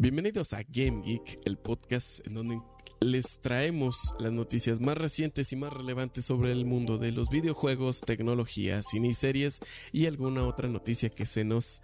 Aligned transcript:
Bienvenidos 0.00 0.52
a 0.52 0.60
Game 0.68 1.02
Geek, 1.04 1.40
el 1.44 1.58
podcast 1.58 2.24
en 2.24 2.34
donde 2.34 2.62
les 3.00 3.40
traemos 3.40 4.14
las 4.20 4.30
noticias 4.30 4.78
más 4.80 4.96
recientes 4.96 5.52
y 5.52 5.56
más 5.56 5.72
relevantes 5.72 6.24
sobre 6.24 6.52
el 6.52 6.64
mundo 6.64 6.98
de 6.98 7.10
los 7.10 7.30
videojuegos, 7.30 8.02
tecnología, 8.02 8.80
cine 8.84 9.08
y 9.08 9.12
series 9.12 9.58
y 9.90 10.06
alguna 10.06 10.46
otra 10.46 10.68
noticia 10.68 11.08
que 11.08 11.26
se 11.26 11.42
nos 11.42 11.82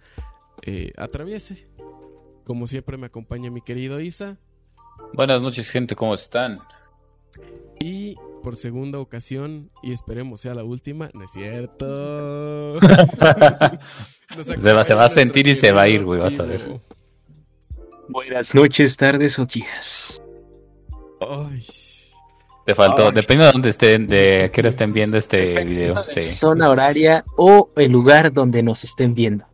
eh, 0.61 0.93
atraviese. 0.95 1.67
Como 2.45 2.67
siempre 2.67 2.95
me 2.95 3.07
acompaña 3.07 3.51
mi 3.51 3.59
querido 3.59 3.99
Isa. 3.99 4.37
Buenas 5.13 5.41
noches 5.41 5.69
gente, 5.69 5.93
¿cómo 5.93 6.13
están? 6.13 6.61
Y 7.81 8.15
por 8.41 8.55
segunda 8.55 8.99
ocasión, 8.99 9.71
y 9.83 9.91
esperemos 9.91 10.39
sea 10.39 10.55
la 10.55 10.63
última, 10.63 11.09
no 11.13 11.25
es 11.25 11.31
cierto. 11.31 12.79
se, 14.41 14.73
va, 14.73 14.85
se 14.85 14.93
va 14.93 15.03
a 15.03 15.09
sentir 15.09 15.49
y 15.49 15.55
se 15.55 15.73
va 15.73 15.81
a 15.81 15.89
ir, 15.89 16.05
güey, 16.05 16.21
vas 16.21 16.39
a 16.39 16.43
ver. 16.43 16.79
Buenas 18.09 18.53
noches, 18.53 18.97
tardes 18.97 19.39
o 19.39 19.45
días. 19.45 20.21
Ay. 21.21 21.65
Te 22.65 22.73
faltó, 22.73 23.11
depende 23.11 23.45
de 23.45 23.51
dónde 23.51 23.69
estén, 23.69 24.07
de 24.07 24.49
qué 24.51 24.61
hora 24.61 24.69
estén 24.69 24.91
viendo 24.91 25.17
este 25.17 25.63
video. 25.63 26.03
Sí. 26.07 26.31
Zona 26.31 26.69
horaria 26.69 27.23
o 27.37 27.71
el 27.75 27.91
lugar 27.91 28.33
donde 28.33 28.63
nos 28.63 28.83
estén 28.83 29.13
viendo. 29.13 29.45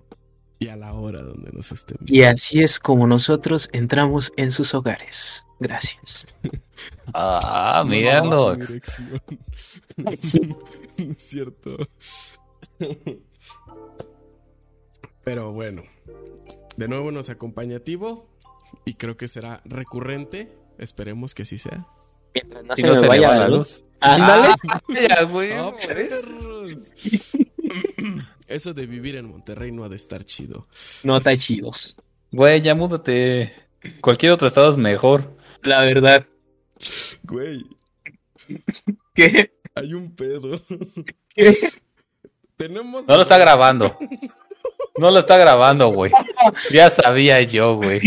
Y 0.59 0.68
a 0.68 0.76
la 0.76 0.94
hora 0.94 1.22
donde 1.22 1.52
nos 1.52 1.72
estén 1.72 1.98
viendo. 2.00 2.14
Y 2.14 2.23
así 2.23 2.62
es 2.62 2.80
como 2.80 3.08
nosotros 3.08 3.70
entramos 3.73 4.32
en 4.38 4.52
sus 4.52 4.73
hogares. 4.73 5.45
Gracias. 5.59 6.28
Ah, 7.14 7.84
míralo. 7.86 8.58
Sí. 8.66 8.81
es 10.98 11.18
cierto. 11.18 11.78
Pero 15.23 15.52
bueno, 15.52 15.84
de 16.78 16.88
nuevo 16.88 17.12
nos 17.12 17.30
acompaña 17.30 17.80
Tivo 17.80 18.30
y 18.85 18.94
creo 18.95 19.17
que 19.17 19.27
será 19.27 19.62
recurrente. 19.66 20.55
Esperemos 20.77 21.35
que 21.35 21.45
sí 21.45 21.58
sea. 21.58 21.85
Mientras 22.33 22.64
no 22.66 22.75
Si 22.75 22.81
se 22.81 22.88
no 22.88 22.94
me 22.94 23.00
se 23.00 23.03
le 23.03 23.08
vaya 23.09 23.28
va 23.30 23.36
la 23.36 23.42
la 23.42 23.47
luz. 23.50 23.58
luz. 23.80 23.83
Ándale. 24.00 24.53
Ya, 25.09 25.23
güey. 25.23 25.52
¡Ah, 25.53 25.73
perros! 25.88 26.81
Eso 28.47 28.73
de 28.73 28.86
vivir 28.86 29.16
en 29.16 29.25
Monterrey 29.28 29.72
no 29.72 29.83
ha 29.83 29.89
de 29.89 29.95
estar 29.95 30.23
chido. 30.25 30.67
No 31.03 31.17
está 31.17 31.36
chido. 31.38 31.72
Güey, 32.31 32.61
ya 32.61 32.75
múdate. 32.75 33.53
Cualquier 34.02 34.31
otro 34.33 34.47
estado 34.47 34.72
es 34.72 34.78
mejor. 34.78 35.38
La 35.63 35.81
verdad. 35.81 36.25
Güey, 37.23 37.63
¿Qué? 39.13 39.53
hay 39.75 39.94
un 39.94 40.16
pedo. 40.16 40.61
¿Qué? 41.36 41.56
Tenemos. 42.58 43.06
No 43.08 43.16
lo 43.16 43.22
está 43.22 43.38
grabando. 43.38 43.97
No 44.98 45.10
lo 45.12 45.20
está 45.20 45.38
grabando, 45.38 45.88
güey. 45.90 46.12
Ya 46.72 46.90
sabía 46.90 47.42
yo, 47.42 47.76
güey. 47.76 48.00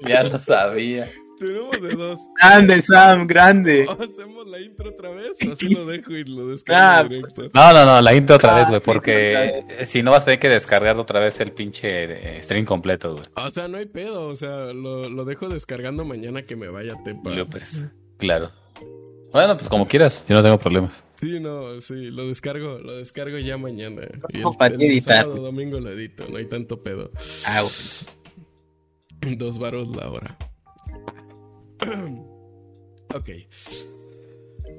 Ya 0.00 0.24
lo 0.24 0.38
sabía. 0.40 1.06
Tenemos 1.38 1.80
de 1.80 1.88
dos. 1.96 2.18
Grande, 2.40 2.82
Sam, 2.82 3.26
grande. 3.26 3.86
¿Hacemos 3.88 4.46
la 4.46 4.60
intro 4.60 4.90
otra 4.90 5.10
vez? 5.10 5.38
o 5.48 5.52
Así 5.52 5.68
lo 5.68 5.84
dejo 5.84 6.12
y 6.12 6.22
lo 6.24 6.48
descargo 6.48 6.80
Ah, 6.82 7.04
directo. 7.08 7.42
No, 7.52 7.72
no, 7.72 7.84
no, 7.84 8.00
la 8.00 8.14
intro 8.14 8.36
otra 8.36 8.52
Ah, 8.52 8.54
vez, 8.60 8.68
güey, 8.68 8.80
sí, 8.80 8.84
porque 8.84 9.64
si 9.86 10.02
no 10.02 10.12
vas 10.12 10.22
a 10.22 10.24
tener 10.26 10.38
que 10.40 10.48
descargar 10.48 10.96
otra 10.98 11.18
vez 11.18 11.40
el 11.40 11.50
pinche 11.52 12.36
eh, 12.36 12.42
stream 12.42 12.64
completo, 12.64 13.14
güey. 13.14 13.24
O 13.34 13.50
sea, 13.50 13.66
no 13.66 13.78
hay 13.78 13.86
pedo. 13.86 14.28
O 14.28 14.36
sea, 14.36 14.66
lo, 14.72 15.08
lo 15.08 15.24
dejo 15.24 15.48
descargando 15.48 16.04
mañana 16.04 16.42
que 16.42 16.54
me 16.54 16.68
vaya 16.68 16.92
a 16.94 17.02
Tepa. 17.02 17.30
Bloopers. 17.30 17.86
Claro. 18.18 18.50
Bueno, 19.32 19.56
pues 19.56 19.68
como 19.68 19.88
quieras, 19.88 20.24
yo 20.28 20.34
no 20.36 20.42
tengo 20.44 20.58
problemas. 20.58 21.02
Sí, 21.22 21.38
no, 21.38 21.80
sí, 21.80 22.10
lo 22.10 22.26
descargo, 22.26 22.80
lo 22.80 22.96
descargo 22.96 23.38
ya 23.38 23.56
mañana. 23.56 24.02
Y 24.30 24.38
el, 24.38 24.42
No, 24.42 24.50
para 24.54 24.76
ti 24.76 24.86
el 24.86 24.90
editar. 24.90 25.22
sábado, 25.22 25.40
domingo 25.40 25.78
lo 25.78 25.90
edito, 25.90 26.26
no 26.28 26.36
hay 26.36 26.46
tanto 26.46 26.82
pedo. 26.82 27.12
Ah, 27.46 27.62
güey. 27.62 29.36
Dos 29.36 29.60
varos 29.60 29.86
la 29.94 30.10
hora. 30.10 30.36
ok. 33.14 33.30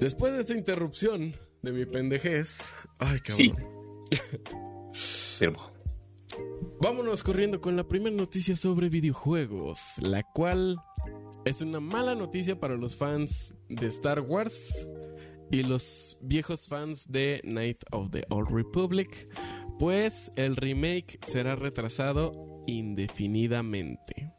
Después 0.02 0.33
de 0.33 0.41
esta 0.41 0.53
interrupción 0.53 1.33
de 1.61 1.71
mi 1.71 1.86
pendejez. 1.86 2.73
Ay, 2.99 3.21
cabrón. 3.21 3.55
Sí. 4.92 5.37
Firmo. 5.39 5.71
Vámonos 6.82 7.23
corriendo 7.23 7.61
con 7.61 7.77
la 7.77 7.87
primera 7.87 8.14
noticia 8.14 8.58
sobre 8.58 8.89
videojuegos, 8.89 9.80
la 10.02 10.23
cual 10.23 10.76
es 11.45 11.61
una 11.61 11.80
mala 11.80 12.15
noticia 12.15 12.59
para 12.59 12.76
los 12.76 12.98
fans 12.98 13.55
de 13.70 13.87
Star 13.87 14.20
Wars 14.20 14.86
y 15.53 15.61
los 15.61 16.17
viejos 16.19 16.67
fans 16.67 17.11
de 17.11 17.39
Night 17.43 17.83
of 17.91 18.09
the 18.09 18.25
Old 18.30 18.49
Republic, 18.49 19.27
pues 19.77 20.31
el 20.36 20.55
remake 20.55 21.19
será 21.21 21.55
retrasado 21.55 22.64
indefinidamente. 22.65 24.33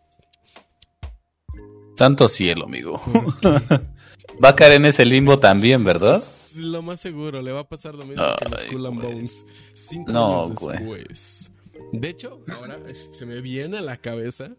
Santo 1.95 2.29
cielo, 2.29 2.65
amigo. 2.65 3.01
Va 4.45 4.49
a 4.49 4.57
caer 4.57 4.73
en 4.73 4.87
ese 4.87 5.05
limbo 5.05 5.39
también, 5.39 5.85
¿verdad? 5.85 6.17
Es 6.17 6.57
lo 6.57 6.83
más 6.83 7.01
seguro, 7.01 7.41
le 7.41 7.53
va 7.53 7.61
a 7.61 7.69
pasar 7.69 7.95
lo 7.95 8.05
mismo 8.05 8.25
que 8.41 8.47
Ay, 8.51 8.67
Skull 8.67 8.87
and. 8.87 9.01
Bones. 9.01 9.47
Cinco 9.73 10.11
No, 10.11 10.43
años 10.47 10.59
güey. 10.61 10.79
después. 10.79 11.55
De 11.93 12.09
hecho, 12.09 12.45
ahora 12.49 12.81
se 12.93 13.25
me 13.25 13.41
viene 13.41 13.79
a 13.79 13.83
la 13.83 13.99
cabeza 13.99 14.57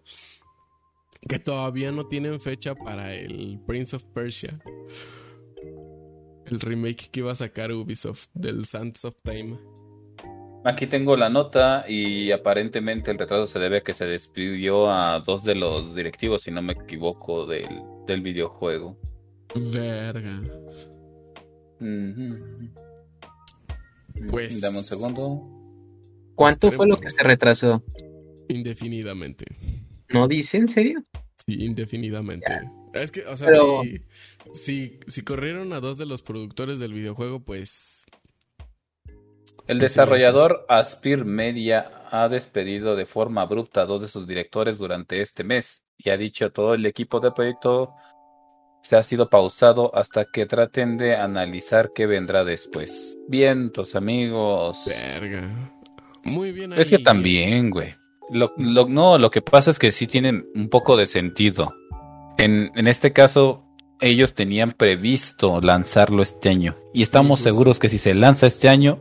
que 1.28 1.38
todavía 1.40 1.92
no 1.92 2.08
tienen 2.08 2.40
fecha 2.40 2.76
para 2.76 3.14
el 3.14 3.60
Prince 3.68 3.98
of 3.98 4.06
Persia. 4.14 4.58
El 6.46 6.60
remake 6.60 7.10
que 7.12 7.22
iba 7.22 7.32
a 7.32 7.36
sacar 7.36 7.72
Ubisoft 7.72 8.28
del 8.34 8.66
Sands 8.66 9.06
of 9.06 9.16
Time. 9.24 9.58
Aquí 10.64 10.88
tengo 10.88 11.16
la 11.16 11.30
nota 11.30 11.86
y 11.88 12.32
aparentemente 12.32 13.12
el 13.12 13.20
retraso 13.20 13.46
se 13.46 13.60
debe 13.60 13.78
a 13.78 13.82
que 13.82 13.94
se 13.94 14.06
despidió 14.06 14.90
a 14.92 15.20
dos 15.20 15.44
de 15.44 15.54
los 15.56 15.96
directivos, 15.96 16.42
si 16.44 16.52
no 16.52 16.62
me 16.62 16.74
equivoco, 16.74 17.46
del, 17.46 17.68
del 18.08 18.22
videojuego. 18.22 18.98
Verga. 19.56 20.42
Pues- 24.30 24.62
Dame 24.62 24.78
un 24.78 24.84
segundo. 24.84 25.52
¿Cuánto 26.36 26.72
fue 26.72 26.88
lo 26.88 26.98
que 26.98 27.10
se 27.10 27.24
retrasó? 27.24 27.84
Indefinidamente. 28.50 29.46
¿No 30.10 30.28
dice 30.28 30.58
en 30.58 30.68
serio? 30.68 31.04
Sí, 31.46 31.64
indefinidamente. 31.64 32.52
Es 32.94 33.12
que, 33.12 33.26
o 33.26 33.36
sea, 33.36 33.48
Pero- 33.48 33.82
si, 33.84 33.98
si, 34.56 35.00
si 35.08 35.22
corrieron 35.24 35.74
a 35.74 35.80
dos 35.80 35.98
de 35.98 36.06
los 36.06 36.22
productores 36.22 36.80
del 36.80 36.94
videojuego, 36.94 37.42
pues 37.44 38.06
El 39.68 39.80
¿Qué 39.80 39.88
se 39.90 39.94
desarrollador 40.02 40.66
Aspir 40.70 41.26
Media 41.26 42.04
ha 42.12 42.28
despedido 42.30 42.96
de 42.96 43.06
forma 43.06 43.42
abrupta 43.42 43.82
a 43.82 43.86
dos 43.86 44.02
de 44.02 44.08
sus 44.08 44.28
directores 44.28 44.78
durante 44.78 45.22
este 45.22 45.44
mes 45.44 45.84
y 45.98 46.10
ha 46.10 46.18
dicho 46.18 46.52
todo 46.52 46.74
el 46.74 46.86
equipo 46.86 47.20
de 47.20 47.32
proyecto 47.32 47.94
se 48.82 48.96
ha 48.96 49.02
sido 49.04 49.30
pausado 49.30 49.96
hasta 49.96 50.26
que 50.26 50.46
traten 50.46 50.98
de 50.98 51.16
analizar 51.16 51.90
qué 51.96 52.06
vendrá 52.06 52.44
después. 52.44 53.18
Vientos, 53.28 53.96
amigos. 53.96 54.78
Verga. 54.86 55.72
Muy 56.24 56.52
bien 56.52 56.72
Es 56.74 56.90
que 56.90 56.98
ahí. 56.98 57.04
también, 57.04 57.72
güey. 57.72 57.96
Lo, 58.30 58.54
lo- 58.58 58.88
no, 58.88 59.18
lo 59.18 59.32
que 59.32 59.42
pasa 59.42 59.72
es 59.72 59.80
que 59.80 59.90
sí 59.90 60.06
tienen 60.06 60.48
un 60.54 60.70
poco 60.70 60.96
de 60.98 61.08
sentido. 61.08 61.74
En, 62.38 62.70
en 62.76 62.88
este 62.88 63.12
caso, 63.12 63.65
ellos 64.02 64.34
tenían 64.34 64.72
previsto 64.72 65.60
lanzarlo 65.62 66.22
este 66.22 66.50
año. 66.50 66.76
Y 66.94 67.02
estamos 67.02 67.40
seguros 67.40 67.80
que 67.80 67.90
si 67.90 67.98
se 67.98 68.14
lanza 68.14 68.48
este 68.48 68.70
año, 68.70 69.00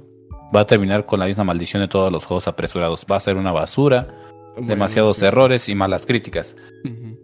va 0.55 0.61
a 0.61 0.67
terminar 0.67 1.07
con 1.07 1.21
la 1.21 1.27
misma 1.27 1.45
maldición 1.45 1.83
de 1.83 1.89
todos 1.89 2.13
los 2.13 2.25
juegos 2.25 2.47
apresurados. 2.49 3.05
Va 3.11 3.17
a 3.17 3.21
ser 3.21 3.37
una 3.37 3.53
basura, 3.53 4.09
Bueno, 4.55 4.69
demasiados 4.69 5.17
sí. 5.17 5.25
errores 5.25 5.69
y 5.69 5.75
malas 5.75 6.07
críticas. 6.07 6.55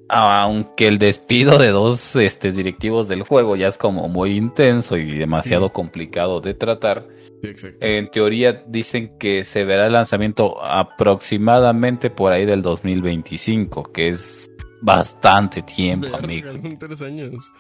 Aunque 0.08 0.86
el 0.86 0.98
despido 0.98 1.58
de 1.58 1.68
dos 1.68 2.16
este, 2.16 2.50
directivos 2.52 3.06
del 3.06 3.22
juego 3.22 3.54
ya 3.56 3.68
es 3.68 3.78
como 3.78 4.08
muy 4.08 4.36
intenso 4.36 4.96
y 4.96 5.16
demasiado 5.16 5.68
Sí. 5.68 5.72
complicado 5.72 6.40
de 6.40 6.54
tratar. 6.54 7.06
Sí. 7.54 7.68
En 7.80 8.10
teoría 8.10 8.64
dicen 8.66 9.16
que 9.18 9.44
se 9.44 9.64
verá 9.64 9.86
el 9.86 9.92
lanzamiento 9.94 10.62
aproximadamente 10.62 12.10
por 12.10 12.32
ahí 12.32 12.44
del 12.44 12.62
2025, 12.62 13.84
que 13.92 14.08
es 14.08 14.49
bastante 14.82 15.62
tiempo, 15.62 16.06
Verga, 16.06 16.18
amigo. 16.18 16.50
tres 16.78 17.02
años. 17.02 17.52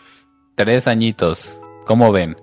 Tres 0.54 0.86
añitos. 0.86 1.60
¿Cómo 1.86 2.12
ven? 2.12 2.36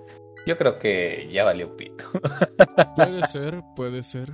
Yo 0.46 0.56
creo 0.56 0.78
que 0.78 1.28
ya 1.32 1.44
valió 1.44 1.76
pito. 1.76 2.04
Puede 2.96 3.26
ser, 3.26 3.62
puede 3.76 4.02
ser. 4.02 4.32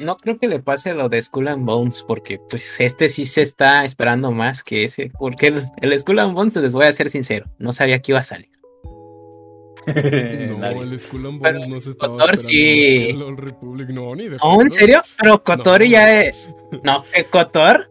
No 0.00 0.16
creo 0.16 0.36
que 0.38 0.48
le 0.48 0.58
pase 0.58 0.92
lo 0.92 1.08
de 1.08 1.22
Skull 1.22 1.46
and 1.46 1.64
Bones, 1.64 2.02
porque 2.06 2.40
pues 2.50 2.80
este 2.80 3.08
sí 3.08 3.24
se 3.24 3.42
está 3.42 3.84
esperando 3.84 4.32
más 4.32 4.64
que 4.64 4.82
ese. 4.84 5.12
Porque 5.16 5.46
el, 5.48 5.64
el 5.80 5.98
Skull 6.00 6.18
and 6.18 6.34
Bones, 6.34 6.56
les 6.56 6.74
voy 6.74 6.86
a 6.86 6.92
ser 6.92 7.08
sincero, 7.10 7.46
no 7.58 7.72
sabía 7.72 8.00
que 8.00 8.10
iba 8.12 8.20
a 8.20 8.24
salir. 8.24 8.50
No, 10.48 10.58
Nadie. 10.58 10.80
el 10.80 10.98
Skull 10.98 11.26
and 11.26 11.40
Bones 11.40 11.68
no 11.68 11.80
se 11.80 11.90
estaba 11.90 12.14
Cotor 12.16 12.34
esperando 12.34 12.38
sí. 12.48 12.88
más 12.88 12.98
que 12.98 13.10
el 13.10 13.22
Old 13.22 13.38
Republic. 13.38 13.88
No, 13.90 14.14
ni 14.16 14.28
de 14.28 14.36
¿No, 14.38 14.62
en 14.62 14.70
serio? 14.70 15.02
Pero 15.20 15.42
Kotor 15.42 15.80
No. 15.80 15.86
ya 15.86 16.22
es... 16.22 16.50
No, 16.82 17.04
¿que 17.12 17.24
Kotor? 17.28 17.90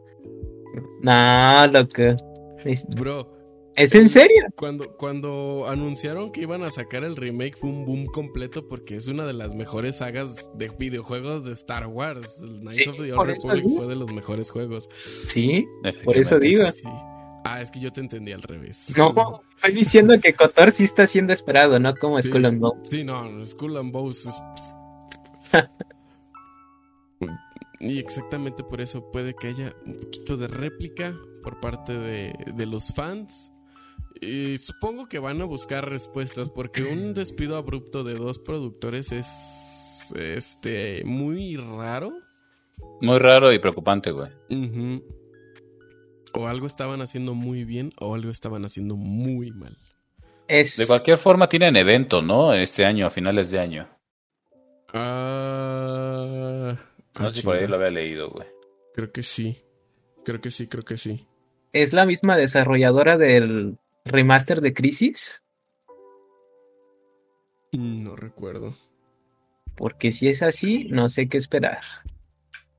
No, 1.01 1.67
loco. 1.67 2.15
Es- 2.63 2.85
Bro, 2.95 3.31
¿Es 3.75 3.95
en 3.95 4.07
serio? 4.07 4.43
Cuando, 4.55 4.95
cuando 4.97 5.65
anunciaron 5.67 6.31
que 6.31 6.41
iban 6.41 6.61
a 6.61 6.69
sacar 6.69 7.03
el 7.03 7.15
remake 7.15 7.57
fue 7.57 7.71
un 7.71 7.85
boom 7.85 8.05
completo 8.05 8.67
porque 8.67 8.95
es 8.95 9.07
una 9.07 9.25
de 9.25 9.33
las 9.33 9.55
mejores 9.55 9.97
sagas 9.97 10.51
de 10.55 10.69
videojuegos 10.77 11.43
de 11.43 11.53
Star 11.53 11.87
Wars. 11.87 12.39
El 12.43 12.59
Knights 12.59 12.77
Sí, 12.77 12.83
of 12.89 12.97
the 12.97 13.11
Old 13.13 13.27
Republic 13.31 13.65
fue 13.75 13.87
de 13.87 13.95
los 13.95 14.11
mejores 14.13 14.51
juegos. 14.51 14.89
Sí, 15.27 15.65
por 16.05 16.17
eso 16.17 16.37
digo. 16.37 16.69
Sí. 16.71 16.87
Ah, 17.45 17.61
es 17.61 17.71
que 17.71 17.79
yo 17.79 17.91
te 17.91 17.99
entendí 18.01 18.31
al 18.31 18.43
revés. 18.43 18.93
No, 18.95 19.41
estoy 19.55 19.73
diciendo 19.73 20.19
que 20.21 20.33
Kotor 20.33 20.69
sí 20.71 20.83
está 20.83 21.07
siendo 21.07 21.33
esperado, 21.33 21.79
no 21.79 21.95
como 21.95 22.21
Sí. 22.21 22.27
Skull 22.27 22.45
and 22.45 22.59
Bones. 22.59 22.87
Sí, 22.89 23.03
no, 23.03 23.43
Skull 23.43 23.77
and 23.77 23.91
Bones 23.91 24.27
es... 24.27 24.39
y 27.83 27.99
exactamente 27.99 28.63
por 28.63 28.81
eso 28.81 29.11
puede 29.11 29.35
que 29.35 29.47
haya 29.47 29.75
un 29.85 29.99
poquito 29.99 30.37
de 30.37 30.47
réplica 30.47 31.15
por 31.43 31.59
parte 31.59 31.93
de, 31.93 32.33
de 32.55 32.65
los 32.65 32.93
fans. 32.93 33.51
Y 34.21 34.57
supongo 34.57 35.07
que 35.07 35.19
van 35.19 35.41
a 35.41 35.45
buscar 35.45 35.89
respuestas 35.89 36.49
porque 36.49 36.83
un 36.83 37.13
despido 37.13 37.57
abrupto 37.57 38.03
de 38.03 38.13
dos 38.13 38.39
productores 38.39 39.11
es 39.11 40.13
este 40.15 41.03
muy 41.03 41.57
raro. 41.57 42.13
Muy 43.01 43.19
raro 43.19 43.51
y 43.51 43.59
preocupante, 43.59 44.11
güey. 44.11 44.29
O 46.33 46.47
algo 46.47 46.65
estaban 46.65 47.01
haciendo 47.01 47.33
muy 47.33 47.65
bien 47.65 47.91
o 47.99 48.15
algo 48.15 48.31
estaban 48.31 48.63
haciendo 48.63 48.95
muy 48.95 49.51
mal. 49.51 49.77
Es, 50.47 50.77
De 50.77 50.87
cualquier 50.87 51.17
forma 51.17 51.49
tienen 51.49 51.75
evento, 51.75 52.21
¿no? 52.21 52.53
Este 52.53 52.85
año, 52.85 53.07
a 53.07 53.09
finales 53.09 53.51
de 53.51 53.59
año. 53.59 53.89
Ah, 54.93 56.75
No 57.19 57.27
ah, 57.27 57.31
sé 57.31 57.37
si 57.37 57.43
por 57.43 57.55
ahí 57.57 57.67
lo 57.67 57.75
había 57.75 57.91
leído, 57.91 58.29
güey. 58.31 58.47
Creo 58.93 59.11
que 59.11 59.23
sí. 59.23 59.63
Creo 60.25 60.41
que 60.41 60.51
sí, 60.51 60.67
creo 60.67 60.83
que 60.83 60.97
sí. 60.97 61.27
es 61.73 61.93
la 61.93 62.05
misma 62.05 62.37
desarrolladora 62.37 63.17
del 63.17 63.77
remaster 64.05 64.61
de 64.61 64.73
Crisis, 64.73 65.41
No 67.71 68.15
recuerdo. 68.15 68.73
porque 69.75 70.11
si 70.11 70.27
es 70.29 70.41
así, 70.43 70.85
no 70.85 71.09
sé 71.09 71.27
qué 71.27 71.37
esperar. 71.37 71.81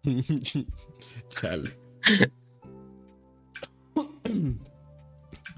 Chale. 1.28 1.76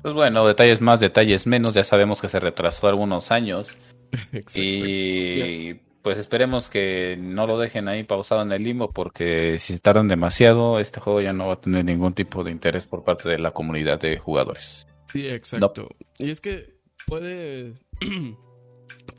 Pues 0.02 0.14
bueno, 0.14 0.46
detalles 0.46 0.80
más, 0.80 1.00
detalles 1.00 1.46
menos. 1.46 1.74
Ya 1.74 1.82
sabemos 1.84 2.20
que 2.20 2.28
se 2.28 2.38
retrasó 2.40 2.86
algunos 2.88 3.30
años. 3.30 3.68
Exacto. 4.32 4.60
Y 4.62 5.80
pues 6.06 6.18
esperemos 6.18 6.70
que 6.70 7.16
no 7.18 7.48
lo 7.48 7.58
dejen 7.58 7.88
ahí 7.88 8.04
pausado 8.04 8.42
en 8.42 8.52
el 8.52 8.62
limbo 8.62 8.92
porque 8.92 9.58
si 9.58 9.76
tardan 9.80 10.06
demasiado, 10.06 10.78
este 10.78 11.00
juego 11.00 11.20
ya 11.20 11.32
no 11.32 11.48
va 11.48 11.54
a 11.54 11.60
tener 11.60 11.84
ningún 11.84 12.14
tipo 12.14 12.44
de 12.44 12.52
interés 12.52 12.86
por 12.86 13.02
parte 13.02 13.28
de 13.28 13.40
la 13.40 13.50
comunidad 13.50 13.98
de 13.98 14.16
jugadores. 14.16 14.86
Sí, 15.12 15.26
exacto. 15.26 15.88
Y 16.20 16.30
es 16.30 16.40
que 16.40 16.78
puede. 17.08 17.74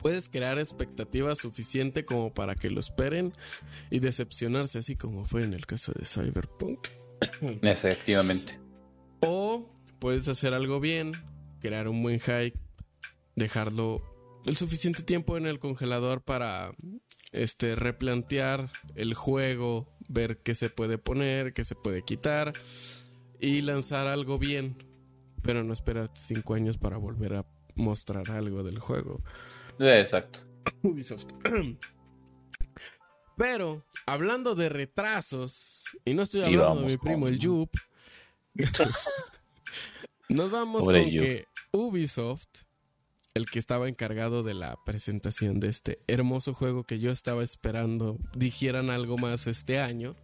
puedes 0.00 0.30
crear 0.30 0.58
expectativa 0.58 1.34
suficiente 1.34 2.06
como 2.06 2.32
para 2.32 2.54
que 2.54 2.70
lo 2.70 2.80
esperen 2.80 3.34
y 3.90 3.98
decepcionarse, 3.98 4.78
así 4.78 4.96
como 4.96 5.26
fue 5.26 5.42
en 5.42 5.52
el 5.52 5.66
caso 5.66 5.92
de 5.92 6.06
Cyberpunk. 6.06 6.88
Efectivamente. 7.64 8.58
O 9.20 9.68
puedes 9.98 10.26
hacer 10.28 10.54
algo 10.54 10.80
bien, 10.80 11.12
crear 11.60 11.86
un 11.86 12.02
buen 12.02 12.18
hype, 12.18 12.58
dejarlo 13.36 14.00
el 14.48 14.56
suficiente 14.56 15.02
tiempo 15.02 15.36
en 15.36 15.46
el 15.46 15.58
congelador 15.58 16.22
para 16.22 16.72
este 17.32 17.74
replantear 17.76 18.70
el 18.94 19.14
juego, 19.14 19.86
ver 20.08 20.38
qué 20.42 20.54
se 20.54 20.70
puede 20.70 20.96
poner, 20.98 21.52
qué 21.52 21.64
se 21.64 21.74
puede 21.74 22.02
quitar 22.02 22.52
y 23.38 23.60
lanzar 23.60 24.06
algo 24.06 24.38
bien, 24.38 24.76
pero 25.42 25.62
no 25.64 25.72
esperar 25.72 26.10
cinco 26.14 26.54
años 26.54 26.78
para 26.78 26.96
volver 26.96 27.34
a 27.34 27.46
mostrar 27.74 28.30
algo 28.30 28.62
del 28.62 28.78
juego. 28.78 29.22
Exacto. 29.78 30.40
Ubisoft. 30.82 31.26
Pero, 33.36 33.84
hablando 34.04 34.56
de 34.56 34.68
retrasos, 34.68 35.84
y 36.04 36.12
no 36.14 36.22
estoy 36.22 36.42
hablando 36.42 36.80
de 36.80 36.86
mi 36.88 36.96
primo 36.96 37.20
con- 37.26 37.28
el 37.28 37.38
Yup, 37.38 37.70
nos 40.28 40.50
vamos 40.50 40.84
Pobre 40.84 41.04
con 41.04 41.12
Yup. 41.12 41.22
que 41.22 41.46
Ubisoft, 41.70 42.48
el 43.38 43.48
que 43.50 43.58
estaba 43.58 43.88
encargado 43.88 44.42
de 44.42 44.52
la 44.52 44.76
presentación 44.84 45.60
de 45.60 45.68
este 45.68 46.00
hermoso 46.06 46.52
juego 46.52 46.84
que 46.84 46.98
yo 46.98 47.10
estaba 47.10 47.42
esperando, 47.42 48.18
dijeran 48.34 48.90
algo 48.90 49.16
más 49.16 49.46
este 49.46 49.80
año, 49.80 50.14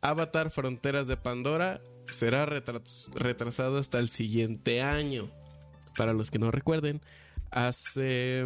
Avatar 0.00 0.50
Fronteras 0.50 1.06
de 1.06 1.16
Pandora 1.16 1.80
será 2.10 2.46
retras- 2.46 3.10
retrasado 3.14 3.78
hasta 3.78 3.98
el 3.98 4.08
siguiente 4.10 4.82
año. 4.82 5.30
Para 5.96 6.12
los 6.12 6.30
que 6.30 6.38
no 6.38 6.50
recuerden, 6.50 7.00
hace... 7.50 8.44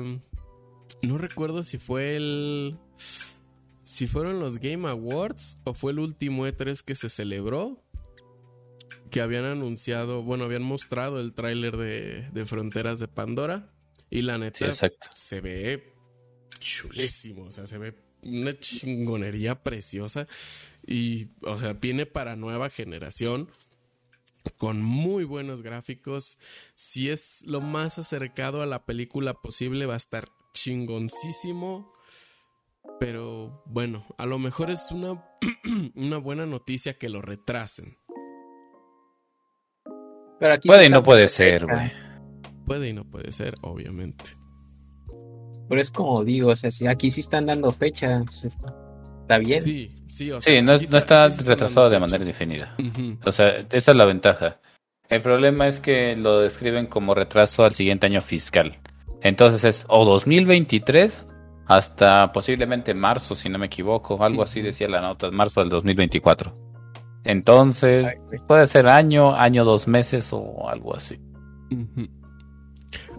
No 1.02 1.19
recuerdo 1.19 1.62
si 1.62 1.78
fue 1.78 2.16
el... 2.16 2.78
Si 3.82 4.06
fueron 4.06 4.40
los 4.40 4.58
Game 4.58 4.88
Awards 4.88 5.58
o 5.64 5.75
fue 5.75 5.93
el 5.93 5.98
último 5.98 6.46
E3 6.46 6.82
que 6.82 6.94
se 6.94 7.08
celebró. 7.08 7.82
Que 9.10 9.20
habían 9.20 9.44
anunciado, 9.44 10.22
bueno, 10.22 10.44
habían 10.44 10.62
mostrado 10.62 11.20
el 11.20 11.34
tráiler 11.34 11.76
de 11.76 12.46
Fronteras 12.46 12.98
de 12.98 13.08
Pandora. 13.08 13.71
Y 14.12 14.20
la 14.20 14.35
Sí, 14.35 14.41
neta 14.41 14.67
exacto. 14.67 15.09
se 15.12 15.41
ve 15.41 15.94
chulísimo. 16.59 17.44
O 17.47 17.50
sea, 17.50 17.67
se 17.67 17.79
ve 17.79 17.94
una 18.23 18.53
chingonería 18.59 19.62
preciosa. 19.62 20.29
Y, 20.87 21.29
o 21.41 21.59
sea, 21.59 21.73
viene 21.73 22.05
para 22.05 22.37
nueva 22.37 22.69
generación. 22.69 23.50
Con 24.59 24.82
muy 24.82 25.25
buenos 25.25 25.62
gráficos. 25.62 26.37
Si 26.75 27.09
es 27.09 27.43
lo 27.47 27.62
más 27.62 27.99
acercado 27.99 28.61
a 28.61 28.67
la 28.67 28.85
película 28.85 29.32
posible, 29.32 29.87
va 29.87 29.94
a 29.94 29.97
estar 29.97 30.29
chingoncísimo. 30.53 31.91
Pero 33.00 33.62
bueno, 33.65 34.06
a 34.19 34.26
lo 34.26 34.38
mejor 34.38 34.70
es 34.70 34.91
una, 34.91 35.25
una 35.94 36.19
buena 36.19 36.44
noticia 36.44 36.99
que 36.99 37.08
lo 37.08 37.23
retrasen. 37.23 37.97
Pero 40.38 40.53
aquí 40.53 40.69
Puede 40.69 40.85
y 40.85 40.91
no 40.91 41.03
puede 41.03 41.29
ser, 41.29 41.65
güey. 41.65 42.12
Puede 42.67 42.88
y 42.88 42.93
no 42.93 43.05
puede 43.05 43.32
ser, 43.32 43.55
obviamente. 43.62 44.31
Pero 45.69 45.81
es 45.81 45.91
como 45.91 46.23
digo, 46.25 46.50
o 46.50 46.56
sea, 46.56 46.70
si 46.70 46.87
aquí 46.87 47.11
sí 47.11 47.20
están 47.20 47.47
dando 47.47 47.73
fecha, 47.73 48.23
pues, 48.25 48.44
está 48.44 49.38
bien. 49.38 49.62
Sí, 49.62 49.91
sí, 50.09 50.31
o 50.31 50.41
sea. 50.41 50.55
Sí, 50.55 50.62
no, 50.62 50.73
está 50.75 51.29
retrasado 51.29 51.88
de 51.88 51.99
manera 51.99 52.19
indefinida. 52.19 52.75
Ujú. 52.79 53.19
O 53.25 53.32
sea, 53.32 53.49
esa 53.70 53.91
es 53.91 53.97
la 53.97 54.05
ventaja. 54.05 54.59
El 55.09 55.20
problema 55.20 55.67
es 55.67 55.81
que 55.81 56.17
lo 56.17 56.41
describen 56.41 56.87
como 56.87 57.14
retraso 57.14 57.64
al 57.64 57.75
siguiente 57.75 58.06
año 58.06 58.23
fiscal. 58.23 58.79
Entonces 59.20 59.65
es 59.65 59.85
o 59.88 60.05
2023 60.05 61.26
hasta 61.67 62.32
posiblemente 62.32 62.94
marzo, 62.94 63.35
si 63.35 63.49
no 63.49 63.58
me 63.58 63.67
equivoco. 63.67 64.23
Algo 64.23 64.43
así 64.43 64.61
decía 64.61 64.88
la 64.88 65.00
nota, 65.00 65.31
marzo 65.31 65.61
del 65.61 65.69
2024. 65.69 66.55
Entonces, 67.25 68.17
puede 68.49 68.67
ser 68.67 68.88
año, 68.88 69.35
año, 69.35 69.65
dos 69.65 69.87
meses 69.87 70.32
o 70.32 70.69
algo 70.69 70.96
así. 70.96 71.20
Ujú. 71.70 72.08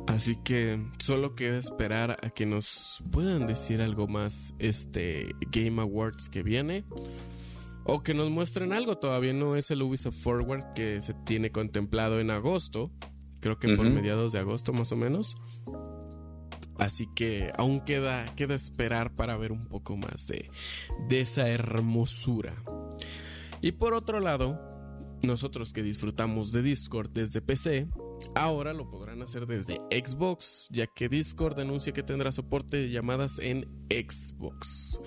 Así 0.07 0.35
que 0.35 0.79
solo 0.99 1.35
queda 1.35 1.57
esperar 1.57 2.17
a 2.21 2.29
que 2.29 2.45
nos 2.45 3.01
puedan 3.11 3.47
decir 3.47 3.81
algo 3.81 4.07
más 4.07 4.53
este 4.59 5.33
Game 5.51 5.81
Awards 5.81 6.29
que 6.29 6.43
viene. 6.43 6.83
O 7.85 8.03
que 8.03 8.13
nos 8.13 8.29
muestren 8.29 8.73
algo. 8.73 8.97
Todavía 8.97 9.33
no 9.33 9.55
es 9.55 9.71
el 9.71 9.81
Ubisoft 9.81 10.21
Forward 10.21 10.73
que 10.73 11.01
se 11.01 11.13
tiene 11.13 11.51
contemplado 11.51 12.19
en 12.19 12.31
agosto. 12.31 12.91
Creo 13.39 13.59
que 13.59 13.75
por 13.75 13.89
mediados 13.89 14.31
de 14.33 14.39
agosto 14.39 14.71
más 14.71 14.91
o 14.91 14.95
menos. 14.95 15.37
Así 16.77 17.07
que 17.13 17.51
aún 17.57 17.81
queda, 17.81 18.33
queda 18.35 18.55
esperar 18.55 19.15
para 19.15 19.37
ver 19.37 19.51
un 19.51 19.67
poco 19.67 19.95
más 19.95 20.27
de, 20.27 20.49
de 21.07 21.21
esa 21.21 21.47
hermosura. 21.49 22.55
Y 23.61 23.73
por 23.73 23.93
otro 23.93 24.19
lado, 24.19 24.59
nosotros 25.21 25.71
que 25.71 25.83
disfrutamos 25.83 26.51
de 26.51 26.61
Discord 26.61 27.11
desde 27.11 27.41
PC, 27.41 27.87
ahora 28.35 28.73
lo 28.73 28.89
podrán 28.89 29.21
hacer 29.21 29.45
desde 29.45 29.79
Xbox, 29.91 30.67
ya 30.71 30.87
que 30.87 31.09
Discord 31.09 31.59
anuncia 31.59 31.93
que 31.93 32.03
tendrá 32.03 32.31
soporte 32.31 32.77
de 32.77 32.89
llamadas 32.89 33.39
en 33.39 33.67
Xbox. 33.89 34.99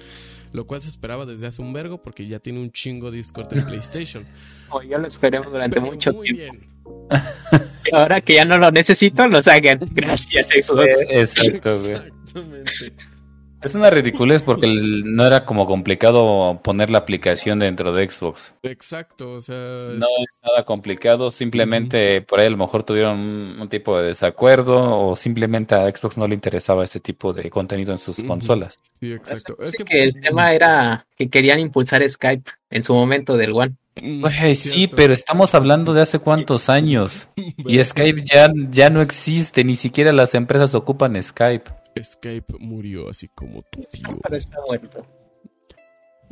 Lo 0.53 0.67
cual 0.67 0.81
se 0.81 0.89
esperaba 0.89 1.27
desde 1.27 1.47
hace 1.47 1.61
un 1.61 1.73
vergo 1.73 2.03
porque 2.03 2.27
ya 2.27 2.39
tiene 2.39 2.61
un 2.61 2.71
chingo 2.71 3.11
Discord 3.11 3.53
en 3.53 3.65
PlayStation. 3.67 4.25
O 4.71 4.83
yo 4.83 4.99
lo 4.99 5.07
esperemos 5.07 5.53
durante 5.53 5.77
Pero 5.77 5.87
mucho 5.93 6.13
muy 6.13 6.33
tiempo. 6.35 6.55
bien. 6.55 6.71
Ahora 7.93 8.21
que 8.21 8.35
ya 8.35 8.45
no 8.45 8.59
lo 8.59 8.71
necesito, 8.71 9.27
lo 9.29 9.39
hagan. 9.39 9.79
Gracias, 9.93 10.49
Xbox. 10.49 11.07
Exacto, 11.09 11.81
güey. 11.81 11.93
Exactamente. 11.93 13.16
Es 13.63 13.75
una 13.75 13.91
ridiculez 13.91 14.43
porque 14.43 14.67
no 14.69 15.27
era 15.27 15.45
como 15.45 15.67
complicado 15.67 16.61
poner 16.63 16.91
la 16.91 16.99
aplicación 16.99 17.59
dentro 17.59 17.93
de 17.93 18.09
Xbox. 18.09 18.55
Exacto, 18.63 19.33
o 19.33 19.41
sea, 19.41 19.57
es- 19.57 19.99
No 19.99 20.07
es 20.07 20.27
nada 20.45 20.65
complicado, 20.65 21.31
simplemente 21.31 22.21
por 22.23 22.41
ahí 22.41 22.47
a 22.47 22.51
lo 22.51 22.59
mejor 22.59 22.83
tuvieron 22.85 23.19
un, 23.19 23.61
un 23.61 23.69
tipo 23.69 23.99
de 23.99 24.09
desacuerdo 24.09 24.99
o 25.01 25.17
simplemente 25.17 25.75
a 25.75 25.89
Xbox 25.91 26.17
no 26.17 26.29
le 26.29 26.35
interesaba 26.35 26.85
ese 26.85 27.01
tipo 27.01 27.33
de 27.33 27.51
contenido 27.51 27.93
en 27.93 27.99
sus 27.99 28.19
Ujú. 28.19 28.29
consolas. 28.29 28.79
sí, 29.01 29.13
exacto. 29.13 29.57
Es 29.63 29.73
que, 29.73 29.85
que 29.85 30.03
el 30.05 30.21
tema 30.21 30.53
era 30.53 31.07
que 31.17 31.29
querían 31.29 31.59
impulsar 31.59 32.09
Skype 32.09 32.51
en 32.71 32.83
su 32.83 32.95
momento 32.95 33.37
del 33.37 33.53
One. 33.53 33.75
Sí, 33.97 34.55
cierto. 34.55 34.97
pero 34.97 35.15
estamos 35.15 35.55
hablando 35.55 35.95
de 35.95 36.03
hace 36.03 36.19
cuántos 36.19 36.69
años. 36.69 37.29
Y. 37.67 37.83
Skype 37.83 38.23
ya, 38.23 38.51
ya 38.71 38.91
no 38.91 39.01
existe, 39.01 39.65
ni 39.65 39.75
siquiera 39.75 40.13
las 40.13 40.35
empresas 40.35 40.75
ocupan 40.75 41.21
Skype. 41.21 41.65
Skype 42.03 42.55
murió 42.59 43.09
así 43.09 43.29
como 43.29 43.63
tu 43.63 43.83
tío. 43.83 44.19
Está 44.31 44.59
muerto. 44.67 45.07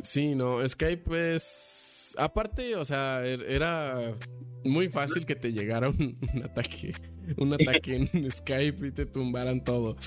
Sí, 0.01 0.35
no, 0.35 0.67
Skype 0.67 1.35
es... 1.35 2.13
Aparte, 2.17 2.75
o 2.75 2.85
sea, 2.85 3.25
er- 3.25 3.43
era 3.47 4.13
muy 4.63 4.87
fácil 4.89 5.25
que 5.25 5.35
te 5.35 5.51
llegara 5.51 5.89
un, 5.89 6.17
un 6.33 6.43
ataque, 6.43 6.93
un 7.37 7.53
ataque 7.53 7.95
en 7.97 8.07
Skype 8.31 8.87
y 8.87 8.91
te 8.91 9.05
tumbaran 9.05 9.63
todo. 9.63 9.97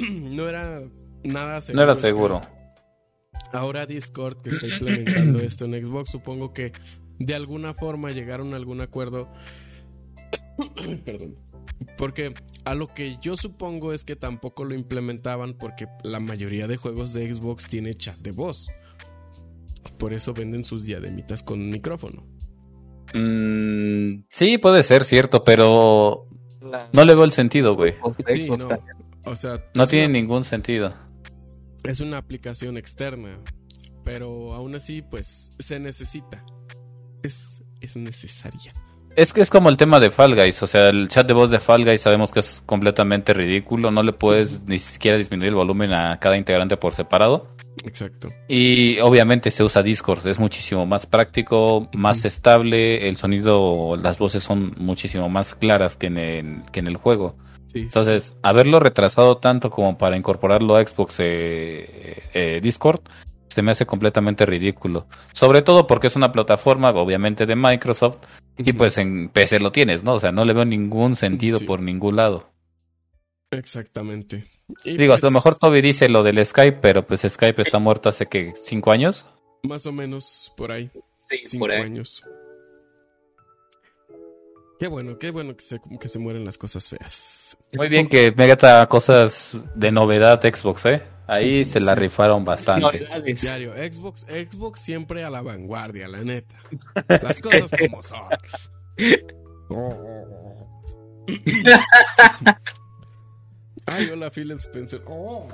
No 0.00 0.48
era 0.48 0.82
nada 1.22 1.60
seguro. 1.60 1.84
No 1.84 1.90
era 1.90 1.94
Skype. 1.94 2.08
seguro. 2.08 2.40
Ahora 3.52 3.86
Discord, 3.86 4.40
que 4.42 4.50
está 4.50 4.66
implementando 4.66 5.38
esto 5.40 5.66
en 5.66 5.84
Xbox, 5.84 6.10
supongo 6.10 6.52
que 6.52 6.72
de 7.18 7.34
alguna 7.34 7.74
forma 7.74 8.10
llegaron 8.10 8.52
a 8.54 8.56
algún 8.56 8.80
acuerdo. 8.80 9.28
Perdón. 11.04 11.36
Porque 11.98 12.34
a 12.64 12.74
lo 12.74 12.88
que 12.88 13.16
yo 13.20 13.36
supongo 13.36 13.92
es 13.92 14.04
que 14.04 14.16
tampoco 14.16 14.64
lo 14.64 14.74
implementaban 14.74 15.54
porque 15.54 15.86
la 16.02 16.20
mayoría 16.20 16.66
de 16.66 16.76
juegos 16.76 17.12
de 17.12 17.32
Xbox 17.32 17.66
tiene 17.66 17.94
chat 17.94 18.16
de 18.18 18.32
voz. 18.32 18.68
Por 19.98 20.12
eso 20.12 20.34
venden 20.34 20.64
sus 20.64 20.84
diademitas 20.84 21.42
con 21.42 21.70
micrófono. 21.70 22.26
Mm, 23.14 24.24
sí, 24.28 24.58
puede 24.58 24.82
ser 24.82 25.04
cierto, 25.04 25.44
pero 25.44 26.28
no 26.92 27.04
le 27.04 27.14
veo 27.14 27.24
el 27.24 27.32
sentido, 27.32 27.76
güey. 27.76 27.94
Sí, 28.34 28.50
no. 28.50 28.56
también. 28.58 28.96
O 29.24 29.34
sea, 29.36 29.62
No 29.74 29.84
es 29.84 29.90
tiene 29.90 30.06
una- 30.06 30.12
ningún 30.14 30.44
sentido. 30.44 30.94
es 31.84 32.00
una 32.00 32.18
aplicación 32.18 32.76
externa. 32.76 33.38
Pero 34.04 34.54
aún 34.54 34.74
así, 34.76 35.02
pues 35.02 35.50
se 35.58 35.80
necesita. 35.80 36.44
Es, 37.24 37.64
es 37.80 37.96
necesaria. 37.96 38.72
Es 39.16 39.32
que 39.32 39.40
es 39.40 39.48
como 39.48 39.70
el 39.70 39.78
tema 39.78 39.98
de 39.98 40.10
Fall 40.10 40.34
Guys, 40.34 40.62
o 40.62 40.66
sea, 40.66 40.90
el 40.90 41.08
chat 41.08 41.26
de 41.26 41.32
voz 41.32 41.50
de 41.50 41.58
Fall 41.58 41.86
Guys 41.86 42.02
sabemos 42.02 42.32
que 42.32 42.40
es 42.40 42.62
completamente 42.66 43.32
ridículo, 43.32 43.90
no 43.90 44.02
le 44.02 44.12
puedes 44.12 44.60
ni 44.68 44.76
siquiera 44.76 45.16
disminuir 45.16 45.48
el 45.48 45.54
volumen 45.54 45.94
a 45.94 46.20
cada 46.20 46.36
integrante 46.36 46.76
por 46.76 46.92
separado. 46.92 47.48
Exacto. 47.82 48.28
Y 48.46 48.98
obviamente 49.00 49.50
se 49.50 49.64
usa 49.64 49.82
Discord, 49.82 50.26
es 50.26 50.38
muchísimo 50.38 50.84
más 50.84 51.06
práctico, 51.06 51.88
más 51.94 52.26
estable, 52.26 53.08
el 53.08 53.16
sonido, 53.16 53.96
las 53.96 54.18
voces 54.18 54.42
son 54.42 54.74
muchísimo 54.76 55.30
más 55.30 55.54
claras 55.54 55.96
que 55.96 56.08
en 56.08 56.18
el, 56.18 56.62
que 56.70 56.80
en 56.80 56.86
el 56.86 56.98
juego. 56.98 57.36
Sí, 57.68 57.80
Entonces, 57.80 58.36
haberlo 58.42 58.80
retrasado 58.80 59.38
tanto 59.38 59.70
como 59.70 59.96
para 59.96 60.18
incorporarlo 60.18 60.76
a 60.76 60.86
Xbox 60.86 61.16
eh, 61.20 62.22
eh, 62.34 62.60
Discord, 62.62 63.00
se 63.56 63.62
me 63.62 63.70
hace 63.72 63.86
completamente 63.86 64.44
ridículo. 64.46 65.06
Sobre 65.32 65.62
todo 65.62 65.86
porque 65.86 66.06
es 66.08 66.14
una 66.16 66.30
plataforma, 66.30 66.90
obviamente, 66.90 67.46
de 67.46 67.56
Microsoft, 67.56 68.18
y 68.58 68.72
pues 68.74 68.98
en 68.98 69.30
PC 69.30 69.58
lo 69.60 69.72
tienes, 69.72 70.04
¿no? 70.04 70.12
O 70.14 70.20
sea, 70.20 70.30
no 70.30 70.44
le 70.44 70.52
veo 70.52 70.64
ningún 70.66 71.16
sentido 71.16 71.58
Sí. 71.58 71.64
por 71.64 71.80
ningún 71.80 72.16
lado. 72.16 72.50
Exactamente. 73.50 74.44
Y 74.84 74.96
Digo, 74.98 75.14
a 75.14 75.16
pues, 75.16 75.22
lo 75.24 75.30
mejor 75.30 75.56
Toby 75.56 75.80
dice 75.80 76.08
lo 76.08 76.22
del 76.22 76.44
Skype, 76.44 76.78
pero 76.82 77.06
pues 77.06 77.22
Skype 77.22 77.62
está 77.62 77.78
muerto 77.78 78.08
hace 78.10 78.26
que 78.26 78.52
cinco 78.62 78.90
años. 78.92 79.26
Más 79.62 79.86
o 79.86 79.92
menos 79.92 80.52
por 80.56 80.70
ahí. 80.72 80.90
Sí, 81.28 81.38
Cinco 81.44 81.62
por 81.64 81.72
ahí. 81.72 81.82
años. 81.82 82.22
Qué 84.78 84.88
bueno, 84.88 85.18
qué 85.18 85.30
bueno 85.30 85.56
que 85.56 85.62
se, 85.64 85.80
que 85.98 86.08
se 86.08 86.18
mueren 86.18 86.44
las 86.44 86.58
cosas 86.58 86.86
feas. 86.88 87.56
Muy 87.72 87.88
bien 87.88 88.08
que 88.08 88.30
meta 88.36 88.86
cosas 88.86 89.56
de 89.74 89.90
novedad 89.90 90.42
Xbox, 90.42 90.84
¿eh? 90.86 91.02
Ahí 91.26 91.64
se 91.64 91.80
la 91.80 91.94
rifaron 91.94 92.44
bastante. 92.44 93.00
Novedades. 93.00 93.42
Diario, 93.42 93.72
Xbox, 93.74 94.22
Xbox 94.22 94.80
siempre 94.80 95.24
a 95.24 95.30
la 95.30 95.42
vanguardia, 95.42 96.08
la 96.08 96.22
neta. 96.22 96.56
Las 97.22 97.40
cosas 97.40 97.70
como 97.78 98.00
son. 98.02 98.28
Ay, 103.86 104.10
hola 104.10 104.30
Phil 104.30 104.50
Spencer. 104.52 105.02
Oh, 105.06 105.48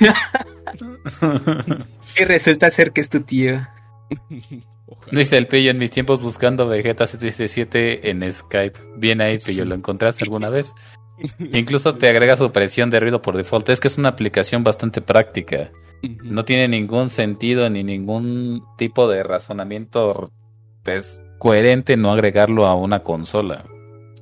Y 2.18 2.24
resulta 2.24 2.70
ser 2.70 2.92
que 2.92 3.00
es 3.00 3.08
tu 3.08 3.20
tío. 3.20 3.66
Ojalá. 4.90 5.18
Dice 5.18 5.36
el 5.38 5.46
pillo 5.46 5.70
en 5.70 5.78
mis 5.78 5.90
tiempos 5.90 6.20
buscando 6.20 6.66
Vegeta 6.66 7.06
777 7.06 8.10
en 8.10 8.30
Skype. 8.32 8.78
Bien 8.96 9.20
ahí, 9.20 9.38
pillo, 9.38 9.64
¿lo 9.64 9.74
encontraste 9.74 10.24
alguna 10.24 10.50
vez? 10.50 10.74
Incluso 11.38 11.94
te 11.96 12.08
agrega 12.08 12.36
su 12.36 12.50
presión 12.50 12.90
de 12.90 13.00
ruido 13.00 13.22
por 13.22 13.36
default. 13.36 13.68
Es 13.70 13.80
que 13.80 13.88
es 13.88 13.98
una 13.98 14.08
aplicación 14.10 14.62
bastante 14.64 15.00
práctica. 15.00 15.70
No 16.22 16.44
tiene 16.44 16.66
ningún 16.66 17.10
sentido 17.10 17.68
ni 17.68 17.84
ningún 17.84 18.62
tipo 18.78 19.06
de 19.08 19.22
razonamiento 19.22 20.32
pues, 20.82 21.22
coherente 21.38 21.96
no 21.96 22.10
agregarlo 22.10 22.66
a 22.66 22.74
una 22.74 23.00
consola. 23.02 23.64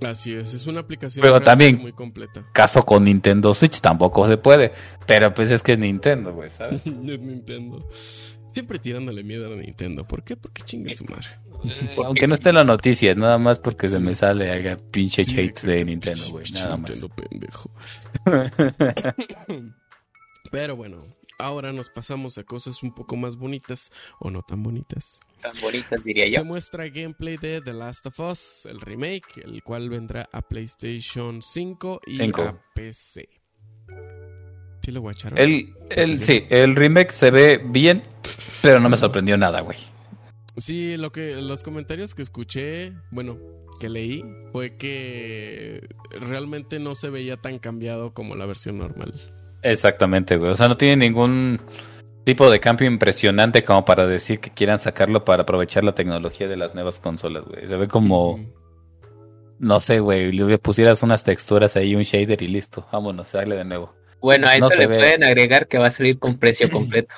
Así 0.04 0.32
es, 0.34 0.54
es 0.54 0.66
una 0.66 0.80
aplicación 0.80 1.22
Pero 1.22 1.40
también- 1.40 1.80
muy 1.80 1.92
completa. 1.92 2.44
Caso 2.52 2.84
con 2.84 3.04
Nintendo 3.04 3.52
Switch 3.54 3.80
tampoco 3.80 4.26
se 4.28 4.37
puede. 4.37 4.72
Pero 5.06 5.32
pues 5.34 5.50
es 5.50 5.62
que 5.62 5.72
es 5.72 5.78
Nintendo, 5.78 6.32
güey, 6.32 6.50
¿sabes? 6.50 6.84
Es 6.87 6.92
Nintendo. 7.20 7.88
Siempre 8.59 8.79
tirándole 8.79 9.23
miedo 9.23 9.53
a 9.53 9.57
Nintendo. 9.57 10.07
¿Por 10.07 10.23
qué? 10.25 10.37
Porque 10.37 10.62
chinga 10.62 10.93
su 10.95 11.05
madre. 11.05 11.27
Aunque 12.05 12.27
no 12.27 12.35
esté 12.35 12.50
en 12.50 12.55
las 12.57 12.67
noticias, 12.67 13.17
nada 13.17 13.38
más 13.38 13.59
porque 13.59 13.88
se 13.88 13.99
me 13.99 14.15
sale 14.15 14.50
haga 14.50 14.79
pinche 14.91 15.25
Sí, 15.25 15.38
hate 15.38 15.61
de. 15.62 15.85
Nintendo, 15.85 16.31
güey. 16.31 16.45
Nada 16.53 16.77
más. 16.77 16.91
Nintendo 16.91 17.09
pendejo. 17.15 17.71
Pero 20.50 20.77
bueno, 20.77 21.05
ahora 21.38 21.73
nos 21.73 21.91
pasamos 21.91 22.38
a 22.38 22.45
cosas 22.45 22.83
un 22.83 22.95
poco 22.95 23.17
más 23.17 23.37
bonitas 23.37 23.91
o 24.21 24.31
no 24.31 24.43
tan 24.43 24.62
bonitas. 24.62 25.21
Tan 25.41 25.53
bonitas, 25.61 26.03
diría 26.03 26.25
Te 26.25 26.33
yo. 26.37 26.45
muestra 26.45 26.88
gameplay 26.88 27.37
de 27.37 27.61
The 27.61 27.73
Last 27.73 28.07
of 28.07 28.19
Us, 28.21 28.67
el 28.67 28.81
remake, 28.81 29.38
el 29.45 29.62
cual 29.62 29.88
vendrá 29.91 30.29
a 30.33 30.43
PlayStation 30.43 31.43
5 31.43 32.00
y 32.07 32.17
Cinco. 32.17 32.43
a 32.43 32.61
PC. 32.75 33.29
El, 35.37 35.75
el, 35.90 36.23
sí, 36.23 36.45
el 36.50 36.76
remake 36.76 37.12
se 37.12 37.30
ve 37.30 37.61
bien, 37.64 38.02
pero 38.62 38.80
no 38.80 38.88
me 38.88 38.97
sorprendió 38.97 39.37
nada, 39.37 39.61
güey. 39.61 39.78
Sí, 40.57 40.97
lo 40.97 41.12
que 41.12 41.37
los 41.37 41.62
comentarios 41.62 42.14
que 42.14 42.23
escuché, 42.23 42.92
bueno, 43.11 43.38
que 43.78 43.88
leí, 43.88 44.25
fue 44.52 44.76
que 44.76 45.88
realmente 46.11 46.78
no 46.78 46.95
se 46.95 47.11
veía 47.11 47.37
tan 47.37 47.59
cambiado 47.59 48.12
como 48.12 48.35
la 48.35 48.47
versión 48.47 48.78
normal. 48.78 49.14
Exactamente, 49.62 50.37
güey. 50.37 50.50
O 50.52 50.57
sea, 50.57 50.68
no 50.68 50.76
tiene 50.76 50.97
ningún 50.97 51.61
tipo 52.25 52.50
de 52.50 52.61
cambio 52.61 52.87
impresionante 52.87 53.64
como 53.64 53.85
para 53.85 54.07
decir 54.07 54.40
que 54.40 54.50
quieran 54.50 54.78
sacarlo 54.78 55.25
para 55.25 55.45
aprovechar 55.45 55.85
la 55.85 55.95
tecnología 55.95 56.49
de 56.49 56.57
las 56.57 56.75
nuevas 56.75 56.99
consolas, 56.99 57.45
güey. 57.45 57.66
Se 57.66 57.76
ve 57.76 57.88
como, 57.88 58.38
no 59.59 59.80
sé, 59.80 60.00
güey, 60.00 60.33
le 60.33 60.59
pusieras 60.59 61.02
unas 61.02 61.25
texturas 61.25 61.76
ahí, 61.76 61.95
un 61.95 62.02
shader 62.02 62.42
y 62.42 62.49
listo. 62.49 62.87
Vámonos, 62.92 63.28
sale 63.28 63.57
de 63.57 63.64
nuevo. 63.64 63.95
Bueno, 64.20 64.48
a 64.48 64.56
No 64.58 64.66
eso 64.68 64.76
le 64.78 64.87
ve. 64.87 64.98
pueden 64.98 65.25
agregar 65.25 65.68
que 65.68 65.78
va 65.78 65.87
a 65.88 65.90
salir 65.90 66.18
con 66.18 66.38
precio 66.38 66.68
completo. 66.70 67.14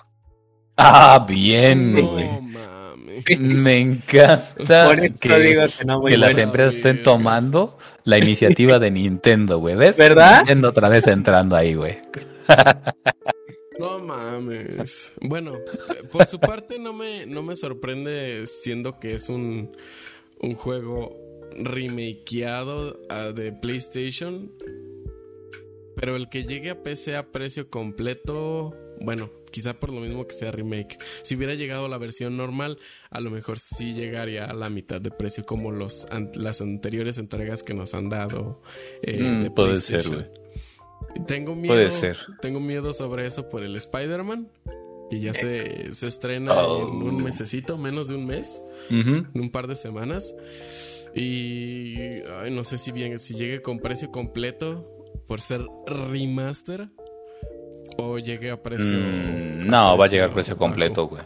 Ah, 0.76 1.25
bien, 1.28 1.95
No 1.95 2.12
güey. 2.12 2.28
mames. 2.40 3.38
Me 3.38 3.78
encanta 3.80 4.87
Por 4.87 4.99
eso 4.99 5.19
que, 5.21 5.38
digo 5.40 5.62
que 5.78 5.85
no 5.85 6.02
que 6.04 6.16
las 6.16 6.38
empresas 6.38 6.76
estén 6.76 7.02
tomando 7.02 7.76
la 8.04 8.16
iniciativa 8.19 8.78
de 8.78 8.90
Nintendo, 8.90 9.59
güey. 9.59 9.75
¿Ves? 9.76 9.97
¿Verdad? 9.99 10.38
Nintendo 10.38 10.69
otra 10.71 10.88
vez 10.88 11.07
entrando 11.07 11.54
ahí, 11.57 11.75
güey. 11.75 11.99
No 13.78 13.99
mames. 13.99 15.14
Bueno, 15.23 15.54
por 16.12 16.26
su 16.26 16.38
parte 16.38 16.78
no 16.78 16.92
me, 16.92 17.25
no 17.25 17.42
me 17.42 17.57
sorprende 17.57 18.47
siendo 18.47 18.99
que 19.00 19.14
es 19.14 19.30
un, 19.30 19.75
un 20.40 20.54
juego 20.54 21.16
remakeado 21.57 23.00
ah, 23.09 23.33
de 23.35 23.52
PlayStation. 23.52 24.52
Pero 26.00 26.16
el 26.16 26.30
que 26.30 26.45
llegue 26.45 26.71
a 26.71 26.83
PC 26.83 27.14
a 27.16 27.30
precio 27.30 27.69
completo, 27.69 28.75
bueno, 29.02 29.30
quizá 29.52 29.75
por 29.78 29.92
lo 29.92 30.00
mismo 30.00 30.26
que 30.26 30.33
sea 30.35 30.50
remake. 30.50 30.97
Si 31.23 31.37
hubiera 31.37 31.54
llegado 31.54 31.88
la 31.88 31.99
versión 31.99 32.38
normal, 32.38 32.78
a 33.11 33.21
lo 33.21 33.30
mejor 33.30 33.59
sí 33.59 33.92
llegaría 33.92 34.47
a 34.47 34.54
la 34.54 34.71
mitad 34.71 34.99
de 35.00 35.11
precio 35.11 35.45
como 35.45 35.71
los 35.73 36.07
an- 36.11 36.30
las 36.35 36.62
anteriores 36.62 37.19
entregas 37.19 37.62
que 37.62 37.75
nos 37.75 37.92
han 37.92 38.09
dado 38.09 38.62
eh, 39.02 39.21
Mm, 39.23 39.40
de 39.42 39.50
puede 39.50 39.76
ser. 39.76 40.30
Tengo 41.26 41.54
miedo, 41.54 41.75
Puede 41.75 41.90
ser. 41.90 42.16
tengo 42.40 42.61
miedo 42.61 42.92
sobre 42.95 43.26
eso 43.26 43.49
por 43.50 43.62
el 43.62 43.76
Spider-Man, 43.76 44.49
que 45.11 45.21
ya 45.21 45.35
se, 45.35 45.92
se 45.92 46.07
estrena 46.07 46.54
Oh. 46.66 46.88
en 46.88 47.02
un 47.09 47.23
mesecito, 47.23 47.76
menos 47.76 48.09
de 48.09 48.14
un 48.14 48.25
mes, 48.26 48.62
en 48.88 49.28
un 49.35 49.50
par 49.50 49.66
de 49.66 49.75
semanas. 49.75 50.35
Y 51.14 51.97
ay, 52.40 52.50
no 52.52 52.64
sé 52.64 52.78
si 52.78 52.92
bien, 52.92 53.19
si 53.19 53.35
llegue 53.35 53.61
con 53.61 53.80
precio 53.80 54.11
completo 54.12 54.97
por 55.31 55.41
ser 55.41 55.65
remaster 55.87 56.89
o 57.99 58.19
llegue 58.19 58.51
a 58.51 58.61
precio. 58.61 58.99
Mm, 58.99 59.61
a 59.61 59.65
no, 59.65 59.97
va 59.97 60.07
a 60.07 60.09
llegar 60.09 60.31
a 60.31 60.35
precio 60.35 60.57
bajo. 60.57 60.65
completo, 60.65 61.07
güey. 61.07 61.23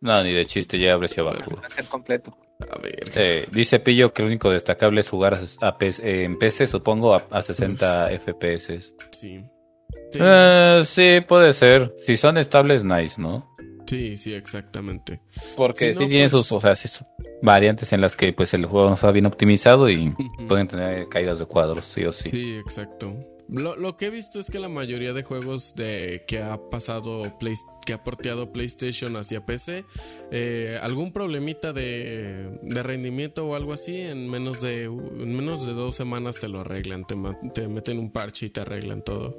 No, 0.00 0.22
ni 0.22 0.32
de 0.32 0.46
chiste, 0.46 0.78
llega 0.78 0.94
a 0.94 0.98
precio 1.00 1.24
bajo. 1.24 1.42
güey. 1.50 1.60
Va 1.60 1.66
a 1.66 1.70
ser 1.70 1.86
completo. 1.86 2.38
A 2.60 2.78
ver. 2.80 3.10
Sí, 3.10 3.50
dice 3.50 3.80
Pillo 3.80 4.12
que 4.12 4.22
lo 4.22 4.28
único 4.28 4.52
destacable 4.52 5.00
es 5.00 5.08
jugar 5.10 5.34
a, 5.34 5.66
a 5.66 5.76
PC 5.76 6.08
eh, 6.08 6.24
en 6.26 6.38
PC, 6.38 6.68
supongo, 6.68 7.12
a, 7.12 7.26
a 7.28 7.42
60 7.42 8.10
FPS. 8.20 8.94
Sí. 9.10 9.42
Sí. 10.12 10.18
Eh, 10.20 10.82
sí, 10.84 11.20
puede 11.26 11.52
ser. 11.54 11.94
Si 11.96 12.16
son 12.16 12.38
estables, 12.38 12.84
nice, 12.84 13.20
¿no? 13.20 13.47
Sí, 13.88 14.16
sí, 14.16 14.34
exactamente. 14.34 15.20
Porque 15.56 15.88
Si 15.88 15.94
sí 15.94 16.00
no, 16.04 16.08
tiene 16.08 16.28
pues- 16.28 16.46
sus, 16.46 16.52
o 16.52 16.60
sea, 16.60 16.76
sus 16.76 17.02
variantes 17.42 17.92
en 17.92 18.00
las 18.00 18.16
que 18.16 18.32
pues 18.32 18.52
el 18.54 18.66
juego 18.66 18.88
no 18.88 18.94
está 18.94 19.10
bien 19.10 19.26
optimizado 19.26 19.88
y 19.88 20.12
pueden 20.48 20.68
tener 20.68 21.08
caídas 21.08 21.38
de 21.38 21.46
cuadros, 21.46 21.86
sí 21.86 22.04
o 22.04 22.12
sí. 22.12 22.28
Sí, 22.28 22.56
exacto. 22.56 23.14
Lo, 23.50 23.76
lo 23.76 23.96
que 23.96 24.06
he 24.06 24.10
visto 24.10 24.40
es 24.40 24.50
que 24.50 24.58
la 24.58 24.68
mayoría 24.68 25.14
de 25.14 25.22
juegos 25.22 25.74
de 25.74 26.22
que 26.28 26.42
ha 26.42 26.58
pasado 26.68 27.38
Play- 27.38 27.54
que 27.86 27.94
ha 27.94 28.04
porteado 28.04 28.52
PlayStation 28.52 29.16
hacia 29.16 29.46
PC, 29.46 29.86
eh, 30.30 30.78
algún 30.82 31.14
problemita 31.14 31.72
de, 31.72 32.58
de 32.60 32.82
rendimiento 32.82 33.46
o 33.48 33.54
algo 33.54 33.72
así, 33.72 34.02
en 34.02 34.28
menos 34.28 34.60
de 34.60 34.84
en 34.84 35.34
menos 35.34 35.64
de 35.66 35.72
dos 35.72 35.94
semanas 35.94 36.38
te 36.38 36.48
lo 36.48 36.60
arreglan, 36.60 37.06
te, 37.06 37.16
te 37.54 37.68
meten 37.68 37.98
un 37.98 38.10
parche 38.12 38.44
y 38.46 38.50
te 38.50 38.60
arreglan 38.60 39.02
todo. 39.02 39.38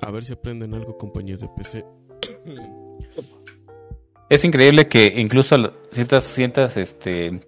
A 0.00 0.10
ver 0.10 0.24
si 0.24 0.32
aprenden 0.32 0.74
algo 0.74 0.98
compañías 0.98 1.38
de 1.40 1.48
PC. 1.56 1.84
Es 4.30 4.44
increíble 4.44 4.88
que 4.88 5.12
incluso 5.16 5.56
ciertas, 5.90 6.24
ciertas 6.24 6.76
este, 6.76 7.40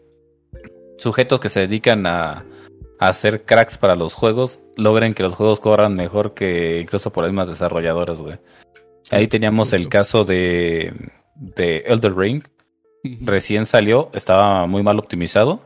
sujetos 0.99 1.41
que 1.41 1.49
se 1.49 1.61
dedican 1.61 2.07
a, 2.07 2.45
a 2.99 3.09
hacer 3.09 3.45
cracks 3.45 3.79
para 3.79 3.95
los 3.95 4.15
juegos 4.15 4.61
logren 4.77 5.15
que 5.15 5.23
los 5.23 5.35
juegos 5.35 5.61
corran 5.61 5.95
mejor 5.95 6.35
que 6.35 6.81
incluso 6.81 7.13
por 7.13 7.25
las 7.25 7.33
mismas 7.33 7.49
desarrolladoras, 7.49 8.21
güey. 8.21 8.39
Ahí 9.11 9.27
teníamos 9.27 9.73
el 9.73 9.89
caso 9.89 10.25
de, 10.25 10.93
de 11.35 11.79
Elder 11.87 12.17
Ring. 12.17 12.43
Recién 13.21 13.67
salió, 13.67 14.11
estaba 14.13 14.67
muy 14.67 14.83
mal 14.83 14.99
optimizado. 14.99 15.61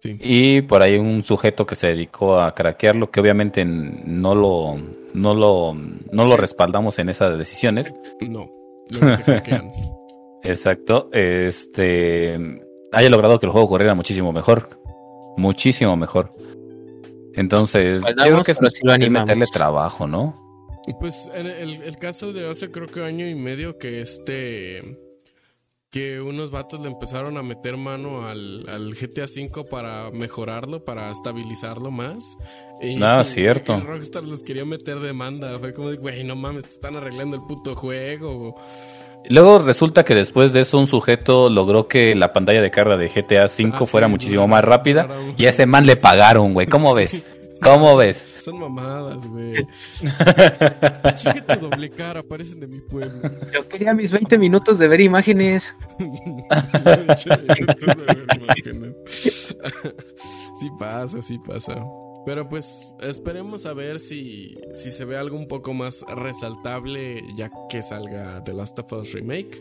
Sí. 0.00 0.16
Y 0.20 0.62
por 0.62 0.82
ahí 0.82 0.96
un 0.96 1.22
sujeto 1.22 1.64
que 1.64 1.76
se 1.76 1.88
dedicó 1.88 2.40
a 2.40 2.54
craquearlo, 2.54 3.10
que 3.10 3.20
obviamente 3.20 3.64
no 3.64 4.34
lo, 4.34 4.76
no 5.14 5.34
lo, 5.34 5.74
no 5.74 6.26
lo 6.26 6.36
respaldamos 6.36 6.98
en 6.98 7.08
esas 7.08 7.38
decisiones. 7.38 7.94
No, 8.20 8.50
hackean. 9.24 9.72
Exacto. 10.42 11.08
Este 11.12 12.38
haya 12.92 13.08
logrado 13.10 13.38
que 13.38 13.46
el 13.46 13.52
juego 13.52 13.68
corriera 13.68 13.94
muchísimo 13.94 14.32
mejor. 14.32 14.68
Muchísimo 15.36 15.96
mejor. 15.96 16.30
Entonces, 17.34 17.96
yo 17.96 18.06
Respaldamos, 18.06 18.32
creo 18.32 18.44
que 18.44 18.52
es, 18.52 18.58
animamos. 18.94 19.20
meterle 19.28 19.46
trabajo, 19.52 20.06
¿no? 20.06 20.38
Pues 21.00 21.30
el, 21.32 21.46
el- 21.46 21.82
el 21.82 21.96
caso 21.96 22.32
de 22.32 22.50
hace 22.50 22.70
creo 22.70 22.88
que 22.88 23.02
año 23.02 23.26
y 23.28 23.34
medio 23.34 23.78
que 23.78 24.00
este 24.02 24.98
que 25.90 26.20
unos 26.22 26.50
vatos 26.50 26.80
le 26.80 26.88
empezaron 26.88 27.36
a 27.36 27.42
meter 27.42 27.76
mano 27.76 28.26
al, 28.26 28.66
al 28.68 28.94
GTA 28.94 29.24
V 29.24 29.64
para 29.70 30.10
mejorarlo, 30.10 30.84
para 30.84 31.10
estabilizarlo 31.10 31.90
más. 31.90 32.36
Y, 32.80 33.00
Ah, 33.02 33.22
cierto. 33.24 33.76
y 33.76 33.80
Rockstar 33.82 34.24
les 34.24 34.42
quería 34.42 34.64
meter 34.64 35.00
demanda. 35.00 35.58
Fue 35.58 35.72
como 35.74 35.90
de, 35.90 35.98
güey, 35.98 36.24
no 36.24 36.34
mames, 36.34 36.64
te 36.64 36.70
están 36.70 36.96
arreglando 36.96 37.36
el 37.36 37.42
puto 37.42 37.74
juego. 37.76 38.56
Luego 39.28 39.58
resulta 39.58 40.04
que 40.04 40.14
después 40.14 40.52
de 40.52 40.60
eso 40.60 40.78
un 40.78 40.86
sujeto 40.86 41.48
logró 41.48 41.88
que 41.88 42.14
la 42.14 42.32
pantalla 42.32 42.60
de 42.60 42.70
carga 42.70 42.96
de 42.96 43.08
GTA 43.08 43.46
V 43.46 43.70
Ah, 43.72 43.84
fuera 43.84 44.06
sí, 44.06 44.10
muchísimo 44.10 44.48
más 44.48 44.64
rápida 44.64 45.08
y 45.36 45.46
a 45.46 45.50
ese 45.50 45.66
man 45.66 45.86
le 45.86 45.96
pagaron, 45.96 46.54
güey. 46.54 46.66
¿Cómo 46.66 46.94
ves? 46.94 47.22
¿Cómo 47.62 47.96
ves? 47.96 48.26
Son 48.40 48.58
mamadas, 48.58 49.24
güey. 49.28 49.54
Chique 51.14 51.42
tu 51.42 51.60
doble 51.60 51.90
cara, 51.90 52.20
aparecen 52.20 52.58
de 52.58 52.66
mi 52.66 52.80
pueblo. 52.80 53.30
Yo 53.54 53.68
quería 53.68 53.94
mis 53.94 54.10
20 54.10 54.36
minutos 54.36 54.78
de 54.78 54.88
ver 54.88 55.00
imágenes. 55.00 55.76
sí 59.06 60.70
pasa, 60.76 61.22
sí 61.22 61.38
pasa. 61.38 61.84
Pero 62.24 62.48
pues 62.48 62.94
esperemos 63.00 63.66
a 63.66 63.74
ver 63.74 63.98
si, 63.98 64.56
si 64.74 64.90
se 64.90 65.04
ve 65.04 65.16
algo 65.16 65.36
un 65.36 65.48
poco 65.48 65.74
más 65.74 66.04
resaltable 66.08 67.22
ya 67.36 67.50
que 67.68 67.82
salga 67.82 68.42
The 68.44 68.52
Last 68.52 68.78
of 68.78 68.92
Us 68.92 69.12
Remake. 69.12 69.60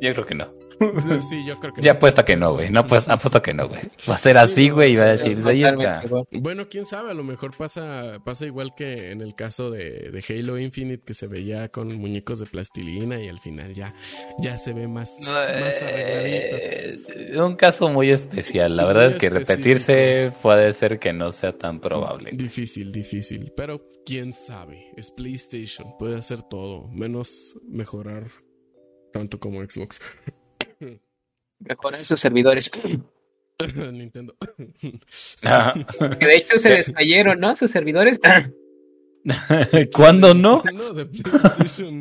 Yo 0.00 0.12
creo 0.12 0.26
que 0.26 0.34
no. 0.34 0.52
Sí, 1.28 1.44
yo 1.46 1.58
creo 1.60 1.72
que 1.72 1.82
Ya 1.82 1.92
no. 1.92 1.96
apuesta 1.98 2.24
que 2.24 2.36
no, 2.36 2.54
güey. 2.54 2.70
No 2.70 2.86
pues, 2.86 3.08
apuesto 3.08 3.42
que 3.42 3.54
no, 3.54 3.68
güey. 3.68 3.80
Va 4.08 4.16
a 4.16 4.18
ser 4.18 4.36
Sí, 4.36 4.38
así, 4.38 4.68
no, 4.68 4.74
güey, 4.76 4.92
y 4.92 4.96
va 4.96 5.04
a 5.04 5.08
decir, 5.12 5.34
pues 5.34 5.46
ahí 5.46 5.64
está. 5.64 6.02
Bueno, 6.32 6.68
quién 6.68 6.84
sabe, 6.86 7.10
a 7.10 7.14
lo 7.14 7.24
mejor 7.24 7.56
pasa, 7.56 8.20
pasa 8.24 8.46
igual 8.46 8.74
que 8.74 9.10
en 9.10 9.20
el 9.20 9.34
caso 9.34 9.70
de, 9.70 10.10
de 10.10 10.24
Halo 10.28 10.58
Infinite, 10.58 11.02
que 11.04 11.14
se 11.14 11.26
veía 11.26 11.68
con 11.70 11.94
muñecos 11.96 12.40
de 12.40 12.46
plastilina 12.46 13.20
y 13.22 13.28
al 13.28 13.40
final 13.40 13.74
ya, 13.74 13.94
ya 14.38 14.56
se 14.58 14.72
ve 14.72 14.88
más, 14.88 15.10
más 15.20 15.82
arregladito. 15.82 16.56
Eh, 16.58 17.40
un 17.42 17.56
caso 17.56 17.88
muy 17.88 18.10
especial. 18.10 18.76
La 18.76 18.84
Muy 18.84 18.94
verdad 18.94 19.08
es 19.10 19.16
que 19.16 19.26
específico. 19.26 19.52
repetirse 19.52 20.32
puede 20.42 20.72
ser 20.72 20.98
que 20.98 21.12
no 21.12 21.32
sea 21.32 21.56
tan 21.56 21.80
probable. 21.80 22.30
Difícil, 22.32 22.92
difícil. 22.92 23.52
Pero 23.56 23.82
quién 24.04 24.32
sabe. 24.32 24.90
Es 24.96 25.10
PlayStation. 25.10 25.96
Puede 25.98 26.16
hacer 26.16 26.42
todo. 26.42 26.88
Menos 26.88 27.56
mejorar 27.68 28.24
tanto 29.12 29.38
como 29.38 29.60
Xbox. 29.62 30.00
Mejorar 31.68 32.04
sus 32.04 32.20
servidores. 32.20 32.70
Nintendo. 33.92 34.34
Ah, 35.44 35.74
Que 36.18 36.26
de 36.26 36.36
hecho 36.36 36.58
se 36.58 36.70
les 36.70 36.90
cayeron, 36.90 37.38
¿no? 37.40 37.54
Sus 37.56 37.70
servidores. 37.70 38.20
¿Cuándo 39.94 40.34
no? 40.34 40.62
No, 40.72 40.92
de 40.92 41.06
PlayStation. 41.06 42.00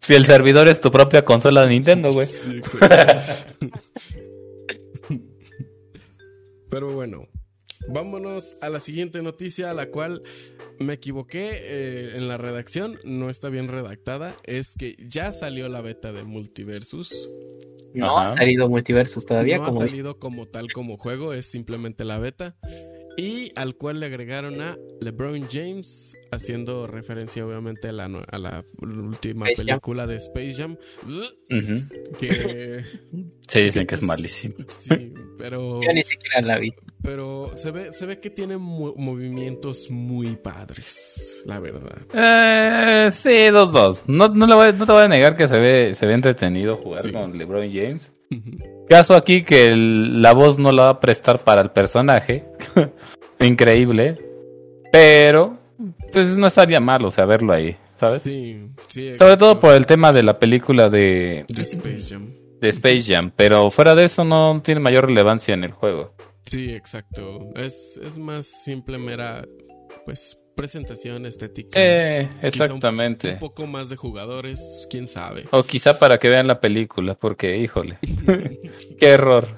Si 0.00 0.14
el 0.14 0.26
servidor 0.26 0.68
es 0.68 0.80
tu 0.80 0.90
propia 0.90 1.24
consola 1.24 1.62
de 1.62 1.68
Nintendo, 1.70 2.12
güey. 2.12 2.26
Sí. 2.26 2.60
Pero 6.70 6.92
bueno, 6.92 7.26
vámonos 7.88 8.56
a 8.60 8.68
la 8.68 8.80
siguiente 8.80 9.22
noticia, 9.22 9.72
la 9.74 9.90
cual 9.90 10.22
me 10.78 10.94
equivoqué 10.94 11.50
eh, 11.52 12.16
en 12.16 12.28
la 12.28 12.36
redacción, 12.36 12.98
no 13.04 13.30
está 13.30 13.48
bien 13.48 13.68
redactada. 13.68 14.34
Es 14.44 14.74
que 14.76 14.96
ya 14.98 15.32
salió 15.32 15.68
la 15.68 15.80
beta 15.80 16.12
de 16.12 16.24
Multiversus. 16.24 17.28
No 17.94 18.18
Ajá. 18.18 18.34
ha 18.34 18.36
salido 18.36 18.68
multiversos 18.68 19.26
todavía. 19.26 19.58
no 19.58 19.66
como 19.66 19.82
ha 19.82 19.86
salido 19.86 20.18
como 20.18 20.46
tal 20.46 20.72
como 20.72 20.96
juego, 20.96 21.32
es 21.32 21.46
simplemente 21.46 22.04
la 22.04 22.18
beta. 22.18 22.56
Y 23.16 23.52
al 23.56 23.74
cual 23.76 24.00
le 24.00 24.06
agregaron 24.06 24.60
a 24.62 24.78
LeBron 25.00 25.46
James, 25.50 26.14
haciendo 26.30 26.86
referencia 26.86 27.44
obviamente 27.44 27.88
a 27.88 27.92
la, 27.92 28.08
no- 28.08 28.22
a 28.30 28.38
la 28.38 28.64
última 28.80 29.46
Space 29.50 29.56
Jam. 29.56 29.66
película 29.66 30.06
de 30.06 30.16
Space 30.16 30.52
Jam. 30.54 30.76
Que. 32.18 32.82
Sí, 33.50 33.62
dicen 33.62 33.84
que 33.84 33.96
es 33.96 34.02
malísimo. 34.02 34.54
Sí, 34.68 35.12
pero. 35.38 35.80
Yo 35.82 35.92
ni 35.92 36.04
siquiera 36.04 36.40
la 36.40 36.58
vi. 36.58 36.72
Pero 37.02 37.50
se 37.54 37.72
ve, 37.72 37.92
se 37.92 38.06
ve 38.06 38.20
que 38.20 38.30
tiene 38.30 38.58
mo- 38.58 38.94
movimientos 38.96 39.90
muy 39.90 40.36
padres, 40.36 41.42
la 41.46 41.58
verdad. 41.58 41.98
Eh, 42.14 43.10
sí, 43.10 43.28
2-2. 43.30 44.04
No, 44.06 44.28
no, 44.28 44.46
le 44.46 44.54
voy- 44.54 44.72
no 44.72 44.86
te 44.86 44.92
voy 44.92 45.02
a 45.02 45.08
negar 45.08 45.36
que 45.36 45.48
se 45.48 45.58
ve, 45.58 45.94
se 45.96 46.06
ve 46.06 46.14
entretenido 46.14 46.76
jugar 46.76 47.02
Sí. 47.02 47.10
con 47.10 47.36
LeBron 47.36 47.68
James. 47.72 48.12
Caso 48.88 49.14
aquí 49.14 49.42
que 49.42 49.66
el- 49.66 50.20
la 50.22 50.32
voz 50.32 50.58
no 50.58 50.72
la 50.72 50.84
va 50.84 50.90
a 50.90 51.00
prestar 51.00 51.42
para 51.44 51.62
el 51.62 51.70
personaje. 51.70 52.44
Increíble. 53.40 54.18
Pero, 54.92 55.58
pues 56.12 56.36
no 56.36 56.46
estaría 56.46 56.80
mal, 56.80 57.04
o 57.04 57.10
sea, 57.10 57.24
verlo 57.24 57.52
ahí, 57.52 57.76
¿sabes? 57.98 58.22
Sí, 58.22 58.68
sí. 58.88 59.16
Sobre 59.16 59.36
todo 59.36 59.60
por 59.60 59.74
el 59.74 59.86
tema 59.86 60.12
de 60.12 60.22
la 60.22 60.38
película 60.38 60.88
de, 60.88 61.44
De 61.48 61.62
Space 61.62 62.00
Jam. 62.14 62.34
de 62.60 62.68
Space 62.70 63.02
Jam. 63.14 63.32
Pero 63.36 63.70
fuera 63.70 63.94
de 63.94 64.04
eso 64.04 64.24
no 64.24 64.60
tiene 64.62 64.80
mayor 64.80 65.06
relevancia 65.06 65.54
en 65.54 65.64
el 65.64 65.72
juego. 65.72 66.14
Sí, 66.46 66.70
exacto. 66.70 67.50
Es, 67.54 68.00
es 68.02 68.18
más 68.18 68.46
simple, 68.46 68.98
mera, 68.98 69.44
pues, 70.04 70.39
presentación 70.60 71.26
estética. 71.26 71.78
Eh, 71.80 72.28
un- 72.38 72.44
exactamente. 72.46 73.32
Un, 73.32 73.38
poco 73.38 73.66
más 73.66 73.88
de 73.88 73.96
jugadores, 73.96 74.86
quién 74.90 75.06
sabe. 75.06 75.44
O 75.50 75.62
quizá 75.62 75.98
para 75.98 76.18
que 76.18 76.28
vean 76.28 76.46
la 76.46 76.60
película, 76.60 77.14
porque, 77.14 77.58
híjole, 77.58 77.98
qué 78.98 79.06
error. 79.08 79.48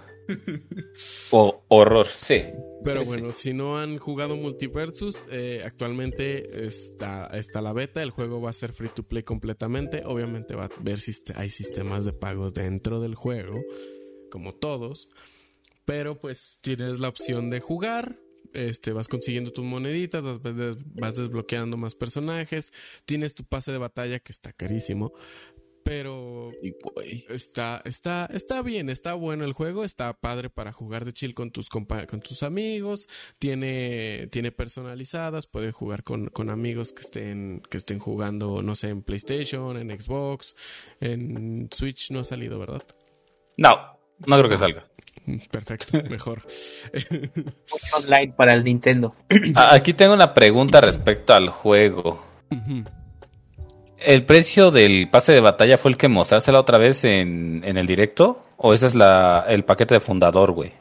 O 1.31 1.65
horror, 1.69 2.07
sí. 2.07 2.45
Pero 2.85 3.05
Sí, 3.05 3.11
bueno, 3.11 3.33
si 3.33 3.53
no 3.53 3.79
han 3.79 3.99
jugado 3.99 4.37
Multiversus, 4.37 5.27
eh, 5.31 5.63
actualmente 5.65 6.65
está, 6.65 7.27
está 7.29 7.61
la 7.61 7.73
beta. 7.73 8.03
El 8.03 8.11
juego 8.11 8.41
va 8.41 8.51
a 8.51 8.53
ser 8.53 8.73
free 8.73 8.89
to 8.95 9.03
play 9.03 9.23
completamente. 9.23 10.03
Obviamente 10.05 10.55
va 10.55 10.65
a 10.65 10.71
ver 10.81 10.99
si 10.99 11.13
hay 11.35 11.51
sistemas 11.51 12.05
de 12.05 12.13
pago 12.13 12.51
dentro 12.51 13.01
del 13.01 13.15
juego, 13.15 13.61
como 14.31 14.55
todos. 14.55 15.09
Pero 15.85 16.19
pues 16.21 16.59
tienes 16.63 17.01
la 17.01 17.09
opción 17.09 17.51
de 17.51 17.61
jugar. 17.61 18.17
Este, 18.55 18.93
vas 18.93 19.09
consiguiendo 19.09 19.53
tus 19.53 19.65
moneditas, 19.65 20.23
vas, 20.25 20.43
vas- 20.43 20.77
vas 20.95 21.15
desbloqueando 21.17 21.77
más 21.77 21.95
personajes. 21.95 22.73
Tienes 23.07 23.35
tu 23.35 23.45
pase 23.45 23.73
de 23.73 23.79
batalla 23.79 24.19
que 24.19 24.33
está 24.33 24.53
carísimo. 24.53 25.13
Pero 25.85 26.53
Está, 27.29 27.83
está, 27.85 28.27
está 28.33 28.63
bien, 28.63 28.89
está 28.89 29.15
bueno 29.15 29.45
el 29.45 29.53
juego, 29.53 29.83
está 29.83 30.13
padre 30.21 30.49
para 30.49 30.71
jugar 30.73 31.05
de 31.05 31.13
chill 31.13 31.35
con 31.35 31.51
tus 31.51 31.69
compa- 31.69 32.07
con 32.07 32.21
tus 32.21 32.45
amigos, 32.45 33.09
tiene, 33.41 34.29
tiene 34.31 34.53
personalizadas, 34.53 35.49
puedes 35.49 35.75
jugar 35.75 36.05
con, 36.05 36.29
con 36.29 36.51
amigos 36.51 36.93
que 36.93 37.01
estén, 37.03 37.63
que 37.69 37.79
estén 37.79 37.99
jugando, 37.99 38.63
no 38.63 38.77
sé, 38.77 38.91
en 38.91 39.03
PlayStation, 39.03 39.77
en 39.77 39.91
Xbox, 40.01 40.55
en 41.01 41.69
Switch 41.73 42.13
no 42.13 42.21
ha 42.21 42.25
salido, 42.25 42.61
¿verdad? 42.61 42.85
No, 43.57 43.92
no 44.27 44.37
creo 44.39 44.49
que 44.49 44.57
salga. 44.57 44.85
Perfecto, 45.51 46.03
mejor. 46.11 46.43
Online 47.97 48.33
para 48.37 48.55
el 48.55 48.65
Nintendo. 48.65 49.15
Ah, 49.55 49.69
Aquí 49.75 49.93
tengo 49.95 50.15
una 50.15 50.35
pregunta 50.35 50.81
respecto 50.81 51.33
al 51.35 51.49
juego. 51.49 52.25
¿El 53.99 54.25
precio 54.27 54.71
del 54.71 55.09
pase 55.11 55.33
de 55.33 55.41
batalla 55.41 55.79
fue 55.79 55.93
el 55.93 55.97
que 55.97 56.09
mostraste 56.09 56.51
la 56.53 56.61
otra 56.61 56.79
vez 56.79 57.05
en, 57.05 57.63
en 57.65 57.77
el 57.77 57.87
directo? 57.87 58.43
¿O 58.57 58.75
ese 58.75 58.89
es 58.89 58.95
la, 58.95 59.45
el 59.49 59.65
paquete 59.65 59.95
de 59.95 60.01
fundador, 60.01 60.53
güey? 60.53 60.73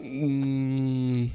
Mm, 0.00 1.26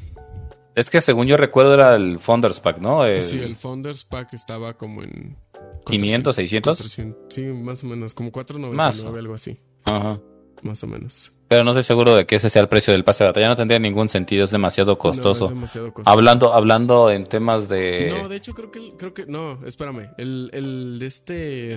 Es 0.76 0.90
que 0.90 1.02
según 1.02 1.28
yo 1.28 1.38
recuerdo 1.38 1.74
era 1.74 1.96
el 1.96 2.20
Founders 2.20 2.60
Pack, 2.60 2.80
¿no? 2.80 3.04
El 3.06 3.22
sí, 3.22 3.40
el 3.40 3.56
Founders 3.56 4.04
Pack 4.06 4.34
estaba 4.34 4.74
como 4.74 5.04
en... 5.04 5.38
500, 5.86 6.36
600. 6.36 6.78
400, 6.80 7.34
sí, 7.34 7.44
más 7.44 7.84
o 7.84 7.88
menos, 7.88 8.14
como 8.14 8.32
4.99, 8.32 8.72
Más. 8.74 9.04
algo 9.04 9.34
así, 9.34 9.58
Ajá. 9.88 10.20
más 10.64 10.84
o 10.84 10.88
menos. 10.88 11.34
Pero 11.48 11.64
no 11.64 11.72
estoy 11.72 11.84
seguro 11.84 12.14
de 12.14 12.26
que 12.26 12.36
ese 12.36 12.50
sea 12.50 12.62
el 12.62 12.68
precio 12.68 12.92
del 12.94 13.06
pase 13.06 13.24
de 13.24 13.30
batalla. 13.30 13.48
No 13.48 13.56
tendría 13.56 13.80
ningún 13.80 14.10
sentido, 14.10 14.44
es 14.44 14.52
demasiado 14.52 14.98
costoso. 14.98 15.40
No, 15.40 15.46
es 15.46 15.52
demasiado 15.52 15.94
costoso. 15.94 16.14
Hablando, 16.14 16.54
hablando 16.54 17.10
en 17.10 17.26
temas 17.26 17.70
de... 17.70 18.10
No, 18.16 18.28
de 18.28 18.36
hecho 18.36 18.54
creo 18.54 18.70
que, 18.70 18.94
creo 18.98 19.14
que, 19.14 19.26
no, 19.26 19.60
espérame, 19.66 20.10
el, 20.18 20.50
el, 20.52 21.00
este, 21.02 21.74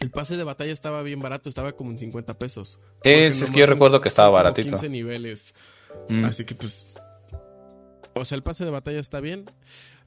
el 0.00 0.10
pase 0.10 0.38
de 0.38 0.44
batalla 0.44 0.72
estaba 0.72 1.02
bien 1.02 1.20
barato, 1.20 1.50
estaba 1.50 1.72
como 1.72 1.90
en 1.90 1.98
50 1.98 2.38
pesos. 2.38 2.80
Sí, 3.04 3.10
es 3.10 3.50
que 3.50 3.60
yo 3.60 3.66
recuerdo 3.66 4.00
que 4.00 4.08
estaba 4.08 4.30
baratito. 4.30 4.68
15 4.70 4.88
niveles, 4.88 5.54
Mm. 6.08 6.24
así 6.24 6.44
que 6.46 6.54
pues, 6.54 6.94
o 8.14 8.24
sea, 8.24 8.36
el 8.36 8.42
pase 8.44 8.64
de 8.64 8.70
batalla 8.70 9.00
está 9.00 9.18
bien, 9.20 9.44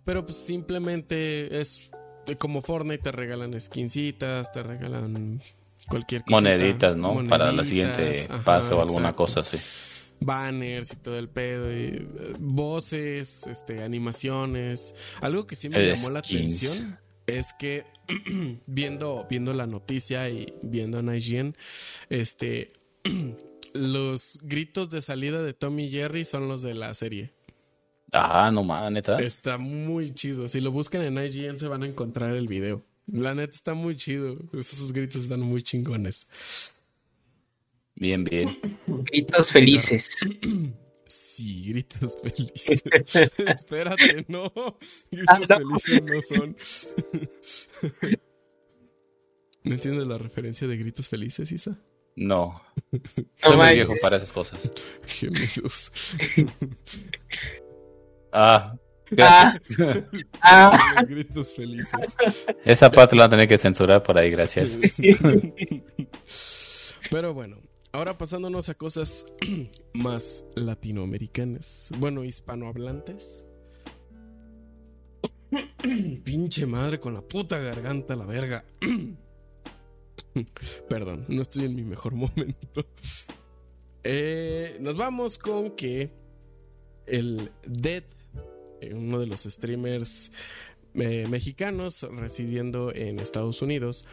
pero 0.06 0.26
pues 0.26 0.38
simplemente 0.38 1.60
es 1.60 1.91
como 2.39 2.62
Fortnite, 2.62 3.04
te 3.04 3.12
regalan 3.12 3.60
skincitas, 3.60 4.49
te 4.52 4.63
regalan 4.63 5.41
cualquier 5.87 6.23
cosa. 6.23 6.31
Moneditas, 6.35 6.97
¿no? 6.97 7.23
Para 7.27 7.51
la 7.51 7.63
siguiente 7.65 8.27
pase 8.43 8.73
o 8.73 8.81
alguna 8.81 9.13
cosa 9.15 9.41
así. 9.41 9.57
banners 10.19 10.93
y 10.93 10.95
todo 10.97 11.19
el 11.19 11.27
pedo, 11.29 11.71
y, 11.71 11.85
eh, 11.85 12.33
voces, 12.39 13.45
este, 13.47 13.83
animaciones. 13.83 14.95
Algo 15.21 15.45
que 15.45 15.55
sí 15.55 15.67
me 15.69 15.77
Eh, 15.79 15.95
llamó 15.95 16.09
la 16.09 16.19
atención 16.19 16.97
es 17.27 17.53
que 17.53 17.85
viendo, 18.65 19.25
viendo 19.29 19.53
la 19.53 19.67
noticia 19.67 20.29
y 20.29 20.53
viendo 20.61 20.99
en 20.99 21.13
IGN, 21.15 21.55
este, 22.09 22.71
los 23.73 24.39
gritos 24.43 24.89
de 24.89 25.01
salida 25.01 25.41
de 25.43 25.53
Tommy 25.53 25.85
y 25.85 25.91
Jerry 25.91 26.25
son 26.25 26.47
los 26.47 26.61
de 26.61 26.73
la 26.73 26.93
serie. 26.93 27.33
Ah, 28.11 28.51
no 28.53 28.63
mames, 28.63 28.91
neta. 28.91 29.17
Está 29.19 29.57
muy 29.57 30.11
chido. 30.13 30.47
Si 30.47 30.61
lo 30.61 30.71
buscan 30.71 31.01
en 31.01 31.17
IGN 31.17 31.57
se 31.59 31.67
van 31.67 31.83
a 31.83 31.87
encontrar 31.87 32.31
el 32.35 32.47
video. 32.47 32.83
La 33.07 33.33
neta 33.33 33.51
está 33.51 33.73
muy 33.73 33.95
chido. 33.95 34.37
Esos 34.53 34.91
gritos 34.93 35.23
están 35.23 35.41
muy 35.41 35.61
chingones. 35.61 36.27
Bien, 37.95 38.23
bien. 38.23 38.57
Gritos 38.87 39.51
felices. 39.51 40.09
Sí, 41.05 41.69
gritos 41.69 42.17
felices. 42.21 42.81
Espérate, 43.37 44.25
no. 44.27 44.51
Gritos 45.11 45.51
Ah, 45.51 45.59
no. 45.59 45.77
felices 45.79 46.03
no 46.03 46.21
son. 46.21 46.57
¿No 49.63 49.75
entiendes 49.75 50.07
la 50.07 50.17
referencia 50.17 50.67
de 50.67 50.75
gritos 50.77 51.07
felices, 51.07 51.51
Isa? 51.51 51.79
No. 52.15 52.61
Soy 53.41 53.57
muy 53.57 53.73
viejo 53.75 53.93
para 54.01 54.17
esas 54.17 54.33
cosas. 54.33 54.59
Gemidos. 55.05 55.91
Ah, 58.31 58.73
Ah, 58.75 58.75
gracias. 59.15 60.04
ah, 60.41 61.04
gritos 61.08 61.56
felices. 61.56 62.15
Esa 62.63 62.91
parte 62.91 63.15
la 63.15 63.23
van 63.23 63.28
a 63.28 63.32
tener 63.32 63.47
que 63.47 63.58
censurar 63.58 64.04
por 64.04 64.17
ahí, 64.17 64.30
gracias. 64.30 64.80
Pero 67.10 67.34
bueno, 67.34 67.58
ahora 67.91 68.17
pasándonos 68.17 68.69
a 68.69 68.73
cosas 68.73 69.26
más 69.93 70.45
latinoamericanas. 70.56 71.91
Bueno, 71.97 72.23
hispanohablantes. 72.23 73.45
Pinche 76.23 76.65
madre 76.65 76.99
con 76.99 77.13
la 77.13 77.21
puta 77.21 77.58
garganta, 77.60 78.15
la 78.15 78.26
verga. 78.26 78.65
Perdón, 80.89 81.26
no 81.28 81.41
estoy 81.41 81.65
en 81.65 81.76
mi 81.76 81.84
mejor 81.84 82.13
momento. 82.15 82.86
Eh, 84.04 84.78
nos 84.80 84.97
vamos 84.97 85.38
con 85.38 85.71
que 85.71 86.12
el 87.06 87.52
Dead, 87.65 88.04
uno 88.93 89.19
de 89.19 89.27
los 89.27 89.43
streamers 89.43 90.31
eh, 90.95 91.27
mexicanos 91.29 92.03
residiendo 92.11 92.93
en 92.93 93.19
Estados 93.19 93.61
Unidos, 93.61 94.05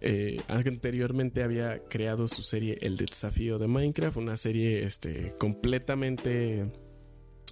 eh, 0.00 0.40
anteriormente 0.48 1.42
había 1.42 1.82
creado 1.84 2.26
su 2.26 2.42
serie 2.42 2.78
El 2.80 2.96
Desafío 2.96 3.58
de 3.58 3.68
Minecraft, 3.68 4.16
una 4.16 4.36
serie 4.36 4.84
este, 4.84 5.34
completamente 5.38 6.70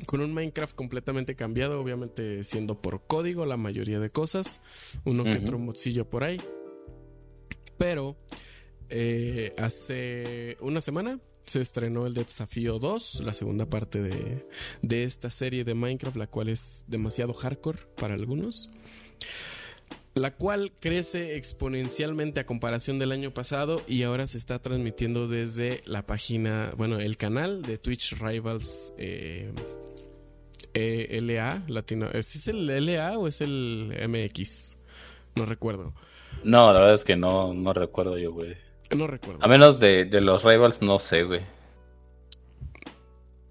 con 0.06 0.20
un 0.20 0.32
Minecraft 0.32 0.74
completamente 0.74 1.34
cambiado, 1.34 1.80
obviamente 1.80 2.44
siendo 2.44 2.80
por 2.80 3.06
código 3.06 3.44
la 3.46 3.56
mayoría 3.56 3.98
de 3.98 4.10
cosas, 4.10 4.62
uno 5.04 5.24
que 5.24 5.38
otro 5.38 5.58
mocillo 5.58 6.08
por 6.08 6.24
ahí. 6.24 6.40
Pero 7.76 8.16
eh, 8.88 9.54
hace 9.58 10.56
una 10.60 10.80
semana 10.80 11.20
se 11.48 11.60
estrenó 11.60 12.06
el 12.06 12.14
Desafío 12.14 12.78
2, 12.78 13.22
la 13.24 13.32
segunda 13.32 13.66
parte 13.66 14.02
de, 14.02 14.46
de 14.82 15.04
esta 15.04 15.30
serie 15.30 15.64
de 15.64 15.74
Minecraft, 15.74 16.16
la 16.16 16.26
cual 16.26 16.48
es 16.48 16.84
demasiado 16.88 17.32
hardcore 17.32 17.78
para 17.96 18.14
algunos. 18.14 18.70
La 20.14 20.34
cual 20.34 20.72
crece 20.80 21.36
exponencialmente 21.36 22.40
a 22.40 22.46
comparación 22.46 22.98
del 22.98 23.12
año 23.12 23.32
pasado 23.32 23.82
y 23.86 24.02
ahora 24.02 24.26
se 24.26 24.36
está 24.36 24.60
transmitiendo 24.60 25.28
desde 25.28 25.82
la 25.86 26.06
página, 26.06 26.72
bueno, 26.76 26.98
el 26.98 27.16
canal 27.16 27.62
de 27.62 27.78
Twitch 27.78 28.18
Rivals 28.18 28.92
eh, 28.98 29.52
eh, 30.74 31.20
LA, 31.22 31.64
Latino. 31.68 32.10
¿Es 32.12 32.48
el 32.48 32.66
LA 32.66 33.16
o 33.18 33.28
es 33.28 33.40
el 33.40 33.94
MX? 34.08 34.76
No 35.36 35.46
recuerdo. 35.46 35.94
No, 36.42 36.72
la 36.72 36.80
verdad 36.80 36.94
es 36.94 37.04
que 37.04 37.16
no, 37.16 37.54
no 37.54 37.72
recuerdo 37.72 38.18
yo, 38.18 38.32
güey. 38.32 38.56
No 38.96 39.06
recuerdo. 39.06 39.44
A 39.44 39.48
menos 39.48 39.78
de, 39.80 40.04
de 40.04 40.20
los 40.20 40.44
rivals, 40.44 40.80
no 40.82 40.98
sé, 40.98 41.24
güey. 41.24 41.42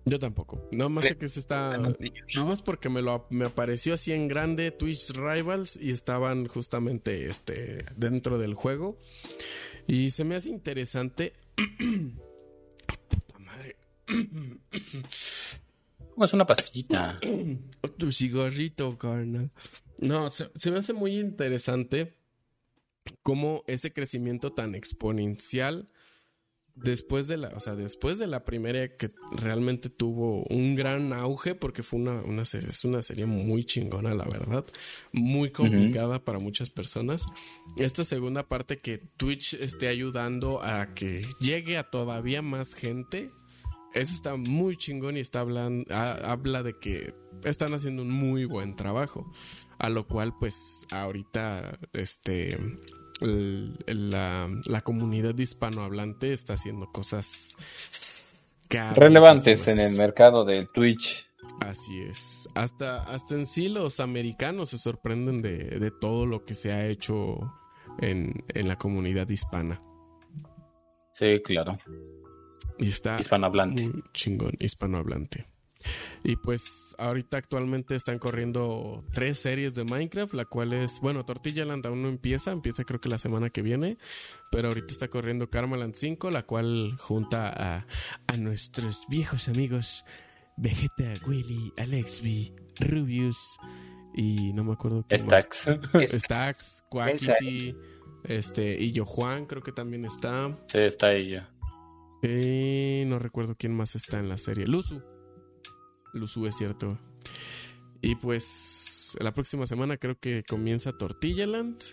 Yo 0.07 0.19
tampoco. 0.19 0.65
Nada 0.71 0.89
más 0.89 1.05
sé 1.05 1.17
que 1.17 1.27
se 1.27 1.41
está. 1.41 1.77
Nada 1.77 1.95
más 2.45 2.61
porque 2.61 2.87
me 2.87 3.01
lo 3.01 3.27
me 3.29 3.45
apareció 3.45 3.93
así 3.93 4.13
en 4.13 4.29
grande 4.29 4.71
Twitch 4.71 5.11
Rivals 5.11 5.75
y 5.75 5.91
estaban 5.91 6.47
justamente 6.47 7.29
este 7.29 7.85
dentro 7.95 8.37
del 8.37 8.53
juego. 8.53 8.97
Y 9.85 10.11
se 10.11 10.23
me 10.23 10.35
hace 10.35 10.49
interesante. 10.49 11.33
Puta 13.09 13.39
madre. 13.39 13.75
¿Cómo 16.13 16.25
es 16.25 16.33
una 16.33 16.45
pastillita? 16.45 17.19
Tu 17.97 18.11
cigarrito, 18.11 18.97
carnal. 18.97 19.51
No, 19.97 20.29
se, 20.29 20.49
se 20.55 20.71
me 20.71 20.79
hace 20.79 20.93
muy 20.93 21.19
interesante 21.19 22.15
cómo 23.23 23.63
ese 23.67 23.91
crecimiento 23.91 24.53
tan 24.53 24.75
exponencial 24.75 25.89
después 26.83 27.27
de 27.27 27.37
la, 27.37 27.49
o 27.49 27.59
sea, 27.59 27.75
después 27.75 28.19
de 28.19 28.27
la 28.27 28.45
primera 28.45 28.95
que 28.97 29.09
realmente 29.31 29.89
tuvo 29.89 30.43
un 30.49 30.75
gran 30.75 31.11
auge 31.13 31.55
porque 31.55 31.83
fue 31.83 31.99
una, 31.99 32.21
una 32.21 32.45
serie, 32.45 32.69
es 32.69 32.85
una 32.85 33.01
serie 33.01 33.25
muy 33.25 33.63
chingona, 33.65 34.13
la 34.13 34.25
verdad, 34.25 34.65
muy 35.11 35.51
complicada 35.51 36.23
para 36.23 36.39
muchas 36.39 36.69
personas. 36.69 37.25
Esta 37.77 38.03
segunda 38.03 38.47
parte 38.47 38.77
que 38.77 38.99
Twitch 39.17 39.55
esté 39.55 39.87
ayudando 39.87 40.61
a 40.63 40.93
que 40.93 41.25
llegue 41.39 41.77
a 41.77 41.89
todavía 41.89 42.41
más 42.41 42.73
gente, 42.73 43.31
eso 43.93 44.13
está 44.13 44.35
muy 44.35 44.77
chingón 44.77 45.17
y 45.17 45.21
está 45.21 45.39
hablando, 45.39 45.91
habla 45.93 46.61
de 46.61 46.77
que 46.77 47.15
están 47.43 47.73
haciendo 47.73 48.03
un 48.03 48.11
muy 48.11 48.45
buen 48.45 48.75
trabajo. 48.75 49.31
A 49.79 49.89
lo 49.89 50.07
cual, 50.07 50.33
pues, 50.39 50.87
ahorita, 50.89 51.79
este, 51.93 52.57
el- 53.21 53.77
el- 53.87 54.09
la, 54.11 54.47
la 54.65 54.81
comunidad 54.81 55.37
hispanohablante 55.37 56.33
está 56.33 56.53
haciendo 56.53 56.91
cosas 56.91 57.55
Relevantes 58.95 59.67
en 59.67 59.79
el 59.79 59.95
mercado 59.97 60.43
de 60.43 60.67
Twitch. 60.73 61.25
Así 61.65 62.01
es. 62.01 62.49
Hasta, 62.55 63.03
hasta 63.03 63.35
en 63.35 63.45
sí 63.45 63.69
los 63.69 63.99
americanos 63.99 64.69
se 64.71 64.77
sorprenden 64.77 65.41
de, 65.41 65.57
de 65.79 65.91
todo 65.91 66.25
lo 66.25 66.43
que 66.43 66.53
se 66.53 66.71
ha 66.73 66.85
hecho 66.87 67.37
en, 67.99 68.43
en 68.49 68.67
la 68.67 68.77
comunidad 68.77 69.29
hispana. 69.29 69.81
Sí, 71.13 71.41
claro. 71.43 71.77
Y 72.77 72.89
está 72.89 73.19
Hispanohablante. 73.19 73.89
chingón, 74.13 74.51
hispanohablante. 74.59 75.47
Y 76.23 76.35
pues 76.35 76.95
ahorita 76.97 77.37
actualmente 77.37 77.95
están 77.95 78.19
corriendo 78.19 79.03
tres 79.13 79.39
series 79.39 79.73
de 79.73 79.83
Minecraft, 79.83 80.33
la 80.33 80.45
cual 80.45 80.73
es, 80.73 80.99
bueno, 80.99 81.25
Tortilla 81.25 81.65
Land 81.65 81.85
aún 81.85 82.01
no 82.01 82.09
empieza, 82.09 82.51
empieza 82.51 82.83
creo 82.83 82.99
que 82.99 83.09
la 83.09 83.17
semana 83.17 83.49
que 83.49 83.61
viene, 83.61 83.97
pero 84.51 84.69
ahorita 84.69 84.93
está 84.93 85.07
corriendo 85.07 85.49
Karmaland 85.49 85.93
5, 85.95 86.31
la 86.31 86.43
cual 86.43 86.95
junta 86.99 87.49
a, 87.49 87.87
a 88.27 88.37
nuestros 88.37 89.05
viejos 89.09 89.47
amigos 89.47 90.03
Vegeta, 90.57 91.13
Willy, 91.27 91.71
Alexby, 91.77 92.51
Rubius 92.79 93.37
y 94.15 94.51
no 94.53 94.63
me 94.63 94.73
acuerdo 94.73 95.05
quién 95.07 95.27
más. 95.27 95.47
Stacks. 96.07 96.83
Quackity, 96.89 97.75
este, 98.23 98.75
y 98.81 98.91
Yo 98.91 99.05
Juan 99.05 99.45
creo 99.45 99.61
que 99.61 99.71
también 99.71 100.05
está. 100.05 100.51
Sí, 100.65 100.79
está 100.79 101.15
ya. 101.17 101.51
Y 102.23 103.03
no 103.05 103.19
recuerdo 103.19 103.55
quién 103.55 103.75
más 103.75 103.95
está 103.95 104.19
en 104.19 104.27
la 104.27 104.39
serie. 104.39 104.65
Luzu. 104.65 105.03
Luzu 106.17 106.47
es 106.47 106.55
cierto. 106.55 106.99
Y 108.01 108.15
pues 108.15 109.17
la 109.19 109.33
próxima 109.33 109.65
semana 109.65 109.97
creo 109.97 110.19
que 110.19 110.43
comienza 110.43 110.97
Tortilla 110.97 111.47
Land. 111.47 111.83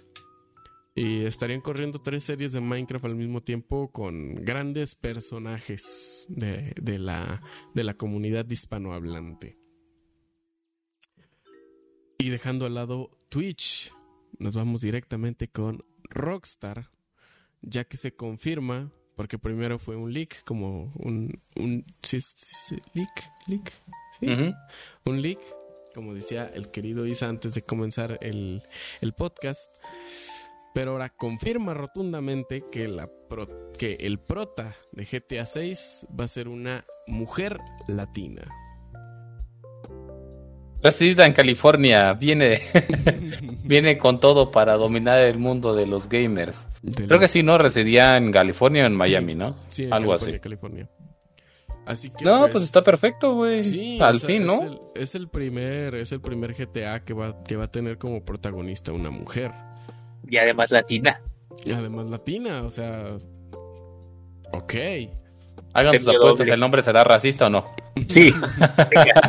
Y 0.96 1.24
estarían 1.24 1.60
corriendo 1.60 2.00
tres 2.00 2.22
series 2.22 2.52
de 2.52 2.60
Minecraft 2.60 3.04
al 3.06 3.16
mismo 3.16 3.42
tiempo 3.42 3.90
con 3.90 4.36
grandes 4.36 4.94
personajes 4.94 6.26
de, 6.28 6.72
de 6.80 6.98
la, 6.98 7.42
de 7.74 7.82
la 7.82 7.94
comunidad 7.94 8.48
hispanohablante. 8.48 9.58
Y 12.16 12.30
dejando 12.30 12.64
al 12.64 12.74
lado 12.74 13.10
Twitch, 13.28 13.92
nos 14.38 14.54
vamos 14.54 14.82
directamente 14.82 15.48
con 15.48 15.84
Rockstar, 16.10 16.88
ya 17.60 17.84
que 17.84 17.96
se 17.96 18.14
confirma, 18.14 18.92
porque 19.16 19.38
primero 19.38 19.80
fue 19.80 19.96
un 19.96 20.12
leak, 20.12 20.44
como 20.44 20.92
un... 20.96 21.42
un 21.56 21.84
sí, 22.02 22.18
leak, 22.94 23.32
leak, 23.48 23.72
sí, 24.20 24.26
un 25.04 25.22
leak, 25.22 25.38
como 25.94 26.14
decía 26.14 26.50
el 26.54 26.70
querido 26.70 27.06
Isa 27.06 27.28
antes 27.28 27.54
de 27.54 27.62
comenzar 27.62 28.18
el, 28.20 28.62
el 29.00 29.12
podcast. 29.12 29.74
Pero 30.74 30.90
ahora 30.92 31.08
confirma 31.10 31.72
rotundamente 31.72 32.64
que, 32.72 32.88
la 32.88 33.08
pro- 33.28 33.70
que 33.78 33.94
el 34.00 34.18
prota 34.18 34.74
de 34.90 35.04
GTA 35.04 35.44
6 35.46 36.08
va 36.18 36.24
a 36.24 36.28
ser 36.28 36.48
una 36.48 36.84
mujer 37.06 37.60
latina. 37.86 38.42
Residida 40.82 41.24
en 41.24 41.32
California, 41.32 42.12
viene, 42.12 42.60
viene 43.64 43.96
con 43.96 44.20
todo 44.20 44.50
para 44.50 44.74
dominar 44.74 45.18
el 45.20 45.38
mundo 45.38 45.74
de 45.74 45.86
los 45.86 46.08
gamers. 46.10 46.68
De 46.82 47.06
Creo 47.06 47.18
que 47.18 47.28
sí, 47.28 47.42
¿no? 47.42 47.56
Residía 47.56 48.18
en 48.18 48.30
California 48.30 48.82
o 48.84 48.86
en 48.86 48.94
Miami, 48.94 49.34
¿no? 49.34 49.56
Sí, 49.68 49.84
en 49.84 49.92
Algo 49.94 50.10
California, 50.10 50.34
así. 50.34 50.40
California. 50.42 50.90
Así 51.86 52.10
que 52.10 52.24
No, 52.24 52.48
pues 52.50 52.64
está 52.64 52.82
perfecto, 52.82 53.34
güey. 53.34 53.62
Sí, 53.62 53.98
Al 54.00 54.14
o 54.16 54.18
sea, 54.18 54.26
fin, 54.26 54.42
es 54.42 54.48
¿no? 54.48 54.62
el- 54.62 54.80
Es 54.94 55.14
el, 55.14 55.28
primer, 55.28 55.94
es 55.96 56.12
el 56.12 56.20
primer 56.20 56.54
GTA 56.54 57.04
que 57.04 57.12
va, 57.14 57.42
que 57.44 57.56
va 57.56 57.64
a 57.64 57.70
tener 57.70 57.98
como 57.98 58.24
protagonista 58.24 58.92
una 58.92 59.10
mujer. 59.10 59.52
Y 60.28 60.36
además 60.38 60.70
latina. 60.70 61.20
Y 61.64 61.72
además 61.72 62.06
latina, 62.06 62.62
o 62.62 62.70
sea. 62.70 63.16
Ok. 64.52 64.74
Hagan 65.74 65.98
sus 65.98 66.08
apuestas, 66.08 66.38
doble. 66.38 66.54
¿el 66.54 66.60
nombre 66.60 66.82
será 66.82 67.04
racista 67.04 67.46
o 67.46 67.50
no? 67.50 67.64
Sí. 68.06 68.32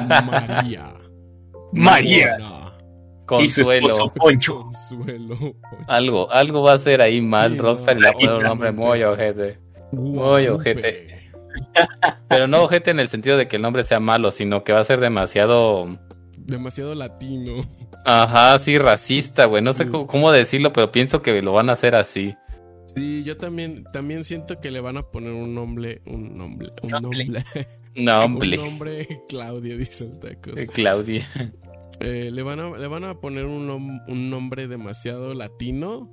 María. 0.08 0.94
María. 1.72 2.38
Mona, 2.40 3.42
Y 3.44 3.48
su 3.48 3.62
esposo 3.62 4.12
Consuelo. 4.12 4.14
Poncho. 4.14 4.56
Consuelo. 4.64 5.56
Algo, 5.88 6.32
algo 6.32 6.62
va 6.64 6.74
a 6.74 6.78
ser 6.78 7.02
ahí 7.02 7.22
mal, 7.22 7.54
Sí, 7.54 7.60
Rockstar, 7.60 7.98
y 7.98 8.02
le 8.02 8.06
va 8.06 8.10
a 8.12 8.14
poner 8.14 8.34
un 8.36 8.44
nombre 8.44 8.72
muy 8.72 9.04
ojete. 9.04 9.60
Guadalupe. 9.92 10.52
ojete. 10.72 11.15
Pero 12.30 12.48
no 12.48 12.64
ojete 12.64 12.92
en 12.92 13.00
el 13.00 13.08
sentido 13.08 13.38
de 13.38 13.48
que 13.48 13.56
el 13.58 13.62
nombre 13.62 13.84
sea 13.84 14.00
malo, 14.00 14.32
sino 14.32 14.64
que 14.64 14.74
va 14.74 14.80
a 14.82 14.86
ser 14.86 15.00
demasiado... 15.00 16.00
Demasiado 16.38 16.94
latino. 16.96 17.66
Ajá, 18.06 18.60
sí, 18.60 18.78
racista, 18.78 19.46
güey. 19.46 19.64
No 19.64 19.74
sé 19.74 19.86
Sí. 19.86 19.90
cómo, 19.90 20.06
cómo 20.08 20.32
decirlo, 20.32 20.72
pero 20.74 20.92
pienso 20.92 21.22
que 21.22 21.42
lo 21.42 21.54
van 21.54 21.70
a 21.70 21.74
hacer 21.74 21.96
así. 21.96 22.36
Sí, 22.94 23.24
yo 23.24 23.36
también, 23.38 23.84
también 23.92 24.24
siento 24.24 24.62
que 24.62 24.70
le 24.72 24.80
van 24.80 24.98
a 24.98 25.04
poner 25.04 25.34
un 25.34 25.56
nombre, 25.56 26.02
un 26.06 26.38
nombre, 26.38 26.70
un 26.84 26.90
Nombre. 26.90 27.26
nombre, 27.96 28.58
un 28.60 28.66
nombre 28.66 29.22
Claudio, 29.28 29.78
dice 29.78 30.06
el 30.06 30.20
tacos. 30.20 30.60
Eh, 30.60 30.68
Claudia. 30.68 31.28
Eh, 32.00 32.30
le, 32.32 32.44
van 32.44 32.60
a, 32.60 32.78
le 32.78 32.88
van 32.88 33.06
a 33.06 33.16
poner 33.16 33.46
un, 33.46 33.68
nom- 33.68 34.04
un 34.08 34.30
nombre 34.30 34.68
demasiado 34.68 35.34
latino 35.34 36.12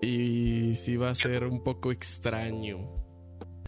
y 0.00 0.76
sí 0.76 0.96
va 0.96 1.10
a 1.10 1.14
ser 1.14 1.44
un 1.44 1.62
poco 1.62 1.92
extraño. 1.92 3.03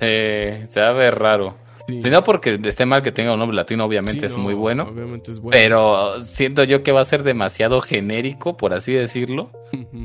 Eh, 0.00 0.64
se 0.66 0.80
va 0.80 0.88
a 0.88 0.92
ver 0.92 1.18
raro. 1.18 1.56
Sí. 1.88 2.00
No 2.00 2.24
porque 2.24 2.58
esté 2.64 2.84
mal 2.84 3.00
que 3.02 3.12
tenga 3.12 3.32
un 3.32 3.38
nombre 3.38 3.54
latino, 3.54 3.84
obviamente 3.84 4.18
Sí, 4.20 4.26
es 4.26 4.36
no, 4.36 4.42
muy 4.42 4.54
bueno. 4.54 4.88
Obviamente 4.90 5.30
es 5.30 5.38
bueno. 5.38 5.56
Pero 5.56 6.20
siento 6.20 6.64
yo 6.64 6.82
que 6.82 6.90
va 6.90 7.00
a 7.00 7.04
ser 7.04 7.22
demasiado 7.22 7.80
genérico, 7.80 8.56
por 8.56 8.74
así 8.74 8.92
decirlo. 8.92 9.52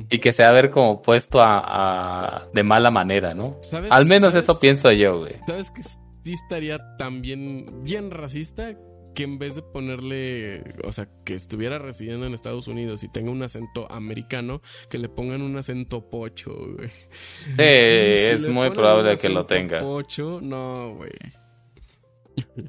Y 0.09 0.19
que 0.19 0.31
se 0.31 0.43
va 0.43 0.49
a 0.49 0.53
ver 0.53 0.69
como 0.69 1.01
puesto 1.01 1.41
a, 1.41 1.59
a- 1.63 2.47
de 2.53 2.61
mala 2.63 2.91
manera, 2.91 3.33
¿no? 3.33 3.57
¿Sabes- 3.61 3.91
Al 3.91 4.05
menos 4.05 4.33
sabes- 4.33 4.43
eso 4.45 4.59
pienso 4.59 4.91
yo, 4.91 5.19
güey. 5.21 5.35
¿Sabes 5.47 5.71
que 5.71 5.81
sí 5.81 6.33
estaría 6.33 6.77
también 6.97 7.83
bien 7.83 8.11
racista? 8.11 8.73
Que 9.13 9.23
en 9.23 9.37
vez 9.39 9.55
de 9.55 9.61
ponerle, 9.61 10.63
o 10.83 10.91
sea, 10.91 11.07
que 11.25 11.33
estuviera 11.33 11.79
residiendo 11.79 12.25
en 12.25 12.33
Estados 12.33 12.67
Unidos 12.67 13.03
y 13.03 13.11
tenga 13.11 13.31
un 13.31 13.43
acento 13.43 13.91
americano, 13.91 14.61
que 14.89 14.97
le 14.97 15.09
pongan 15.09 15.41
un 15.41 15.57
acento 15.57 16.09
pocho, 16.09 16.53
güey. 16.75 16.89
Sí, 16.89 17.51
Si 17.57 17.57
es 17.57 18.47
muy 18.47 18.69
probable 18.69 19.17
que 19.17 19.29
lo 19.29 19.45
tenga. 19.45 19.81
Pocho, 19.81 20.39
no, 20.41 20.95
güey. 20.95 21.11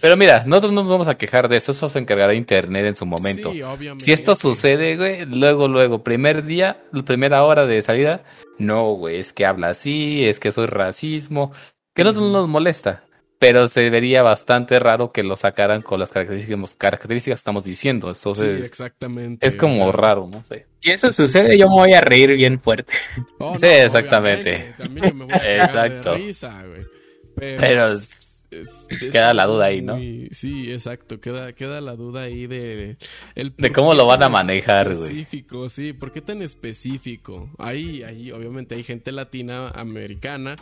Pero 0.00 0.16
mira, 0.16 0.44
nosotros 0.46 0.72
no 0.72 0.82
nos 0.82 0.90
vamos 0.90 1.08
a 1.08 1.16
quejar 1.16 1.48
de 1.48 1.56
eso, 1.56 1.72
eso 1.72 1.88
se 1.88 1.98
encargará 1.98 2.34
Internet 2.34 2.86
en 2.86 2.94
su 2.94 3.06
momento. 3.06 3.52
Sí, 3.52 3.62
obviamente. 3.62 4.04
Si 4.04 4.12
esto 4.12 4.34
sucede, 4.34 4.96
güey, 4.96 5.24
luego, 5.26 5.68
luego, 5.68 6.02
primer 6.02 6.44
día, 6.44 6.82
primera 7.04 7.44
hora 7.44 7.66
de 7.66 7.80
salida, 7.82 8.24
no, 8.58 8.94
güey, 8.94 9.20
es 9.20 9.32
que 9.32 9.46
habla 9.46 9.70
así, 9.70 10.24
es 10.24 10.40
que 10.40 10.48
eso 10.48 10.64
es 10.64 10.70
racismo, 10.70 11.52
que 11.94 12.04
no 12.04 12.12
nos 12.12 12.48
molesta, 12.48 13.04
pero 13.42 13.66
se 13.66 13.90
vería 13.90 14.22
bastante 14.22 14.78
raro 14.78 15.10
que 15.10 15.24
lo 15.24 15.34
sacaran 15.34 15.82
con 15.82 15.98
las 15.98 16.10
características, 16.10 16.76
características 16.76 17.38
que 17.38 17.40
estamos 17.40 17.64
diciendo, 17.64 18.14
Sí, 18.14 18.20
entonces 18.20 18.64
exactamente. 18.64 19.44
es 19.48 19.56
como 19.56 19.88
o 19.88 19.90
sea, 19.90 20.00
raro, 20.00 20.28
no 20.32 20.44
sé. 20.44 20.66
Si 20.78 20.92
eso 20.92 21.12
sucede, 21.12 21.58
yo 21.58 21.68
me 21.68 21.74
voy 21.74 21.92
a 21.94 22.00
reír 22.00 22.36
bien 22.36 22.60
fuerte. 22.60 22.94
oh, 23.40 23.58
Sí, 23.58 23.66
exactamente. 23.66 24.54
obviamente, 24.54 24.82
También 24.84 25.06
yo 25.08 25.14
me 25.14 25.24
voy 25.24 25.34
a 25.34 25.64
Exacto. 25.64 26.12
de 26.12 26.16
risa, 26.18 26.64
güey. 26.66 26.86
Pero, 27.34 27.60
Pero 27.60 27.92
es- 27.94 28.44
es- 28.52 28.86
es 28.90 29.10
queda 29.10 29.34
la 29.34 29.46
duda 29.46 29.64
ahí, 29.64 29.82
¿no? 29.82 29.96
muy- 29.96 30.28
Sí, 30.30 30.70
exacto. 30.70 31.18
Queda, 31.20 31.52
queda 31.54 31.80
la 31.80 31.96
duda 31.96 32.22
ahí 32.22 32.46
de... 32.46 32.96
El 33.34 33.54
De 33.56 33.72
cómo 33.72 33.94
lo 33.94 34.06
van 34.06 34.22
a 34.22 34.28
manejar, 34.28 34.88
güey. 34.94 35.02
Específico, 35.02 35.68
sí. 35.68 35.92
¿Por 35.94 36.12
qué 36.12 36.20
tan 36.20 36.42
específico? 36.42 37.50
Ahí, 37.58 38.02
ahí, 38.04 38.30
obviamente 38.30 38.74
hay 38.76 38.82
gente 38.84 39.10
latina 39.10 39.68
americana 39.70 40.54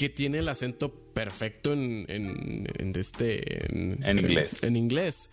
que 0.00 0.08
tiene 0.08 0.38
el 0.38 0.48
acento 0.48 0.94
perfecto 1.12 1.74
en, 1.74 2.06
en, 2.08 2.66
en 2.78 2.92
este... 2.96 3.66
En 3.70 4.18
inglés. 4.18 4.62
En, 4.62 4.74
inglés. 4.74 5.30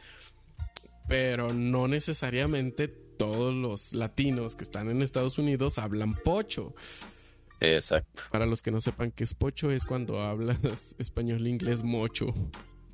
Pero 1.08 1.54
no 1.54 1.88
necesariamente 1.88 2.90
todos 2.90 3.56
los 3.56 3.94
latinos 3.94 4.58
que 4.58 4.66
están 4.66 4.90
en 4.90 5.02
Estados 5.02 5.38
Unidos 5.38 5.78
hablan 5.78 6.16
pocho. 6.16 6.76
Exacto. 7.62 8.24
Para 8.30 8.46
los 8.46 8.62
que 8.62 8.72
no 8.72 8.82
sepan 8.82 9.12
qué 9.12 9.24
es 9.24 9.34
pocho, 9.34 9.72
es 9.72 9.86
cuando 9.86 10.22
hablas 10.22 10.58
español, 11.00 11.48
inglés, 11.48 11.84
mocho. 11.84 12.34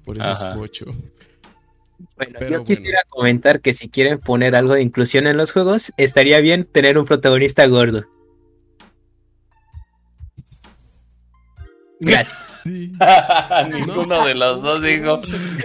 Por 0.06 0.18
eso 0.18 0.28
Ajá. 0.28 0.52
es 0.52 0.58
pocho. 0.60 0.86
Bueno, 2.18 2.36
Pero 2.38 2.58
yo 2.60 2.64
quisiera 2.66 3.04
comentar 3.10 3.62
que 3.62 3.74
si 3.74 3.90
quieren 3.90 4.20
poner 4.20 4.56
algo 4.56 4.76
de 4.76 4.84
inclusión 4.84 5.26
en 5.26 5.38
los 5.38 5.52
juegos, 5.52 5.92
estaría 5.98 6.40
bien 6.40 6.66
tener 6.66 7.00
un 7.00 7.06
protagonista 7.06 7.66
gordo. 7.66 8.06
Gracias. 12.06 12.40
Sí. 12.64 12.94
Ninguno 13.74 14.06
No, 14.08 14.26
de 14.26 14.36
los 14.36 14.62
dos 14.62 14.82
dijo, 14.82 15.16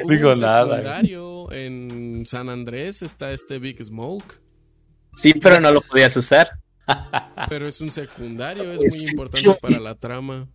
un 0.03 0.09
dijo 0.09 0.31
un 0.31 0.41
nada. 0.41 0.65
secundario 0.65 1.53
En 1.53 2.25
San 2.27 2.49
Andrés 2.49 3.03
está 3.03 3.31
este 3.31 3.61
Big 3.61 3.81
Smoke. 3.85 4.41
Sí, 5.15 5.33
pero 5.35 5.61
no 5.61 5.71
lo 5.71 5.81
podías 5.81 6.17
usar. 6.17 6.51
Pero 7.49 7.69
es 7.69 7.81
un 7.81 7.93
secundario, 7.93 8.73
es 8.73 8.83
Es 8.83 9.01
muy 9.03 9.11
importante 9.11 9.55
para 9.61 9.79
la 9.79 9.95
trama. 9.95 10.49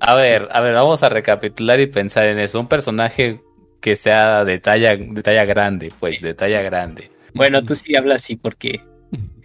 A 0.00 0.16
ver, 0.16 0.48
a 0.50 0.60
ver, 0.60 0.74
vamos 0.74 1.02
a 1.02 1.08
recapitular 1.08 1.80
y 1.80 1.86
pensar 1.86 2.26
en 2.26 2.38
eso. 2.40 2.58
Un 2.60 2.68
personaje 2.68 3.40
que 3.80 3.96
sea 3.96 4.44
de 4.44 4.58
talla, 4.58 4.96
de 4.96 5.22
talla 5.22 5.44
grande, 5.44 5.92
pues, 5.98 6.20
de 6.20 6.34
talla 6.34 6.60
grande. 6.62 7.10
Bueno, 7.34 7.62
tú 7.64 7.74
sí 7.74 7.94
hablas 7.96 8.24
así 8.24 8.36
porque. 8.36 8.80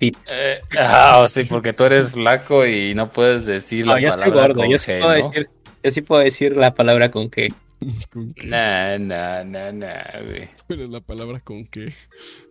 Eh, 0.02 0.62
ah, 0.78 1.26
sí, 1.30 1.46
porque 1.46 1.74
tú 1.74 1.86
eres 1.86 2.12
flaco 2.12 2.66
y 2.66 2.94
no 2.94 3.12
puedes 3.12 3.46
decir 3.46 3.86
No, 3.86 3.96
la 3.96 4.02
yo 4.02 4.12
soy 4.12 4.22
palabra 4.22 4.48
gordo, 4.48 4.62
con 4.62 4.70
yo 4.70 4.78
sí 4.80 4.92
puedo 5.00 5.18
¿no? 5.18 5.28
decir. 5.28 5.50
Yo 5.86 5.92
sí 5.92 6.02
puedo 6.02 6.24
decir 6.24 6.58
la 6.58 6.74
palabra 6.74 7.12
con 7.12 7.30
que. 7.30 7.50
¿Con 8.12 8.34
qué? 8.34 8.48
Nah, 8.48 8.98
nah, 8.98 9.44
nah, 9.44 9.72
nah, 9.72 10.20
güey. 10.20 10.50
¿Cuál 10.66 10.82
es 10.82 10.90
la 10.90 11.00
palabra 11.00 11.40
con 11.42 11.68
qué? 11.68 11.94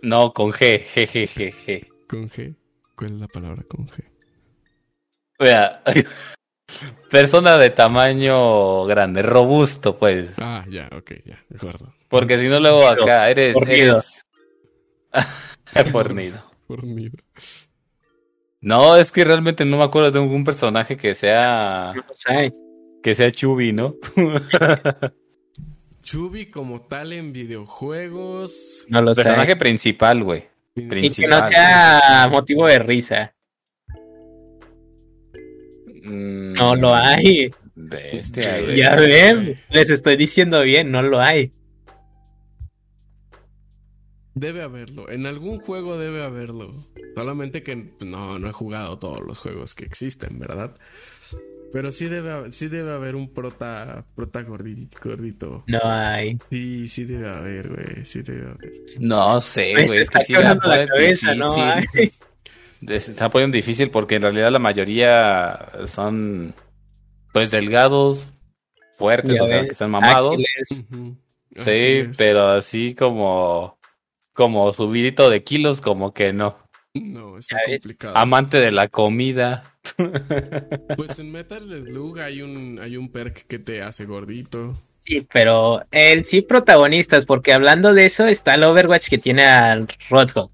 No, 0.03 0.33
con 0.33 0.53
G, 0.53 0.81
G, 0.81 1.05
G, 1.05 1.27
G, 1.27 1.53
G. 1.53 1.88
¿Con 2.09 2.29
G? 2.29 2.55
¿Cuál 2.94 3.14
es 3.14 3.20
la 3.20 3.27
palabra 3.27 3.64
con 3.68 3.88
G? 3.88 4.05
Vea, 5.40 5.83
persona 7.11 7.59
de 7.59 7.70
tamaño 7.70 8.85
grande, 8.85 9.20
robusto, 9.23 9.99
pues. 9.99 10.38
Ah, 10.38 10.64
ya, 10.70 10.88
ok, 10.97 11.11
ya, 11.25 11.44
de 11.49 11.57
acuerdo. 11.57 11.92
Porque 12.09 12.38
si 12.38 12.47
no, 12.47 12.61
luego 12.61 12.87
acá 12.87 13.29
eres. 13.31 13.55
Fornido. 13.55 14.01
eres... 15.12 15.90
Fornido. 15.90 16.53
Fornido. 16.68 17.18
No, 18.61 18.94
es 18.94 19.11
que 19.11 19.25
realmente 19.25 19.64
no 19.64 19.79
me 19.79 19.83
acuerdo 19.83 20.12
de 20.12 20.20
ningún 20.20 20.44
personaje 20.44 20.97
que 20.97 21.14
sea. 21.14 21.92
No 21.97 22.05
lo 22.09 22.14
sabe. 22.14 22.55
Que 23.05 23.14
sea 23.14 23.31
Chubby, 23.31 23.71
¿no? 23.75 23.97
Chubby 26.03 26.47
como 26.47 26.81
tal 26.87 27.12
en 27.12 27.35
videojuegos. 27.35 28.87
No 28.88 29.03
lo 29.03 29.14
Personaje 29.14 29.57
principal, 29.57 30.25
güey. 30.25 30.45
Y 30.75 30.85
que 30.85 30.88
principal. 30.88 31.31
no 31.40 31.47
sea 31.47 32.29
motivo 32.31 32.67
de 32.67 32.79
risa. 32.79 33.35
Mm, 36.03 36.55
No 36.55 36.75
lo 36.77 36.95
hay. 36.95 37.51
Bestia. 37.75 38.75
Ya 38.75 38.97
ven, 38.97 39.61
les 39.69 39.90
estoy 39.90 40.17
diciendo 40.17 40.62
bien, 40.62 40.90
no 40.90 41.03
lo 41.03 41.21
hay. 41.21 41.53
Debe 44.35 44.62
haberlo. 44.62 45.11
En 45.11 45.27
algún 45.27 45.61
juego 45.61 45.99
debe 45.99 46.25
haberlo. 46.25 46.87
Solamente 47.14 47.62
que 47.62 47.93
no, 48.01 48.38
no 48.38 48.49
he 48.49 48.53
jugado 48.53 48.99
todos 48.99 49.21
los 49.21 49.38
juegos 49.38 49.75
que 49.75 49.85
existen, 49.85 50.38
¿verdad? 50.38 50.75
Pero 51.75 51.91
sí 51.91 52.07
debe, 52.07 52.31
haber- 52.31 52.53
sí 52.53 52.69
debe 52.69 52.93
haber 52.93 53.17
un 53.17 53.35
prota, 53.35 54.05
prota 54.15 54.43
gordi- 54.47 54.89
gordito. 55.03 55.65
No 55.67 55.81
hay. 55.83 56.39
Sí, 56.49 56.87
sí 56.87 57.05
debe 57.05 57.29
haber, 57.29 57.69
güey. 57.69 58.07
Sí 58.07 58.23
debe 58.23 58.43
haber. 58.53 58.73
No 59.01 59.41
sé, 59.41 59.73
güey, 59.73 59.85
es 60.01 60.09
que 60.09 60.19
está 60.19 60.21
sí 60.21 60.33
la 60.35 60.57
cabeza, 60.87 61.35
no 61.35 61.53
hay. 61.57 61.85
Está 62.87 63.29
poniendo 63.29 63.57
difícil 63.57 63.91
porque 63.91 64.15
en 64.17 64.23
realidad 64.23 64.53
la 64.53 64.59
mayoría 64.61 65.73
son 65.87 66.55
pues 67.33 67.51
delgados, 67.51 68.31
fuertes, 68.99 69.41
o 69.41 69.47
sea, 69.47 69.63
que 69.63 69.73
están 69.73 69.91
mamados. 69.91 70.35
Ágiles. 70.35 70.85
Ujú. 70.93 71.17
Así 71.57 71.65
Sí, 71.65 71.87
es. 71.99 72.17
pero 72.19 72.47
así 72.49 72.95
como 72.95 73.79
como 74.33 74.73
subidito 74.73 75.29
de 75.29 75.43
kilos, 75.43 75.81
como 75.81 76.15
que 76.15 76.33
no. 76.33 76.57
No, 76.95 77.39
está 77.39 77.57
complicado. 77.67 78.17
Amante 78.17 78.61
de 78.61 78.73
la 78.73 78.89
comida. 78.89 79.65
Pues 80.97 81.19
en 81.19 81.31
Metal 81.31 81.83
Slug 81.83 82.21
hay 82.21 82.41
un, 82.41 82.79
hay 82.81 82.97
un 82.97 83.11
perk 83.11 83.47
que 83.47 83.59
te 83.59 83.83
hace 83.83 84.07
gordito. 84.07 84.75
Sí, 85.01 85.27
pero 85.31 85.83
en 85.91 86.25
sí 86.25 86.41
protagonistas, 86.41 87.27
porque 87.27 87.53
hablando 87.53 87.93
de 87.93 88.07
eso 88.07 88.27
está 88.27 88.55
el 88.55 88.65
Overwatch 88.65 89.09
que 89.09 89.19
tiene 89.19 89.45
al 89.45 89.87
Roadhog. 90.09 90.51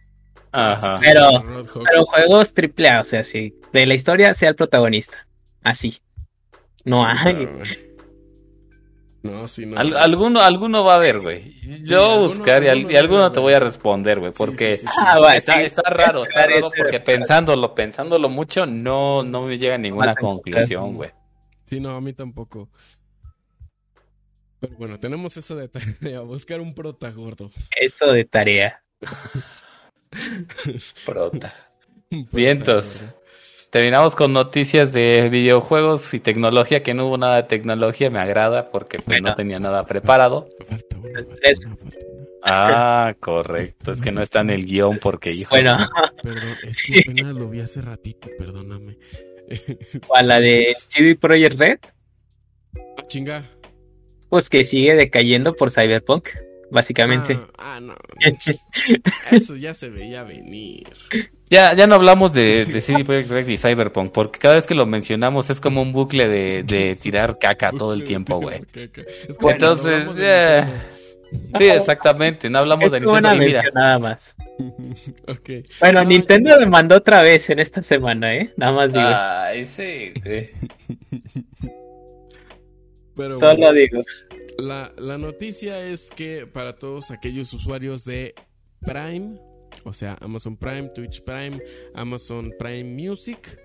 Ajá. 0.51 0.99
Pero-. 1.01 1.65
Pero 1.85 2.05
juegos 2.07 2.53
triple 2.53 2.89
A, 2.89 3.03
o 3.03 3.05
sea, 3.05 3.23
sí, 3.23 3.55
de 3.73 3.87
la 3.87 3.95
historia 3.95 4.35
sea 4.35 4.49
el 4.49 4.57
protagonista. 4.57 5.27
Así. 5.63 6.01
No 6.85 7.07
hay. 7.07 7.47
Claro. 7.47 7.63
No, 9.23 9.47
sí, 9.49 9.67
no. 9.67 9.79
Al- 9.79 9.97
alguno, 9.97 10.41
alguno 10.41 10.83
va 10.83 10.95
a 10.95 10.97
haber, 10.97 11.21
güey. 11.21 11.61
Yo 11.85 11.97
voy 11.99 12.07
a 12.09 12.13
alguno- 12.13 12.29
buscar 12.29 12.65
y, 12.65 12.69
al- 12.69 12.77
alguno 12.79 12.93
y 12.93 12.97
alguno 12.97 13.23
debe 13.25 13.35
te 13.35 13.41
voy 13.41 13.53
a 13.55 13.61
responder, 13.61 14.19
güey, 14.21 14.33
porque 14.37 14.77
sí, 14.77 14.81
sí, 14.83 14.87
sí. 14.87 15.01
Ah, 15.07 15.19
va, 15.19 15.33
está, 15.35 15.57
raro, 15.91 16.25
está 16.25 16.47
raro 16.47 16.55
este- 16.69 16.71
porque 16.83 17.01
pensándolo, 17.01 17.75
pensándolo 17.75 18.29
mucho, 18.31 18.65
no, 18.65 19.23
no 19.23 19.43
me 19.43 19.59
llega 19.59 19.75
a 19.75 19.79
ninguna 19.79 20.15
conclusión, 20.15 20.95
güey. 20.95 21.11
Sí, 21.67 21.81
no, 21.81 21.91
a 21.91 22.01
mí 22.01 22.13
tampoco. 22.15 22.71
Pero 24.59 24.77
bueno, 24.77 24.99
tenemos 24.99 25.37
eso 25.37 25.55
de 25.57 25.69
tarea, 25.69 26.21
buscar 26.21 26.61
un 26.61 26.75
prota 26.75 27.11
gordo. 27.11 27.51
Eso 27.79 28.13
de 28.13 28.25
tarea. 28.25 28.83
Prota 31.07 31.55
Vientos. 32.33 33.05
Terminamos 33.71 34.17
con 34.17 34.33
noticias 34.33 34.93
de 34.93 35.29
videojuegos 35.29 36.13
y 36.13 36.19
tecnología, 36.21 36.83
que 36.83 36.93
no 36.93 37.07
hubo 37.07 37.19
nada 37.19 37.37
de 37.37 37.43
tecnología, 37.45 38.11
me 38.11 38.19
agrada 38.19 38.71
porque 38.71 38.97
pues, 38.99 39.07
Bueno. 39.07 39.29
no 39.29 39.35
tenía 39.35 39.61
nada 39.61 39.85
preparado. 39.85 40.49
Una. 40.97 41.25
Ah, 42.43 43.15
correcto, 43.21 43.93
es 43.93 44.01
que 44.01 44.11
no 44.11 44.23
está 44.23 44.41
en 44.41 44.51
el 44.51 44.65
guion 44.65 44.99
porque, 44.99 45.31
hijo, 45.33 45.51
Bueno, 45.55 45.77
Perdón, 46.23 46.57
es 46.67 46.79
que 46.85 47.01
apenas 47.01 47.35
lo 47.35 47.49
vi 47.49 47.61
hace 47.61 47.81
ratito, 47.83 48.29
perdóname. 48.39 48.97
a 50.17 50.23
la 50.23 50.41
de 50.41 50.75
CD 50.87 51.15
Projekt 51.17 51.59
Red, 51.59 51.79
Ah, 52.99 53.03
chinga. 53.09 53.45
pues 54.31 54.49
que 54.49 54.65
sigue 54.65 54.95
decayendo 54.95 55.55
por 55.55 55.71
Cyberpunk, 55.71 56.29
básicamente. 56.71 57.39
Ah, 57.59 57.77
ah, 57.77 57.81
no. 57.81 57.95
Eso 59.31 59.57
ya 59.57 59.75
se 59.75 59.89
veía 59.89 60.23
venir. 60.23 60.87
Ya, 61.49 61.75
ya 61.75 61.87
no 61.87 61.97
hablamos 61.97 62.33
de, 62.33 62.65
de 62.65 62.81
CD 62.81 63.05
Projekt 63.05 63.31
Red 63.31 63.49
y 63.49 63.59
Cyberpunk, 63.59 64.13
porque 64.13 64.39
cada 64.39 64.55
vez 64.55 64.67
que 64.67 64.75
lo 64.75 64.87
mencionamos 64.87 65.51
es 65.51 65.61
como 65.61 65.83
un 65.83 65.93
bucle 65.93 66.29
de, 66.29 66.63
de 66.63 66.97
tirar 66.97 67.39
caca 67.39 67.73
todo 67.73 67.93
el 67.93 68.05
tiempo, 68.05 68.41
güey. 68.41 68.63
Es 69.29 69.37
Entonces, 69.41 70.09
eh. 70.19 70.65
Sí, 71.57 71.65
exactamente, 71.65 72.51
no 72.51 72.59
hablamos 72.59 72.87
es 72.87 72.93
de 72.93 73.01
Nintendo. 73.01 73.37
mira, 73.37 73.63
nada 73.75 73.99
más. 73.99 74.37
Bueno, 75.81 76.03
No, 76.03 76.09
Nintendo 76.09 76.59
demandó 76.59 76.97
otra 76.97 77.23
vez 77.23 77.49
en 77.51 77.61
esta 77.61 77.83
semana, 77.83 78.35
¿eh? 78.37 78.53
Nada 78.57 78.73
más 78.73 78.93
digo. 78.93 79.05
Ay, 79.07 79.65
sí, 79.65 80.13
güey. 80.23 80.51
Pero 83.17 83.37
Solo 83.37 83.57
bueno, 83.57 83.73
digo. 83.73 84.03
La, 84.61 84.93
la 84.99 85.19
noticia 85.19 85.85
es 85.87 86.11
que 86.11 86.47
para 86.47 86.79
todos 86.79 87.11
aquellos 87.11 87.53
usuarios 87.53 88.05
de 88.05 88.35
Prime, 88.81 89.41
o 89.85 89.93
sea, 89.93 90.17
Amazon 90.21 90.57
Prime, 90.57 90.91
Twitch 90.91 91.23
Prime, 91.23 91.61
Amazon 91.95 92.53
Prime 92.59 92.85
Music, 92.85 93.59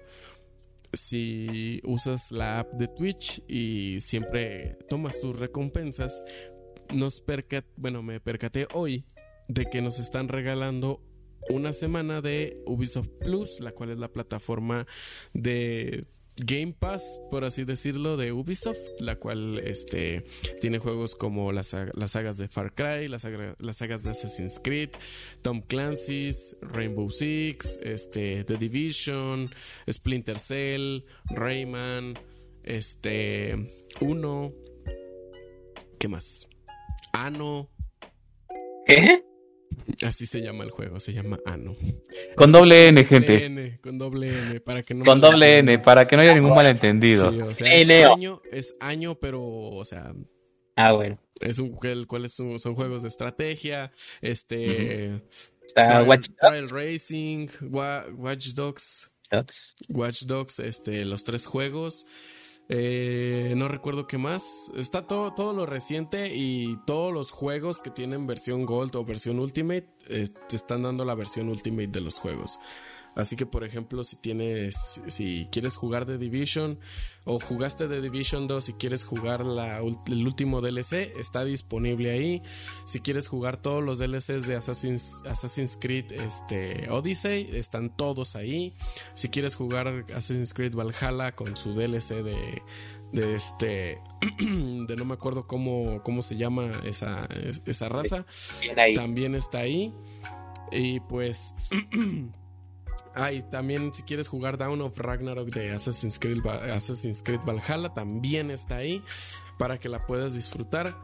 si 0.94 1.82
usas 1.84 2.32
la 2.32 2.60
app 2.60 2.74
de 2.74 2.88
Twitch 2.88 3.44
y 3.48 4.00
siempre 4.02 4.78
tomas 4.88 5.20
tus 5.20 5.38
recompensas, 5.38 6.24
nos 6.94 7.22
percat 7.22 7.66
bueno, 7.76 8.02
me 8.04 8.20
percaté 8.20 8.68
hoy 8.74 9.06
de 9.48 9.66
que 9.66 9.82
nos 9.82 10.00
están 10.00 10.28
regalando 10.28 11.02
una 11.50 11.74
semana 11.74 12.22
de 12.22 12.62
Ubisoft 12.66 13.10
Plus, 13.20 13.60
la 13.60 13.72
cual 13.72 13.92
es 13.92 14.00
la 14.00 14.12
plataforma 14.12 14.88
de 15.34 16.06
Game 16.38 16.76
Pass, 16.78 17.22
por 17.32 17.46
así 17.46 17.64
decirlo, 17.64 18.18
de 18.18 18.34
Ubisoft, 18.34 19.00
la 19.00 19.16
cual 19.16 19.60
este, 19.60 20.24
tiene 20.60 20.80
juegos 20.80 21.16
como 21.16 21.52
las, 21.54 21.76
las 21.94 22.12
sagas 22.12 22.38
de 22.38 22.48
Far 22.50 22.74
Cry, 22.74 23.08
las, 23.08 23.26
las 23.58 23.78
sagas 23.78 24.04
de 24.04 24.12
Assassin's 24.12 24.60
Creed, 24.62 24.90
Tom 25.42 25.62
Clancy's, 25.62 26.58
Rainbow 26.62 27.10
Six, 27.10 27.80
este, 27.82 28.44
The 28.44 28.58
Division, 28.58 29.50
Splinter 29.90 30.38
Cell, 30.38 31.06
Rayman, 31.30 32.20
este, 32.64 33.56
Uno, 34.02 34.52
¿qué 35.98 36.08
más? 36.10 36.50
Ano. 37.14 37.70
Así 40.04 40.26
se 40.26 40.42
llama 40.42 40.64
el 40.64 40.72
juego, 40.72 41.00
se 41.00 41.14
llama 41.14 41.40
Ano. 41.46 41.76
Con 42.36 42.52
doble 42.52 42.88
N, 42.88 43.04
gente. 43.06 43.46
N, 43.46 43.80
con 43.82 43.98
doble 43.98 44.30
N, 44.30 44.60
para 44.62 44.84
que 44.84 44.94
no 44.94 45.06
Con 45.06 45.22
doble 45.22 45.60
N, 45.60 45.80
para 45.80 46.08
que 46.08 46.16
no 46.16 46.22
haya 46.22 46.34
ningún 46.34 46.56
malentendido. 46.56 47.32
Sí, 47.32 47.42
o 47.42 47.54
sea, 47.54 47.74
es 47.74 48.04
año, 48.06 48.42
es 48.52 48.76
año, 48.80 49.16
pero, 49.16 49.42
o 49.44 49.84
sea, 49.86 50.14
Ah, 50.76 50.92
bueno. 50.94 51.18
es 51.40 51.60
un 51.60 51.78
el 51.84 52.08
cual 52.08 52.26
es 52.26 52.40
un- 52.40 52.60
son 52.60 52.76
juegos 52.76 53.02
de 53.04 53.08
estrategia, 53.08 53.92
este, 54.22 55.22
Está 55.66 55.86
trial, 55.88 56.08
Watch 56.08 56.28
Trial 56.40 56.70
Racing, 56.70 57.48
Wa- 57.72 58.06
Watch 58.16 58.50
Dogs, 58.54 59.12
Dogs. 59.32 59.76
Watch 59.90 60.24
Dogs, 60.24 60.60
este, 60.60 61.04
los 61.06 61.24
tres 61.24 61.46
juegos. 61.46 62.06
Eh, 62.68 63.54
no 63.56 63.68
recuerdo 63.68 64.08
qué 64.08 64.18
más. 64.18 64.72
Está 64.76 65.08
todo, 65.08 65.34
todo 65.34 65.54
lo 65.54 65.66
reciente 65.66 66.36
y 66.36 66.78
todos 66.86 67.14
los 67.14 67.32
juegos 67.32 67.82
que 67.82 67.92
tienen 67.92 68.28
versión 68.28 68.66
Gold 68.66 68.96
o 68.96 69.06
versión 69.06 69.40
Ultimate 69.40 69.88
eh, 70.08 70.26
te 70.50 70.56
están 70.56 70.84
dando 70.84 71.06
la 71.06 71.16
versión 71.16 71.50
Ultimate 71.50 71.88
de 71.88 72.02
los 72.02 72.20
juegos. 72.20 72.60
Así 73.16 73.38
que, 73.38 73.46
por 73.46 73.64
ejemplo, 73.64 74.04
si 74.04 74.18
tienes, 74.18 75.02
si 75.08 75.48
quieres 75.52 75.76
jugar 75.78 76.06
The 76.06 76.18
Division 76.18 76.78
o 77.24 77.40
jugaste 77.40 77.88
The 77.88 78.02
Division 78.02 78.48
2 78.48 78.70
y 78.70 78.74
quieres 78.74 79.06
jugar 79.06 79.46
la, 79.46 79.80
el 79.80 80.28
último 80.28 80.60
DLC, 80.60 81.14
está 81.18 81.46
disponible 81.46 82.12
ahí. 82.12 82.44
Si 82.86 83.00
quieres 83.00 83.30
jugar 83.30 83.58
todos 83.58 83.82
los 83.82 84.00
DLCs 84.00 84.46
de 84.46 84.58
Assassin's, 84.58 85.22
Assassin's 85.26 85.78
Creed 85.80 86.12
este, 86.12 86.90
Odyssey, 86.90 87.50
están 87.54 87.96
todos 87.96 88.36
ahí. 88.36 88.74
Si 89.14 89.30
quieres 89.30 89.56
jugar 89.56 90.06
Assassin's 90.14 90.54
Creed 90.54 90.76
Valhalla 90.76 91.34
con 91.34 91.56
su 91.56 91.74
DLC 91.74 92.22
de, 92.22 92.62
de 93.14 93.34
este, 93.34 94.02
de 94.40 94.96
no 94.98 95.06
me 95.06 95.14
acuerdo 95.14 95.48
cómo, 95.48 96.04
cómo 96.04 96.22
se 96.22 96.36
llama 96.36 96.82
esa, 96.84 97.30
esa 97.66 97.88
raza, 97.88 98.26
también 98.94 99.36
está 99.36 99.60
ahí. 99.60 99.94
Y 100.72 101.00
pues. 101.00 101.54
Ah, 103.16 103.30
también 103.50 103.94
si 103.94 104.04
quieres 104.04 104.28
jugar 104.28 104.58
Down 104.58 104.82
of 104.82 104.98
Ragnarok 104.98 105.50
de 105.50 105.72
Assassin's 105.72 106.20
Creed, 106.20 106.46
Assassin's 106.46 107.24
Creed 107.24 107.40
Valhalla, 107.46 107.94
también 107.94 108.52
está 108.52 108.78
ahí 108.78 109.02
para 109.58 109.80
que 109.80 109.90
la 109.90 110.06
puedas 110.06 110.34
disfrutar. 110.34 110.96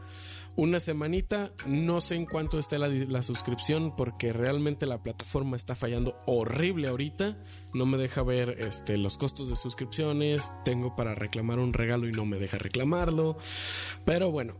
Una 0.54 0.80
semanita, 0.80 1.50
no 1.64 2.02
sé 2.02 2.16
en 2.16 2.26
cuánto 2.26 2.58
esté 2.58 2.78
la, 2.78 2.88
la 2.88 3.22
suscripción 3.22 3.96
porque 3.96 4.34
realmente 4.34 4.84
la 4.84 5.02
plataforma 5.02 5.56
está 5.56 5.74
fallando 5.74 6.14
horrible 6.26 6.88
ahorita. 6.88 7.38
No 7.72 7.86
me 7.86 7.96
deja 7.96 8.22
ver 8.22 8.50
este, 8.58 8.98
los 8.98 9.16
costos 9.16 9.48
de 9.48 9.56
suscripciones. 9.56 10.52
Tengo 10.62 10.94
para 10.94 11.14
reclamar 11.14 11.58
un 11.58 11.72
regalo 11.72 12.06
y 12.06 12.12
no 12.12 12.26
me 12.26 12.36
deja 12.36 12.58
reclamarlo. 12.58 13.38
Pero 14.04 14.30
bueno. 14.30 14.56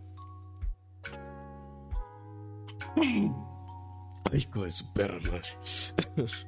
Ay, 4.33 4.49
de 4.55 4.71
su 4.71 4.93
perra 4.95 5.19
madre. 5.21 6.39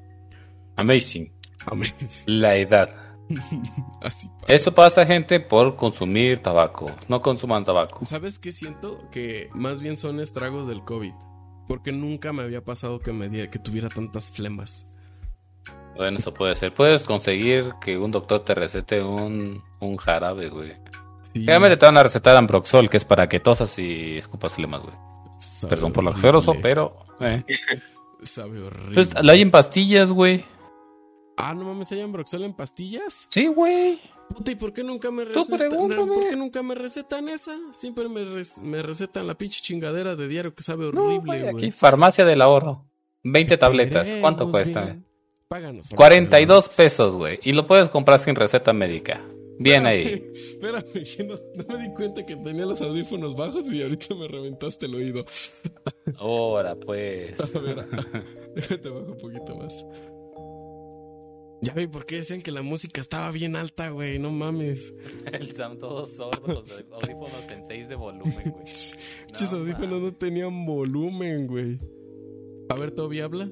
Amazing. 0.76 1.32
Amén. 1.66 1.90
La 2.26 2.56
edad. 2.56 2.90
Así 4.02 4.29
pasa. 4.29 4.52
Eso 4.52 4.75
pasa, 4.75 5.06
gente, 5.06 5.40
por 5.40 5.77
consumir 5.77 6.40
tabaco. 6.40 6.90
No 7.08 7.22
consuman 7.22 7.64
tabaco. 7.64 8.04
¿Sabes 8.04 8.38
qué 8.38 8.52
siento? 8.52 9.08
Que 9.10 9.48
más 9.54 9.81
bien 9.81 9.96
son 9.96 10.20
estragos 10.20 10.66
del 10.66 10.85
COVID. 10.85 11.12
Porque 11.66 11.92
nunca 11.92 12.33
me 12.33 12.42
había 12.42 12.62
pasado 12.62 13.00
que, 13.00 13.12
me 13.12 13.48
que 13.48 13.58
tuviera 13.58 13.88
tantas 13.88 14.31
flemas. 14.31 14.94
Bueno, 15.96 16.18
eso 16.18 16.35
puede 16.35 16.54
ser. 16.54 16.75
Puedes 16.75 17.04
conseguir 17.04 17.72
que 17.81 17.96
un 17.96 18.10
doctor 18.10 18.44
te 18.44 18.54
recete 18.54 19.02
un, 19.02 19.62
un 19.81 19.96
jarabe, 19.96 20.50
güey. 20.50 20.72
Sí. 21.22 21.40
Generalmente 21.40 21.79
te 21.79 21.87
van 21.87 21.96
a 21.96 22.02
recetar 22.02 22.37
Amproxol, 22.37 22.90
que 22.90 22.98
es 22.98 23.04
para 23.04 23.29
que 23.29 23.40
tosas 23.40 23.79
y 23.79 24.18
escupas 24.18 24.52
flemas, 24.52 24.83
güey. 24.83 24.94
Sabe 25.38 25.70
Perdón 25.70 25.92
por 25.92 26.04
lo 26.04 26.10
asqueroso, 26.10 26.54
pero... 26.60 27.06
eh. 27.20 27.42
Sabe 28.22 28.62
horrible. 28.62 28.94
Pues 28.94 29.22
lo 29.22 29.33
hay 29.33 29.42
en 29.42 29.50
pastillas, 29.50 30.10
güey. 30.10 30.44
Ah, 31.37 31.54
no 31.54 31.64
mames, 31.64 31.90
¿hay 31.92 32.00
Ambroxol 32.00 32.44
en 32.44 32.54
pastillas? 32.54 33.26
Sí, 33.28 33.46
güey. 33.46 34.00
Puta, 34.28 34.52
¿y 34.52 34.54
por 34.54 34.72
qué 34.72 34.82
nunca 34.82 35.10
me 35.10 35.24
recetan? 35.24 35.70
¿Por 35.70 36.28
qué 36.28 36.37
nunca 36.37 36.62
me 36.62 36.74
recetan 36.74 37.28
esa? 37.28 37.56
Siempre 37.72 38.08
me, 38.08 38.24
me 38.62 38.82
recetan 38.82 39.26
la 39.26 39.35
pinche 39.35 39.60
chingadera 39.60 40.16
de 40.16 40.28
diario 40.28 40.54
que 40.54 40.62
sabe 40.62 40.87
horrible, 40.87 41.18
güey, 41.18 41.48
aquí, 41.48 41.70
farmacia 41.70 42.24
del 42.24 42.40
ahorro. 42.40 42.87
20 43.24 43.56
tabletas. 43.56 44.08
¿Cuánto 44.20 44.50
cuesta? 44.50 44.85
bien. 44.85 45.04
Páganos. 45.48 45.88
por 45.88 45.96
42 45.96 46.68
pesos, 46.70 47.14
güey. 47.16 47.38
Y 47.42 47.52
lo 47.52 47.66
puedes 47.66 47.88
comprar 47.88 48.18
sin 48.18 48.35
receta 48.35 48.72
médica. 48.72 49.22
Bien 49.58 49.87
ahí. 49.87 50.24
Espérame, 50.35 50.85
que 50.92 51.24
no, 51.24 51.35
no 51.35 51.76
me 51.76 51.88
di 51.88 51.94
cuenta 51.94 52.26
que 52.26 52.37
tenía 52.37 52.66
los 52.66 52.80
audífonos 52.80 53.37
bajos 53.37 53.70
y 53.70 53.82
ahorita 53.82 54.14
me 54.14 54.28
reventaste 54.28 54.87
el 54.87 54.94
oído. 54.94 55.24
Ahora, 56.18 56.74
pues. 56.74 57.38
A 57.54 57.58
ver, 57.60 57.87
déjate 58.54 58.88
bajo 58.88 59.12
un 59.12 59.18
poquito 59.18 59.56
más. 59.56 59.85
Ya 61.65 61.73
vi 61.73 61.87
por 61.87 62.04
qué 62.04 62.17
decían 62.17 62.42
que 62.42 62.52
la 62.52 62.60
música 62.60 63.00
estaba 63.00 63.31
bien 63.31 63.56
alta, 63.56 63.88
güey. 63.88 64.19
No 64.19 64.31
mames. 64.31 64.94
El 65.33 65.54
Sam 65.56 65.79
todo 65.79 66.04
sordo, 66.06 66.46
los 66.46 66.85
audífonos 66.92 67.50
en 67.50 67.67
6 67.67 67.88
de 67.88 67.94
volumen, 67.94 68.50
güey. 68.50 68.65
Chis 69.33 69.52
audífonos 69.52 70.02
no 70.02 70.15
tenían 70.15 70.67
volumen, 70.67 71.46
güey. 71.46 71.79
A 72.69 72.75
ver, 72.75 72.90
Toby 72.90 73.21
habla. 73.21 73.50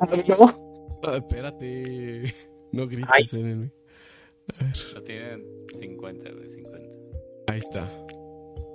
Ah, 0.00 1.16
espérate. 1.16 2.34
No 2.70 2.86
grites 2.86 3.32
en 3.32 3.46
el. 3.46 3.72
Lo 4.92 5.02
tienen 5.02 5.42
50, 5.78 6.32
güey, 6.32 6.50
50. 6.50 6.78
Ahí 7.46 7.58
está. 7.58 7.90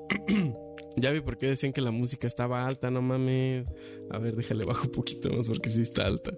ya 0.97 1.11
vi 1.11 1.22
por 1.22 1.38
qué 1.38 1.45
decían 1.45 1.74
que 1.74 1.82
la 1.82 1.91
música 1.91 2.26
estaba 2.26 2.66
alta, 2.66 2.89
no 2.89 3.03
mames. 3.03 3.68
A 4.09 4.18
ver, 4.18 4.36
déjale 4.36 4.66
bajo 4.66 4.86
un 4.86 4.91
poquito 4.91 5.30
más 5.30 5.47
porque 5.47 5.70
sí 5.70 5.84
está 5.84 6.07
alta. 6.07 6.32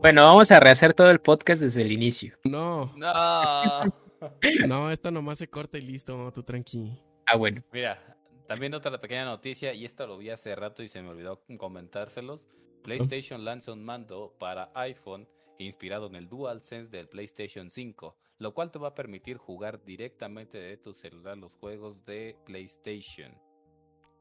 Bueno, 0.00 0.22
vamos 0.22 0.50
a 0.50 0.60
rehacer 0.60 0.94
todo 0.94 1.10
el 1.10 1.20
podcast 1.20 1.62
desde 1.62 1.82
el 1.82 1.90
inicio. 1.90 2.36
No, 2.44 2.92
No. 2.96 3.84
no, 4.68 4.90
esta 4.90 5.10
nomás 5.10 5.38
se 5.38 5.48
corta 5.48 5.78
y 5.78 5.82
listo, 5.82 6.32
tú 6.32 6.42
tranqui. 6.42 6.98
Ah, 7.26 7.36
bueno. 7.36 7.62
Mira, 7.72 8.16
también 8.46 8.74
otra 8.74 9.00
pequeña 9.00 9.24
noticia, 9.24 9.74
y 9.74 9.84
esta 9.84 10.06
lo 10.06 10.18
vi 10.18 10.30
hace 10.30 10.54
rato 10.54 10.82
y 10.82 10.88
se 10.88 11.02
me 11.02 11.08
olvidó 11.08 11.42
comentárselos. 11.58 12.46
PlayStation 12.82 13.44
lanza 13.44 13.72
un 13.72 13.84
mando 13.84 14.36
para 14.38 14.70
iPhone 14.74 15.28
inspirado 15.58 16.06
en 16.06 16.14
el 16.14 16.28
DualSense 16.28 16.90
del 16.90 17.08
PlayStation 17.08 17.70
5, 17.70 18.16
lo 18.38 18.54
cual 18.54 18.70
te 18.70 18.78
va 18.78 18.88
a 18.88 18.94
permitir 18.94 19.38
jugar 19.38 19.84
directamente 19.84 20.58
de 20.58 20.76
tu 20.76 20.94
celular 20.94 21.36
los 21.36 21.54
juegos 21.54 22.04
de 22.04 22.36
PlayStation. 22.44 23.32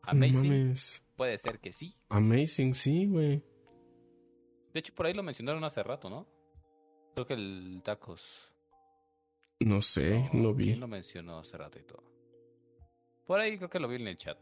Amazing, 0.03 0.73
puede 1.15 1.37
ser 1.37 1.59
que 1.59 1.73
sí. 1.73 1.95
Amazing, 2.09 2.75
sí, 2.75 3.05
güey. 3.05 3.43
De 4.75 4.79
hecho, 4.79 4.93
por 4.93 5.05
ahí 5.05 5.13
lo 5.13 5.23
mencionaron 5.23 5.63
hace 5.63 5.81
rato, 5.83 6.09
¿no? 6.09 6.27
Creo 7.13 7.25
que 7.25 7.33
el 7.33 7.79
Tacos. 7.81 8.51
No 9.61 9.81
sé, 9.81 10.29
no 10.33 10.53
¿Quién 10.53 10.57
vi. 10.57 10.75
lo 10.75 10.89
mencionó 10.89 11.39
hace 11.39 11.55
rato 11.57 11.79
y 11.79 11.83
todo? 11.83 12.03
Por 13.25 13.39
ahí 13.39 13.55
creo 13.57 13.69
que 13.69 13.79
lo 13.79 13.87
vi 13.87 13.95
en 13.95 14.09
el 14.09 14.17
chat. 14.17 14.37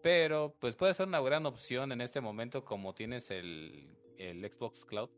Pero 0.00 0.54
pues 0.60 0.76
puede 0.76 0.94
ser 0.94 1.08
una 1.08 1.20
gran 1.20 1.44
opción 1.44 1.90
en 1.90 2.00
este 2.02 2.20
momento 2.20 2.64
como 2.64 2.94
tienes 2.94 3.32
el, 3.32 3.88
el 4.16 4.48
Xbox 4.48 4.84
Cloud. 4.84 5.10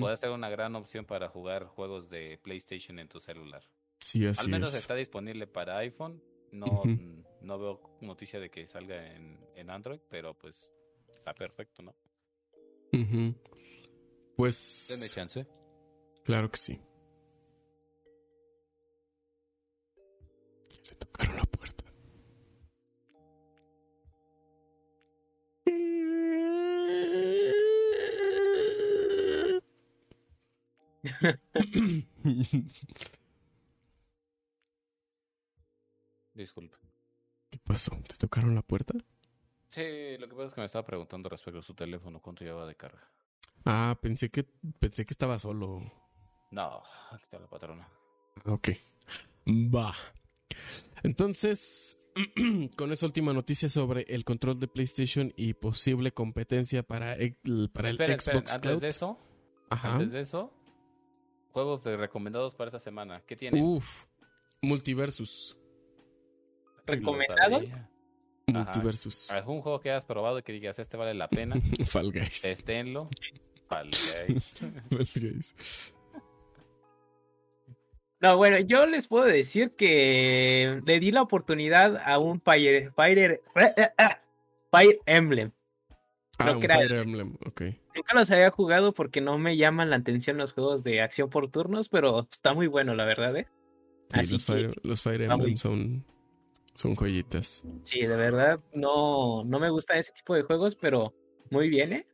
Puede 0.00 0.16
ser 0.16 0.30
una 0.30 0.48
gran 0.48 0.74
opción 0.76 1.04
para 1.04 1.28
jugar 1.28 1.66
juegos 1.66 2.08
de 2.08 2.38
PlayStation 2.42 2.98
en 2.98 3.08
tu 3.08 3.20
celular. 3.20 3.68
Sí, 4.00 4.24
así 4.26 4.40
Al 4.46 4.48
menos 4.50 4.70
es. 4.72 4.80
está 4.80 4.94
disponible 4.94 5.46
para 5.46 5.76
iPhone. 5.76 6.22
No, 6.52 6.84
no 7.42 7.58
veo 7.58 7.98
noticia 8.00 8.40
de 8.40 8.48
que 8.50 8.66
salga 8.66 9.12
en, 9.14 9.38
en 9.56 9.68
Android, 9.68 10.00
pero 10.08 10.32
pues 10.32 10.72
está 11.14 11.34
perfecto, 11.34 11.82
¿no? 11.82 11.94
Ujú. 12.94 13.16
Denme 13.16 13.34
Pues. 14.36 15.12
chance. 15.14 15.46
Claro 16.24 16.50
que 16.50 16.56
sí. 16.58 16.80
Le 20.88 20.94
tocaron 20.98 21.36
la 21.36 21.44
puerta. 21.44 21.84
Disculpe. 36.34 36.76
¿Qué 37.50 37.58
pasó? 37.58 37.92
¿Te 38.08 38.16
tocaron 38.16 38.54
la 38.54 38.62
puerta? 38.62 38.94
Sí, 39.74 40.16
lo 40.18 40.28
que 40.28 40.36
pasa 40.36 40.46
es 40.46 40.54
que 40.54 40.60
me 40.60 40.66
estaba 40.66 40.84
preguntando 40.86 41.28
respecto 41.28 41.58
a 41.58 41.62
su 41.62 41.74
teléfono, 41.74 42.20
cuánto 42.22 42.44
llevaba 42.44 42.64
de 42.64 42.76
carga. 42.76 43.10
Ah, 43.64 43.98
pensé 44.00 44.28
que 44.28 44.44
pensé 44.78 45.04
que 45.04 45.12
estaba 45.12 45.36
solo. 45.36 45.82
No, 46.52 46.80
aquí 47.10 47.24
está 47.24 47.40
la 47.40 47.48
patrona. 47.48 47.88
Ok. 48.44 48.68
Va. 49.48 49.92
Entonces, 51.02 51.98
con 52.76 52.92
esa 52.92 53.06
última 53.06 53.32
noticia 53.32 53.68
sobre 53.68 54.02
el 54.02 54.24
control 54.24 54.60
de 54.60 54.68
PlayStation 54.68 55.32
y 55.36 55.54
posible 55.54 56.12
competencia 56.12 56.84
para 56.84 57.14
el, 57.14 57.36
para 57.72 57.88
el 57.90 57.96
Esperen, 57.96 58.16
esperen, 58.18 58.40
Xbox 58.42 58.52
antes 58.52 58.60
Cloud. 58.70 58.80
de 58.80 58.88
eso, 58.88 59.18
Ajá. 59.70 59.94
antes 59.94 60.12
de 60.12 60.20
eso, 60.20 60.52
juegos 61.50 61.82
de 61.82 61.96
recomendados 61.96 62.54
para 62.54 62.68
esta 62.68 62.78
semana. 62.78 63.24
¿Qué 63.26 63.34
tienen? 63.34 63.60
Uf. 63.60 64.04
Multiversus. 64.62 65.58
¿Recomendados? 66.86 67.64
Multiversus. 68.46 69.30
¿Algún 69.30 69.60
juego 69.62 69.80
que 69.80 69.90
hayas 69.90 70.04
probado 70.04 70.38
y 70.38 70.42
que 70.42 70.52
digas 70.52 70.78
este 70.78 70.96
vale 70.96 71.14
la 71.14 71.28
pena? 71.28 71.56
Fall 71.86 72.12
Guys. 72.12 72.42
Testénlo. 72.42 73.08
Fall 73.68 73.90
Guys. 73.90 74.54
Fall 74.90 75.08
Guys. 75.22 75.54
No, 78.20 78.36
bueno, 78.38 78.58
yo 78.60 78.86
les 78.86 79.06
puedo 79.06 79.26
decir 79.26 79.72
que 79.72 80.80
le 80.86 81.00
di 81.00 81.10
la 81.12 81.20
oportunidad 81.22 81.98
a 81.98 82.18
un 82.18 82.40
Fire, 82.40 82.90
Fire, 82.94 83.42
Fire 84.70 85.00
Emblem. 85.04 85.50
Ah, 86.38 86.52
un 86.52 86.60
Fire 86.62 86.92
Emblem. 86.92 87.36
Ok. 87.46 87.62
Nunca 87.94 88.14
los 88.14 88.30
había 88.30 88.50
jugado 88.50 88.92
porque 88.94 89.20
no 89.20 89.36
me 89.38 89.56
llaman 89.56 89.90
la 89.90 89.96
atención 89.96 90.38
los 90.38 90.52
juegos 90.54 90.82
de 90.84 91.02
acción 91.02 91.28
por 91.28 91.50
turnos, 91.50 91.88
pero 91.88 92.26
está 92.30 92.54
muy 92.54 92.66
bueno, 92.66 92.94
la 92.94 93.04
verdad, 93.04 93.36
¿eh? 93.36 93.46
Sí, 94.10 94.20
Así 94.20 94.32
los, 94.32 94.46
que- 94.46 94.52
Fire, 94.52 94.74
los 94.82 95.02
Fire 95.02 95.22
Emblem 95.22 95.58
son, 95.58 96.04
son 96.74 96.94
joyitas. 96.96 97.64
Sí, 97.82 98.00
de 98.00 98.16
verdad, 98.16 98.60
no, 98.72 99.44
no 99.44 99.58
me 99.58 99.70
gustan 99.70 99.98
ese 99.98 100.12
tipo 100.12 100.34
de 100.34 100.42
juegos, 100.42 100.74
pero 100.74 101.14
muy 101.50 101.68
bien, 101.68 101.92
¿eh? 101.92 102.06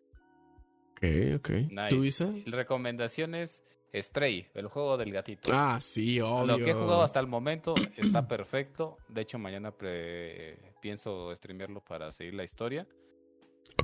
Ok, 0.92 1.36
ok. 1.36 1.50
¿Tú, 1.88 1.96
Nice. 2.02 2.06
Isa? 2.24 2.34
Recomendaciones: 2.46 3.62
Stray, 3.94 4.48
el 4.54 4.66
juego 4.68 4.96
del 4.98 5.12
gatito. 5.12 5.50
Ah, 5.52 5.78
sí, 5.80 6.20
obvio. 6.20 6.44
Lo 6.46 6.64
que 6.64 6.70
he 6.70 6.74
jugado 6.74 7.02
hasta 7.02 7.20
el 7.20 7.26
momento 7.26 7.74
está 7.96 8.28
perfecto. 8.28 8.98
De 9.08 9.22
hecho, 9.22 9.38
mañana 9.38 9.72
pre- 9.72 10.74
pienso 10.80 11.34
streamearlo 11.36 11.80
para 11.80 12.12
seguir 12.12 12.34
la 12.34 12.44
historia. 12.44 12.86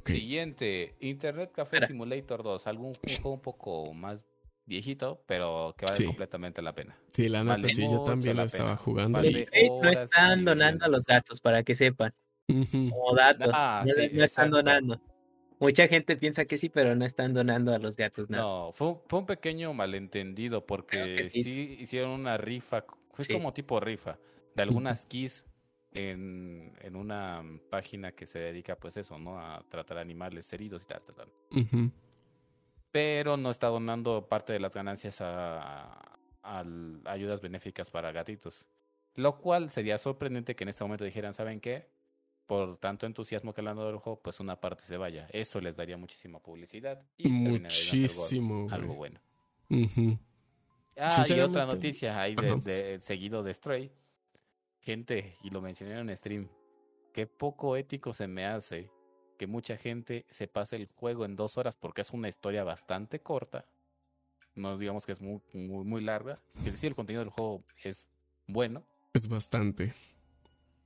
Siguiente, 0.05 0.95
Internet 1.01 1.53
Café. 1.53 1.87
Simulator 1.87 2.43
2. 2.43 2.67
Algún 2.67 2.93
juego 2.95 3.31
un 3.33 3.41
poco 3.41 3.93
más 3.95 4.25
viejito, 4.67 5.23
pero 5.27 5.75
que 5.79 5.87
vale 5.87 5.97
Sí. 5.99 6.05
completamente 6.05 6.61
la 6.61 6.73
pena. 6.75 6.97
Sí, 7.13 7.29
la 7.29 7.43
neta, 7.45 7.57
Vale 7.57 7.71
sí, 7.71 7.83
yo 7.91 8.03
también 8.03 8.37
la 8.37 8.43
lo 8.43 8.47
estaba 8.47 8.71
pena. 8.71 8.77
jugando. 8.83 9.19
Vale. 9.19 9.31
y- 9.31 9.33
Sí. 9.35 9.71
No 9.83 9.89
están 9.89 10.45
donando 10.45 10.85
a 10.85 10.89
los 10.89 11.05
gatos, 11.07 11.41
para 11.41 11.63
que 11.63 11.75
sepan. 11.75 12.13
Como 12.49 13.15
datos. 13.17 13.49
Ah, 13.53 13.85
no, 13.87 13.93
sí, 13.93 14.09
no 14.13 14.25
están 14.25 14.51
donando. 14.51 15.01
Mucha 15.59 15.89
gente 15.89 16.17
piensa 16.17 16.45
que 16.45 16.59
sí, 16.59 16.69
pero 16.69 16.95
no 16.95 17.05
están 17.07 17.33
donando 17.33 17.73
a 17.73 17.79
los 17.79 17.97
gatos 17.97 18.29
nada. 18.29 18.43
No, 18.43 18.73
fue, 18.73 18.89
un- 18.89 19.01
fue 19.09 19.19
un 19.21 19.27
pequeño 19.27 19.73
malentendido 19.73 20.67
porque 20.67 21.25
sí. 21.25 21.43
sí. 21.45 21.77
hicieron 21.81 22.11
una 22.11 22.37
rifa, 22.37 22.85
fue 23.15 23.25
Sí. 23.25 23.33
como 23.33 23.53
tipo 23.55 23.81
rifa, 23.81 24.19
de 24.55 24.63
algunas 24.63 25.07
keys 25.07 25.45
en, 25.93 26.73
en 26.83 26.95
una 26.97 27.43
página 27.71 28.13
que 28.13 28.27
se 28.27 28.39
dedica 28.39 28.77
pues 28.77 28.97
eso, 28.99 29.19
¿no? 29.19 29.41
A 29.41 29.65
tratar 29.71 29.97
animales 29.99 30.53
heridos 30.53 30.83
y 30.85 30.87
tal, 30.89 31.03
tal, 31.07 31.15
tal. 31.17 31.29
Ujú. 31.63 31.91
Pero 32.97 33.37
no 33.37 33.51
está 33.51 33.67
donando 33.67 34.27
parte 34.27 34.55
de 34.55 34.59
las 34.61 34.73
ganancias 34.73 35.19
a, 35.21 36.19
ayudas 37.05 37.43
benéficas 37.43 37.91
para 37.91 38.11
gatitos. 38.11 38.67
Lo 39.17 39.37
cual 39.39 39.69
sería 39.69 39.99
sorprendente 39.99 40.57
que 40.57 40.65
en 40.65 40.69
este 40.71 40.83
momento 40.83 41.05
dijeran, 41.05 41.35
¿saben 41.35 41.61
qué? 41.61 41.91
Por 42.47 42.79
tanto 42.79 43.05
entusiasmo 43.05 43.53
que 43.53 43.61
le 43.61 43.69
han 43.69 43.77
dado 43.77 43.91
al 43.91 43.99
juego, 43.99 44.21
pues 44.23 44.41
una 44.41 44.59
parte 44.59 44.85
se 44.85 44.97
vaya. 44.97 45.27
Eso 45.33 45.61
les 45.61 45.77
daría 45.77 45.99
muchísima 45.99 46.39
publicidad 46.39 47.03
y 47.19 47.27
algo- 47.29 47.59
Muchísimo, 47.65 48.67
algo 48.71 48.95
bueno. 48.95 49.21
Ujú. 49.69 50.19
Ah, 50.97 51.23
y 51.29 51.41
otra 51.41 51.67
noticia 51.67 52.19
ahí 52.19 52.35
de, 52.35 52.49
ajá. 52.49 52.61
de- 52.65 52.99
seguido 53.01 53.43
de 53.43 53.53
Stray. 53.53 53.93
Gente, 54.81 55.35
y 55.43 55.51
lo 55.51 55.61
mencioné 55.61 55.99
en 55.99 56.17
stream, 56.17 56.49
qué 57.13 57.27
poco 57.27 57.77
ético 57.77 58.15
se 58.15 58.27
me 58.27 58.47
hace 58.47 58.89
que 59.37 59.47
mucha 59.47 59.77
gente 59.77 60.25
se 60.31 60.49
pase 60.49 60.77
el 60.77 60.89
juego 60.95 61.25
en 61.25 61.37
dos 61.37 61.57
horas 61.59 61.77
porque 61.77 62.01
es 62.03 62.11
una 62.11 62.29
historia 62.29 62.65
bastante 62.65 63.21
corta. 63.21 63.65
No 64.55 64.79
digamos 64.79 65.05
que 65.07 65.13
es 65.13 65.21
muy, 65.21 65.41
muy, 65.53 65.85
muy 65.85 66.01
larga. 66.03 66.39
Que 66.65 66.73
sí, 66.73 66.87
el 66.87 66.95
contenido 66.95 67.21
del 67.23 67.31
juego 67.31 67.63
es 67.85 68.07
bueno, 68.47 68.83
Es 69.13 69.29
bastante. 69.29 69.93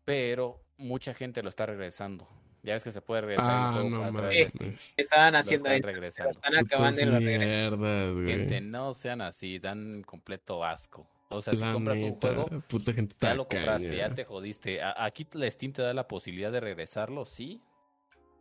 pero 0.04 0.60
mucha 0.78 1.14
gente 1.14 1.42
lo 1.42 1.48
está 1.48 1.66
regresando. 1.66 2.26
Ya 2.62 2.74
ves 2.74 2.84
que 2.84 2.90
se 2.92 3.00
puede 3.00 3.22
regresar 3.22 3.46
Ah, 3.48 3.66
el 3.68 3.72
juego 3.90 4.12
no 4.12 4.22
de. 4.28 4.50
Estaban 4.96 5.32
Lo 5.32 5.38
haciendo. 5.38 5.68
Lo 5.70 5.78
regresando. 5.80 6.30
están 6.30 6.56
acabando 6.56 7.00
Putas 7.00 7.22
mierdas, 7.22 8.12
güey. 8.12 8.26
Gente, 8.26 8.60
no 8.60 8.92
sean 8.92 9.22
así, 9.22 9.58
dan 9.58 10.02
completo 10.02 10.62
asco. 10.64 11.06
O 11.30 11.40
sea, 11.40 11.54
si 11.54 11.60
compras 11.72 11.96
un 11.98 12.14
juego, 12.20 12.46
puta 12.68 12.92
gente 12.92 13.14
ya 13.20 13.34
lo 13.34 13.46
compraste, 13.46 13.96
ya 13.96 14.12
te 14.12 14.24
jodiste. 14.24 14.82
A- 14.82 15.04
aquí 15.04 15.26
la 15.32 15.48
Steam 15.50 15.72
te 15.72 15.80
da 15.80 15.94
la 15.94 16.06
posibilidad 16.08 16.50
de 16.50 16.58
regresarlo, 16.60 17.24
sí, 17.24 17.62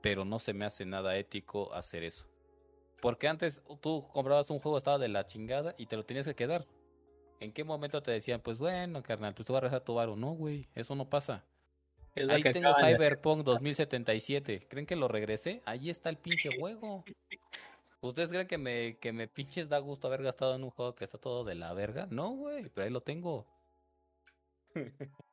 pero 0.02 0.26
no 0.26 0.40
se 0.40 0.54
me 0.54 0.66
hace 0.66 0.86
nada 0.86 1.18
ético 1.18 1.74
hacer 1.74 2.04
eso. 2.04 2.26
Porque 3.02 3.28
antes 3.28 3.62
tú 3.82 4.06
comprabas 4.12 4.50
un 4.50 4.60
juego, 4.60 4.78
estaba 4.78 4.98
de 4.98 5.08
la 5.08 5.26
chingada 5.26 5.74
y 5.78 5.86
te 5.86 5.96
lo 5.96 6.06
tenías 6.06 6.26
que 6.26 6.36
quedar. 6.36 6.66
¿En 7.40 7.54
qué 7.54 7.64
momento 7.64 8.04
te 8.04 8.12
decían, 8.12 8.42
pues 8.42 8.60
bueno, 8.60 9.02
carnal, 9.02 9.34
tú 9.34 9.44
te 9.44 9.54
vas 9.54 9.60
a 9.60 9.62
regresar 9.62 9.86
tu 9.86 9.96
varo? 9.96 10.16
No, 10.18 10.32
güey, 10.32 10.68
eso 10.76 10.96
no 10.96 11.10
pasa. 11.10 11.46
Ahí 12.16 12.44
tengo. 12.44 12.74
Cyberpunk 12.74 13.44
2077. 13.44 14.68
¿Creen 14.68 14.86
que 14.86 14.98
lo 14.98 15.08
regresé? 15.08 15.62
Ahí 15.66 15.90
está 15.90 16.10
el 16.10 16.18
pinche 16.18 16.50
juego. 16.60 17.06
¿Ustedes 18.02 18.30
creen 18.30 18.48
que 18.48 18.58
me, 18.58 18.98
que 18.98 19.14
me 19.14 19.28
pinches 19.28 19.70
da 19.70 19.78
gusto 19.80 20.08
haber 20.08 20.24
gastado 20.24 20.56
en 20.56 20.64
un 20.64 20.70
juego 20.70 20.96
que 20.96 21.04
está 21.06 21.18
todo 21.18 21.44
de 21.44 21.56
la 21.56 21.74
verga? 21.74 22.08
No, 22.10 22.32
güey, 22.32 22.70
pero 22.70 22.86
ahí 22.86 22.92
lo 22.92 23.02
tengo. 23.02 23.46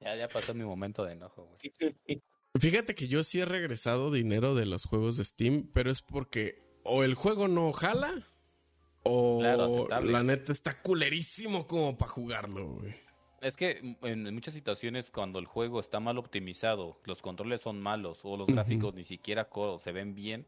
ya, 0.00 0.16
ya 0.16 0.28
pasó 0.28 0.54
mi 0.54 0.64
momento 0.64 1.04
de 1.04 1.12
enojo, 1.12 1.46
güey. 1.46 2.22
Fíjate 2.58 2.94
que 2.94 3.08
yo 3.08 3.22
sí 3.22 3.40
he 3.40 3.44
regresado 3.44 4.10
dinero 4.10 4.54
de 4.54 4.66
los 4.66 4.84
juegos 4.84 5.16
de 5.16 5.24
Steam, 5.24 5.68
pero 5.72 5.90
es 5.90 6.02
porque 6.02 6.62
o 6.82 7.04
el 7.04 7.14
juego 7.14 7.48
no 7.48 7.72
jala 7.72 8.26
o 9.02 9.38
Claro, 9.40 9.88
la 10.02 10.22
neta 10.22 10.52
está 10.52 10.80
culerísimo 10.80 11.66
como 11.66 11.96
para 11.96 12.10
jugarlo, 12.10 12.66
güey. 12.66 12.94
Es 13.40 13.56
que 13.56 13.96
en 14.02 14.34
muchas 14.34 14.54
situaciones 14.54 15.10
cuando 15.10 15.38
el 15.38 15.46
juego 15.46 15.78
está 15.78 16.00
mal 16.00 16.18
optimizado, 16.18 17.00
los 17.04 17.22
controles 17.22 17.60
son 17.60 17.80
malos 17.80 18.20
o 18.24 18.36
los 18.36 18.46
gráficos 18.48 18.94
ni 18.94 19.04
siquiera 19.04 19.48
se 19.78 19.92
ven 19.92 20.14
bien, 20.14 20.46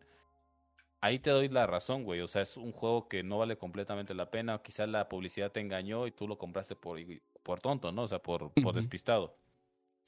ahí 1.00 1.18
te 1.18 1.30
doy 1.30 1.48
la 1.48 1.66
razón, 1.66 2.04
güey. 2.04 2.20
O 2.20 2.26
sea, 2.26 2.42
es 2.42 2.56
un 2.56 2.72
juego 2.72 3.08
que 3.08 3.22
no 3.22 3.38
vale 3.38 3.56
completamente 3.56 4.14
la 4.14 4.30
pena. 4.30 4.60
Quizás 4.62 4.88
la 4.88 5.08
publicidad 5.08 5.52
te 5.52 5.60
engañó 5.60 6.06
y 6.06 6.10
tú 6.10 6.26
lo 6.26 6.38
compraste 6.38 6.76
por, 6.76 6.98
por 7.42 7.60
tonto, 7.60 7.92
¿no? 7.92 8.02
O 8.02 8.08
sea, 8.08 8.20
por, 8.20 8.52
despistado. 8.74 9.36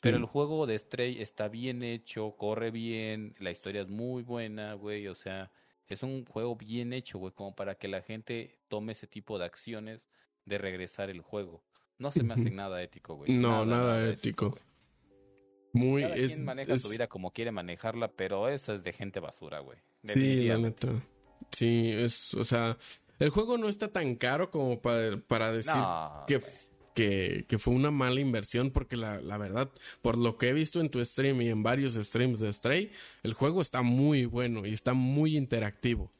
Pero 0.02 0.16
el 0.16 0.24
juego 0.24 0.66
de 0.66 0.78
Stray 0.78 1.20
está 1.20 1.48
bien 1.48 1.82
hecho, 1.82 2.34
corre 2.36 2.70
bien, 2.70 3.34
la 3.38 3.50
historia 3.50 3.82
es 3.82 3.88
muy 3.88 4.22
buena, 4.22 4.74
güey. 4.74 5.06
O 5.08 5.14
sea, 5.14 5.50
es 5.88 6.02
un 6.02 6.24
juego 6.24 6.56
bien 6.56 6.92
hecho, 6.92 7.18
güey, 7.18 7.32
como 7.32 7.54
para 7.54 7.74
que 7.76 7.88
la 7.88 8.00
gente 8.02 8.58
tome 8.68 8.92
ese 8.92 9.06
tipo 9.06 9.38
de 9.38 9.44
acciones 9.44 10.08
de 10.46 10.58
regresar 10.58 11.10
el 11.10 11.20
juego. 11.20 11.62
No 11.98 12.10
se 12.12 12.22
me 12.22 12.32
hace 12.34 12.50
nada 12.50 12.82
ético, 12.82 13.14
güey. 13.16 13.30
No, 13.32 13.66
nada 13.66 14.08
ético. 14.08 14.56
Muy 15.72 16.02
Cada 16.02 16.16
es, 16.16 16.28
quien 16.28 16.44
maneja 16.44 16.74
es- 16.74 16.82
su 16.82 16.88
vida 16.88 17.06
como 17.06 17.32
quiere 17.32 17.52
manejarla, 17.52 18.08
pero 18.12 18.48
eso 18.48 18.74
es 18.74 18.82
de 18.82 18.92
gente 18.92 19.20
basura, 19.20 19.60
güey. 19.60 19.78
Sí, 20.04 20.44
la 20.48 20.58
neta. 20.58 20.88
Sí, 21.52 21.92
es, 21.94 22.34
o 22.34 22.44
sea, 22.44 22.76
el 23.18 23.30
juego 23.30 23.58
no 23.58 23.68
está 23.68 23.88
tan 23.88 24.14
caro 24.16 24.50
como 24.50 24.80
para, 24.80 25.18
para 25.18 25.52
decir 25.52 25.74
No, 25.74 26.24
que. 26.26 26.40
Que, 26.94 27.44
que 27.48 27.58
fue 27.58 27.74
una 27.74 27.90
mala 27.90 28.20
inversión, 28.20 28.70
porque 28.70 28.96
la, 28.96 29.20
la 29.20 29.38
verdad, 29.38 29.70
por 30.02 30.18
lo 30.18 30.36
que 30.36 30.48
he 30.48 30.52
visto 30.52 30.80
en 30.80 30.90
tu 30.90 31.04
stream 31.04 31.40
y 31.42 31.48
en 31.48 31.62
varios 31.62 31.94
streams 31.94 32.40
de 32.40 32.52
Stray, 32.52 32.90
el 33.22 33.34
juego 33.34 33.60
está 33.60 33.82
muy 33.82 34.24
bueno 34.24 34.66
y 34.66 34.72
está 34.72 34.94
muy 34.94 35.36
interactivo. 35.36 36.10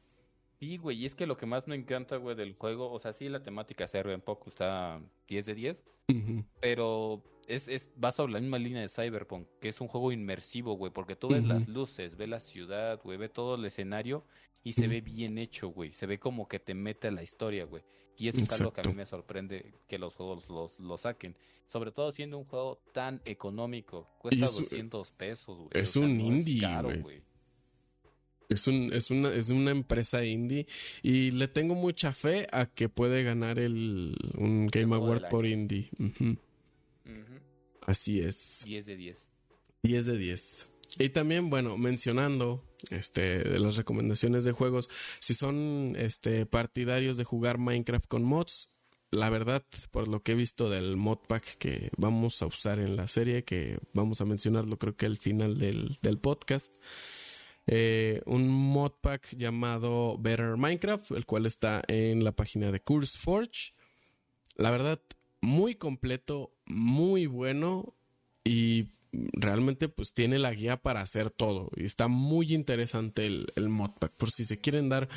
Sí, 0.59 0.77
güey, 0.77 0.97
y 1.01 1.05
es 1.07 1.15
que 1.15 1.25
lo 1.25 1.37
que 1.37 1.47
más 1.47 1.67
me 1.67 1.75
encanta, 1.75 2.17
güey, 2.17 2.35
del 2.35 2.53
juego, 2.53 2.91
o 2.91 2.99
sea, 2.99 3.13
sí, 3.13 3.27
la 3.29 3.41
temática 3.41 3.87
se 3.87 4.01
un 4.01 4.21
poco, 4.21 4.49
está 4.49 5.01
10 5.27 5.45
de 5.47 5.55
10, 5.55 5.83
Ujú. 6.09 6.45
pero 6.59 7.23
es, 7.47 7.67
es, 7.67 7.89
va 8.01 8.11
sobre 8.11 8.33
la 8.33 8.39
misma 8.39 8.59
línea 8.59 8.81
de 8.81 8.89
Cyberpunk, 8.89 9.47
que 9.59 9.69
es 9.69 9.81
un 9.81 9.87
juego 9.87 10.11
inmersivo, 10.11 10.73
güey, 10.73 10.91
porque 10.91 11.15
tú 11.15 11.29
ves 11.29 11.43
las 11.43 11.67
luces, 11.67 12.15
ves 12.15 12.29
la 12.29 12.39
ciudad, 12.39 12.99
güey, 13.03 13.17
ves 13.17 13.33
todo 13.33 13.55
el 13.55 13.65
escenario 13.65 14.23
y 14.63 14.73
se 14.73 14.87
ve 14.87 15.01
bien 15.01 15.39
hecho, 15.39 15.69
güey, 15.69 15.91
se 15.91 16.05
ve 16.05 16.19
como 16.19 16.47
que 16.47 16.59
te 16.59 16.75
mete 16.75 17.07
a 17.07 17.11
la 17.11 17.23
historia, 17.23 17.65
güey. 17.65 17.83
Y 18.21 18.27
eso 18.27 18.37
es 18.39 18.51
algo 18.51 18.71
que 18.71 18.81
a 18.81 18.83
mí 18.83 18.89
Exacto. 18.91 18.97
me 18.97 19.05
sorprende 19.05 19.73
que 19.87 19.97
los 19.97 20.13
juegos 20.15 20.47
los, 20.49 20.79
los 20.79 21.01
saquen. 21.01 21.35
Sobre 21.65 21.91
todo 21.91 22.11
siendo 22.11 22.37
un 22.37 22.43
juego 22.45 22.79
tan 22.93 23.21
económico. 23.25 24.07
Cuesta 24.19 24.45
es 24.45 24.55
un- 24.55 24.63
200 24.65 25.11
pesos, 25.13 25.57
güey. 25.57 25.69
es 25.73 25.89
o 25.89 25.93
sea, 25.93 26.01
un 26.03 26.17
no 26.17 26.23
indie, 26.25 26.61
güey. 27.01 27.21
Es, 28.49 28.67
un, 28.67 28.91
es, 28.93 29.09
una, 29.09 29.33
es 29.33 29.49
una 29.49 29.71
empresa 29.71 30.25
indie 30.25 30.67
y 31.01 31.31
le 31.31 31.47
tengo 31.47 31.73
mucha 31.73 32.11
fe 32.11 32.47
a 32.51 32.65
que 32.65 32.89
puede 32.89 33.23
ganar 33.23 33.57
el, 33.59 34.15
un 34.37 34.67
Game 34.67 34.87
juego 34.87 35.05
Award 35.07 35.29
por 35.29 35.45
año. 35.45 35.53
indie. 35.53 35.89
Ujú. 35.97 36.25
Ujú. 37.05 37.39
Así 37.87 38.19
es. 38.19 38.63
10 38.65 38.85
de 38.85 38.95
10. 38.97 39.29
10 39.83 40.05
de 40.05 40.17
10. 40.17 40.73
Y 40.99 41.09
también, 41.09 41.49
bueno, 41.49 41.77
mencionando 41.77 42.61
este 42.89 43.39
de 43.39 43.59
las 43.59 43.75
recomendaciones 43.75 44.43
de 44.43 44.51
juegos, 44.51 44.89
si 45.19 45.33
son 45.33 45.95
este 45.97 46.45
partidarios 46.45 47.17
de 47.17 47.23
jugar 47.23 47.57
Minecraft 47.57 48.07
con 48.07 48.23
mods, 48.23 48.69
la 49.11 49.29
verdad, 49.29 49.63
por 49.91 50.07
lo 50.07 50.23
que 50.23 50.31
he 50.31 50.35
visto 50.35 50.69
del 50.69 50.95
modpack 50.95 51.57
que 51.57 51.91
vamos 51.97 52.41
a 52.41 52.45
usar 52.45 52.79
en 52.79 52.95
la 52.95 53.07
serie, 53.07 53.43
que 53.43 53.77
vamos 53.93 54.21
a 54.21 54.25
mencionarlo 54.25 54.77
creo 54.77 54.95
que 54.95 55.05
al 55.05 55.17
final 55.17 55.57
del, 55.57 55.97
del 56.01 56.17
podcast, 56.17 56.73
eh, 57.67 58.21
un 58.25 58.47
modpack 58.47 59.35
llamado 59.35 60.17
Better 60.17 60.57
Minecraft, 60.57 61.11
el 61.11 61.25
cual 61.25 61.45
está 61.45 61.81
en 61.87 62.23
la 62.23 62.31
página 62.31 62.71
de 62.71 62.79
CurseForge. 62.79 63.73
La 64.55 64.71
verdad, 64.71 65.01
muy 65.41 65.75
completo, 65.75 66.53
muy 66.65 67.25
bueno 67.25 67.93
y 68.43 68.87
realmente 69.11 69.89
pues 69.89 70.13
tiene 70.13 70.39
la 70.39 70.53
guía 70.53 70.77
para 70.77 71.01
hacer 71.01 71.29
todo. 71.29 71.69
Y 71.75 71.85
está 71.85 72.07
muy 72.07 72.53
interesante 72.53 73.25
el, 73.25 73.47
el 73.55 73.69
modpack. 73.69 74.13
Por 74.13 74.31
si 74.31 74.45
se 74.45 74.59
quieren 74.59 74.89
dar 74.89 75.09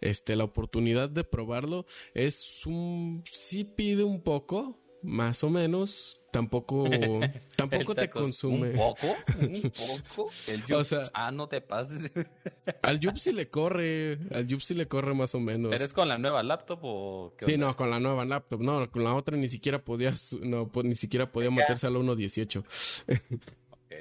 este 0.00 0.36
la 0.36 0.44
oportunidad 0.44 1.08
de 1.08 1.24
probarlo 1.24 1.86
es 2.14 2.66
un 2.66 3.22
sí 3.30 3.64
pide 3.64 4.04
un 4.04 4.22
poco 4.22 4.78
más 5.02 5.44
o 5.44 5.50
menos 5.50 6.17
tampoco 6.30 6.84
tampoco 7.56 7.94
te 7.94 8.08
consume 8.10 8.70
¿Un 8.70 8.76
poco? 8.76 9.06
¿Un 9.40 9.72
poco? 10.16 10.30
El 10.46 10.62
O 10.62 10.66
Yup- 10.66 10.84
sea- 10.84 11.02
ah, 11.14 11.30
no 11.30 11.48
te 11.48 11.60
pases. 11.60 12.10
al 12.82 13.00
Yup 13.00 13.16
sí 13.16 13.32
le 13.32 13.48
corre 13.48 14.18
al 14.32 14.46
Yup 14.46 14.60
sí 14.60 14.74
le 14.74 14.86
corre 14.88 15.14
más 15.14 15.34
o 15.34 15.40
menos 15.40 15.72
¿Eres 15.72 15.92
con 15.92 16.08
la 16.08 16.18
nueva 16.18 16.42
laptop 16.42 16.80
o 16.82 17.34
qué 17.38 17.46
Sí, 17.46 17.54
onda? 17.54 17.66
no, 17.68 17.76
con 17.76 17.90
la 17.90 17.98
nueva 18.00 18.24
laptop. 18.24 18.60
No, 18.60 18.90
con 18.90 19.04
la 19.04 19.14
otra 19.14 19.36
ni 19.36 19.48
siquiera 19.48 19.82
podía, 19.84 20.14
no, 20.42 20.68
po- 20.68 20.82
ni 20.82 20.94
siquiera 20.94 21.32
podía 21.32 21.50
meterse 21.50 21.86
a 21.86 21.90
la 21.90 21.98
1.18. 21.98 22.64
Ok. 23.70 23.94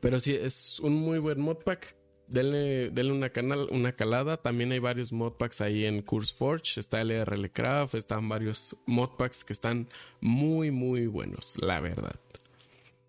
Pero 0.00 0.20
sí, 0.20 0.34
es 0.34 0.78
un 0.80 0.94
muy 0.94 1.18
buen 1.18 1.40
modpack. 1.40 1.96
Denle, 2.28 2.90
denle 2.90 3.12
una, 3.12 3.30
canal, 3.30 3.68
una 3.70 3.92
calada. 3.92 4.36
También 4.36 4.72
hay 4.72 4.78
varios 4.78 5.12
modpacks 5.12 5.60
ahí 5.60 5.86
en 5.86 6.02
CurseForge. 6.02 6.78
Está 6.78 7.02
LRL 7.02 7.50
Craft, 7.50 7.94
están 7.94 8.28
varios 8.28 8.76
modpacks 8.86 9.44
que 9.44 9.52
están 9.52 9.88
muy, 10.20 10.70
muy 10.70 11.06
buenos, 11.06 11.56
la 11.62 11.80
verdad. 11.80 12.20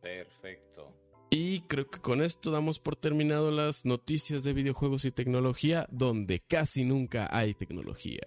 Perfecto. 0.02 0.94
Y 1.30 1.62
creo 1.62 1.90
que 1.90 2.00
con 2.00 2.24
esto 2.24 2.50
damos 2.50 2.80
por 2.80 2.96
terminado 2.96 3.52
las 3.52 3.86
noticias 3.86 4.44
de 4.44 4.54
videojuegos 4.54 5.06
y 5.06 5.12
tecnología, 5.12 5.88
donde 5.92 6.40
casi 6.40 6.86
nunca 6.86 7.28
hay 7.32 7.54
tecnología. 7.54 8.24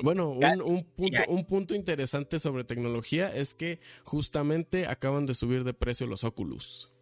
Bueno, 0.00 0.28
un, 0.30 0.84
punto, 0.94 1.22
un 1.26 1.44
punto 1.44 1.74
interesante 1.74 2.38
sobre 2.38 2.62
tecnología 2.62 3.34
es 3.34 3.54
que 3.54 3.80
justamente 4.04 4.86
acaban 4.86 5.26
de 5.26 5.34
subir 5.34 5.64
de 5.64 5.74
precio 5.74 6.06
los 6.06 6.22
Oculus. 6.22 6.92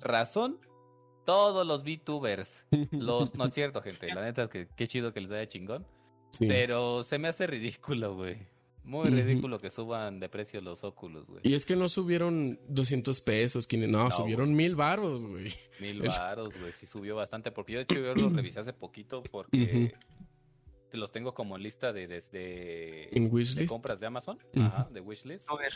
¿Razón? 0.00 0.58
Todos 1.24 1.66
los 1.66 1.84
VTubers. 1.84 2.64
Los... 2.92 3.34
No 3.34 3.44
es 3.46 3.54
cierto, 3.54 3.82
gente. 3.82 4.12
La 4.12 4.22
neta 4.22 4.44
es 4.44 4.48
que 4.50 4.68
qué 4.74 4.86
chido 4.88 5.12
que 5.12 5.20
les 5.20 5.30
vaya 5.30 5.46
chingón. 5.48 5.86
Sí. 6.32 6.46
Pero 6.46 7.02
se 7.02 7.18
me 7.18 7.28
hace 7.28 7.46
ridículo, 7.46 8.14
güey. 8.14 8.38
Muy 8.82 9.10
ridículo 9.10 9.58
que 9.60 9.68
suban 9.70 10.20
de 10.20 10.28
precio 10.28 10.60
los 10.62 10.82
Oculus, 10.84 11.28
güey. 11.28 11.40
Y 11.44 11.54
es 11.54 11.66
que 11.66 11.76
no 11.76 11.88
subieron 11.88 12.58
200 12.68 13.20
pesos, 13.20 13.66
500, 13.66 13.92
no, 13.92 14.04
No, 14.04 14.10
subieron 14.10 14.54
mil 14.54 14.74
varos, 14.74 15.24
güey. 15.26 15.52
Mil 15.80 16.00
varos, 16.00 16.58
güey. 16.58 16.72
Sí 16.72 16.86
subió 16.86 17.14
bastante. 17.14 17.52
Porque 17.52 17.74
yo, 17.74 17.78
de 17.78 17.82
hecho, 17.84 17.96
yo 17.96 18.14
los 18.14 18.32
revisé 18.32 18.60
hace 18.60 18.72
poquito 18.72 19.22
porque 19.30 19.94
te 20.90 20.96
los 20.96 21.12
tengo 21.12 21.34
como 21.34 21.56
en 21.56 21.62
lista 21.62 21.92
de, 21.92 22.08
desde 22.08 23.14
En 23.16 23.24
de 23.24 23.30
wishlist. 23.30 23.68
compras 23.68 24.00
de 24.00 24.06
Amazon. 24.06 24.38
Ajá, 24.56 24.88
de 24.90 25.00
wishlist. 25.00 25.44
A 25.48 25.56
ver, 25.56 25.74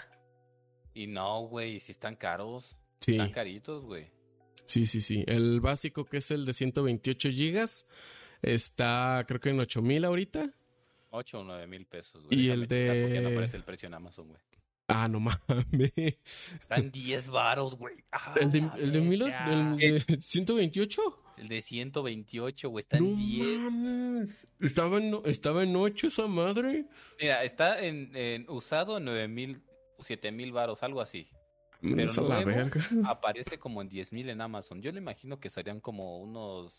Y 0.95 1.07
no, 1.07 1.43
güey, 1.43 1.81
si 1.81 1.93
están 1.93 2.17
caros. 2.17 2.77
Sí, 3.01 3.13
Están 3.13 3.33
caritos, 3.33 3.85
güey. 3.85 4.11
Sí, 4.67 4.87
sí, 4.87 5.01
sí. 5.01 5.25
El 5.27 5.61
básico 5.61 6.05
que 6.05 6.19
es 6.19 6.31
el 6.31 6.45
de 6.47 6.53
128 6.53 7.31
gigas 7.31 7.87
está 8.43 9.25
creo 9.27 9.41
que 9.41 9.51
en 9.51 9.61
8000 9.61 10.05
ahorita. 10.05 10.51
8 11.11 11.41
o 11.41 11.45
9 11.45 11.67
mil 11.67 11.87
pesos, 11.87 12.25
güey. 12.25 12.39
Y 12.39 12.43
Déjame 12.49 12.63
el 12.65 12.69
checar 12.69 13.03
Porque 13.03 13.21
no 13.21 13.29
de- 13.29 13.35
aparece 13.37 13.57
el 13.57 13.63
precio 13.65 13.87
en 13.87 13.95
Amazon, 13.95 14.29
güey. 14.29 14.41
Ah, 14.89 15.09
no 15.09 15.19
mames. 15.21 15.93
Están 16.61 16.91
10 16.91 17.29
varos, 17.31 17.75
güey. 17.77 17.95
Ah, 18.13 18.35
¿El 18.39 18.51
de, 18.53 18.59
el 18.79 18.93
de, 18.93 19.01
mil- 19.01 19.23
bestia. 19.25 19.77
el 19.81 20.05
de 20.05 20.21
128? 20.21 21.01
El 21.39 21.49
de 21.49 21.63
128, 21.63 22.69
güey. 22.69 22.81
Está 22.83 22.99
en 22.99 23.17
10. 23.17 23.59
mames. 23.61 24.47
Estaba 24.61 24.99
en, 24.99 25.21
estaba 25.25 25.63
en 25.63 25.75
8 25.75 26.09
esa 26.09 26.27
madre. 26.27 26.85
Mira, 27.21 27.45
está 27.45 27.83
en, 27.85 28.15
en 28.15 28.49
usado 28.51 28.99
en 28.99 29.05
9 29.07 29.29
mil, 29.29 29.63
7 30.01 30.31
mil 30.33 30.53
varos, 30.53 30.83
algo 30.83 31.01
así. 31.01 31.29
Pero 31.85 31.97
Menos 31.97 32.17
a 32.17 32.23
la 32.23 32.43
verga. 32.43 32.81
aparece 33.05 33.59
como 33.59 33.83
en 33.83 33.91
10.000 33.91 34.31
en 34.31 34.41
Amazon. 34.41 34.81
Yo 34.81 34.91
le 34.91 34.99
imagino 34.99 35.39
que 35.39 35.51
serían 35.51 35.81
como 35.81 36.19
unos 36.23 36.73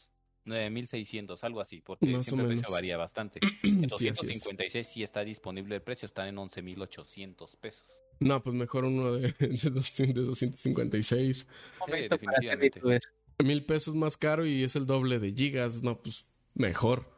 9.600, 0.46 1.38
algo 1.44 1.62
así, 1.62 1.82
porque 1.82 2.08
Más 2.08 2.26
siempre 2.26 2.48
el 2.48 2.54
precio 2.58 2.74
varía 2.74 2.98
bastante. 2.98 3.40
Sí, 3.62 3.70
En 3.70 3.86
así 3.86 4.08
es. 4.08 4.16
256 4.16 4.88
sí 4.88 5.04
está 5.04 5.24
disponible 5.24 5.76
el 5.76 5.82
precio, 5.84 6.08
están 6.08 6.28
en 6.28 6.38
11.800 6.38 7.56
pesos. 7.58 7.86
No, 8.20 8.42
pues 8.42 8.56
mejor 8.56 8.86
uno 8.86 9.14
de, 9.14 9.32
de, 9.40 9.70
200 9.70 10.16
de 10.16 10.22
256. 10.24 11.48
Momento 11.80 11.86
para 11.86 11.92
ser 11.92 12.10
definitivamente. 12.10 12.80
youtuber. 12.80 13.02
Mil 13.44 13.66
pesos 13.66 13.94
más 13.94 14.18
caro 14.18 14.46
y 14.46 14.64
es 14.64 14.76
el 14.76 14.86
doble 14.88 15.20
de 15.20 15.32
gigas. 15.34 15.84
No, 15.84 16.02
pues 16.02 16.26
mejor. 16.56 17.15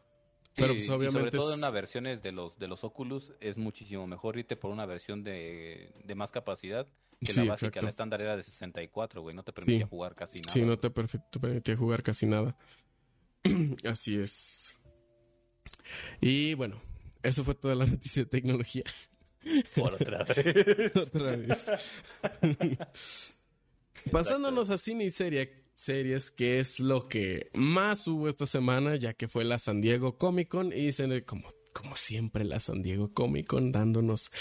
Pero 0.58 0.74
pues 0.74 0.84
y 0.84 0.88
sobre 0.88 1.08
todo 1.32 1.50
es- 1.50 1.54
en 1.54 1.60
unas 1.60 1.72
versiones 1.72 2.22
de 2.24 2.32
los 2.34 2.58
de 2.60 2.68
los 2.68 2.84
Oculus 2.84 3.32
es 3.40 3.56
muchísimo 3.58 4.06
mejor 4.08 4.38
irte 4.38 4.58
por 4.58 4.72
una 4.72 4.86
versión 4.86 5.24
de, 5.24 5.94
de 6.04 6.16
más 6.16 6.32
capacidad 6.32 6.86
que 7.22 7.32
Sí, 7.32 7.40
la 7.46 7.52
básica. 7.54 7.68
exacto. 7.68 7.86
La 7.86 7.90
estándar 7.92 8.22
era 8.22 8.36
de 8.38 8.44
64, 8.44 9.22
güey, 9.22 9.36
no 9.36 9.44
te 9.44 9.54
permitía 9.54 9.86
Sí. 9.86 9.90
jugar 9.90 10.16
casi 10.16 10.40
nada. 10.40 10.52
Sí, 10.54 10.62
no 10.64 10.78
te 10.78 10.90
permitía 10.90 11.78
jugar 11.78 12.04
casi 12.04 12.26
nada. 12.26 12.58
Así 13.86 14.20
es. 14.20 14.74
Y 16.22 16.54
bueno, 16.56 16.82
eso 17.24 17.44
fue 17.44 17.56
toda 17.56 17.76
la 17.76 17.86
noticia 17.88 18.24
de 18.24 18.30
tecnología. 18.30 18.84
Por 19.76 19.94
otra 19.94 20.24
vez. 20.36 20.96
Otra 20.96 21.36
vez. 21.38 21.66
Pasándonos 24.12 24.70
a 24.70 24.78
cine 24.78 25.06
y 25.06 25.12
serie- 25.12 25.67
series, 25.78 26.32
que 26.32 26.60
es 26.60 26.80
lo 26.80 27.08
que 27.08 27.50
más 27.54 28.08
hubo 28.08 28.28
esta 28.28 28.48
semana, 28.48 28.96
ya 28.96 29.14
que 29.14 29.28
fue 29.28 29.46
la 29.46 29.60
San 29.60 29.80
Diego 29.80 30.18
Comic 30.18 30.48
Con 30.48 30.74
y 30.76 30.92
se- 30.92 31.24
como, 31.24 31.48
como 31.72 31.96
siempre 31.96 32.44
la 32.46 32.60
San 32.60 32.82
Diego 32.82 33.14
Comic 33.14 33.46
Con 33.46 33.72
dándonos 33.72 34.32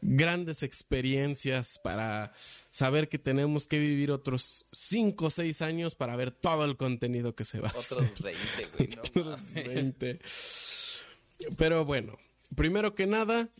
grandes 0.00 0.62
experiencias 0.62 1.78
para 1.78 2.32
saber 2.70 3.10
que 3.10 3.18
tenemos 3.18 3.66
que 3.66 3.78
vivir 3.78 4.10
otros 4.10 4.64
5 4.72 5.26
o 5.26 5.30
6 5.30 5.60
años 5.60 5.94
para 5.94 6.16
ver 6.16 6.30
todo 6.30 6.64
el 6.64 6.78
contenido 6.78 7.34
que 7.34 7.44
se 7.44 7.60
va 7.60 7.68
a 7.68 7.72
hacer. 7.72 7.98
Otros 7.98 8.22
20, 8.22 8.40
güey, 8.78 8.88
no 8.88 9.02
Otros 9.02 9.42
mames. 9.54 9.74
20. 9.74 10.18
Pero 11.58 11.84
bueno, 11.84 12.16
primero 12.56 12.94
que 12.94 13.06
nada, 13.06 13.50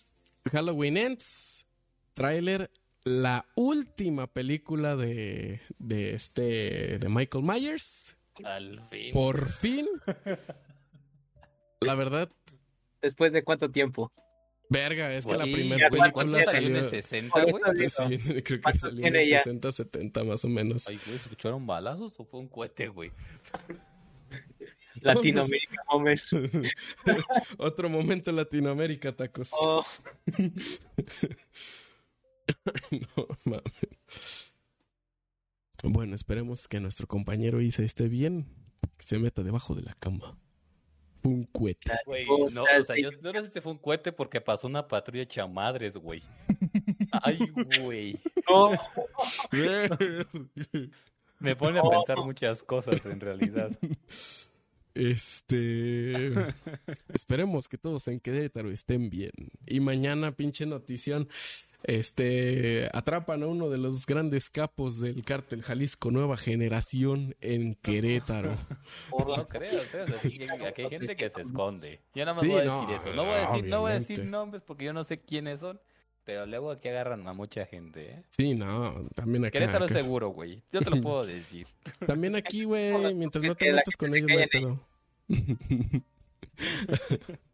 Halloween 0.51 0.97
Ends, 0.97 1.67
tráiler, 2.15 2.71
la 3.09 3.47
última 3.55 4.27
película 4.27 4.97
de, 4.97 5.61
de 5.79 6.15
este 6.15 6.99
de 6.99 7.09
Michael 7.09 7.45
Myers. 7.45 8.17
Al 8.45 8.81
fin. 8.89 9.13
Por 9.13 9.51
fin. 9.51 9.87
La 11.81 11.95
verdad, 11.95 12.31
Después 13.03 13.33
de 13.33 13.43
cuánto 13.45 13.71
tiempo. 13.71 14.13
verga, 14.69 15.13
es 15.15 15.25
que 15.27 15.37
la 15.37 15.45
primera 15.45 15.89
¿cuánto 15.89 16.33
película 16.35 16.45
salió 16.45 16.69
en 16.69 16.75
salió. 16.75 16.85
el 16.85 16.91
60, 16.91 17.33
Por 17.47 17.51
güey? 17.75 17.89
Sí, 17.89 18.19
creo 18.43 18.43
que 18.45 18.61
¿Cuánto 18.61 18.81
salió 18.81 19.07
en 19.07 19.17
el 19.17 19.29
ya? 19.29 19.39
60, 19.39 19.73
70 19.73 20.25
más 20.25 20.45
o 20.45 20.49
menos. 20.49 20.89
Ay, 20.89 20.99
güey, 21.05 21.17
¿escucharon 21.17 21.67
balazos 21.67 22.13
o 22.19 22.25
fue 22.25 22.41
un 22.41 22.49
cohete, 22.49 22.89
güey? 22.89 23.11
Latinoamérica, 25.01 25.83
Homer. 25.89 26.21
Otro 27.59 27.89
momento 27.89 28.31
en 28.31 28.37
Latinoamérica, 28.37 29.15
tacos. 29.15 29.51
Oh, 29.53 29.85
No 33.17 33.29
mames. 33.45 33.63
Bueno, 35.83 36.15
esperemos 36.15 36.67
que 36.67 36.81
nuestro 36.81 37.07
compañero 37.07 37.61
Isa 37.61 37.83
esté 37.83 38.09
bien. 38.09 38.47
Que 38.97 39.05
se 39.05 39.19
meta 39.19 39.43
debajo 39.43 39.75
de 39.75 39.83
la 39.83 39.95
cama. 39.95 40.37
Un 41.23 41.45
cohete. 41.45 41.93
Güey, 42.07 42.27
no, 42.53 42.63
o 42.63 42.83
sea, 42.85 42.97
yo 42.97 43.11
yo 43.11 43.33
no 43.33 43.43
sé 43.43 43.51
si 43.51 43.61
fue 43.61 43.73
un 43.73 43.79
cohete 43.79 44.13
porque 44.13 44.41
pasó 44.41 44.67
una 44.67 44.87
patrulla 44.87 45.23
hecha 45.23 45.47
madres, 45.47 45.97
güey. 45.97 46.23
Ay, 47.23 47.39
güey. 47.83 48.19
no. 48.49 48.71
Me 51.41 51.55
pone 51.55 51.79
a 51.79 51.83
pensar 51.83 52.19
muchas 52.25 52.63
cosas 52.63 53.05
en 53.07 53.21
realidad. 53.21 53.71
Este. 54.95 56.25
Esperemos 57.15 57.69
que 57.69 57.79
todos 57.79 58.09
en 58.09 58.19
Querétaro 58.19 58.71
estén 58.71 59.11
bien. 59.11 59.31
Y 59.67 59.79
mañana, 59.81 60.33
pinche 60.33 60.67
notición. 60.67 61.29
Este. 61.85 62.89
Atrapan 62.93 63.43
a 63.43 63.47
uno 63.47 63.69
de 63.71 63.79
los 63.79 64.05
grandes 64.07 64.51
capos 64.51 65.01
del 65.01 65.25
cártel 65.25 65.63
Jalisco 65.63 66.11
Nueva 66.11 66.37
Generación 66.37 67.35
en 67.41 67.75
Querétaro. 67.83 68.57
No 69.13 69.49
creo. 69.49 69.81
Aquí, 70.17 70.43
aquí 70.45 70.83
hay 70.83 70.91
gente 70.91 71.17
que 71.17 71.31
se 71.31 71.43
esconde. 71.43 72.01
Yo 72.15 72.25
nada 72.25 72.35
más 72.35 72.43
Sí, 72.43 72.49
voy 72.49 72.61
a 72.61 72.65
no, 72.65 72.81
decir 72.81 72.95
eso. 72.97 73.15
No 73.15 73.25
voy 73.25 73.35
a 73.35 73.41
decir, 73.41 73.65
no 73.65 73.81
voy 73.81 73.91
a 73.91 73.95
decir 73.95 74.17
obviamente. 74.17 74.31
nombres 74.37 74.63
porque 74.63 74.85
yo 74.85 74.93
no 74.93 75.05
sé 75.05 75.21
quiénes 75.21 75.61
son. 75.61 75.81
Pero 76.25 76.45
luego 76.45 76.71
aquí 76.73 76.89
agarran 76.89 77.27
a 77.27 77.33
mucha 77.33 77.65
gente, 77.65 78.11
¿eh? 78.11 78.23
Sí, 78.37 78.55
no. 78.55 79.01
También 79.15 79.47
acá. 79.47 79.53
Querétaro 79.53 79.87
acá. 79.87 79.95
seguro, 79.95 80.29
güey. 80.29 80.63
Yo 80.71 80.83
te 80.83 80.91
lo 80.91 81.01
puedo 81.01 81.23
decir. 81.25 81.67
También 82.07 82.37
aquí, 82.37 82.65
güey. 82.65 83.15
Mientras 83.15 83.43
no 83.43 83.55
te 83.55 83.73
metas 83.73 83.97
con 83.97 84.15
ellos, 84.15 84.29
calle 84.29 84.49
pedo. 84.49 84.79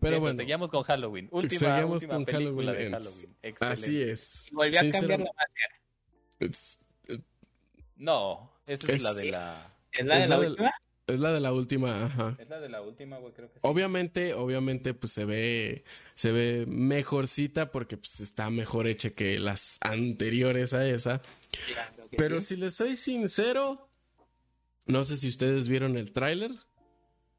Pero 0.00 0.20
bueno. 0.20 0.36
seguimos 0.36 0.70
con 0.70 0.82
Halloween. 0.82 1.28
Última, 1.30 1.58
Seguimos 1.60 1.92
última 2.02 2.14
con 2.14 2.24
película 2.24 2.72
Halloween 2.72 2.90
de 2.90 2.96
Ends. 2.96 3.08
Halloween. 3.08 3.36
Excelente. 3.42 3.82
Así 3.82 4.02
es. 4.02 4.44
Volvió 4.52 4.80
a 4.80 4.90
cambiar 4.90 5.20
la 5.20 5.32
máscara. 5.32 5.74
Es, 6.40 6.84
No, 7.96 8.52
esa 8.66 8.86
es, 8.88 8.94
Es- 8.96 9.02
la 9.02 9.14
de 9.14 9.24
la... 9.26 9.70
¿Es 9.92 10.04
la 10.06 10.18
de 10.18 10.28
la 10.28 10.38
última? 10.40 10.72
es 11.06 11.20
la 11.20 11.32
de 11.32 11.40
la 11.40 11.52
última, 11.52 12.04
ajá. 12.06 12.36
Es 12.38 12.48
la 12.48 12.58
de 12.60 12.68
la 12.68 12.80
última, 12.82 13.18
güey, 13.18 13.32
creo 13.34 13.48
que 13.48 13.54
sí. 13.54 13.60
Obviamente, 13.62 14.34
obviamente, 14.34 14.94
pues 14.94 15.12
se 15.12 15.24
ve, 15.24 15.84
se 16.14 16.32
ve 16.32 16.64
mejorcita 16.66 17.70
porque 17.70 17.96
pues 17.96 18.18
está 18.20 18.50
mejor 18.50 18.86
hecha 18.88 19.10
que 19.10 19.38
las 19.38 19.78
anteriores 19.82 20.72
a 20.74 20.86
esa. 20.88 21.20
Pero 22.16 22.40
si 22.40 22.56
les 22.56 22.74
soy 22.74 22.96
sincero, 22.96 23.88
no 24.86 25.04
sé 25.04 25.16
si 25.18 25.28
ustedes 25.28 25.68
vieron 25.68 25.96
el 25.96 26.10
tráiler, 26.12 26.50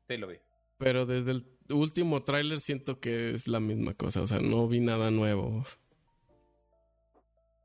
Sí, 0.08 0.18
lo 0.18 0.28
vi. 0.28 0.36
pero 0.78 1.06
desde 1.06 1.32
el 1.32 1.45
último 1.70 2.24
tráiler 2.24 2.59
siento 2.59 2.99
que 2.99 3.32
es 3.32 3.47
la 3.47 3.59
misma 3.59 3.93
cosa, 3.93 4.22
o 4.22 4.28
sea, 4.28 4.39
no 4.39 4.68
vi 4.68 4.80
nada 4.80 5.11
nuevo. 5.11 5.66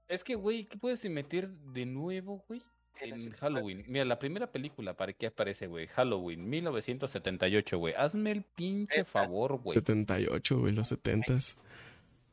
Es 0.09 0.25
que, 0.25 0.35
güey, 0.35 0.65
¿qué 0.65 0.77
puedes 0.77 1.05
meter 1.09 1.49
de 1.51 1.87
nuevo, 1.87 2.45
güey? 2.49 2.61
En 3.01 3.31
Halloween. 3.33 3.85
Mira, 3.89 4.05
la 4.05 4.19
primera 4.19 4.51
película, 4.51 4.95
¿para 4.95 5.13
qué 5.13 5.29
aparece, 5.29 5.67
güey? 5.67 5.87
Halloween, 5.87 6.49
1978, 6.51 7.79
güey. 7.79 7.95
Hazme 7.97 8.31
el 8.33 8.43
pinche 8.43 9.05
favor, 9.05 9.59
güey. 9.59 9.75
78, 9.75 10.59
güey, 10.59 10.75
los 10.75 10.93
70s. 10.93 11.57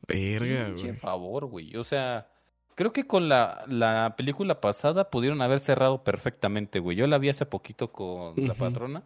Verga, 0.06 0.66
Pinche 0.66 0.88
güey. 0.88 0.96
favor, 0.96 1.46
güey. 1.46 1.76
O 1.76 1.84
sea, 1.84 2.28
creo 2.74 2.92
que 2.92 3.06
con 3.06 3.28
la, 3.28 3.64
la 3.66 4.14
película 4.16 4.60
pasada 4.60 5.08
pudieron 5.10 5.40
haber 5.40 5.60
cerrado 5.60 6.04
perfectamente, 6.04 6.80
güey. 6.80 6.96
Yo 6.96 7.06
la 7.06 7.18
vi 7.18 7.28
hace 7.30 7.46
poquito 7.46 7.90
con 7.92 8.34
la 8.36 8.54
patrona. 8.54 9.04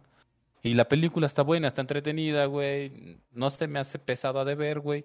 Y 0.63 0.73
la 0.75 0.87
película 0.87 1.27
está 1.27 1.41
buena, 1.43 1.67
está 1.67 1.81
entretenida, 1.81 2.45
güey. 2.45 3.17
No 3.31 3.49
se 3.49 3.67
me 3.67 3.79
hace 3.79 3.99
pesada 3.99 4.45
de 4.45 4.55
ver, 4.55 4.79
güey. 4.79 5.03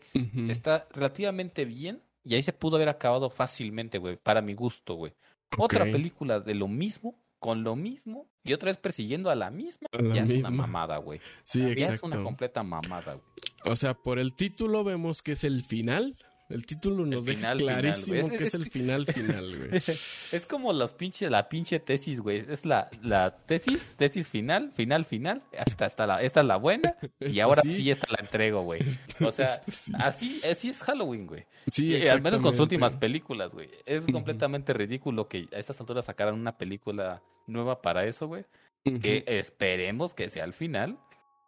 Está 0.49 0.87
relativamente 0.93 1.65
bien. 1.65 2.01
Y 2.25 2.35
ahí 2.35 2.43
se 2.43 2.53
pudo 2.53 2.77
haber 2.77 2.89
acabado 2.89 3.29
fácilmente, 3.29 3.99
güey. 3.99 4.17
Para 4.17 4.41
mi 4.41 4.55
gusto, 4.55 4.95
güey. 4.95 5.13
Otra 5.57 5.85
película 5.85 6.39
de 6.41 6.55
lo 6.55 6.69
mismo, 6.69 7.15
con 7.41 7.65
lo 7.65 7.75
mismo, 7.75 8.29
y 8.45 8.53
otra 8.53 8.67
vez 8.71 8.77
persiguiendo 8.77 9.31
a 9.31 9.35
la 9.35 9.51
misma. 9.51 9.89
A 9.93 10.03
la 10.03 10.15
ya 10.15 10.23
es 10.25 10.31
misma. 10.31 10.49
una 10.49 10.57
mamada, 10.59 10.99
güey. 10.99 11.21
Sí, 11.45 11.61
Ya 11.61 11.67
es 11.69 11.77
una 12.03 12.17
exacto. 12.17 12.23
completa 12.25 12.63
mamada, 12.63 13.15
güey. 13.15 13.25
O 13.65 13.75
sea, 13.77 13.95
por 13.95 14.19
el 14.19 14.35
título 14.35 14.85
vemos 14.85 15.23
que 15.23 15.33
es 15.33 15.43
el 15.45 15.65
final. 15.65 16.17
El 16.49 16.65
título 16.65 17.05
nos 17.05 17.27
deja 17.27 17.39
final, 17.39 17.59
final, 17.59 17.75
clarísimo 17.75 18.29
que 18.31 18.45
es 18.45 18.55
el 18.55 18.71
final 18.71 19.07
final, 19.07 19.57
güey. 19.57 19.71
Es 20.33 20.47
como 20.47 20.73
las 20.73 20.95
pinche, 20.95 21.29
la 21.29 21.49
pinche 21.49 21.79
tesis, 21.79 22.21
güey. 22.21 22.45
Es 22.49 22.65
la, 22.65 22.89
la 23.03 23.35
tesis, 23.35 23.91
tesis 23.97 24.29
final, 24.29 24.73
final, 24.73 25.05
final. 25.05 25.43
Hasta, 25.59 25.87
hasta 25.87 26.07
la, 26.07 26.23
esta 26.23 26.41
es 26.41 26.47
la 26.47 26.57
buena. 26.57 26.97
Y 27.21 27.41
ahora 27.41 27.63
sí. 27.63 27.77
sí, 27.77 27.91
esta 27.91 28.07
la 28.11 28.19
entrego, 28.21 28.63
güey. 28.63 28.81
O 29.21 29.31
sea, 29.31 29.63
sí. 29.69 29.93
así, 29.99 30.41
así 30.51 30.71
es 30.71 30.83
Halloween, 30.83 31.27
güey. 31.27 31.45
Sí, 31.67 31.95
Y 31.95 32.07
al 32.07 32.23
menos 32.23 32.41
con 32.41 32.53
sus 32.53 32.61
últimas 32.61 32.97
películas, 32.97 33.53
güey. 33.53 33.69
Es 33.85 34.03
completamente 34.11 34.73
ridículo 34.73 35.29
que 35.29 35.49
a 35.53 35.59
estas 35.59 35.79
alturas 35.81 36.07
sacaran 36.07 36.35
una 36.35 36.57
película 36.57 37.23
nueva 37.47 37.83
para 37.83 38.07
eso, 38.07 38.27
güey. 38.27 38.45
Que 38.85 39.25
esperemos 39.27 40.15
que 40.15 40.31
sea 40.31 40.45
al 40.45 40.55
final. 40.55 40.99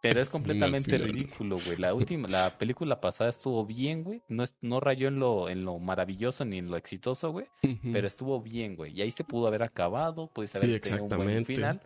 Pero 0.01 0.19
es 0.19 0.29
completamente 0.31 0.97
ridículo, 0.97 1.57
güey. 1.63 1.77
La 1.77 1.93
última, 2.17 2.27
la 2.27 2.57
película 2.57 2.99
pasada 2.99 3.29
estuvo 3.29 3.65
bien, 3.65 4.03
güey. 4.03 4.21
No, 4.27 4.43
es- 4.43 4.55
no 4.61 4.79
rayó 4.79 5.07
en 5.07 5.19
lo, 5.19 5.47
en 5.49 5.63
lo 5.63 5.77
maravilloso 5.79 6.43
ni 6.43 6.57
en 6.57 6.69
lo 6.71 6.77
exitoso, 6.77 7.31
güey. 7.31 7.45
Pero 7.93 8.07
estuvo 8.07 8.41
bien, 8.41 8.75
güey. 8.75 8.93
Y 8.93 9.01
ahí 9.01 9.11
se 9.11 9.23
pudo 9.23 9.47
haber 9.47 9.63
acabado, 9.63 10.27
pudiste 10.27 10.57
haber 10.57 10.71
Sí, 10.75 10.79
tenido 10.79 11.03
un 11.03 11.09
buen 11.09 11.45
final. 11.45 11.81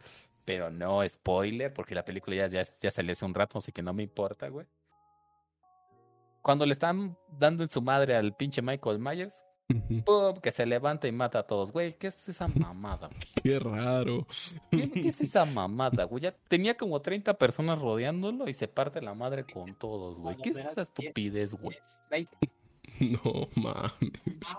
Pero 0.46 0.70
no 0.70 1.08
spoiler, 1.10 1.74
porque 1.74 1.96
la 1.96 2.06
película 2.06 2.36
ya, 2.36 2.48
ya, 2.48 2.64
ya 2.82 2.92
salió 2.92 3.12
hace 3.14 3.26
un 3.26 3.34
rato, 3.34 3.58
así 3.58 3.72
que 3.72 3.82
no 3.82 3.94
me 3.94 4.04
importa, 4.04 4.48
güey. 4.48 4.68
Cuando 6.42 6.66
le 6.66 6.74
están 6.74 7.18
dando 7.40 7.64
en 7.64 7.70
su 7.70 7.82
madre 7.82 8.16
al 8.16 8.36
pinche 8.36 8.62
Michael 8.62 9.00
Myers, 9.00 9.44
Que 10.42 10.52
se 10.52 10.66
levanta 10.66 11.08
y 11.08 11.12
mata 11.12 11.40
a 11.40 11.44
todos. 11.44 11.72
Güey, 11.72 11.98
¿qué 11.98 12.08
es 12.08 12.30
esa 12.30 12.48
mamada, 12.48 13.08
güey? 13.08 13.20
Qué 13.44 13.60
raro. 13.60 14.28
¿Qué, 14.70 14.92
qué 14.92 15.08
es 15.08 15.22
esa 15.22 15.46
mamada, 15.46 16.04
güey? 16.04 16.24
Ya 16.24 16.32
tenía 16.48 16.78
como 16.78 17.02
30 17.02 17.34
personas 17.36 17.82
rodeándolo 17.82 18.48
y 18.48 18.54
se 18.54 18.68
parte 18.68 19.02
la 19.02 19.14
madre 19.16 19.46
con 19.46 19.74
todos, 19.76 20.20
güey. 20.20 20.38
¿Qué 20.38 20.50
es 20.50 20.58
esa 20.58 20.82
estupidez, 20.82 21.54
güey? 21.56 21.78
No 22.98 23.50
mames. 23.56 24.56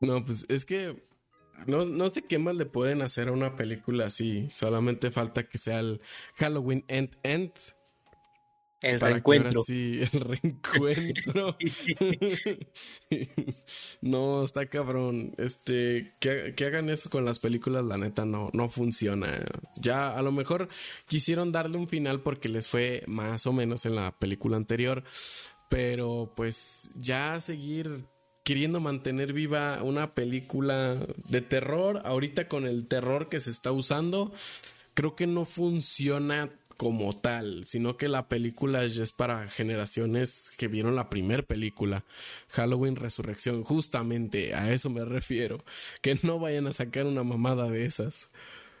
No, 0.00 0.22
pues 0.22 0.44
es 0.50 0.66
que 0.66 1.02
no, 1.66 1.84
no 1.86 2.10
sé 2.10 2.22
qué 2.22 2.38
más 2.38 2.56
le 2.56 2.66
pueden 2.66 3.00
hacer 3.00 3.28
a 3.28 3.32
una 3.32 3.56
película 3.56 4.06
así. 4.06 4.50
Solamente 4.50 5.10
falta 5.10 5.48
que 5.48 5.56
sea 5.56 5.80
el 5.80 6.02
Halloween 6.34 6.84
End 6.88 7.16
End. 7.22 7.52
El 8.82 8.98
para 8.98 9.12
reencuentro. 9.14 9.62
Sí, 9.62 10.00
el 10.12 10.20
reencuentro. 10.20 11.56
no, 14.02 14.44
está 14.44 14.66
cabrón. 14.66 15.34
Este, 15.38 16.14
que, 16.20 16.54
que 16.54 16.64
hagan 16.66 16.90
eso 16.90 17.08
con 17.08 17.24
las 17.24 17.38
películas, 17.38 17.84
la 17.84 17.96
neta, 17.96 18.24
no, 18.24 18.50
no 18.52 18.68
funciona. 18.68 19.44
Ya 19.76 20.16
a 20.16 20.22
lo 20.22 20.30
mejor 20.30 20.68
quisieron 21.06 21.52
darle 21.52 21.78
un 21.78 21.88
final 21.88 22.20
porque 22.20 22.48
les 22.48 22.68
fue 22.68 23.02
más 23.06 23.46
o 23.46 23.52
menos 23.52 23.86
en 23.86 23.96
la 23.96 24.12
película 24.18 24.56
anterior. 24.56 25.04
Pero 25.68 26.32
pues 26.36 26.90
ya 26.94 27.40
seguir 27.40 28.06
queriendo 28.44 28.78
mantener 28.78 29.32
viva 29.32 29.82
una 29.82 30.14
película 30.14 31.04
de 31.28 31.40
terror, 31.40 32.02
ahorita 32.04 32.46
con 32.46 32.66
el 32.66 32.86
terror 32.86 33.28
que 33.28 33.40
se 33.40 33.50
está 33.50 33.72
usando, 33.72 34.32
creo 34.94 35.16
que 35.16 35.26
no 35.26 35.44
funciona 35.44 36.50
como 36.76 37.12
tal, 37.12 37.64
sino 37.66 37.96
que 37.96 38.08
la 38.08 38.28
película 38.28 38.86
ya 38.86 39.02
es 39.02 39.12
para 39.12 39.48
generaciones 39.48 40.50
que 40.56 40.68
vieron 40.68 40.96
la 40.96 41.08
primer 41.08 41.46
película, 41.46 42.04
Halloween 42.48 42.96
Resurrección, 42.96 43.64
justamente 43.64 44.54
a 44.54 44.72
eso 44.72 44.90
me 44.90 45.04
refiero, 45.04 45.64
que 46.02 46.18
no 46.22 46.38
vayan 46.38 46.66
a 46.66 46.72
sacar 46.72 47.06
una 47.06 47.22
mamada 47.22 47.68
de 47.68 47.86
esas. 47.86 48.30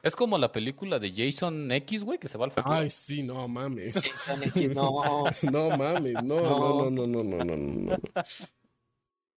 Es 0.02 0.14
como 0.14 0.38
la 0.38 0.52
película 0.52 1.00
de 1.00 1.12
Jason 1.12 1.72
X, 1.72 2.04
güey, 2.04 2.18
que 2.18 2.28
se 2.28 2.38
va 2.38 2.44
al 2.44 2.52
futuro. 2.52 2.72
Ay, 2.72 2.90
sí, 2.90 3.24
no 3.24 3.48
mames. 3.48 3.94
Jason 3.94 4.44
X, 4.44 4.72
no. 4.74 5.24
No 5.50 5.76
mames, 5.76 6.14
no, 6.22 6.40
no, 6.40 6.90
no, 6.90 7.06
no, 7.06 7.24
no, 7.24 7.24
no, 7.24 7.44
no, 7.44 7.56
no. 7.56 7.96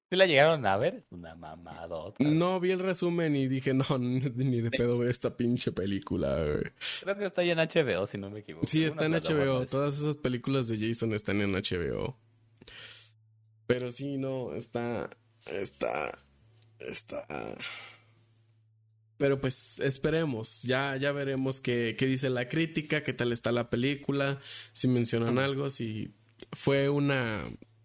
¿Sí 0.10 0.16
la 0.16 0.26
llegaron 0.26 0.66
a 0.66 0.76
ver? 0.78 0.96
Es 0.96 1.12
una 1.12 1.36
mamadota. 1.36 2.24
No 2.24 2.60
vi 2.60 2.72
el 2.72 2.80
resumen 2.80 3.36
y 3.36 3.48
dije, 3.48 3.76
no, 3.76 3.86
ni 4.00 4.62
de 4.62 4.72
pedo 4.72 4.98
veo 4.98 5.10
esta 5.10 5.38
pinche 5.38 5.72
película, 5.72 6.36
güey. 6.36 6.64
Creo 7.02 7.18
que 7.18 7.26
está 7.26 7.44
ya 7.44 7.54
en 7.54 7.60
HBO, 7.60 8.08
si 8.08 8.18
no 8.18 8.32
me 8.32 8.40
equivoco. 8.40 8.66
Sí, 8.66 8.84
está 8.84 9.06
en 9.06 9.14
HBO. 9.14 9.66
Todas 9.68 10.00
esas 10.00 10.16
películas 10.16 10.68
de 10.68 10.88
Jason 10.88 11.14
están 11.14 11.42
en 11.42 11.52
HBO. 11.52 12.18
Pero 13.68 13.92
sí, 13.92 14.18
no, 14.18 14.56
está. 14.56 15.12
Está. 15.46 16.18
Está. 16.80 17.28
Pero 19.18 19.40
pues 19.40 19.80
esperemos. 19.80 20.64
Ya, 20.64 20.96
ya 20.98 21.12
veremos 21.12 21.62
qué, 21.62 21.96
qué 22.00 22.08
dice 22.08 22.32
la 22.32 22.50
crítica, 22.50 23.04
qué 23.04 23.14
tal 23.14 23.32
está 23.32 23.52
la 23.52 23.70
película, 23.70 24.40
si 24.72 24.88
mencionan 24.88 25.38
algo, 25.38 25.70
si 25.70 26.16
fue 26.54 26.90
una. 26.90 27.44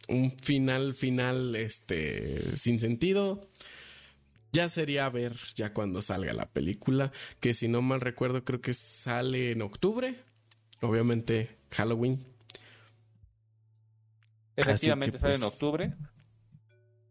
Un 0.08 0.36
final, 0.38 0.94
final, 0.94 1.56
este. 1.56 2.56
sin 2.56 2.78
sentido. 2.78 3.48
Ya 4.52 4.68
sería 4.68 5.08
ver 5.08 5.36
ya 5.56 5.72
cuando 5.72 6.00
salga 6.00 6.32
la 6.32 6.46
película, 6.46 7.10
que 7.40 7.54
si 7.54 7.66
no 7.66 7.82
mal 7.82 8.00
recuerdo 8.00 8.44
creo 8.44 8.60
que 8.60 8.72
sale 8.72 9.50
en 9.50 9.62
octubre. 9.62 10.14
Obviamente 10.80 11.58
Halloween. 11.70 12.24
Efectivamente, 14.56 15.18
sale 15.18 15.34
en 15.34 15.40
pues- 15.40 15.52
octubre. 15.52 15.94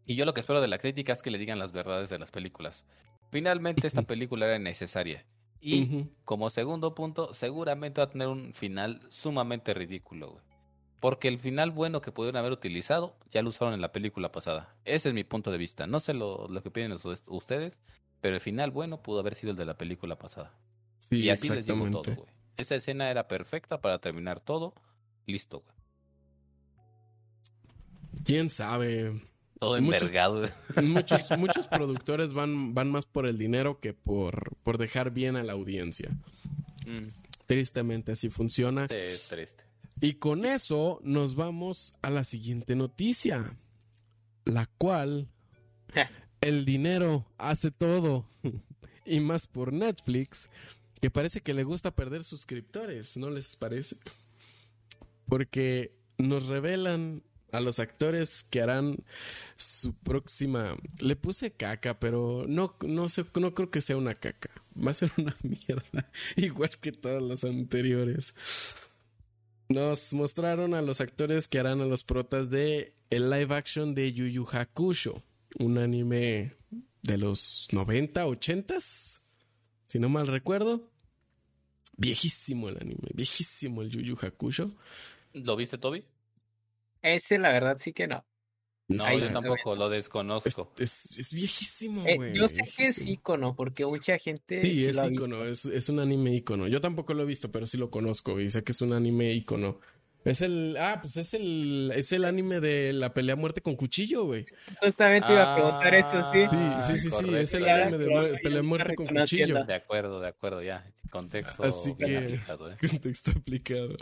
Y 0.06 0.16
yo 0.16 0.24
lo 0.24 0.34
que 0.34 0.40
espero 0.40 0.60
de 0.60 0.68
la 0.68 0.78
crítica 0.78 1.12
es 1.12 1.22
que 1.22 1.30
le 1.30 1.38
digan 1.38 1.58
las 1.58 1.72
verdades 1.72 2.08
de 2.10 2.18
las 2.18 2.30
películas. 2.30 2.84
Finalmente, 3.30 3.86
esta 3.86 4.02
película 4.02 4.46
era 4.46 4.58
necesaria. 4.58 5.24
Y 5.60 6.08
como 6.24 6.50
segundo 6.50 6.94
punto, 6.94 7.32
seguramente 7.32 8.00
va 8.00 8.06
a 8.06 8.10
tener 8.10 8.28
un 8.28 8.52
final 8.52 9.00
sumamente 9.08 9.72
ridículo, 9.72 10.32
güey. 10.32 10.44
Porque 11.04 11.28
el 11.28 11.38
final 11.38 11.70
bueno 11.70 12.00
que 12.00 12.12
pudieron 12.12 12.38
haber 12.38 12.52
utilizado 12.52 13.14
ya 13.30 13.42
lo 13.42 13.50
usaron 13.50 13.74
en 13.74 13.82
la 13.82 13.92
película 13.92 14.32
pasada. 14.32 14.74
Ese 14.86 15.10
es 15.10 15.14
mi 15.14 15.22
punto 15.22 15.50
de 15.50 15.58
vista. 15.58 15.86
No 15.86 16.00
sé 16.00 16.14
lo, 16.14 16.48
lo 16.48 16.62
que 16.62 16.70
piden 16.70 16.96
ustedes, 17.28 17.78
pero 18.22 18.36
el 18.36 18.40
final 18.40 18.70
bueno 18.70 19.02
pudo 19.02 19.20
haber 19.20 19.34
sido 19.34 19.50
el 19.50 19.58
de 19.58 19.66
la 19.66 19.76
película 19.76 20.16
pasada. 20.16 20.54
Sí, 21.00 21.24
y 21.24 21.28
así 21.28 21.50
les 21.50 21.66
digo 21.66 21.90
todo, 21.90 22.14
güey. 22.14 22.30
Esa 22.56 22.76
escena 22.76 23.10
era 23.10 23.28
perfecta 23.28 23.82
para 23.82 23.98
terminar 23.98 24.40
todo. 24.40 24.72
Listo, 25.26 25.60
güey. 25.60 25.76
¿Quién 28.24 28.48
sabe? 28.48 29.20
Todo 29.60 29.76
envergado. 29.76 30.48
Muchos, 30.82 31.30
muchos 31.38 31.66
productores 31.66 32.32
van, 32.32 32.72
van 32.72 32.90
más 32.90 33.04
por 33.04 33.26
el 33.26 33.36
dinero 33.36 33.78
que 33.78 33.92
por, 33.92 34.56
por 34.62 34.78
dejar 34.78 35.10
bien 35.10 35.36
a 35.36 35.42
la 35.42 35.52
audiencia. 35.52 36.08
Mm, 36.86 37.10
Tristemente 37.44 38.12
así 38.12 38.30
funciona. 38.30 38.88
sí, 38.88 38.94
es 38.94 39.28
triste. 39.28 39.64
Y 40.00 40.14
con 40.14 40.44
eso 40.44 41.00
nos 41.02 41.34
vamos 41.34 41.94
a 42.02 42.10
la 42.10 42.24
siguiente 42.24 42.74
noticia, 42.74 43.56
la 44.44 44.66
cual 44.78 45.28
el 46.40 46.64
dinero 46.64 47.26
hace 47.38 47.70
todo. 47.70 48.26
y 49.04 49.20
más 49.20 49.46
por 49.46 49.72
Netflix, 49.72 50.50
que 51.00 51.10
parece 51.10 51.40
que 51.40 51.54
le 51.54 51.64
gusta 51.64 51.94
perder 51.94 52.24
suscriptores, 52.24 53.16
¿no 53.16 53.30
les 53.30 53.56
parece? 53.56 53.96
Porque 55.26 55.92
nos 56.18 56.46
revelan 56.46 57.22
a 57.52 57.60
los 57.60 57.78
actores 57.78 58.44
que 58.50 58.62
harán 58.62 59.04
su 59.56 59.94
próxima. 59.94 60.76
Le 60.98 61.14
puse 61.16 61.52
caca, 61.52 62.00
pero 62.00 62.46
no, 62.48 62.76
no 62.84 63.08
sé, 63.08 63.24
no 63.36 63.54
creo 63.54 63.70
que 63.70 63.80
sea 63.80 63.96
una 63.96 64.14
caca. 64.14 64.50
Va 64.76 64.90
a 64.90 64.94
ser 64.94 65.12
una 65.16 65.36
mierda, 65.42 66.10
igual 66.36 66.70
que 66.80 66.92
todas 66.92 67.22
las 67.22 67.44
anteriores. 67.44 68.34
Nos 69.68 70.12
mostraron 70.12 70.74
a 70.74 70.82
los 70.82 71.00
actores 71.00 71.48
que 71.48 71.58
harán 71.58 71.80
a 71.80 71.86
los 71.86 72.04
protas 72.04 72.50
de 72.50 72.94
el 73.10 73.30
live 73.30 73.54
action 73.54 73.94
de 73.94 74.12
Yu 74.12 74.26
Yu 74.26 74.46
Hakusho, 74.50 75.22
un 75.58 75.78
anime 75.78 76.52
de 77.02 77.18
los 77.18 77.68
90, 77.72 78.26
80 78.26 78.76
si 79.86 79.98
no 80.00 80.08
mal 80.08 80.26
recuerdo. 80.26 80.90
Viejísimo 81.96 82.68
el 82.68 82.78
anime, 82.78 83.10
viejísimo 83.14 83.82
el 83.82 83.90
Yu 83.90 84.00
Yu 84.00 84.16
Hakusho. 84.20 84.74
¿Lo 85.32 85.54
viste, 85.54 85.78
Toby? 85.78 86.04
Ese, 87.00 87.38
la 87.38 87.52
verdad, 87.52 87.76
sí 87.78 87.92
que 87.92 88.08
no. 88.08 88.24
No, 88.86 89.02
Ahí 89.04 89.18
yo 89.18 89.30
tampoco, 89.30 89.74
lo 89.74 89.86
Es, 89.86 89.92
desconozco. 90.04 90.70
es, 90.78 91.18
es 91.18 91.32
viejísimo, 91.32 92.04
Eh, 92.06 92.16
güey. 92.16 92.34
yo 92.34 92.46
sé 92.48 92.62
que 92.76 92.84
es 92.88 93.06
icono, 93.06 93.56
porque 93.56 93.86
mucha 93.86 94.18
gente. 94.18 94.60
Sí, 94.62 94.86
es 94.86 94.98
icono, 95.10 95.44
es, 95.44 95.64
es 95.64 95.88
un 95.88 96.00
anime 96.00 96.34
icono. 96.34 96.68
Yo 96.68 96.82
tampoco 96.82 97.14
lo 97.14 97.22
he 97.22 97.26
visto, 97.26 97.50
pero 97.50 97.66
sí 97.66 97.78
lo 97.78 97.90
conozco 97.90 98.38
y 98.40 98.50
sé 98.50 98.62
que 98.62 98.72
es 98.72 98.82
un 98.82 98.92
anime 98.92 99.32
icono. 99.32 99.80
Es 100.24 100.40
el, 100.40 100.76
ah, 100.78 100.98
pues 101.00 101.16
es 101.18 101.34
el, 101.34 101.92
es 101.94 102.10
el 102.12 102.24
anime 102.24 102.60
de 102.60 102.94
la 102.94 103.12
pelea 103.12 103.34
a 103.34 103.36
muerte 103.36 103.60
con 103.60 103.76
cuchillo, 103.76 104.24
güey. 104.24 104.46
Justamente 104.80 105.30
iba 105.30 105.52
a 105.52 105.54
preguntar 105.54 105.94
eso, 105.94 106.22
sí. 106.32 106.44
Sí, 106.44 106.58
sí, 106.80 106.98
sí, 106.98 107.10
sí, 107.10 107.34
es 107.34 107.54
el 107.54 107.68
anime 107.68 107.98
de 107.98 108.06
Claro, 108.06 108.34
pelea 108.42 108.60
a 108.60 108.62
muerte 108.62 108.94
con 108.94 109.06
cuchillo. 109.06 109.64
De 109.64 109.74
acuerdo, 109.74 110.20
de 110.20 110.28
acuerdo, 110.28 110.62
ya. 110.62 110.90
Contexto 111.10 111.62
Así 111.62 111.94
que, 111.94 112.16
aplicado, 112.16 112.72
¿eh? 112.72 112.76
contexto 112.90 113.30
aplicado. 113.30 113.96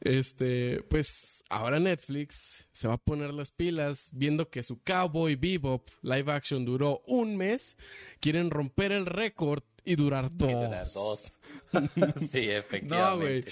Este, 0.00 0.82
pues 0.82 1.44
ahora 1.48 1.78
Netflix 1.78 2.68
se 2.72 2.88
va 2.88 2.94
a 2.94 2.98
poner 2.98 3.32
las 3.32 3.52
pilas 3.52 4.10
viendo 4.12 4.50
que 4.50 4.62
su 4.62 4.82
Cowboy 4.82 5.36
Bebop 5.36 5.88
live 6.02 6.30
action 6.30 6.64
duró 6.66 7.02
un 7.06 7.36
mes. 7.36 7.78
Quieren 8.20 8.50
romper 8.50 8.92
el 8.92 9.06
récord 9.06 9.62
y 9.84 9.96
durar 9.96 10.30
Y 10.32 10.36
de 10.38 10.54
dos. 10.54 10.94
dos. 10.94 11.32
sí, 12.30 12.46
No, 12.46 12.52
efectivamente. 12.52 13.16
güey. 13.16 13.44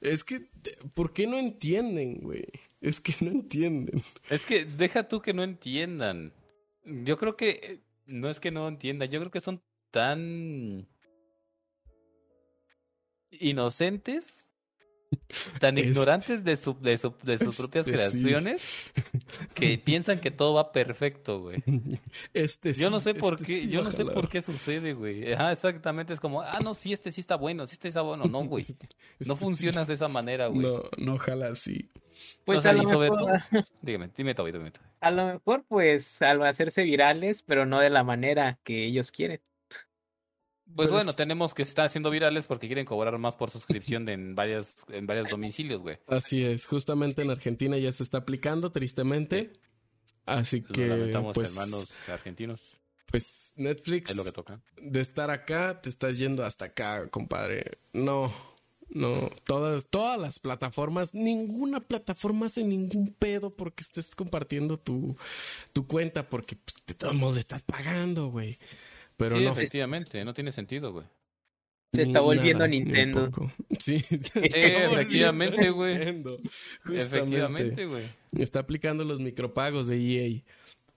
Es 0.00 0.24
que, 0.24 0.48
¿por 0.94 1.12
qué 1.12 1.26
no 1.26 1.38
entienden, 1.38 2.20
güey? 2.20 2.46
Es 2.80 3.00
que 3.00 3.14
no 3.20 3.30
entienden. 3.30 4.02
Es 4.28 4.44
que 4.46 4.64
deja 4.64 5.08
tú 5.08 5.20
que 5.22 5.32
no 5.32 5.42
entiendan. 5.42 6.32
Yo 6.84 7.16
creo 7.16 7.36
que 7.36 7.50
eh, 7.50 7.80
no 8.06 8.28
es 8.28 8.40
que 8.40 8.50
no 8.50 8.68
entiendan, 8.68 9.10
yo 9.10 9.20
creo 9.20 9.30
que 9.32 9.40
son 9.40 9.62
tan 9.90 10.86
inocentes, 13.30 14.43
tan 15.60 15.78
Es- 15.78 15.86
ignorantes 15.86 16.44
de 16.44 16.56
su, 16.56 16.74
de 16.80 16.98
su- 16.98 17.14
de 17.22 17.38
sus 17.38 17.56
propias 17.56 17.84
sí. 17.86 17.92
creaciones 17.92 18.90
que 19.54 19.78
piensan 19.78 20.20
que 20.20 20.30
todo 20.30 20.54
va 20.54 20.72
perfecto, 20.72 21.40
güey. 21.40 21.62
Este 22.32 22.72
Yo 22.72 22.90
no 22.90 23.00
sí, 23.00 23.04
sé 23.04 23.14
por 23.14 23.34
este 23.34 23.44
qué, 23.46 23.62
sí 23.62 23.68
yo 23.68 23.82
no 23.82 23.90
sé 23.90 23.98
jalar. 23.98 24.14
por 24.14 24.28
qué 24.28 24.42
sucede, 24.42 24.92
güey. 24.94 25.32
Ajá, 25.32 25.52
exactamente, 25.52 26.12
es 26.12 26.20
como, 26.20 26.42
ah, 26.42 26.60
no, 26.62 26.74
sí, 26.74 26.92
este 26.92 27.10
sí 27.10 27.20
está 27.20 27.36
bueno, 27.36 27.66
sí 27.66 27.74
este 27.74 27.88
está 27.88 28.00
bueno, 28.02 28.24
no, 28.24 28.44
güey. 28.44 28.64
No 29.20 29.34
Este 29.34 29.36
funciona 29.36 29.84
de 29.84 29.94
esa 29.94 30.08
manera, 30.08 30.48
güey. 30.48 30.62
No, 30.66 30.82
no 30.98 31.18
jala 31.18 31.48
así. 31.48 31.90
Pues 32.44 32.58
O 32.58 32.62
sea, 32.62 32.70
a, 32.70 32.74
lo 32.74 32.84
mejor, 32.84 33.40
Dígame, 33.82 34.10
dime 34.16 34.34
todo, 34.34 34.46
dime 34.46 34.70
todo. 34.70 34.84
a 35.00 35.10
lo 35.10 35.26
mejor, 35.26 35.64
pues, 35.68 36.22
al 36.22 36.42
hacerse 36.44 36.82
virales, 36.84 37.42
pero 37.42 37.66
no 37.66 37.80
de 37.80 37.90
la 37.90 38.04
manera 38.04 38.58
que 38.64 38.84
ellos 38.84 39.10
quieren. 39.10 39.40
Pues 40.74 40.88
Pero 40.88 40.96
bueno, 40.96 41.10
es- 41.10 41.16
tenemos 41.16 41.54
que 41.54 41.64
se 41.64 41.70
están 41.70 41.86
haciendo 41.86 42.10
virales 42.10 42.46
porque 42.46 42.66
quieren 42.66 42.84
cobrar 42.84 43.16
más 43.18 43.36
por 43.36 43.50
suscripción 43.50 44.04
de 44.04 44.12
en 44.14 44.34
varias 44.34 44.74
en 44.88 45.06
varios 45.06 45.28
domicilios, 45.28 45.80
güey. 45.82 45.98
Así 46.08 46.44
es, 46.44 46.66
justamente 46.66 47.22
en 47.22 47.30
Argentina 47.30 47.78
ya 47.78 47.92
se 47.92 48.02
está 48.02 48.18
aplicando, 48.18 48.72
tristemente. 48.72 49.52
Así 50.26 50.60
Lo 50.60 50.68
que, 50.68 50.86
lamentamos, 50.88 51.34
pues, 51.34 51.50
hermanos 51.50 51.86
argentinos, 52.08 52.60
pues 53.06 53.52
Netflix, 53.56 54.10
es 54.10 54.16
lo 54.16 54.24
que 54.24 54.32
toca. 54.32 54.60
de 54.80 55.00
estar 55.00 55.30
acá, 55.30 55.80
te 55.80 55.88
estás 55.90 56.18
yendo 56.18 56.44
hasta 56.44 56.64
acá, 56.66 57.08
compadre. 57.08 57.78
No, 57.92 58.32
No, 58.90 59.30
todas, 59.44 59.86
todas 59.86 60.20
las 60.20 60.38
plataformas, 60.38 61.14
ninguna 61.14 61.80
plataforma 61.80 62.46
hace 62.46 62.62
ningún 62.62 63.12
pedo 63.18 63.50
porque 63.50 63.82
estés 63.82 64.14
compartiendo 64.14 64.78
tu, 64.78 65.16
tu 65.72 65.86
cuenta, 65.86 66.28
porque 66.28 66.56
pues, 66.56 66.76
de 66.86 66.94
todos 66.94 67.14
modos 67.14 67.34
le 67.34 67.40
estás 67.40 67.62
pagando, 67.62 68.28
güey. 68.28 68.58
Pero 69.16 69.36
sí, 69.36 69.44
no. 69.44 69.50
efectivamente, 69.50 70.24
no 70.24 70.34
tiene 70.34 70.52
sentido, 70.52 70.92
güey. 70.92 71.06
Se 71.92 72.02
está 72.02 72.18
Ni 72.18 72.24
volviendo 72.24 72.66
nada, 72.66 72.68
ni 72.68 72.80
Nintendo. 72.80 73.30
Sí, 73.78 74.02
efectivamente, 74.34 75.70
güey. 75.70 76.18
Efectivamente, 76.92 77.86
güey. 77.86 78.06
Está 78.32 78.60
aplicando 78.60 79.04
los 79.04 79.20
micropagos 79.20 79.86
de 79.86 79.96
EA. 79.98 80.42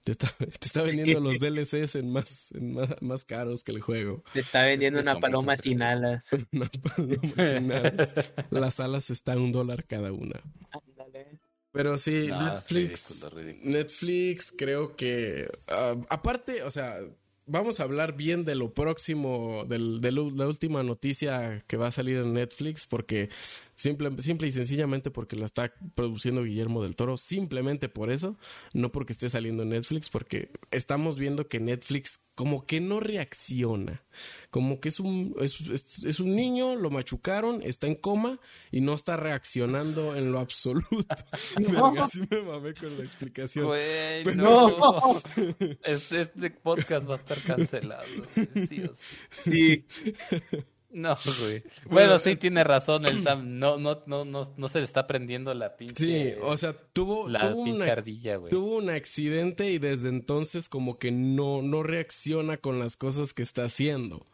Te 0.03 0.11
está, 0.13 0.33
te 0.37 0.65
está 0.65 0.81
vendiendo 0.83 1.19
los 1.19 1.39
DLCs 1.41 1.95
en 1.95 2.11
más, 2.11 2.51
en 2.53 2.73
más, 2.73 2.95
más 3.01 3.25
caros 3.25 3.61
que 3.61 3.73
el 3.73 3.81
juego. 3.81 4.23
Te 4.33 4.39
está 4.39 4.63
vendiendo 4.63 5.01
una 5.01 5.19
paloma 5.19 5.57
sin 5.57 5.81
alas. 5.81 6.29
Una 6.51 6.69
paloma 6.69 7.21
sin 7.35 7.71
alas. 7.71 8.15
Las 8.49 8.79
alas 8.79 9.09
están 9.09 9.39
a 9.39 9.41
un 9.41 9.51
dólar 9.51 9.83
cada 9.83 10.11
una. 10.13 10.41
Ándale. 10.71 11.39
Pero 11.73 11.97
sí, 11.97 12.29
Netflix. 12.29 13.21
ridículo, 13.21 13.41
ridículo. 13.41 13.71
Netflix, 13.71 14.53
creo 14.57 14.95
que. 14.95 15.47
ah, 15.67 15.95
aparte, 16.09 16.63
o 16.63 16.71
sea, 16.71 16.99
vamos 17.47 17.79
a 17.79 17.83
hablar 17.83 18.15
bien 18.15 18.45
de 18.45 18.55
lo 18.55 18.73
próximo, 18.73 19.65
de 19.67 19.79
la 20.11 20.47
última 20.47 20.83
noticia 20.83 21.63
que 21.67 21.77
va 21.77 21.87
a 21.87 21.91
salir 21.91 22.17
en 22.17 22.33
Netflix, 22.33 22.85
porque 22.85 23.29
simple, 23.77 24.09
simple 24.21 24.49
y 24.49 24.51
sencillamente 24.51 25.09
porque 25.11 25.37
la 25.37 25.45
está 25.45 25.71
produciendo 25.95 26.43
Guillermo 26.43 26.83
del 26.83 26.95
Toro, 26.97 27.15
simplemente 27.15 27.87
por 27.87 28.11
eso, 28.11 28.37
no 28.73 28.91
porque 28.91 29.13
esté 29.13 29.29
saliendo 29.29 29.63
en 29.63 29.69
Netflix, 29.69 30.09
porque 30.09 30.51
estamos 30.71 31.17
viendo 31.17 31.47
que 31.47 31.61
Netflix 31.61 32.27
como 32.35 32.65
que 32.65 32.81
no 32.81 32.99
reacciona, 32.99 34.03
como 34.51 34.79
que 34.79 34.89
es 34.89 34.99
un, 34.99 35.33
es, 35.39 35.59
es- 35.61 36.03
es 36.03 36.19
un 36.19 36.35
niño, 36.35 36.75
lo 36.75 36.89
machucaron, 36.91 37.61
está 37.63 37.87
en 37.87 37.95
coma 37.95 38.39
y 38.71 38.81
no 38.81 38.93
está 38.93 39.15
reaccionando 39.15 40.15
en 40.15 40.31
lo 40.31 40.39
absoluto. 40.39 40.87
Verga, 41.57 42.07
sí 42.07 42.21
me 42.29 42.41
mamé 42.41 42.73
con 42.73 42.95
la 42.97 43.03
explicación. 43.03 43.65
Güey, 43.67 44.23
Pero- 44.23 44.35
no. 44.35 45.21
Este, 45.83 46.21
este 46.21 46.49
podcast 46.51 47.09
va 47.09 47.13
a 47.15 47.17
estar 47.17 47.41
cancelado. 47.41 48.03
Sí 48.67 48.81
o 48.83 48.93
sí. 48.93 49.15
Sí. 49.31 49.85
No, 50.97 51.15
güey. 51.39 51.63
Bueno, 51.89 52.17
sí 52.17 52.31
eh, 52.31 52.35
tiene 52.37 52.63
razón 52.63 53.05
el 53.05 53.21
Sam. 53.23 53.59
No, 53.59 53.77
no, 53.77 54.03
no, 54.07 54.25
no, 54.25 54.53
no 54.57 54.67
se 54.67 54.79
le 54.79 54.85
está 54.85 55.05
prendiendo 55.05 55.53
la 55.53 55.77
pinche. 55.77 55.95
Sí, 55.95 56.33
o 56.41 56.57
sea, 56.57 56.73
tuvo, 56.93 57.29
la 57.29 57.51
tuvo, 57.51 57.63
pinche 57.65 57.83
una- 57.83 57.91
ardilla, 57.91 58.35
güey. 58.37 58.49
tuvo 58.49 58.77
un 58.77 58.89
accidente 58.89 59.69
y 59.71 59.77
desde 59.77 60.09
entonces 60.09 60.69
como 60.69 60.97
que 60.97 61.11
no, 61.11 61.61
no 61.61 61.83
reacciona 61.83 62.57
con 62.57 62.79
las 62.79 62.97
cosas 62.97 63.33
que 63.33 63.43
está 63.43 63.63
haciendo. 63.65 64.25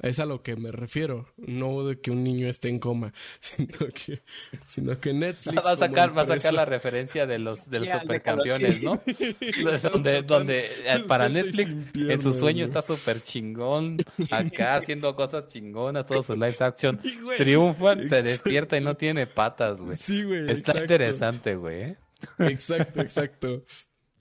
Es 0.00 0.20
a 0.20 0.26
lo 0.26 0.42
que 0.42 0.54
me 0.54 0.70
refiero. 0.70 1.26
No 1.36 1.84
de 1.84 2.00
que 2.00 2.10
un 2.12 2.22
niño 2.22 2.46
esté 2.48 2.68
en 2.68 2.78
coma, 2.78 3.12
sino 3.40 3.78
que, 3.88 4.22
sino 4.66 4.96
que 4.98 5.12
Netflix. 5.12 5.56
Va 5.66 5.72
a 5.72 5.76
sacar, 5.76 6.16
va 6.16 6.22
a 6.22 6.26
sacar 6.26 6.54
la 6.54 6.64
referencia 6.64 7.26
de 7.26 7.38
los, 7.40 7.68
de 7.68 7.80
los 7.80 8.00
supercampeones, 8.00 8.82
¿no? 8.82 9.00
donde, 9.92 10.22
donde 10.22 10.60
eh, 10.84 11.04
para 11.08 11.28
Netflix, 11.28 11.70
en 11.94 12.20
su 12.20 12.32
sueño 12.32 12.58
güey. 12.58 12.68
está 12.68 12.82
súper 12.82 13.20
chingón, 13.22 13.98
acá 14.30 14.76
haciendo 14.76 15.14
cosas 15.16 15.48
chingonas, 15.48 16.06
todos 16.06 16.26
sus 16.26 16.36
live 16.36 16.56
action 16.60 17.00
Sí, 17.02 17.18
güey. 17.22 17.36
triunfan, 17.38 18.08
se 18.08 18.22
despierta 18.22 18.76
y 18.76 18.80
no 18.80 18.96
tiene 18.96 19.26
patas, 19.26 19.80
güey. 19.80 19.96
Sí, 19.96 20.22
güey. 20.22 20.40
Está 20.42 20.52
exacto. 20.72 20.80
interesante, 20.82 21.56
güey. 21.56 21.80
¿eh? 21.82 21.96
Exacto, 22.38 23.00
exacto. 23.00 23.64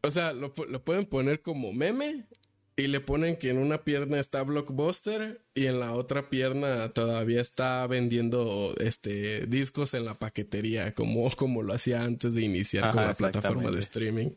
O 0.02 0.10
sea, 0.12 0.32
lo, 0.34 0.54
pu- 0.54 0.68
lo 0.68 0.84
pueden 0.84 1.06
poner 1.06 1.42
como 1.42 1.74
meme 1.74 2.26
y 2.80 2.88
le 2.88 3.02
ponen 3.02 3.38
que 3.38 3.50
en 3.50 3.58
una 3.58 3.84
pierna 3.84 4.20
está 4.20 4.44
Blockbuster 4.44 5.42
y 5.56 5.66
en 5.66 5.80
la 5.80 5.94
otra 5.94 6.30
pierna 6.30 6.94
todavía 6.94 7.42
está 7.42 7.86
vendiendo 7.88 8.76
este 8.80 9.48
discos 9.48 9.96
en 9.96 10.06
la 10.06 10.20
paquetería, 10.20 10.94
como, 10.94 11.30
como 11.32 11.64
lo 11.64 11.74
hacía 11.74 12.04
antes 12.04 12.36
de 12.36 12.44
iniciar 12.44 12.92
con 12.92 13.04
la 13.04 13.16
plataforma 13.16 13.72
de 13.72 13.80
streaming. 13.80 14.30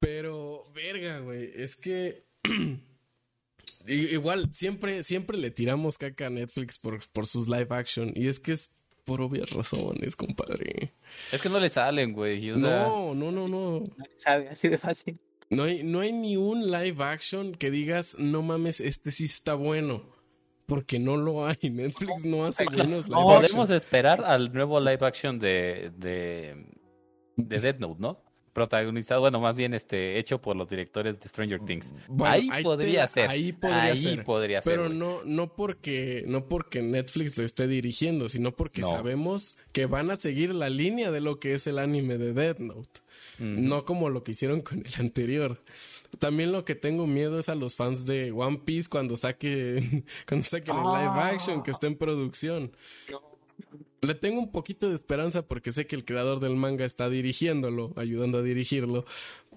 Pero, 0.00 0.64
verga, 0.74 1.20
güey, 1.20 1.52
es 1.54 1.76
que 1.76 2.24
igual 3.86 4.52
siempre, 4.52 5.04
siempre 5.04 5.38
le 5.38 5.52
tiramos 5.52 5.98
caca 5.98 6.26
a 6.26 6.30
Netflix 6.30 6.78
por, 6.78 7.08
por 7.10 7.28
sus 7.28 7.48
live 7.48 7.68
action 7.70 8.12
y 8.16 8.26
es 8.26 8.40
que 8.40 8.52
es 8.52 8.76
por 9.04 9.20
obvias 9.20 9.50
razones, 9.50 10.16
compadre. 10.16 10.92
Es 11.30 11.40
que 11.40 11.48
no 11.48 11.60
le 11.60 11.68
salen, 11.68 12.12
güey. 12.12 12.50
o 12.50 12.58
sea, 12.58 12.82
No, 12.82 13.14
no, 13.14 13.30
no, 13.30 13.46
no. 13.46 13.84
¿Sabe? 14.16 14.48
Así 14.48 14.68
de 14.68 14.78
fácil. 14.78 15.20
No 15.50 15.62
hay, 15.64 15.82
no 15.84 16.00
hay 16.00 16.12
ni 16.12 16.36
un 16.36 16.70
live 16.70 17.02
action 17.04 17.52
que 17.54 17.70
digas, 17.70 18.16
no 18.18 18.42
mames, 18.42 18.80
este 18.80 19.10
sí 19.10 19.26
está 19.26 19.54
bueno. 19.54 20.02
Porque 20.66 20.98
no 20.98 21.16
lo 21.16 21.46
hay. 21.46 21.56
Netflix 21.70 22.24
no 22.24 22.44
hace 22.46 22.64
buenos 22.64 23.06
live 23.08 23.20
Podemos 23.22 23.44
action. 23.70 23.72
esperar 23.76 24.24
al 24.24 24.52
nuevo 24.52 24.80
live 24.80 24.98
action 25.06 25.38
de, 25.38 25.92
de, 25.96 26.66
de 27.36 27.60
Dead 27.60 27.78
Note, 27.78 28.00
¿no? 28.00 28.20
Protagonizado, 28.52 29.20
bueno, 29.20 29.38
más 29.38 29.54
bien 29.54 29.74
este, 29.74 30.18
hecho 30.18 30.40
por 30.40 30.56
los 30.56 30.66
directores 30.66 31.20
de 31.20 31.28
Stranger 31.28 31.60
Things. 31.60 31.92
Bueno, 32.08 32.32
ahí 32.34 32.48
ahí 32.50 32.62
podría 32.64 33.06
te- 33.06 33.12
ser. 33.12 33.28
ahí 33.30 33.52
podría 33.52 33.82
Ahí 33.82 33.96
ser. 33.98 34.24
podría 34.24 34.60
Pero 34.62 34.88
no, 34.88 35.22
no 35.24 35.54
porque, 35.54 36.24
no 36.26 36.48
porque 36.48 36.80
Netflix 36.80 37.36
lo 37.36 37.44
esté 37.44 37.66
dirigiendo, 37.68 38.30
sino 38.30 38.56
porque 38.56 38.80
No. 38.80 38.88
sabemos 38.88 39.58
que 39.72 39.84
van 39.84 40.10
a 40.10 40.16
seguir 40.16 40.54
la 40.54 40.70
línea 40.70 41.10
de 41.10 41.20
lo 41.20 41.38
que 41.38 41.52
es 41.52 41.66
el 41.66 41.78
anime 41.78 42.16
de 42.16 42.32
Death 42.32 42.58
Note. 42.60 43.00
No 43.38 43.84
como 43.84 44.08
lo 44.10 44.22
que 44.24 44.32
hicieron 44.32 44.60
con 44.62 44.78
el 44.86 44.94
anterior. 44.98 45.60
También 46.18 46.52
lo 46.52 46.64
que 46.64 46.74
tengo 46.74 47.06
miedo 47.06 47.38
es 47.38 47.48
a 47.48 47.54
los 47.54 47.74
fans 47.74 48.06
de 48.06 48.32
One 48.32 48.62
Piece 48.64 48.88
cuando 48.88 49.16
saque, 49.16 50.04
cuando 50.28 50.44
saquen 50.46 50.74
el 50.76 50.82
live 50.82 51.10
Ah. 51.16 51.28
action 51.34 51.62
que 51.62 51.70
está 51.70 51.86
en 51.86 51.96
producción. 51.96 52.72
Le 54.02 54.14
tengo 54.14 54.40
un 54.40 54.52
poquito 54.52 54.88
de 54.88 54.94
esperanza 54.94 55.42
porque 55.46 55.72
sé 55.72 55.86
que 55.86 55.96
el 55.96 56.04
creador 56.04 56.38
del 56.40 56.54
manga 56.56 56.84
está 56.84 57.08
dirigiéndolo, 57.10 57.92
ayudando 57.96 58.38
a 58.38 58.42
dirigirlo, 58.42 59.04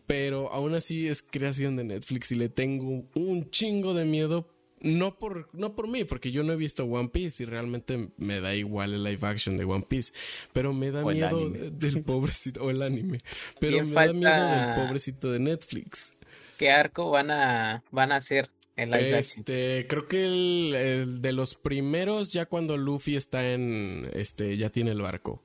pero 0.08 0.52
aún 0.52 0.74
así 0.74 1.08
es 1.08 1.22
creación 1.22 1.76
de 1.76 1.84
Netflix 1.84 2.32
y 2.32 2.36
le 2.36 2.50
tengo 2.50 3.06
un 3.14 3.50
chingo 3.52 3.94
de 3.94 4.06
miedo. 4.06 4.48
No 4.82 5.18
por, 5.20 5.50
no 5.54 5.76
por 5.76 5.88
mí, 5.88 6.06
porque 6.06 6.32
yo 6.32 6.44
no 6.44 6.54
he 6.54 6.56
visto 6.56 6.86
One 6.86 7.10
Piece 7.10 7.44
y 7.44 7.46
realmente 7.46 8.10
me 8.18 8.40
da 8.40 8.56
igual 8.56 8.94
el 8.94 9.04
live 9.04 9.28
action 9.28 9.58
de 9.58 9.66
One 9.66 9.86
Piece, 9.88 10.14
pero 10.54 10.72
me 10.74 10.92
da 10.92 11.04
O 11.04 11.12
el 11.12 11.18
miedo 11.18 11.50
del 11.50 12.04
pobrecito, 12.06 12.64
o 12.64 12.70
el 12.70 12.82
anime, 12.82 13.20
pero 13.60 13.84
me 13.84 13.94
da 13.94 14.14
miedo 14.14 14.48
del 14.48 14.76
pobrecito 14.86 15.32
de 15.32 15.40
Netflix. 15.40 16.14
¿Qué 16.58 16.70
arco 16.70 17.10
van 17.10 17.32
a, 17.32 17.84
van 17.92 18.12
a 18.12 18.18
hacer 18.18 18.50
en 18.76 18.92
live 18.92 19.18
action? 19.18 19.40
Este, 19.42 19.86
creo 19.88 20.08
que 20.08 20.26
el, 20.26 20.76
el 20.76 21.22
de 21.22 21.34
los 21.34 21.56
primeros, 21.56 22.32
ya 22.34 22.46
cuando 22.46 22.78
Luffy 22.78 23.16
está 23.16 23.52
en, 23.52 24.10
este, 24.14 24.56
ya 24.58 24.70
tiene 24.70 24.92
el 24.92 25.02
barco. 25.02 25.44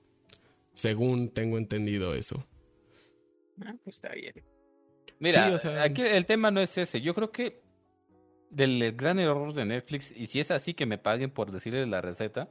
Según 0.75 1.29
tengo 1.31 1.59
entendido 1.59 2.15
eso. 2.15 2.47
Ah, 3.65 3.75
pues 3.85 3.97
está 3.97 4.13
bien. 4.13 4.35
Mira, 5.21 5.47
Sí, 5.49 5.55
o 5.55 5.59
sea- 5.59 5.83
aquí 5.85 6.03
el 6.03 6.27
tema 6.27 6.51
no 6.51 6.61
es 6.61 6.77
ese. 6.77 7.01
Yo 7.01 7.15
creo 7.15 7.31
que 7.31 7.63
del 8.55 8.93
gran 8.93 9.19
error 9.19 9.53
de 9.53 9.65
Netflix, 9.65 10.13
y 10.17 10.27
si 10.27 10.41
es 10.41 10.51
así 10.51 10.75
que 10.75 10.87
me 10.87 10.99
paguen 10.99 11.31
por 11.31 11.51
decirle 11.51 11.87
la 11.87 12.01
receta, 12.01 12.49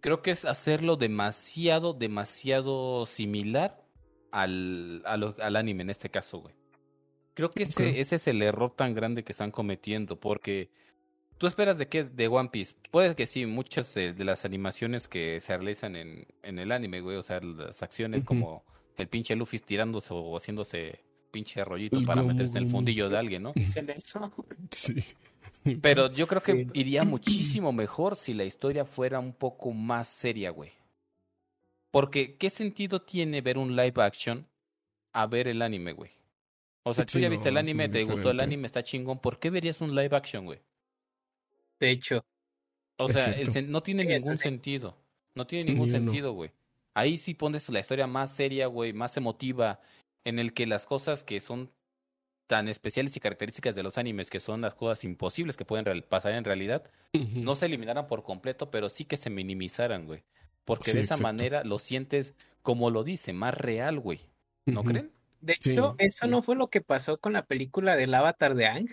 creo 0.00 0.22
que 0.22 0.30
es 0.30 0.44
hacerlo 0.44 0.96
demasiado, 0.96 1.94
demasiado 1.94 3.06
similar 3.06 3.82
al, 4.30 5.02
al 5.04 5.56
anime 5.56 5.82
en 5.82 5.90
este 5.90 6.10
caso, 6.10 6.38
güey. 6.38 6.54
Creo 7.34 7.50
que 7.50 7.64
ese, 7.64 8.00
es 8.00 8.26
el 8.28 8.42
error 8.42 8.74
tan 8.74 8.94
grande 8.94 9.24
que 9.24 9.32
están 9.32 9.50
cometiendo, 9.50 10.20
porque 10.20 10.70
tú 11.36 11.48
esperas 11.48 11.78
de 11.78 11.88
qué, 11.88 12.04
de 12.04 12.28
One 12.28 12.50
Piece. 12.50 12.74
Puede 12.92 13.16
que 13.16 13.26
sí, 13.26 13.44
muchas 13.44 13.92
de, 13.94 14.12
de 14.12 14.24
las 14.24 14.44
animaciones 14.44 15.08
que 15.08 15.40
se 15.40 15.56
realizan 15.56 15.96
en, 15.96 16.26
en 16.42 16.58
el 16.60 16.70
anime, 16.70 17.00
güey, 17.00 17.16
o 17.16 17.24
sea, 17.24 17.40
las 17.40 17.82
acciones 17.82 18.24
como 18.24 18.64
el 18.96 19.08
pinche 19.08 19.34
Luffy 19.34 19.58
tirándose 19.58 20.14
o 20.14 20.36
haciéndose 20.36 21.00
pinche 21.34 21.64
rollito 21.64 22.00
para 22.06 22.22
meterse 22.22 22.56
en 22.58 22.64
el 22.64 22.70
fundillo 22.70 23.08
de 23.08 23.18
alguien, 23.18 23.42
¿no? 23.42 23.52
¿Dicen 23.54 23.90
eso? 23.90 24.32
Sí. 24.70 25.04
Pero 25.82 26.12
yo 26.12 26.26
creo 26.26 26.40
que 26.42 26.52
Sí. 26.52 26.70
iría 26.74 27.04
muchísimo 27.04 27.72
mejor 27.72 28.16
si 28.16 28.34
la 28.34 28.44
historia 28.44 28.84
fuera 28.84 29.18
un 29.18 29.32
poco 29.32 29.72
más 29.72 30.08
seria, 30.08 30.50
güey. 30.50 30.70
Porque, 31.90 32.36
¿qué 32.36 32.50
sentido 32.50 33.02
tiene 33.02 33.40
ver 33.40 33.58
un 33.58 33.74
live 33.76 34.02
action 34.02 34.46
a 35.12 35.26
ver 35.26 35.48
el 35.48 35.62
anime, 35.62 35.92
güey? 35.92 36.10
O 36.84 36.92
sea, 36.92 37.06
tú 37.06 37.18
ya 37.18 37.28
no, 37.28 37.32
viste 37.32 37.48
el 37.48 37.56
anime, 37.56 37.88
te 37.88 38.04
gustó 38.04 38.30
el 38.30 38.40
anime, 38.40 38.66
está 38.66 38.82
chingón. 38.82 39.18
¿Por 39.18 39.38
qué 39.38 39.50
verías 39.50 39.80
un 39.80 39.94
live 39.94 40.14
action, 40.16 40.44
güey? 40.44 40.60
De 41.80 41.90
hecho, 41.90 42.24
O 42.98 43.08
sea, 43.08 43.30
el 43.30 43.70
no 43.70 43.82
tiene 43.82 44.02
Sí, 44.02 44.08
ningún 44.08 44.36
sí. 44.36 44.42
sentido. 44.42 44.96
No 45.34 45.46
tiene 45.46 45.72
ningún 45.72 45.90
sentido, 45.90 46.32
güey. 46.32 46.50
Ahí 46.94 47.18
sí 47.18 47.34
pones 47.34 47.68
la 47.70 47.80
historia 47.80 48.06
más 48.06 48.34
seria, 48.36 48.66
güey, 48.68 48.92
más 48.92 49.16
emotiva, 49.16 49.80
en 50.24 50.38
el 50.38 50.52
que 50.54 50.66
las 50.66 50.86
cosas 50.86 51.24
que 51.24 51.40
son 51.40 51.72
tan 52.46 52.68
especiales 52.68 53.16
y 53.16 53.20
características 53.20 53.74
de 53.74 53.82
los 53.82 53.98
animes, 53.98 54.30
que 54.30 54.40
son 54.40 54.60
las 54.62 54.74
cosas 54.74 55.04
imposibles 55.04 55.56
que 55.56 55.64
pueden 55.64 56.02
pasar 56.02 56.32
en 56.34 56.44
realidad, 56.44 56.90
no 57.12 57.56
se 57.56 57.66
eliminaran 57.66 58.06
por 58.06 58.22
completo, 58.24 58.70
pero 58.70 58.88
sí 58.90 59.04
que 59.06 59.16
se 59.16 59.30
minimizaran, 59.30 60.06
güey. 60.06 60.24
Porque 60.64 60.92
Sí, 60.92 60.96
de 60.98 61.02
esa 61.02 61.16
exacto. 61.16 61.22
manera 61.22 61.64
lo 61.64 61.78
sientes, 61.78 62.34
como 62.62 62.90
lo 62.90 63.04
dice, 63.04 63.32
más 63.32 63.54
real, 63.56 64.00
güey. 64.00 64.20
¿No 64.66 64.84
creen? 64.84 65.12
de 65.40 65.54
Sí. 65.60 65.72
hecho, 65.72 65.94
eso 65.98 66.26
no 66.26 66.42
fue 66.42 66.56
lo 66.56 66.68
que 66.70 66.80
pasó 66.80 67.18
con 67.20 67.34
la 67.34 67.44
película 67.46 67.96
del 67.96 68.14
Avatar 68.14 68.54
de 68.54 68.66
Ang, 68.66 68.88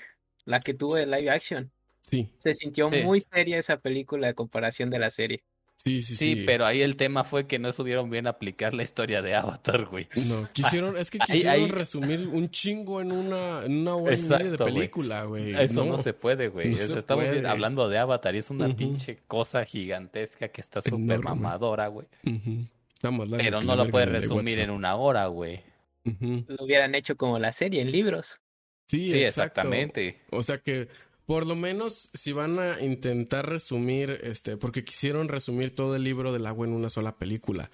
la 0.45 0.59
que 0.59 0.73
tuvo 0.73 0.95
de 0.95 1.05
live 1.05 1.29
action. 1.31 1.71
Sí, 2.03 2.29
Se 2.39 2.53
sintió 2.55 2.89
Sí. 2.91 3.03
muy 3.03 3.19
seria 3.21 3.57
esa 3.59 3.77
película 3.77 4.27
de 4.27 4.35
comparación 4.35 4.89
de 4.89 4.99
la 4.99 5.11
serie. 5.11 5.43
Sí, 5.83 6.03
sí, 6.03 6.15
sí. 6.15 6.35
Sí, 6.35 6.43
pero 6.45 6.65
ahí 6.67 6.83
el 6.83 6.95
tema 6.95 7.23
fue 7.23 7.47
que 7.47 7.57
no 7.57 7.71
supieron 7.71 8.09
bien 8.11 8.27
aplicar 8.27 8.73
la 8.75 8.83
historia 8.83 9.23
de 9.23 9.33
Avatar, 9.33 9.85
güey. 9.85 10.07
No, 10.27 10.47
quisieron, 10.53 10.95
es 10.95 11.09
que 11.09 11.17
quisieron 11.17 11.51
ahí- 11.53 11.67
resumir 11.71 12.27
un 12.27 12.51
chingo 12.51 13.01
en 13.01 13.11
una, 13.11 13.65
en 13.65 13.77
una 13.79 13.95
hora 13.95 14.15
y 14.15 14.21
media 14.21 14.51
de 14.51 14.57
película, 14.59 15.23
güey. 15.23 15.55
Eso 15.55 15.83
no, 15.83 15.97
se 15.97 16.13
puede, 16.13 16.49
güey. 16.49 16.69
no 16.75 16.77
Estamos 16.77 17.25
puede. 17.25 17.47
hablando 17.47 17.89
de 17.89 17.97
Avatar 17.97 18.35
y 18.35 18.37
es 18.39 18.51
una 18.51 18.69
pinche 18.69 19.17
cosa 19.27 19.65
gigantesca 19.65 20.49
que 20.49 20.61
está 20.61 20.81
súper 20.81 21.19
mamadora, 21.21 21.87
güey. 21.87 22.05
Más 22.23 23.29
largo 23.29 23.37
Pero 23.37 23.61
no 23.61 23.75
la 23.75 23.83
lo 23.85 23.89
puedes 23.89 24.09
resumir 24.09 24.59
en 24.59 24.69
una 24.69 24.95
hora, 24.95 25.25
güey. 25.27 25.61
Lo 26.03 26.63
hubieran 26.63 26.93
hecho 26.93 27.15
como 27.17 27.39
la 27.39 27.51
serie 27.51 27.81
en 27.81 27.91
libros. 27.91 28.39
Sí, 28.87 29.11
exactamente. 29.23 30.19
O 30.31 30.43
sea 30.43 30.59
que 30.59 30.87
por 31.31 31.47
lo 31.47 31.55
menos 31.55 32.09
si 32.13 32.33
van 32.33 32.59
a 32.59 32.81
intentar 32.81 33.47
resumir, 33.47 34.19
este, 34.21 34.57
porque 34.57 34.83
quisieron 34.83 35.29
resumir 35.29 35.73
todo 35.73 35.95
el 35.95 36.03
libro 36.03 36.33
del 36.33 36.45
agua 36.45 36.67
en 36.67 36.73
una 36.73 36.89
sola 36.89 37.15
película, 37.15 37.71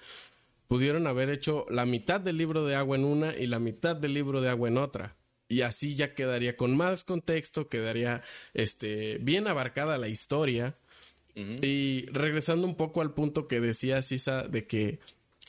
pudieron 0.68 1.08
haber 1.08 1.28
hecho 1.28 1.66
la 1.68 1.84
mitad 1.84 2.20
del 2.20 2.36
libro 2.36 2.64
de 2.64 2.76
agua 2.76 2.96
en 2.96 3.04
una 3.04 3.36
y 3.36 3.48
la 3.48 3.58
mitad 3.58 3.96
del 3.96 4.14
libro 4.14 4.40
de 4.40 4.48
agua 4.48 4.68
en 4.68 4.78
otra. 4.78 5.16
Y 5.48 5.62
así 5.62 5.96
ya 5.96 6.14
quedaría 6.14 6.56
con 6.56 6.76
más 6.76 7.02
contexto, 7.02 7.68
quedaría 7.68 8.22
este, 8.54 9.18
bien 9.22 9.48
abarcada 9.48 9.98
la 9.98 10.06
historia. 10.06 10.76
Y 11.34 12.06
regresando 12.12 12.64
un 12.64 12.76
poco 12.76 13.00
al 13.00 13.12
punto 13.12 13.48
que 13.48 13.60
decía 13.60 14.02
Sisa 14.02 14.44
de 14.44 14.68
que 14.68 15.00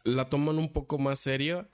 la 0.03 0.31
toman 0.31 0.57
un 0.57 0.73
poco 0.73 0.97
más 0.97 1.19
serio. 1.19 1.67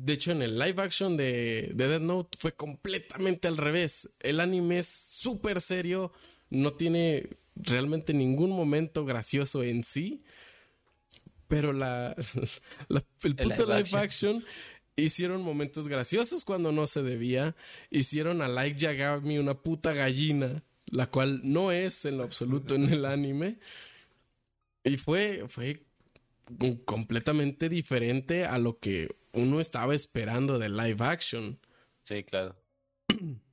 De 0.00 0.12
hecho, 0.12 0.30
en 0.30 0.42
el 0.42 0.58
live 0.58 0.80
action 0.80 1.16
de, 1.16 1.72
de 1.74 1.88
Death 1.88 2.02
Note 2.02 2.38
fue 2.40 2.54
completamente 2.54 3.48
al 3.48 3.56
revés. 3.56 4.08
El 4.20 4.38
anime 4.40 4.78
es 4.78 4.86
súper 4.86 5.60
serio, 5.60 6.12
no 6.50 6.74
tiene 6.74 7.38
realmente 7.56 8.14
ningún 8.14 8.50
momento 8.50 9.04
gracioso 9.04 9.62
en 9.64 9.82
sí. 9.82 10.22
Pero 11.48 11.72
la, 11.72 12.14
la- 12.88 13.04
el 13.24 13.34
puto 13.36 13.66
live 13.66 13.84
live 13.84 13.98
action 13.98 14.44
hicieron 14.96 15.42
momentos 15.42 15.88
graciosos 15.88 16.44
cuando 16.44 16.70
no 16.72 16.86
se 16.86 17.02
debía. 17.02 17.56
Hicieron 17.90 18.42
a 18.42 18.48
Like 18.48 18.78
Yagami 18.78 19.38
una 19.38 19.54
puta 19.54 19.92
gallina, 19.94 20.62
la 20.86 21.10
cual 21.10 21.40
no 21.44 21.72
es 21.72 22.04
en 22.04 22.18
lo 22.18 22.24
absoluto 22.24 22.74
en 22.74 22.88
el 22.90 23.04
anime. 23.04 23.58
Y 24.84 24.96
fue, 24.96 25.44
fue 25.48 25.84
completamente 26.84 27.68
diferente 27.68 28.44
a 28.46 28.58
lo 28.58 28.78
que 28.78 29.08
uno 29.32 29.60
estaba 29.60 29.94
esperando 29.94 30.58
de 30.58 30.68
live 30.68 31.04
action. 31.04 31.58
Sí, 32.04 32.24
claro. 32.24 32.56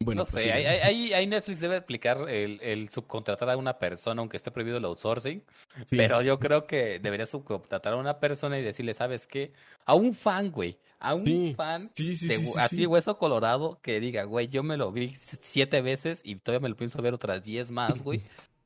Bueno, 0.00 0.22
no 0.22 0.30
pues 0.30 0.44
sé, 0.44 0.50
sí. 0.50 1.12
ahí, 1.12 1.26
Netflix 1.26 1.58
debe 1.58 1.74
aplicar 1.76 2.30
el, 2.30 2.60
el 2.62 2.88
subcontratar 2.88 3.50
a 3.50 3.56
una 3.56 3.78
persona, 3.80 4.20
aunque 4.20 4.36
esté 4.36 4.52
prohibido 4.52 4.78
el 4.78 4.84
outsourcing. 4.84 5.42
Sí. 5.86 5.96
Pero 5.96 6.22
yo 6.22 6.38
creo 6.38 6.68
que 6.68 7.00
debería 7.00 7.26
subcontratar 7.26 7.94
a 7.94 7.96
una 7.96 8.20
persona 8.20 8.58
y 8.60 8.62
decirle, 8.62 8.94
¿sabes 8.94 9.26
qué? 9.26 9.52
A 9.86 9.94
un 9.94 10.14
fan, 10.14 10.52
güey. 10.52 10.78
A 11.00 11.14
un 11.14 11.26
Sí, 11.26 11.54
fan 11.56 11.90
de 11.96 12.36
así 12.58 12.76
sí. 12.76 12.86
hueso 12.86 13.18
colorado 13.18 13.80
que 13.82 13.98
diga, 13.98 14.22
güey, 14.22 14.46
yo 14.46 14.62
me 14.62 14.76
lo 14.76 14.92
vi 14.92 15.14
siete 15.42 15.80
veces 15.82 16.20
y 16.24 16.36
todavía 16.36 16.62
me 16.62 16.68
lo 16.68 16.76
pienso 16.76 17.02
ver 17.02 17.12
otras 17.14 17.42
diez 17.42 17.70
más, 17.72 18.00
güey. 18.00 18.22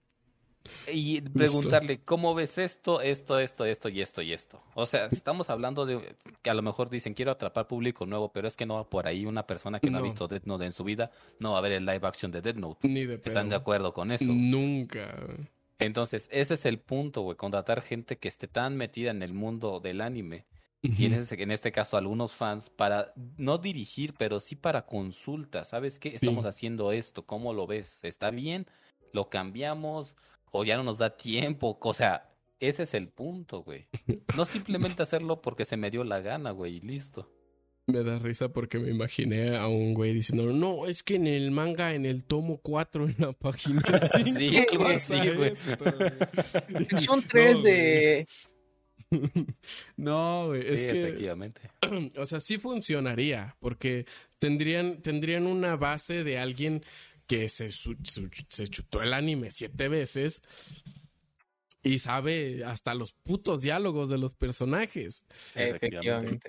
Y 0.93 1.21
preguntarle, 1.21 2.01
¿cómo 2.05 2.35
ves 2.35 2.59
esto, 2.59 3.01
esto, 3.01 3.39
esto, 3.39 3.65
esto 3.65 3.89
y 3.89 4.01
esto 4.01 4.23
y 4.23 4.33
esto? 4.33 4.63
O 4.75 4.87
sea, 4.87 5.07
estamos 5.07 5.51
hablando 5.51 5.87
de 5.87 6.17
que 6.43 6.51
a 6.51 6.55
lo 6.55 6.63
mejor 6.63 6.91
dicen, 6.91 7.15
quiero 7.15 7.31
atrapar 7.33 7.67
público 7.67 8.07
nuevo, 8.07 8.33
pero 8.33 8.49
es 8.49 8.57
que 8.57 8.67
no 8.67 8.75
va 8.77 8.89
por 8.89 9.07
ahí 9.07 9.25
una 9.27 9.47
persona 9.47 9.81
que 9.81 9.91
no, 9.91 9.99
ha 9.99 10.03
visto 10.03 10.29
Death 10.29 10.45
Note 10.45 10.65
en 10.65 10.73
su 10.73 10.85
vida, 10.85 11.11
no 11.39 11.53
va 11.53 11.59
a 11.59 11.63
ver 11.63 11.73
el 11.73 11.85
live 11.87 12.07
action 12.07 12.31
de 12.33 12.43
Death 12.43 12.57
Note. 12.57 12.89
Ni 12.89 13.05
de 13.07 13.15
¿Están 13.15 13.49
de 13.49 13.57
acuerdo 13.57 13.93
con 13.93 14.11
eso? 14.13 14.25
Nunca. 14.27 15.15
Entonces, 15.79 16.29
ese 16.31 16.55
es 16.55 16.65
el 16.67 16.79
punto, 16.79 17.23
güey, 17.23 17.37
contratar 17.37 17.83
gente 17.83 18.19
que 18.19 18.29
esté 18.29 18.47
tan 18.47 18.77
metida 18.77 19.11
en 19.11 19.23
el 19.23 19.35
mundo 19.35 19.81
del 19.81 20.01
anime 20.01 20.47
y 20.83 21.07
en, 21.07 21.13
Ujú. 21.13 21.23
ese- 21.23 21.43
en 21.43 21.51
este 21.51 21.73
caso 21.73 21.97
algunos 21.97 22.33
fans 22.33 22.71
para 22.71 23.13
no 23.37 23.59
dirigir, 23.59 24.15
pero 24.19 24.39
sí 24.41 24.55
para 24.57 24.87
consulta, 24.87 25.65
¿sabes 25.65 25.99
qué? 25.99 26.09
Estamos 26.11 26.43
Sí. 26.45 26.49
haciendo 26.49 26.93
esto, 26.93 27.25
¿cómo 27.25 27.53
lo 27.53 27.67
ves? 27.67 28.03
¿Está 28.05 28.31
bien? 28.31 28.67
¿Lo 29.13 29.29
cambiamos? 29.29 30.17
¿O 30.53 30.65
ya 30.65 30.77
no 30.77 30.85
nos 30.85 30.99
da 30.99 31.17
tiempo? 31.17 31.79
O 31.81 31.95
sea, 31.95 32.31
ese 32.61 32.85
es 32.85 32.95
el 32.95 33.09
punto, 33.09 33.65
güey. 33.65 33.89
No 34.37 34.45
simplemente 34.45 35.03
hacerlo 35.03 35.41
porque 35.41 35.65
se 35.65 35.77
me 35.77 35.91
dio 35.91 36.05
la 36.05 36.21
gana, 36.21 36.53
güey, 36.53 36.77
y 36.77 36.81
listo. 36.81 37.29
Me 37.87 38.05
da 38.05 38.19
risa 38.21 38.53
porque 38.53 38.79
me 38.79 38.91
imaginé 38.91 39.57
a 39.57 39.67
un 39.67 39.93
güey 39.93 40.13
diciendo, 40.15 40.53
no, 40.53 40.87
es 40.87 41.03
que 41.03 41.17
en 41.17 41.27
el 41.27 41.51
manga, 41.51 41.95
en 41.95 42.07
el 42.07 42.23
tomo 42.23 42.59
4, 42.59 43.09
en 43.09 43.17
la 43.19 43.33
página 43.33 43.83
5, 44.25 44.39
Sí, 44.39 44.67
güey, 44.77 44.99
sí, 45.01 45.19
güey. 45.35 45.55
Son 46.99 47.23
tres 47.23 47.57
No, 47.57 47.63
de. 47.65 48.27
No, 49.97 50.47
güey, 50.49 50.67
es 50.67 50.83
sí, 50.83 50.87
que 50.87 51.03
efectivamente. 51.03 51.61
o 52.19 52.27
sea, 52.27 52.39
sí 52.39 52.59
funcionaría, 52.59 53.57
porque 53.59 54.07
tendrían, 54.39 55.03
tendrían 55.03 55.47
una 55.47 55.77
base 55.77 56.23
de 56.23 56.39
alguien 56.39 56.85
que 57.27 57.49
se, 57.49 57.71
su- 57.71 57.97
su- 58.03 58.29
se 58.49 58.69
chutó 58.69 59.03
el 59.03 59.13
anime 59.15 59.51
siete 59.51 59.89
veces 59.89 60.43
y 61.83 61.99
sabe 61.99 62.65
hasta 62.65 62.95
los 62.95 63.13
putos 63.13 63.61
diálogos 63.63 64.09
de 64.09 64.19
los 64.19 64.35
personajes. 64.35 65.25
Efectivamente. 65.55 66.47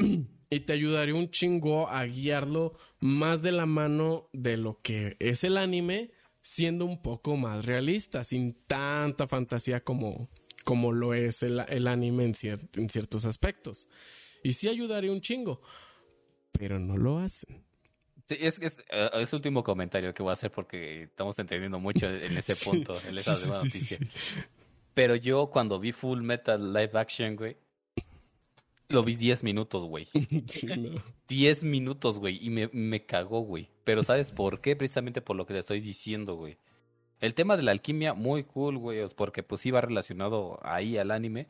Y 0.49 0.59
te 0.59 0.73
ayudaría 0.73 1.15
un 1.15 1.31
chingo 1.31 1.87
a 1.89 2.05
guiarlo 2.05 2.77
más 2.99 3.41
de 3.41 3.51
la 3.51 3.65
mano 3.65 4.29
de 4.33 4.57
lo 4.57 4.79
que 4.81 5.15
es 5.19 5.43
el 5.43 5.57
anime, 5.57 6.11
siendo 6.43 6.85
un 6.85 7.01
poco 7.01 7.35
más 7.37 7.65
realista, 7.65 8.23
sin 8.23 8.53
tanta 8.67 9.27
fantasía 9.27 9.83
como, 9.83 10.29
como 10.63 10.91
lo 10.91 11.15
es 11.15 11.41
el, 11.41 11.59
el 11.67 11.87
anime 11.87 12.25
en, 12.25 12.33
cier- 12.33 12.69
en 12.77 12.89
ciertos 12.89 13.25
aspectos. 13.25 13.87
Y 14.43 14.53
sí 14.53 14.67
ayudaría 14.67 15.11
un 15.11 15.21
chingo, 15.21 15.61
pero 16.51 16.77
no 16.77 16.97
lo 16.97 17.17
hacen. 17.17 17.65
Sí, 18.25 18.37
es, 18.39 18.59
es, 18.59 18.77
eh, 18.89 19.09
es 19.13 19.33
el 19.33 19.37
último 19.37 19.63
comentario 19.63 20.13
que 20.13 20.23
voy 20.23 20.29
a 20.31 20.33
hacer 20.33 20.51
porque 20.51 21.03
estamos 21.03 21.37
entendiendo 21.39 21.79
mucho 21.79 22.07
en 22.07 22.37
ese 22.37 22.55
Sí, 22.55 22.69
punto, 22.69 22.99
en 23.01 23.17
esa 23.17 23.35
sí, 23.35 23.49
noticia. 23.49 23.97
Pero 24.93 25.15
yo 25.15 25.47
cuando 25.47 25.79
vi 25.79 25.91
Full 25.91 26.21
Metal 26.21 26.73
Live 26.73 26.91
Action, 26.93 27.35
güey, 27.35 27.57
lo 28.89 29.03
vi 29.03 29.15
10 29.15 29.43
minutos, 29.43 29.85
güey. 29.85 30.05
sí. 30.47 30.67
No. 30.67 31.01
10 31.27 31.63
minutos, 31.63 32.19
güey, 32.19 32.39
y 32.45 32.49
me, 32.49 32.69
me 32.71 33.05
cagó, 33.05 33.41
güey. 33.41 33.69
Pero 33.83 34.03
¿sabes 34.03 34.31
por 34.31 34.61
qué? 34.61 34.75
Precisamente 34.75 35.21
por 35.21 35.35
lo 35.35 35.45
que 35.45 35.53
te 35.53 35.59
estoy 35.59 35.81
diciendo, 35.81 36.35
güey. 36.35 36.57
El 37.19 37.33
tema 37.33 37.55
de 37.55 37.63
la 37.63 37.71
alquimia, 37.71 38.13
muy 38.13 38.43
cool, 38.43 38.77
güey, 38.77 38.99
porque 39.15 39.43
pues 39.43 39.65
iba 39.65 39.79
relacionado 39.79 40.59
ahí 40.61 40.97
al 40.97 41.09
anime, 41.09 41.47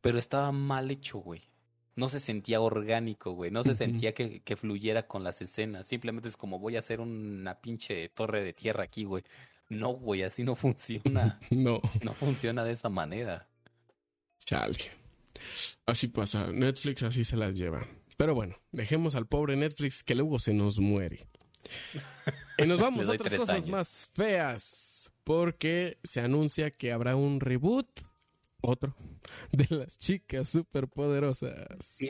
pero 0.00 0.18
estaba 0.18 0.52
mal 0.52 0.90
hecho, 0.90 1.18
güey. 1.18 1.42
No 1.94 2.08
se 2.08 2.20
sentía 2.20 2.60
orgánico, 2.60 3.32
güey. 3.32 3.50
No 3.50 3.62
se 3.62 3.74
sentía 3.74 4.14
que, 4.14 4.40
que 4.40 4.56
fluyera 4.56 5.06
con 5.06 5.24
las 5.24 5.42
escenas. 5.42 5.86
Simplemente 5.86 6.28
es 6.28 6.36
como 6.36 6.58
voy 6.58 6.76
a 6.76 6.78
hacer 6.78 7.00
una 7.00 7.54
pinche 7.60 8.08
torre 8.10 8.42
de 8.42 8.52
tierra 8.54 8.84
aquí, 8.84 9.04
güey. 9.04 9.24
No, 9.68 9.90
güey, 9.90 10.22
así 10.22 10.42
no 10.44 10.56
funciona. 10.56 11.38
No, 11.50 11.80
No 12.02 12.14
funciona 12.14 12.64
de 12.64 12.72
esa 12.72 12.88
manera. 12.88 13.46
chale. 14.38 14.76
Así 15.86 16.08
pasa. 16.08 16.46
Netflix 16.52 17.02
así 17.02 17.24
se 17.24 17.36
las 17.36 17.54
lleva. 17.54 17.86
Pero 18.16 18.34
bueno, 18.34 18.56
dejemos 18.70 19.14
al 19.14 19.26
pobre 19.26 19.56
Netflix 19.56 20.02
que 20.04 20.14
luego 20.14 20.38
se 20.38 20.52
nos 20.54 20.78
muere. 20.78 21.26
Y 22.58 22.66
nos 22.66 22.78
vamos 22.80 23.08
a 23.08 23.12
otras 23.12 23.32
cosas 23.34 23.56
años. 23.56 23.68
más 23.68 24.10
feas. 24.14 25.12
Porque 25.24 25.98
se 26.04 26.20
anuncia 26.20 26.70
que 26.70 26.92
habrá 26.92 27.16
un 27.16 27.40
reboot. 27.40 27.88
Otro. 28.62 28.94
De 29.52 29.66
las 29.76 29.98
chicas 29.98 30.48
superpoderosas. 30.48 31.52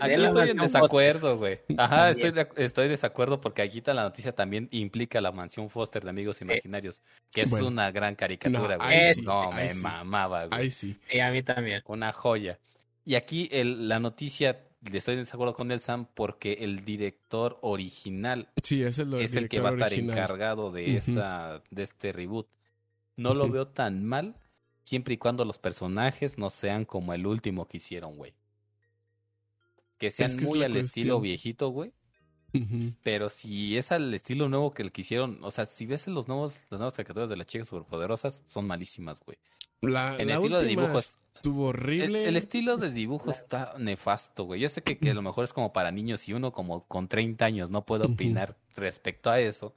Aquí 0.00 0.12
estoy 0.22 0.50
en 0.50 0.56
desacuerdo, 0.58 1.38
güey. 1.38 1.60
Ajá, 1.76 2.10
estoy 2.10 2.30
de, 2.30 2.46
estoy 2.56 2.84
de 2.84 2.90
desacuerdo 2.90 3.40
porque 3.40 3.62
aquí 3.62 3.78
está 3.78 3.92
la 3.94 4.02
noticia 4.02 4.34
también 4.34 4.68
implica 4.70 5.20
la 5.20 5.32
mansión 5.32 5.68
Foster 5.70 6.04
de 6.04 6.10
Amigos 6.10 6.40
Imaginarios, 6.42 7.00
que 7.32 7.42
es 7.42 7.50
Bueno. 7.50 7.68
una 7.68 7.90
gran 7.90 8.14
caricatura, 8.14 8.76
No, 8.76 8.84
güey. 8.84 8.96
ahí 8.98 9.14
sí, 9.14 9.22
no, 9.22 9.50
me 9.52 9.68
sí. 9.68 9.82
mamaba, 9.82 10.46
güey. 10.46 10.60
Ahí 10.60 10.70
sí. 10.70 10.96
Y 11.10 11.18
a 11.20 11.30
mí 11.30 11.42
también. 11.42 11.82
Una 11.86 12.12
joya. 12.12 12.58
Y 13.04 13.14
aquí 13.16 13.48
el, 13.50 13.88
la 13.88 13.98
noticia, 13.98 14.60
le 14.90 14.98
estoy 14.98 15.14
en 15.14 15.20
desacuerdo 15.20 15.54
con 15.54 15.72
el 15.72 15.80
Sam 15.80 16.06
porque 16.14 16.52
el 16.60 16.84
director 16.84 17.58
original 17.62 18.48
Sí, 18.62 18.82
es 18.82 18.96
del 18.96 19.14
es 19.14 19.34
el 19.34 19.48
que 19.48 19.60
va 19.60 19.70
a 19.70 19.72
estar 19.72 19.88
original. 19.88 20.16
encargado 20.18 20.70
de 20.70 20.96
esta 20.96 21.62
de 21.70 21.82
este 21.82 22.12
reboot. 22.12 22.46
No 23.16 23.34
lo 23.34 23.48
veo 23.48 23.66
tan 23.68 24.04
mal 24.04 24.36
siempre 24.84 25.14
y 25.14 25.18
cuando 25.18 25.44
los 25.44 25.58
personajes 25.58 26.38
no 26.38 26.50
sean 26.50 26.84
como 26.84 27.12
el 27.14 27.26
último 27.26 27.66
que 27.66 27.78
hicieron, 27.78 28.16
güey. 28.16 28.34
Que 29.98 30.10
sean 30.10 30.30
Es 30.30 30.36
que 30.36 30.44
es 30.44 30.50
muy 30.50 30.62
al 30.62 30.76
estilo 30.76 31.20
viejito, 31.20 31.68
güey. 31.68 31.92
Pero 33.02 33.30
si 33.30 33.78
es 33.78 33.92
al 33.92 34.12
estilo 34.12 34.48
nuevo 34.48 34.72
que 34.72 34.82
el 34.82 34.92
que 34.92 35.00
hicieron, 35.00 35.38
o 35.42 35.50
sea, 35.50 35.64
si 35.64 35.86
ves 35.86 36.06
los 36.06 36.28
nuevos, 36.28 36.60
las 36.68 36.78
nuevas 36.78 36.94
caricaturas 36.94 37.30
de 37.30 37.36
las 37.36 37.46
chicas 37.46 37.68
superpoderosas, 37.68 38.42
son 38.44 38.66
malísimas, 38.66 39.20
güey. 39.20 39.38
La, 39.80 40.16
En 40.18 40.28
la 40.28 40.34
estilo 40.34 40.58
de 40.58 40.64
última 40.64 40.82
dibujo 40.82 40.98
estuvo 40.98 41.70
El, 41.70 41.76
horrible. 41.76 42.28
el 42.28 42.36
estilo 42.36 42.76
de 42.76 42.90
dibujo 42.90 43.30
está 43.30 43.74
nefasto, 43.78 44.44
güey. 44.44 44.60
Yo 44.60 44.68
sé 44.68 44.82
que, 44.82 44.98
que 44.98 45.10
a 45.10 45.14
lo 45.14 45.22
mejor 45.22 45.44
es 45.44 45.52
como 45.52 45.72
para 45.72 45.90
niños 45.90 46.28
y 46.28 46.34
uno 46.34 46.52
como 46.52 46.86
con 46.86 47.08
30 47.08 47.44
años 47.44 47.70
no 47.70 47.86
puede 47.86 48.04
opinar 48.04 48.56
respecto 48.74 49.30
a 49.30 49.40
eso. 49.40 49.74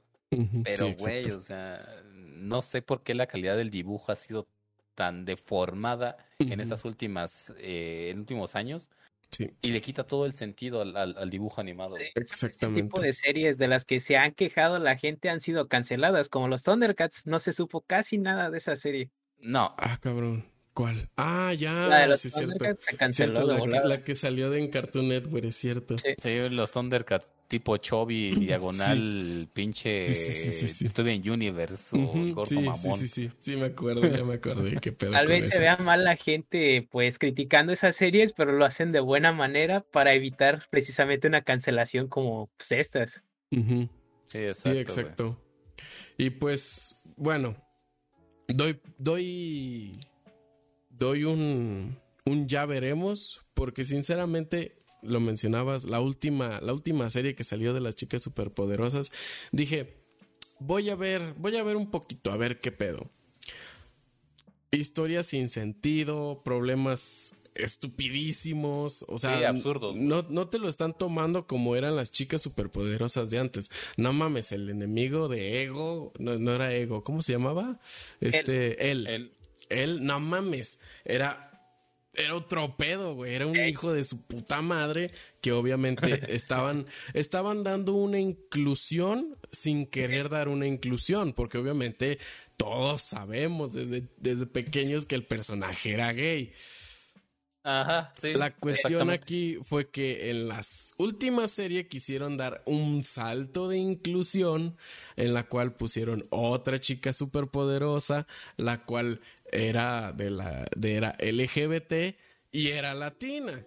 Pero, 0.64 0.88
sí, 0.88 0.94
güey, 0.98 1.30
o 1.30 1.40
sea, 1.40 2.02
no 2.12 2.60
sé 2.60 2.82
por 2.82 3.02
qué 3.02 3.14
la 3.14 3.26
calidad 3.26 3.56
del 3.56 3.70
dibujo 3.70 4.12
ha 4.12 4.16
sido 4.16 4.48
tan 4.96 5.24
deformada 5.24 6.16
en 6.40 6.58
estas 6.60 6.84
últimas, 6.84 7.52
eh, 7.58 8.08
en 8.10 8.18
últimos 8.18 8.56
años, 8.56 8.90
Sí, 9.30 9.50
y 9.60 9.70
le 9.70 9.80
quita 9.82 10.04
todo 10.04 10.24
el 10.24 10.34
sentido 10.34 10.80
al, 10.82 10.96
al- 10.96 11.16
al 11.18 11.30
dibujo 11.30 11.60
animado. 11.60 11.90
güey. 11.90 12.04
Este 12.06 12.20
tipo 12.20 12.32
exactamente. 12.32 13.00
de 13.02 13.12
series 13.12 13.58
de 13.58 13.68
las 13.68 13.84
que 13.84 14.00
se 14.00 14.16
han 14.16 14.32
quejado 14.32 14.78
la 14.78 14.96
gente 14.96 15.28
han 15.30 15.40
sido 15.40 15.68
canceladas, 15.68 16.28
como 16.28 16.48
los 16.48 16.62
Thundercats. 16.62 17.26
No 17.26 17.38
se 17.38 17.52
supo 17.52 17.80
casi 17.82 18.18
nada 18.18 18.50
de 18.50 18.58
esa 18.58 18.76
serie. 18.76 19.10
No, 19.38 19.74
Ah, 19.78 19.98
cabrón. 20.00 20.44
¿Cuál? 20.74 21.08
Ah, 21.16 21.52
ya. 21.54 21.72
la 21.88 21.98
de 22.00 22.06
los 22.06 22.20
sí, 22.20 22.30
cierto. 22.30 22.52
Thundercats 22.52 22.84
se 22.86 22.96
canceló 22.96 23.32
Cierto, 23.38 23.46
de 23.46 23.52
la, 23.52 23.58
que, 23.58 23.66
volada. 23.66 23.88
la 23.88 24.04
que 24.04 24.14
salió 24.14 24.50
de 24.50 24.58
en 24.60 24.70
Cartoon 24.70 25.08
Network, 25.08 25.44
es 25.44 25.56
cierto. 25.56 25.98
Sí. 25.98 26.14
sí, 26.22 26.48
los 26.50 26.70
Thundercats 26.70 27.26
tipo 27.48 27.76
Chubby, 27.76 28.34
diagonal, 28.40 29.48
pinche 29.52 30.14
Sí, 30.14 30.32
sí, 30.32 30.50
sí, 30.50 30.52
sí, 30.52 30.68
sí. 30.68 30.88
Steven 30.88 31.30
Universe 31.30 31.96
o 31.96 32.00
Ujú, 32.00 32.34
gordo 32.34 32.48
sí, 32.48 32.56
sí, 32.56 32.62
mamón. 32.62 32.98
sí, 32.98 33.06
sí, 33.08 33.30
sí, 33.38 33.56
me 33.56 33.66
acuerdo, 33.66 34.08
ya 34.08 34.24
me 34.24 34.34
acordé. 34.34 34.78
Qué 34.80 34.92
pedo 34.92 35.12
Tal 35.12 35.28
vez 35.28 35.48
se 35.48 35.58
vea 35.58 35.76
mal 35.76 36.04
la 36.04 36.16
gente 36.16 36.86
pues 36.90 37.18
criticando 37.18 37.72
esas 37.72 37.96
series, 37.96 38.32
pero 38.32 38.52
lo 38.52 38.64
hacen 38.64 38.92
de 38.92 39.00
buena 39.00 39.32
manera 39.32 39.80
para 39.80 40.14
evitar 40.14 40.66
precisamente 40.70 41.28
una 41.28 41.42
cancelación 41.42 42.08
como 42.08 42.50
pues, 42.56 42.72
estas. 42.72 43.22
Sí, 43.50 44.38
exacto. 44.38 44.54
Sí, 44.54 44.68
güey. 44.68 44.80
exacto. 44.80 45.42
Y 46.18 46.30
pues, 46.30 47.02
bueno, 47.16 47.56
doy, 48.48 48.80
doy, 48.98 49.98
doy 50.90 51.24
un, 51.24 51.98
un 52.24 52.48
ya 52.48 52.64
veremos, 52.66 53.44
porque 53.54 53.84
sinceramente 53.84 54.78
lo 55.06 55.20
mencionabas, 55.20 55.84
la 55.84 56.00
última, 56.00 56.60
la 56.60 56.72
última 56.72 57.08
serie 57.10 57.34
que 57.34 57.44
salió 57.44 57.72
de 57.74 57.80
las 57.80 57.94
chicas 57.94 58.22
superpoderosas, 58.22 59.12
dije, 59.52 59.94
voy 60.58 60.90
a 60.90 60.94
ver, 60.96 61.34
voy 61.38 61.56
a 61.56 61.62
ver 61.62 61.76
un 61.76 61.90
poquito, 61.90 62.32
a 62.32 62.36
ver 62.36 62.60
qué 62.60 62.72
pedo. 62.72 63.10
Historias 64.72 65.26
sin 65.26 65.48
sentido, 65.48 66.42
problemas 66.44 67.34
estupidísimos, 67.54 69.04
o 69.08 69.16
sea, 69.16 69.38
Sí, 69.38 69.44
absurdos, 69.44 69.96
no, 69.96 70.26
no 70.28 70.48
te 70.48 70.58
lo 70.58 70.68
están 70.68 70.92
tomando 70.92 71.46
como 71.46 71.74
eran 71.76 71.96
las 71.96 72.10
chicas 72.10 72.42
superpoderosas 72.42 73.30
de 73.30 73.38
antes. 73.38 73.70
No 73.96 74.12
mames, 74.12 74.52
el 74.52 74.68
enemigo 74.68 75.28
de 75.28 75.62
Ego, 75.62 76.12
no, 76.18 76.38
no 76.38 76.52
era 76.54 76.74
Ego, 76.74 77.02
¿cómo 77.02 77.22
se 77.22 77.32
llamaba? 77.32 77.80
Este, 78.20 78.90
él. 78.90 79.06
El- 79.06 79.32
Él, 79.68 80.04
no 80.06 80.20
mames, 80.20 80.78
era, 81.04 81.55
era 82.16 82.34
otro 82.34 82.76
pedo, 82.76 83.14
güey. 83.14 83.34
Era 83.34 83.46
un 83.46 83.56
hijo 83.56 83.92
de 83.92 84.04
su 84.04 84.20
puta 84.20 84.62
madre 84.62 85.10
que 85.40 85.52
obviamente 85.52 86.22
estaban, 86.34 86.86
estaban 87.14 87.62
dando 87.62 87.92
una 87.94 88.18
inclusión 88.18 89.36
sin 89.52 89.86
querer 89.86 90.28
dar 90.28 90.48
una 90.48 90.66
inclusión, 90.66 91.32
porque 91.32 91.58
obviamente 91.58 92.18
todos 92.56 93.02
sabemos 93.02 93.72
desde, 93.72 94.04
desde 94.16 94.46
pequeños 94.46 95.06
que 95.06 95.14
el 95.14 95.24
personaje 95.24 95.92
era 95.92 96.12
gay. 96.12 96.52
Ajá, 97.68 98.12
sí. 98.20 98.32
La 98.32 98.52
cuestión 98.52 99.10
aquí 99.10 99.58
fue 99.60 99.90
que 99.90 100.30
en 100.30 100.46
las 100.46 100.94
últimas 100.98 101.50
series 101.50 101.88
quisieron 101.88 102.36
dar 102.36 102.62
un 102.64 103.02
salto 103.02 103.68
de 103.68 103.76
inclusión 103.76 104.76
en 105.16 105.34
la 105.34 105.48
cual 105.48 105.74
pusieron 105.74 106.24
otra 106.30 106.78
chica 106.78 107.12
superpoderosa, 107.12 108.28
la 108.56 108.84
cual 108.84 109.20
era 109.52 110.12
de 110.12 110.30
la 110.30 110.66
de 110.76 110.96
era 110.96 111.16
LGBT 111.18 112.16
y 112.52 112.68
era 112.68 112.94
latina. 112.94 113.66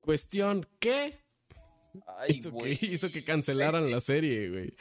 Cuestión 0.00 0.66
¿qué? 0.78 1.18
Ay, 2.18 2.36
hizo, 2.38 2.50
güey, 2.50 2.76
que 2.76 2.86
hizo 2.94 3.10
que 3.10 3.24
cancelaran 3.24 3.90
la 3.90 4.00
serie, 4.00 4.50
güey. 4.50 4.74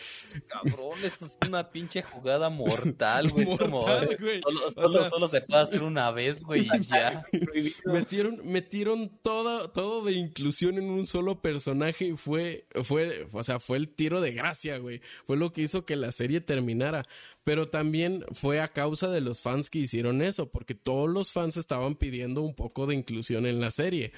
cabrón, 0.47 0.99
eso 1.03 1.25
es 1.25 1.37
una 1.47 1.69
pinche 1.69 2.01
jugada 2.01 2.49
mortal, 2.49 3.29
güey. 3.29 3.49
Es 3.51 3.57
como, 3.59 3.81
Mortal, 3.81 4.17
güey. 4.19 4.41
Solo, 4.41 4.59
O 4.67 4.71
solo, 4.71 4.89
sea- 5.01 5.09
solo 5.09 5.27
se 5.27 5.41
puede 5.41 5.61
hacer 5.63 5.83
una 5.83 6.11
vez, 6.11 6.43
güey, 6.43 6.67
y 6.67 6.83
ya. 6.85 7.23
Metieron, 7.85 8.41
metieron 8.43 9.09
todo, 9.21 9.69
todo 9.69 10.03
de 10.03 10.13
inclusión 10.13 10.77
en 10.77 10.89
un 10.89 11.07
solo 11.07 11.41
personaje 11.41 12.05
y 12.07 12.17
fue, 12.17 12.65
fue, 12.83 13.27
o 13.31 13.43
sea, 13.43 13.59
fue 13.59 13.77
el 13.77 13.89
tiro 13.89 14.21
de 14.21 14.31
gracia, 14.31 14.77
güey. 14.77 15.01
Fue 15.25 15.37
lo 15.37 15.51
que 15.53 15.61
hizo 15.61 15.85
que 15.85 15.95
la 15.95 16.11
serie 16.11 16.41
terminara. 16.41 17.05
Pero 17.43 17.69
también 17.69 18.25
fue 18.33 18.59
a 18.59 18.73
causa 18.73 19.07
de 19.09 19.21
los 19.21 19.41
fans 19.41 19.69
que 19.69 19.79
hicieron 19.79 20.21
eso, 20.21 20.49
porque 20.49 20.75
todos 20.75 21.09
los 21.09 21.31
fans 21.31 21.55
estaban 21.55 21.95
pidiendo 21.95 22.41
un 22.41 22.53
poco 22.53 22.87
de 22.87 22.95
inclusión 22.95 23.45
en 23.45 23.61
la 23.61 23.71
serie. 23.71 24.11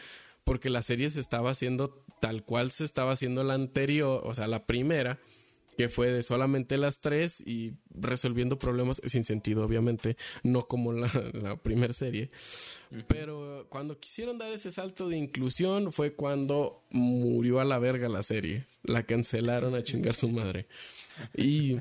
Porque 0.49 0.71
la 0.71 0.81
serie 0.81 1.11
se 1.11 1.19
estaba 1.19 1.51
haciendo 1.51 2.03
tal 2.19 2.43
cual 2.43 2.71
se 2.71 2.83
estaba 2.83 3.11
haciendo 3.11 3.43
la 3.43 3.53
anterior, 3.53 4.23
o 4.25 4.33
sea, 4.33 4.47
la 4.47 4.65
primera, 4.65 5.19
que 5.77 5.89
fue 5.89 6.09
de 6.11 6.23
solamente 6.23 6.75
las 6.77 7.01
tres 7.01 7.39
y 7.39 7.73
resolviendo 7.91 8.57
problemas 8.57 8.99
sin 9.05 9.23
sentido, 9.23 9.63
obviamente, 9.63 10.17
no 10.41 10.65
como 10.67 10.91
la, 10.91 11.07
la 11.33 11.55
primera 11.61 11.93
serie. 11.93 12.31
Pero 13.05 13.67
cuando 13.69 13.99
quisieron 13.99 14.39
dar 14.39 14.51
ese 14.51 14.71
salto 14.71 15.07
de 15.07 15.17
inclusión 15.17 15.91
fue 15.91 16.15
cuando 16.15 16.83
murió 16.89 17.59
a 17.59 17.63
la 17.63 17.77
verga 17.77 18.09
la 18.09 18.23
serie. 18.23 18.65
La 18.81 19.03
cancelaron 19.03 19.75
a 19.75 19.83
chingar 19.83 20.15
su 20.15 20.29
madre. 20.29 20.67
Y 21.35 21.77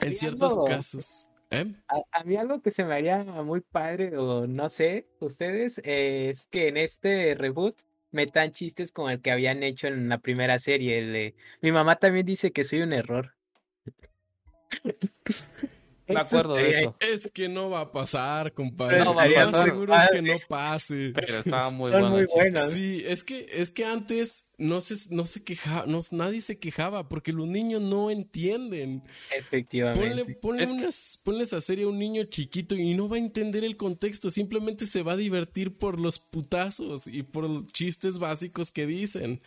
en 0.00 0.16
ciertos 0.16 0.56
casos... 0.66 1.26
¿Eh? 1.52 1.66
A, 1.88 2.20
a 2.20 2.24
mí 2.24 2.36
algo 2.36 2.62
que 2.62 2.70
se 2.70 2.84
me 2.84 2.94
haría 2.94 3.22
muy 3.24 3.60
padre, 3.60 4.16
o 4.16 4.46
no 4.46 4.68
sé, 4.68 5.06
ustedes, 5.20 5.78
eh, 5.84 6.30
es 6.30 6.46
que 6.46 6.68
en 6.68 6.76
este 6.76 7.34
reboot 7.34 7.76
metan 8.10 8.52
chistes 8.52 8.92
como 8.92 9.10
el 9.10 9.20
que 9.20 9.30
habían 9.30 9.62
hecho 9.62 9.86
en 9.88 10.08
la 10.08 10.18
primera 10.18 10.58
serie. 10.58 10.98
el 10.98 11.12
de, 11.12 11.34
Mi 11.60 11.72
mamá 11.72 11.96
también 11.96 12.26
dice 12.26 12.52
que 12.52 12.64
soy 12.64 12.80
un 12.82 12.92
error. 12.92 13.34
Me 16.14 16.20
acuerdo 16.20 16.54
de 16.54 16.70
eso. 16.70 16.96
Es 17.00 17.30
que 17.30 17.48
no 17.48 17.70
va 17.70 17.80
a 17.82 17.92
pasar, 17.92 18.52
compadre. 18.52 18.98
No 19.04 19.14
va 19.14 19.22
a 19.22 19.26
Lo 19.28 19.34
más 19.36 19.44
pasar. 19.46 19.64
seguro 19.66 19.96
es 19.96 20.08
que 20.12 20.22
no 20.22 20.34
pase. 20.48 21.12
Pero 21.14 21.38
estaba 21.38 21.70
muy 21.70 21.90
Son 21.90 22.00
bueno. 22.00 22.10
muy 22.14 22.20
el 22.22 22.26
chiste. 22.26 22.40
buenos. 22.50 22.72
Sí, 22.72 23.02
es 23.06 23.24
que, 23.24 23.46
es 23.52 23.70
que 23.70 23.84
antes 23.84 24.46
no 24.58 24.80
se, 24.80 24.94
no 25.14 25.26
se 25.26 25.42
quejaba, 25.42 25.86
no, 25.86 25.98
nadie 26.12 26.40
se 26.40 26.58
quejaba 26.58 27.08
porque 27.08 27.32
los 27.32 27.46
niños 27.48 27.80
no 27.82 28.10
entienden. 28.10 29.02
Efectivamente. 29.36 30.00
Ponle, 30.00 30.34
ponle, 30.36 30.62
Es 30.62 30.68
que- 30.68 30.74
unas, 30.74 31.20
ponle 31.24 31.42
esa 31.44 31.60
serie 31.60 31.84
a 31.84 31.88
un 31.88 31.98
niño 31.98 32.24
chiquito 32.24 32.74
y 32.76 32.94
no 32.94 33.08
va 33.08 33.16
a 33.16 33.18
entender 33.18 33.64
el 33.64 33.76
contexto, 33.76 34.30
simplemente 34.30 34.86
se 34.86 35.02
va 35.02 35.12
a 35.12 35.16
divertir 35.16 35.76
por 35.76 35.98
los 35.98 36.18
putazos 36.18 37.06
y 37.06 37.22
por 37.22 37.44
los 37.48 37.66
chistes 37.72 38.18
básicos 38.18 38.70
que 38.70 38.86
dicen. 38.86 39.40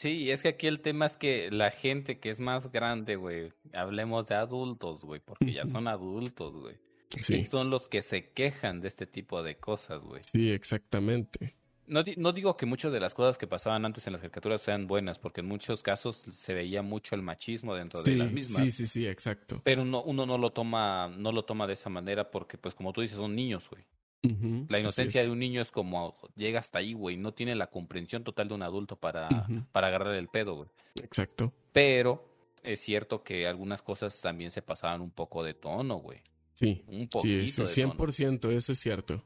Sí, 0.00 0.30
es 0.30 0.42
que 0.42 0.48
aquí 0.48 0.66
el 0.68 0.80
tema 0.80 1.06
es 1.06 1.16
que 1.16 1.50
la 1.50 1.70
gente 1.72 2.20
que 2.20 2.30
es 2.30 2.38
más 2.38 2.70
grande, 2.70 3.16
güey, 3.16 3.52
hablemos 3.72 4.28
de 4.28 4.36
adultos, 4.36 5.00
güey, 5.02 5.20
porque 5.20 5.52
ya 5.52 5.66
son 5.66 5.88
adultos, 5.88 6.54
güey. 6.54 6.76
Sí, 7.20 7.46
Son 7.46 7.68
los 7.70 7.88
que 7.88 8.02
se 8.02 8.30
quejan 8.30 8.80
de 8.80 8.86
este 8.88 9.06
tipo 9.06 9.42
de 9.42 9.56
cosas, 9.56 10.04
güey. 10.04 10.20
sí, 10.24 10.52
exactamente. 10.52 11.56
No, 11.86 12.02
di- 12.02 12.14
no 12.18 12.32
digo 12.32 12.54
que 12.58 12.66
muchas 12.66 12.92
de 12.92 13.00
las 13.00 13.14
cosas 13.14 13.38
que 13.38 13.46
pasaban 13.46 13.86
antes 13.86 14.06
en 14.06 14.12
las 14.12 14.20
caricaturas 14.20 14.60
sean 14.60 14.86
buenas, 14.86 15.18
porque 15.18 15.40
en 15.40 15.46
muchos 15.48 15.82
casos 15.82 16.22
se 16.30 16.52
veía 16.54 16.82
mucho 16.82 17.14
el 17.14 17.22
machismo 17.22 17.74
dentro 17.74 18.02
de 18.02 18.14
las 18.14 18.30
mismas. 18.30 18.62
sí, 18.62 18.70
sí, 18.70 18.86
sí, 18.86 19.06
exacto. 19.08 19.62
Pero 19.64 19.84
no, 19.86 20.02
uno 20.02 20.26
no 20.26 20.36
lo 20.36 20.50
toma, 20.50 21.08
no 21.16 21.32
lo 21.32 21.44
toma 21.46 21.66
de 21.66 21.72
esa 21.72 21.88
manera 21.88 22.30
porque, 22.30 22.58
pues, 22.58 22.74
como 22.74 22.92
tú 22.92 23.00
dices, 23.00 23.16
son 23.16 23.34
niños, 23.34 23.68
güey. 23.70 23.82
La 24.22 24.80
inocencia 24.80 25.22
de 25.22 25.30
un 25.30 25.38
niño 25.38 25.60
es 25.62 25.70
como 25.70 26.14
llega 26.34 26.60
hasta 26.60 26.80
ahí, 26.80 26.92
güey. 26.92 27.16
No 27.16 27.32
tiene 27.32 27.54
la 27.54 27.68
comprensión 27.68 28.24
total 28.24 28.48
de 28.48 28.54
un 28.54 28.62
adulto 28.62 28.96
para, 28.96 29.46
para 29.72 29.86
agarrar 29.88 30.14
el 30.14 30.28
pedo, 30.28 30.56
güey. 30.56 30.68
Exacto. 31.02 31.52
Pero 31.72 32.28
es 32.62 32.80
cierto 32.80 33.22
que 33.22 33.46
algunas 33.46 33.82
cosas 33.82 34.20
también 34.20 34.50
se 34.50 34.62
pasaban 34.62 35.00
un 35.00 35.10
poco 35.10 35.42
de 35.44 35.54
tono, 35.54 35.96
güey. 35.96 36.20
Sí, 36.54 36.82
Un 36.88 37.02
sí, 37.02 37.06
poquito 37.06 37.64
sí, 37.66 37.82
de 37.82 37.88
100%, 37.88 38.50
eso 38.50 38.72
es 38.72 38.80
cierto. 38.80 39.24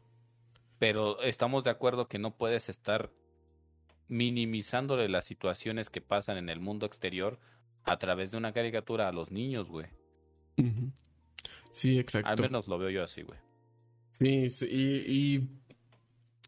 Pero 0.79 1.23
estamos 1.23 1.65
de 1.65 1.71
acuerdo 1.71 2.07
que 2.09 2.19
no 2.19 2.37
puedes 2.37 2.69
estar 2.69 3.11
minimizándole 4.09 5.09
las 5.09 5.25
situaciones 5.25 5.89
que 5.89 6.03
pasan 6.03 6.37
en 6.37 6.51
el 6.51 6.61
mundo 6.61 6.85
exterior 6.85 7.39
a 7.85 7.99
través 7.99 8.31
de 8.31 8.37
una 8.37 8.53
caricatura 8.53 9.09
a 9.09 9.13
los 9.13 9.31
niños, 9.31 9.69
güey. 9.69 9.87
Sí, 11.73 11.95
Al 11.95 12.01
exacto. 12.01 12.43
menos 12.43 12.69
lo 12.69 12.79
veo 12.79 12.91
yo 12.91 13.03
así, 13.03 13.23
güey. 13.23 13.39
Sí, 14.13 14.49
sí, 14.51 14.67
y, 14.71 15.13
y 15.13 15.49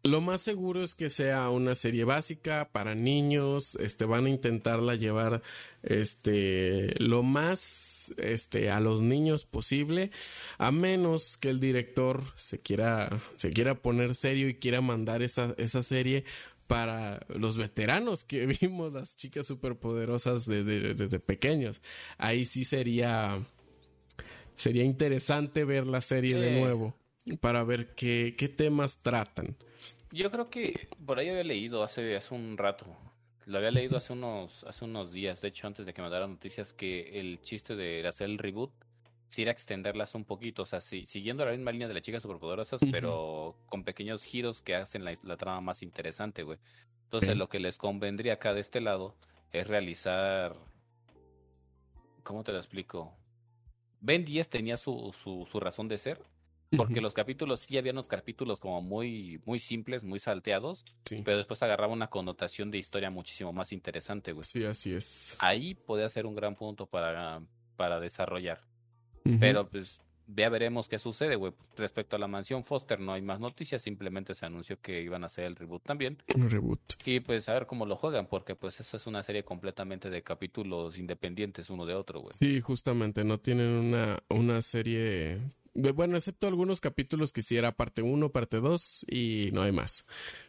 lo 0.05 0.21
más 0.21 0.41
seguro 0.41 0.83
es 0.83 0.93
que 0.93 1.09
sea 1.09 1.49
una 1.49 1.73
serie 1.73 2.03
básica 2.03 2.69
para 2.71 2.93
niños. 2.93 3.75
Este 3.75 4.05
van 4.05 4.27
a 4.27 4.29
intentarla 4.29 4.93
llevar 4.93 5.41
este 5.81 6.93
lo 6.99 7.23
más 7.23 8.13
este 8.17 8.69
a 8.69 8.79
los 8.79 9.01
niños 9.01 9.45
posible, 9.45 10.11
a 10.59 10.71
menos 10.71 11.37
que 11.37 11.49
el 11.49 11.59
director 11.59 12.21
se 12.35 12.59
quiera 12.59 13.09
se 13.35 13.49
quiera 13.49 13.81
poner 13.81 14.13
serio 14.13 14.47
y 14.47 14.55
quiera 14.55 14.79
mandar 14.81 15.23
esa 15.23 15.55
esa 15.57 15.81
serie 15.81 16.23
para 16.67 17.25
los 17.29 17.57
veteranos 17.57 18.23
que 18.23 18.45
vimos 18.61 18.93
las 18.93 19.15
chicas 19.15 19.47
superpoderosas 19.47 20.45
desde, 20.45 20.93
desde 20.93 21.19
pequeños. 21.19 21.81
Ahí 22.19 22.45
sí 22.45 22.63
sería 22.63 23.43
sería 24.55 24.83
interesante 24.83 25.65
ver 25.65 25.87
la 25.87 26.01
serie 26.01 26.37
de 26.37 26.59
nuevo 26.59 26.95
para 27.39 27.63
ver 27.63 27.95
qué, 27.95 28.35
qué 28.37 28.49
temas 28.49 29.01
tratan. 29.01 29.55
Yo 30.11 30.31
creo 30.31 30.49
que 30.49 30.87
por 31.05 31.19
ahí 31.19 31.29
había 31.29 31.43
leído 31.43 31.83
hace, 31.83 32.15
hace 32.15 32.33
un 32.33 32.57
rato. 32.57 32.85
Lo 33.45 33.57
había 33.57 33.71
leído 33.71 33.97
hace 33.97 34.13
unos, 34.13 34.63
hace 34.63 34.85
unos 34.85 35.11
días, 35.11 35.41
de 35.41 35.49
hecho, 35.49 35.67
antes 35.67 35.85
de 35.85 35.93
que 35.93 36.01
me 36.01 36.05
mandaran 36.05 36.31
noticias, 36.31 36.73
que 36.73 37.19
el 37.19 37.41
chiste 37.41 37.75
de 37.75 38.07
hacer 38.07 38.29
el 38.29 38.37
reboot 38.37 38.71
sí 39.27 39.41
ir 39.41 39.49
a 39.49 39.51
extenderlas 39.51 40.15
un 40.15 40.23
poquito, 40.23 40.63
o 40.63 40.65
sea, 40.65 40.81
sí, 40.81 41.05
siguiendo 41.05 41.45
la 41.45 41.51
misma 41.51 41.71
línea 41.71 41.87
de 41.87 41.93
las 41.93 42.03
chicas 42.03 42.21
superpoderosas, 42.21 42.81
pero 42.91 43.57
con 43.67 43.83
pequeños 43.83 44.23
giros 44.23 44.61
que 44.61 44.75
hacen 44.75 45.03
la, 45.03 45.13
la 45.23 45.37
trama 45.37 45.61
más 45.61 45.83
interesante, 45.83 46.43
güey. 46.43 46.57
Entonces, 47.03 47.37
lo 47.37 47.49
que 47.49 47.59
les 47.59 47.77
convendría 47.77 48.33
acá 48.33 48.53
de 48.53 48.61
este 48.61 48.81
lado 48.81 49.15
es 49.51 49.67
realizar. 49.67 50.55
¿Cómo 52.23 52.43
te 52.43 52.51
lo 52.51 52.57
explico? 52.57 53.13
Ben 54.01 54.25
10 54.25 54.49
tenía 54.49 54.77
su, 54.77 55.13
su, 55.23 55.47
su 55.49 55.59
razón 55.59 55.87
de 55.87 55.97
ser, 55.97 56.21
porque 56.75 57.01
los 57.01 57.13
capítulos 57.13 57.61
sí 57.61 57.77
había 57.77 57.91
unos 57.91 58.07
capítulos 58.07 58.59
como 58.59 58.81
muy, 58.81 59.41
muy 59.45 59.59
simples, 59.59 60.03
muy 60.03 60.19
salteados, 60.19 60.83
Sí. 61.05 61.17
pero 61.23 61.37
después 61.37 61.61
agarraba 61.63 61.93
una 61.93 62.07
connotación 62.09 62.71
de 62.71 62.77
historia 62.77 63.09
muchísimo 63.09 63.53
más 63.53 63.71
interesante, 63.71 64.31
güey. 64.31 64.43
Sí, 64.43 64.63
así 64.65 64.93
es. 64.93 65.35
Ahí 65.39 65.73
podría 65.75 66.09
ser 66.09 66.25
un 66.25 66.35
gran 66.35 66.55
punto 66.55 66.85
para, 66.85 67.41
para 67.75 67.99
desarrollar. 67.99 68.61
Pero 69.39 69.67
pues 69.69 70.01
ya 70.27 70.49
veremos 70.49 70.87
qué 70.87 70.99
sucede, 70.99 71.35
güey. 71.35 71.53
Respecto 71.77 72.15
a 72.15 72.19
la 72.19 72.27
mansión 72.27 72.63
Foster 72.63 72.99
no 72.99 73.13
hay 73.13 73.21
más 73.21 73.39
noticias, 73.39 73.81
simplemente 73.81 74.33
se 74.35 74.45
anunció 74.45 74.79
que 74.79 75.01
iban 75.01 75.23
a 75.23 75.27
hacer 75.27 75.45
el 75.45 75.55
reboot 75.55 75.83
también. 75.83 76.21
Un 76.35 76.49
reboot. 76.49 76.79
Y 77.05 77.19
pues 77.21 77.47
a 77.49 77.53
ver 77.53 77.65
cómo 77.65 77.85
lo 77.87 77.95
juegan, 77.95 78.27
porque 78.27 78.55
pues 78.55 78.79
eso 78.79 78.97
es 78.97 79.07
una 79.07 79.23
serie 79.23 79.43
completamente 79.43 80.09
de 80.11 80.21
capítulos 80.23 80.97
independientes 80.99 81.69
uno 81.69 81.85
de 81.87 81.93
otro, 81.95 82.19
güey. 82.21 82.33
Sí, 82.37 82.61
justamente, 82.61 83.23
no 83.23 83.39
tienen 83.39 83.67
una, 83.67 84.17
una 84.29 84.61
serie. 84.61 85.39
Bueno, 85.75 86.17
excepto 86.17 86.47
algunos 86.47 86.81
capítulos 86.81 87.31
que 87.31 87.41
sí 87.41 87.57
era 87.57 87.75
parte 87.75 88.01
1, 88.01 88.31
parte 88.31 88.59
2 88.59 89.05
y 89.09 89.49
no 89.53 89.61
hay 89.61 89.71
más. 89.71 90.05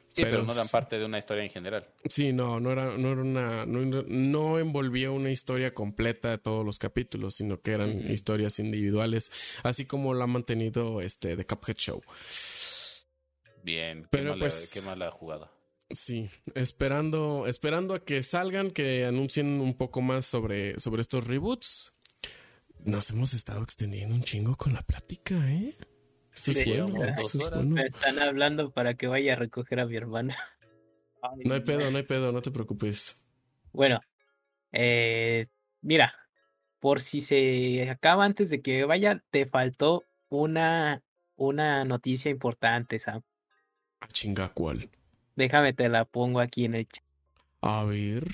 Sí, 0.08 0.22
pero, 0.22 0.38
pero 0.38 0.44
no 0.44 0.52
eran 0.54 0.68
parte 0.68 0.98
de 0.98 1.04
una 1.04 1.18
historia 1.18 1.42
en 1.44 1.50
general. 1.50 1.86
Sí, 2.06 2.32
no, 2.32 2.58
no 2.58 2.72
era, 2.72 2.96
no 2.96 3.12
era 3.12 3.20
una, 3.20 3.66
no, 3.66 4.02
no 4.08 4.58
envolvía 4.58 5.10
una 5.10 5.30
historia 5.30 5.74
completa 5.74 6.30
de 6.30 6.38
todos 6.38 6.64
los 6.64 6.78
capítulos, 6.78 7.34
sino 7.34 7.60
que 7.60 7.72
eran 7.72 8.10
historias 8.10 8.58
individuales, 8.58 9.30
así 9.62 9.84
como 9.84 10.14
lo 10.14 10.24
ha 10.24 10.26
mantenido 10.26 11.02
este 11.02 11.36
The 11.36 11.44
Cuphead 11.44 11.76
Show. 11.76 12.02
Bien, 13.62 14.02
qué, 14.04 14.08
Pero, 14.10 14.30
mala, 14.30 14.40
pues- 14.40 14.70
qué 14.72 14.80
mala 14.80 15.10
jugada. 15.10 15.52
Sí, 15.90 16.28
esperando, 16.54 17.46
esperando 17.46 17.94
a 17.94 18.04
que 18.04 18.22
salgan, 18.22 18.70
que 18.72 19.04
anuncien 19.04 19.60
un 19.60 19.76
poco 19.76 20.00
más 20.00 20.26
sobre, 20.26 20.80
sobre 20.80 21.00
estos 21.02 21.24
reboots. 21.26 21.92
Nos 22.84 23.10
hemos 23.10 23.34
estado 23.34 23.62
extendiendo 23.62 24.14
un 24.14 24.22
chingo 24.22 24.56
con 24.56 24.72
la 24.74 24.82
plática, 24.82 25.34
¿eh? 25.50 25.76
Eso 26.32 26.50
es 26.50 26.64
bueno, 26.64 27.04
eso 27.04 27.38
es 27.38 27.50
bueno. 27.50 27.74
Me 27.74 27.86
están 27.86 28.18
hablando 28.18 28.70
para 28.70 28.94
que 28.94 29.06
vaya 29.06 29.32
a 29.32 29.36
recoger 29.36 29.80
a 29.80 29.86
mi 29.86 29.96
hermana. 29.96 30.36
No 31.44 31.54
hay 31.54 31.60
pedo, 31.62 31.90
no 31.90 31.96
hay 31.96 32.04
pedo, 32.04 32.30
no 32.30 32.40
te 32.40 32.52
preocupes. 32.52 33.24
Bueno, 33.72 34.00
eh, 34.70 35.46
mira, 35.80 36.14
por 36.78 37.00
si 37.00 37.20
se 37.20 37.88
acaba 37.90 38.24
antes 38.24 38.48
de 38.48 38.62
que 38.62 38.84
vaya, 38.84 39.24
te 39.30 39.46
faltó 39.46 40.04
una, 40.28 41.02
una 41.34 41.84
noticia 41.84 42.30
importante, 42.30 43.00
Sam. 43.00 43.22
A 44.00 44.06
chinga 44.08 44.50
cuál. 44.50 44.88
Déjame 45.34 45.72
te 45.72 45.88
la 45.88 46.04
pongo 46.04 46.38
aquí 46.38 46.64
en 46.64 46.76
el 46.76 46.86
chat. 46.86 47.02
A 47.60 47.84
ver. 47.84 48.24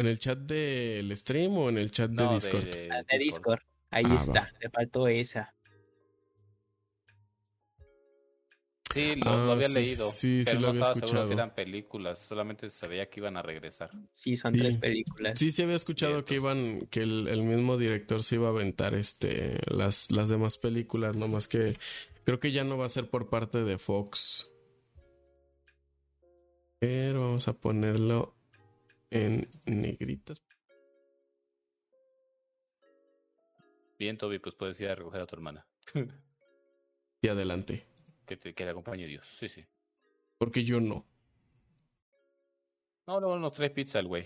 ¿En 0.00 0.06
el 0.06 0.18
chat 0.18 0.38
del 0.38 1.16
stream 1.16 1.56
o 1.56 1.68
en 1.68 1.78
el 1.78 1.90
chat 1.90 2.10
de 2.10 2.28
Discord? 2.34 2.64
de, 2.64 2.88
Ah, 2.90 3.02
de 3.10 3.18
Discord. 3.18 3.60
Ahí 3.90 4.04
Ah, 4.06 4.14
está, 4.16 4.40
va. 4.40 4.58
te 4.58 4.70
faltó 4.70 5.08
esa. 5.08 5.54
Sí, 8.92 9.16
lo, 9.16 9.30
Ah, 9.30 9.36
lo 9.46 9.52
había 9.52 9.68
sí, 9.68 9.74
leído. 9.74 10.06
sí, 10.08 10.44
sí 10.44 10.54
lo 10.54 10.60
no 10.60 10.68
había 10.68 10.80
estaba 10.80 10.94
seguro 10.94 11.06
escuchado. 11.06 11.26
si 11.28 11.32
eran 11.34 11.54
películas, 11.54 12.18
solamente 12.20 12.70
sabía 12.70 13.08
que 13.10 13.20
iban 13.20 13.36
a 13.36 13.42
regresar. 13.42 13.90
Sí, 14.14 14.36
son 14.36 14.54
Sí. 14.54 14.60
tres 14.60 14.78
películas. 14.78 15.38
Sí, 15.38 15.50
sí 15.52 15.62
había 15.62 15.74
escuchado 15.74 16.12
Cierto. 16.12 16.26
que 16.26 16.34
iban, 16.36 16.86
que 16.90 17.02
el, 17.02 17.28
el 17.28 17.42
mismo 17.42 17.76
director 17.76 18.22
se 18.22 18.36
iba 18.36 18.46
a 18.48 18.50
aventar 18.50 18.94
este 18.94 19.58
las, 19.66 20.10
las 20.10 20.30
demás 20.30 20.56
películas, 20.56 21.16
nomás 21.16 21.48
que 21.48 21.76
creo 22.24 22.40
que 22.40 22.50
ya 22.50 22.64
no 22.64 22.78
va 22.78 22.86
a 22.86 22.88
ser 22.88 23.10
por 23.10 23.28
parte 23.28 23.62
de 23.62 23.78
Fox. 23.78 24.50
Pero 26.78 27.20
vamos 27.26 27.46
a 27.48 27.52
ponerlo 27.54 28.36
en 29.10 29.48
negritas. 29.66 30.42
Bien, 33.98 34.16
Toby, 34.16 34.38
pues 34.38 34.54
puedes 34.54 34.80
ir 34.80 34.88
a 34.88 34.94
recoger 34.94 35.20
a 35.20 35.26
tu 35.26 35.36
hermana. 35.36 35.66
Y 37.20 37.26
adelante. 37.26 37.84
que, 38.26 38.36
te, 38.36 38.54
que 38.54 38.64
le 38.64 38.70
acompañe 38.70 39.04
Dios. 39.08 39.26
Sí, 39.40 39.48
sí. 39.48 39.66
Porque 40.38 40.62
yo 40.62 40.80
no. 40.80 41.04
No, 43.08 43.18
luego 43.18 43.36
nos 43.40 43.52
trae 43.54 43.70
pizza 43.70 43.98
el 43.98 44.06
güey. 44.06 44.24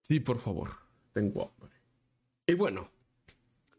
Sí, 0.00 0.20
por 0.20 0.38
favor. 0.38 0.70
Tengo 1.12 1.42
hambre. 1.42 1.76
Y 2.46 2.54
bueno, 2.54 2.90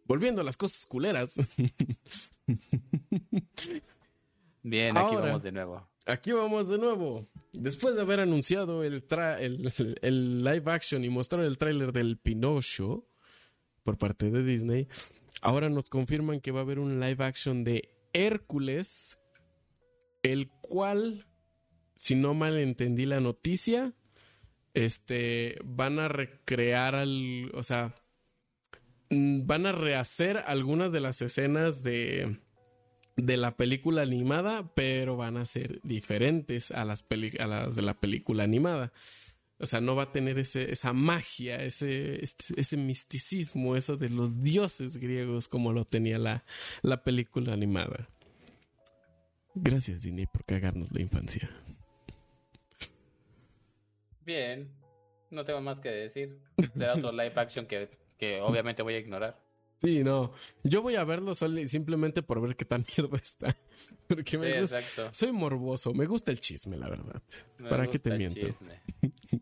volviendo 0.05 0.41
a 0.41 0.43
las 0.43 0.57
cosas 0.57 0.85
culeras. 0.85 1.37
Bien, 4.61 4.95
aquí 4.95 5.15
vamos 5.15 5.41
de 5.41 5.51
nuevo. 5.51 5.89
Aquí 6.05 6.31
vamos 6.33 6.67
de 6.67 6.77
nuevo. 6.77 7.27
Después 7.53 7.95
de 7.95 8.01
haber 8.01 8.19
anunciado 8.19 8.83
el, 8.83 10.43
live 10.43 10.71
action 10.71 11.03
y 11.03 11.09
mostrar 11.09 11.43
el 11.43 11.57
tráiler 11.57 11.91
del 11.91 12.17
Pinocho 12.17 13.07
por 13.83 13.97
parte 13.97 14.29
de 14.29 14.43
Disney, 14.43 14.87
ahora 15.41 15.69
nos 15.69 15.85
confirman 15.85 16.39
que 16.39 16.51
va 16.51 16.59
a 16.59 16.63
haber 16.63 16.79
un 16.79 16.99
live 16.99 17.23
action 17.23 17.63
de 17.63 17.89
Hércules, 18.13 19.17
el 20.23 20.49
cual, 20.61 21.25
si 21.95 22.15
no 22.15 22.33
mal 22.33 22.57
entendí 22.57 23.05
la 23.05 23.19
noticia, 23.19 23.93
este, 24.73 25.57
van 25.63 25.99
a 25.99 26.07
recrear 26.07 26.95
al, 26.95 27.51
o 27.53 27.63
sea, 27.63 27.95
mm, 29.09 29.45
van 29.45 29.65
a 29.65 29.71
rehacer 29.71 30.37
algunas 30.45 30.91
de 30.91 30.99
las 31.01 31.21
escenas 31.21 31.83
de 31.83 32.39
de 33.17 33.37
la 33.37 33.55
película 33.57 34.01
animada, 34.01 34.73
pero 34.75 35.17
van 35.17 35.37
a 35.37 35.45
ser 35.45 35.79
diferentes 35.83 36.71
a 36.71 36.85
las, 36.85 37.03
peli- 37.03 37.37
a 37.39 37.47
las 37.47 37.75
de 37.75 37.81
la 37.81 37.99
película 37.99 38.43
animada. 38.43 38.91
O 39.59 39.65
sea, 39.67 39.79
no 39.79 39.95
va 39.95 40.03
a 40.03 40.11
tener 40.11 40.39
ese, 40.39 40.71
esa 40.71 40.91
magia, 40.93 41.63
ese, 41.63 42.23
este- 42.23 42.59
ese 42.59 42.77
misticismo, 42.77 43.75
eso 43.75 43.95
de 43.97 44.09
los 44.09 44.41
dioses 44.41 44.97
griegos 44.97 45.47
como 45.47 45.71
lo 45.73 45.85
tenía 45.85 46.17
la, 46.17 46.43
la 46.81 47.03
película 47.03 47.53
animada. 47.53 48.09
Gracias, 49.53 50.03
Disney, 50.03 50.25
por 50.25 50.45
cagarnos 50.45 50.91
la 50.91 51.01
infancia. 51.01 51.49
Bien. 54.25 54.71
No 55.29 55.45
tengo 55.45 55.61
más 55.61 55.79
que 55.79 55.89
decir. 55.89 56.39
Será 56.75 56.93
otro 56.93 57.11
live 57.13 57.33
action 57.35 57.65
que, 57.65 57.89
que 58.17 58.41
obviamente 58.41 58.81
voy 58.81 58.95
a 58.95 58.99
ignorar. 58.99 59.39
Sí, 59.81 60.03
no. 60.03 60.31
Yo 60.63 60.81
voy 60.81 60.95
a 60.95 61.03
verlo 61.03 61.33
solo, 61.33 61.67
simplemente 61.67 62.21
por 62.21 62.39
ver 62.41 62.55
qué 62.55 62.65
tan 62.65 62.85
mierda 62.97 63.17
está. 63.17 63.57
Porque 64.07 64.31
Sí, 64.31 64.37
me 64.37 64.61
gusta. 64.61 64.79
exacto. 64.79 65.09
Soy 65.11 65.31
morboso, 65.31 65.93
me 65.93 66.05
gusta 66.05 66.31
el 66.31 66.39
chisme, 66.39 66.77
la 66.77 66.87
verdad. 66.89 67.21
Me 67.57 67.69
¿Para 67.69 67.89
qué 67.89 67.97
te 67.99 68.11
miento? 68.17 68.39
chisme. 68.39 68.81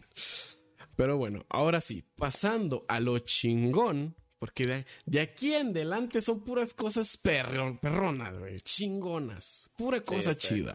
Pero 0.95 1.17
bueno, 1.17 1.45
ahora 1.49 1.79
sí, 1.81 2.03
pasando 2.17 2.85
a 2.89 2.99
lo 2.99 3.19
chingón, 3.19 4.15
porque 4.37 4.65
de, 4.65 4.85
de 5.05 5.19
aquí 5.21 5.53
en 5.53 5.69
adelante 5.69 6.19
son 6.21 6.41
puras 6.43 6.73
cosas 6.73 7.15
perro, 7.17 7.79
perronas, 7.81 8.37
güey, 8.37 8.59
chingonas, 8.59 9.69
pura 9.77 9.99
Sí, 9.99 10.03
cosa 10.05 10.35
chida. 10.35 10.73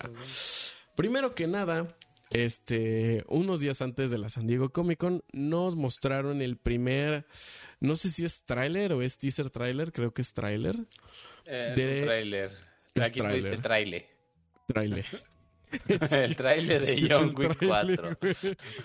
Primero 0.97 1.31
que 1.35 1.47
nada, 1.47 1.89
este, 2.35 3.25
unos 3.29 3.61
días 3.61 3.81
antes 3.81 4.11
de 4.11 4.19
la 4.19 4.29
San 4.29 4.47
Diego 4.47 4.71
Comic 4.71 4.99
Con, 4.99 5.23
nos 5.33 5.77
mostraron 5.77 6.43
el 6.43 6.57
primer, 6.59 7.27
no 7.81 7.97
sé 7.97 8.11
si 8.11 8.25
es 8.25 8.43
tráiler 8.45 8.93
o 8.93 9.01
es 9.03 9.19
teaser 9.19 9.51
tráiler, 9.51 9.93
creo 9.93 10.13
que 10.13 10.21
es 10.23 10.35
tráiler, 10.35 10.77
Eh, 11.47 11.73
De- 11.77 12.03
tráiler. 12.03 12.51
Aquí 13.01 13.21
tuviste 13.21 13.57
tráiler. 13.59 14.07
el 15.89 16.37
tráiler 16.37 16.85
de 16.85 17.07
John 17.09 17.35
Wick 17.37 17.59
tráiler, 17.59 18.01
4. 18.01 18.19
güey. 18.21 18.37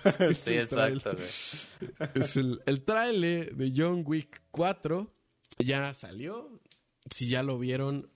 Es 0.04 0.18
que 0.18 0.26
es 0.30 0.38
Sí, 0.40 0.54
exacto. 0.58 1.12
Es 2.16 2.38
el, 2.38 2.62
el 2.66 2.84
tráiler 2.84 3.56
de 3.56 3.74
John 3.76 4.04
Wick 4.06 4.42
4 4.52 5.12
ya 5.60 5.94
salió. 5.94 6.60
Si 7.14 7.28
ya 7.30 7.44
lo 7.44 7.58
vieron 7.60 8.10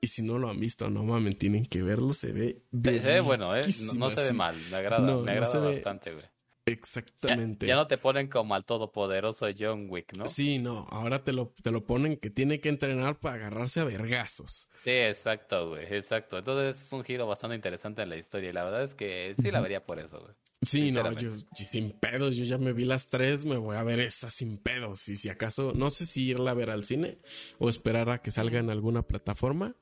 y 0.00 0.06
si 0.06 0.22
no 0.22 0.38
lo 0.38 0.48
han 0.48 0.58
visto, 0.58 0.88
no 0.90 1.04
mames, 1.04 1.38
tienen 1.38 1.66
que 1.66 1.82
verlo. 1.82 2.14
Se 2.14 2.32
ve 2.32 2.62
Se 2.82 2.98
ve 2.98 3.20
bueno, 3.20 3.54
¿eh? 3.56 3.62
No, 3.94 4.10
se 4.10 4.22
ve 4.22 4.32
mal. 4.32 4.56
Me 4.70 4.76
agrada, 4.76 5.06
No, 5.06 5.20
me 5.22 5.32
agrada 5.32 5.58
bastante, 5.60 6.12
güey. 6.12 6.24
Exactamente. 6.66 7.66
ya 7.66 7.74
no 7.74 7.86
te 7.86 7.98
ponen 7.98 8.28
como 8.28 8.54
al 8.54 8.64
todopoderoso 8.64 9.46
de 9.46 9.56
John 9.58 9.86
Wick, 9.88 10.16
¿no? 10.16 10.26
Sí, 10.26 10.58
no. 10.58 10.86
Ahora 10.90 11.24
te 11.24 11.32
lo, 11.32 11.52
te 11.62 11.70
lo 11.70 11.84
ponen 11.84 12.16
que 12.16 12.30
tiene 12.30 12.60
que 12.60 12.68
entrenar 12.68 13.18
para 13.18 13.36
agarrarse 13.36 13.80
a 13.80 13.84
vergazos. 13.84 14.68
Sí, 14.84 14.90
exacto, 14.90 15.70
güey, 15.70 15.86
exacto. 15.92 16.38
Entonces 16.38 16.82
es 16.82 16.92
un 16.92 17.02
giro 17.02 17.26
bastante 17.26 17.56
interesante 17.56 18.02
en 18.02 18.08
la 18.08 18.16
historia 18.16 18.50
y 18.50 18.52
la 18.52 18.64
verdad 18.64 18.84
es 18.84 18.94
que 18.94 19.34
sí 19.40 19.50
la 19.50 19.60
vería 19.60 19.84
por 19.84 19.98
eso, 19.98 20.20
güey. 20.20 20.34
Sí, 20.62 20.92
no, 20.92 21.12
yo 21.12 21.32
sin 21.54 21.92
pedos, 21.92 22.36
yo 22.36 22.44
ya 22.44 22.58
me 22.58 22.74
vi 22.74 22.84
las 22.84 23.08
tres, 23.08 23.46
me 23.46 23.56
voy 23.56 23.78
a 23.78 23.82
ver 23.82 23.98
esa 24.00 24.28
sin 24.28 24.58
pedos. 24.58 25.08
Y 25.08 25.16
si 25.16 25.30
acaso, 25.30 25.72
no 25.74 25.88
sé 25.88 26.04
si 26.04 26.28
irla 26.28 26.50
a 26.50 26.54
ver 26.54 26.68
al 26.68 26.84
cine 26.84 27.18
o 27.58 27.70
esperar 27.70 28.10
a 28.10 28.20
que 28.20 28.30
salga 28.30 28.58
en 28.58 28.68
alguna 28.68 29.00
plataforma, 29.00 29.74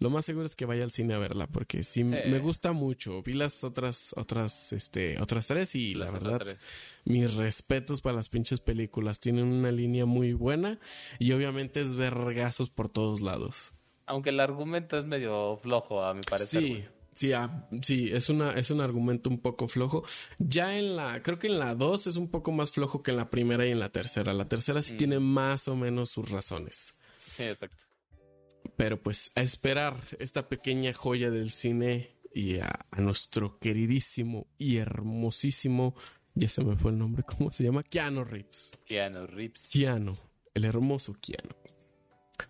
lo 0.00 0.10
más 0.10 0.24
seguro 0.24 0.46
es 0.46 0.56
que 0.56 0.64
vaya 0.66 0.82
al 0.82 0.90
cine 0.90 1.14
a 1.14 1.18
verla 1.18 1.46
porque 1.46 1.82
sí, 1.84 2.02
Sí. 2.02 2.04
me 2.04 2.38
gusta 2.40 2.72
mucho. 2.72 3.22
Vi 3.22 3.34
las 3.34 3.62
otras 3.62 4.12
otras 4.16 4.72
este 4.72 5.20
otras 5.22 5.46
tres 5.46 5.74
y 5.76 5.94
la 5.94 6.06
Las 6.06 6.14
verdad 6.14 6.38
tres. 6.40 6.58
mis 7.04 7.32
respetos 7.34 8.00
para 8.00 8.16
las 8.16 8.28
pinches 8.28 8.60
películas. 8.60 9.20
Tienen 9.20 9.44
una 9.44 9.70
línea 9.70 10.06
muy 10.06 10.32
buena 10.32 10.80
y 11.18 11.30
obviamente 11.32 11.80
es 11.80 11.94
vergazos 11.94 12.68
por 12.70 12.88
todos 12.90 13.20
lados. 13.20 13.72
Aunque 14.06 14.30
el 14.30 14.40
argumento 14.40 14.98
es 14.98 15.04
medio 15.04 15.56
flojo, 15.62 16.02
a 16.02 16.14
mi 16.14 16.22
parecer. 16.22 16.60
Sí, 16.62 16.84
sí, 17.12 17.32
ah, 17.32 17.68
sí, 17.82 18.08
es 18.10 18.28
una 18.28 18.52
es 18.54 18.70
un 18.72 18.80
argumento 18.80 19.30
un 19.30 19.38
poco 19.40 19.68
flojo. 19.68 20.02
Ya 20.38 20.76
en 20.78 20.96
la 20.96 21.22
creo 21.22 21.38
que 21.38 21.46
en 21.46 21.58
la 21.60 21.74
2 21.76 22.06
es 22.08 22.16
un 22.16 22.28
poco 22.30 22.50
más 22.52 22.72
flojo 22.72 23.02
que 23.04 23.10
en 23.12 23.18
la 23.18 23.30
primera 23.30 23.66
y 23.66 23.70
en 23.70 23.78
la 23.78 23.90
tercera. 23.90 24.32
La 24.32 24.48
tercera 24.48 24.82
sí 24.82 24.94
Mm. 24.94 24.96
tiene 24.96 25.20
más 25.20 25.68
o 25.68 25.76
menos 25.76 26.08
sus 26.10 26.28
razones. 26.30 26.98
Sí, 27.36 27.44
exacto. 27.44 27.76
Pero 28.80 28.96
pues 28.96 29.30
a 29.34 29.42
esperar 29.42 30.00
esta 30.20 30.48
pequeña 30.48 30.94
joya 30.94 31.30
del 31.30 31.50
cine 31.50 32.16
y 32.32 32.60
a, 32.60 32.86
a 32.90 33.00
nuestro 33.02 33.58
queridísimo 33.58 34.46
y 34.56 34.78
hermosísimo, 34.78 35.94
ya 36.34 36.48
se 36.48 36.64
me 36.64 36.76
fue 36.76 36.92
el 36.92 36.98
nombre, 36.98 37.22
¿cómo 37.22 37.50
se 37.50 37.62
llama? 37.62 37.82
Keanu 37.82 38.24
Reeves. 38.24 38.72
Keanu 38.86 39.26
Reeves. 39.26 39.68
Keanu, 39.70 40.16
el 40.54 40.64
hermoso 40.64 41.14
Keanu. 41.20 41.54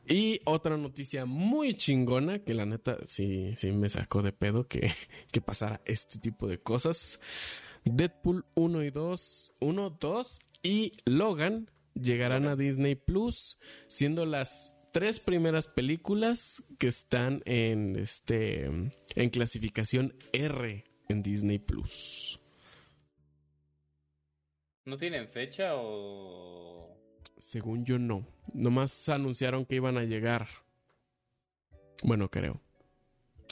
Y 0.06 0.40
otra 0.44 0.76
noticia 0.76 1.24
muy 1.24 1.74
chingona, 1.74 2.38
que 2.44 2.54
la 2.54 2.64
neta 2.64 2.98
sí, 3.06 3.52
sí 3.56 3.72
me 3.72 3.88
sacó 3.88 4.22
de 4.22 4.30
pedo 4.30 4.68
que, 4.68 4.92
que 5.32 5.40
pasara 5.40 5.80
este 5.84 6.20
tipo 6.20 6.46
de 6.46 6.60
cosas. 6.60 7.18
Deadpool 7.84 8.46
1 8.54 8.84
y 8.84 8.90
2, 8.90 9.54
1, 9.58 9.90
2 9.98 10.38
y 10.62 10.92
Logan 11.06 11.72
llegarán 11.94 12.46
a 12.46 12.54
Disney 12.54 12.94
Plus, 12.94 13.58
siendo 13.88 14.26
las 14.26 14.76
tres 14.92 15.20
primeras 15.20 15.66
películas 15.66 16.62
que 16.78 16.88
están 16.88 17.42
en 17.44 17.96
este 17.96 18.64
en 18.64 19.30
clasificación 19.30 20.14
R 20.32 20.84
en 21.08 21.22
Disney 21.22 21.58
Plus. 21.58 22.40
¿No 24.84 24.96
tienen 24.98 25.28
fecha 25.28 25.74
o...? 25.74 26.96
Según 27.38 27.84
yo 27.84 27.98
no. 27.98 28.26
Nomás 28.52 29.08
anunciaron 29.08 29.64
que 29.64 29.76
iban 29.76 29.96
a 29.98 30.04
llegar. 30.04 30.48
Bueno, 32.02 32.30
creo. 32.30 32.60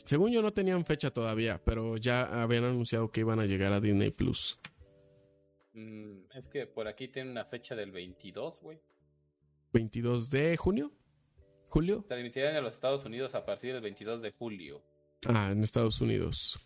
Según 0.05 0.33
yo 0.33 0.41
no 0.41 0.53
tenían 0.53 0.85
fecha 0.85 1.11
todavía, 1.11 1.61
pero 1.65 1.97
ya 1.97 2.43
habían 2.43 2.65
anunciado 2.65 3.11
que 3.11 3.21
iban 3.21 3.41
a 3.41 3.47
llegar 3.47 3.73
a 3.73 3.81
Disney 3.81 4.11
Plus. 4.11 4.59
Mm, 5.75 6.25
es 6.35 6.49
que 6.49 6.67
por 6.67 6.89
aquí 6.89 7.09
tiene 7.09 7.31
una 7.31 7.45
fecha 7.45 7.77
del 7.77 7.93
22, 7.93 8.59
güey. 8.61 8.81
22 9.73 10.31
de 10.31 10.57
junio. 10.57 10.93
¿Julio? 11.69 12.05
Transmitirán 12.09 12.57
en 12.57 12.65
los 12.65 12.75
Estados 12.75 13.05
Unidos 13.05 13.35
a 13.35 13.45
partir 13.45 13.73
del 13.75 13.83
22 13.83 14.23
de 14.23 14.33
julio. 14.33 14.83
Ah, 15.27 15.51
en 15.53 15.63
Estados 15.63 16.01
Unidos. 16.01 16.59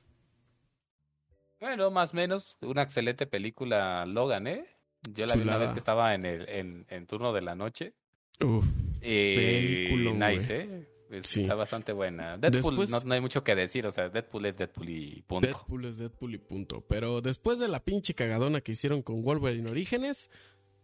Bueno, 1.60 1.90
más 1.90 2.12
o 2.12 2.16
menos, 2.16 2.56
una 2.60 2.82
excelente 2.82 3.26
película 3.26 4.04
Logan, 4.06 4.46
¿eh? 4.46 4.66
Yo 5.14 5.26
la 5.26 5.34
vi 5.34 5.40
una 5.42 5.52
Chulada. 5.52 5.58
vez 5.60 5.72
que 5.72 5.78
estaba 5.78 6.14
en 6.14 6.24
el 6.26 6.48
en, 6.48 6.86
en 6.88 7.06
turno 7.06 7.32
de 7.32 7.40
la 7.42 7.54
noche. 7.54 7.94
Uf, 8.40 8.64
Y 9.00 9.36
Peliculón, 9.36 10.18
nice, 10.18 10.56
¿eh? 10.60 10.88
Es- 11.10 11.28
Sí. 11.28 11.42
Está 11.42 11.54
bastante 11.54 11.92
buena. 11.92 12.38
Deadpool 12.38 12.76
Después- 12.76 12.90
no, 12.90 13.00
no 13.00 13.12
hay 13.14 13.20
mucho 13.20 13.44
que 13.44 13.54
decir, 13.54 13.86
o 13.86 13.92
sea, 13.92 14.08
Deadpool 14.08 14.46
es 14.46 14.56
Deadpool 14.56 14.88
y 14.88 15.22
punto. 15.26 15.46
Deadpool 15.46 15.84
es 15.84 15.98
Deadpool 15.98 16.34
y 16.34 16.38
punto. 16.38 16.80
Pero 16.88 17.20
después 17.20 17.58
de 17.58 17.68
la 17.68 17.84
pinche 17.84 18.14
cagadona 18.14 18.62
que 18.62 18.72
hicieron 18.72 19.02
con 19.02 19.22
Wolverine 19.22 19.68
Orígenes, 19.70 20.30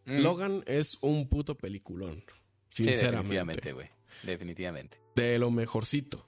Mm. 0.05 0.19
Logan 0.23 0.65
es 0.66 0.99
un 1.03 1.28
puto 1.28 1.55
peliculón. 1.57 2.24
Sí, 2.70 2.85
Sinceramente. 2.85 3.35
definitivamente, 3.35 3.73
güey. 3.73 3.89
Definitivamente. 4.23 4.99
de 5.15 5.39
lo 5.39 5.51
mejorcito. 5.51 6.27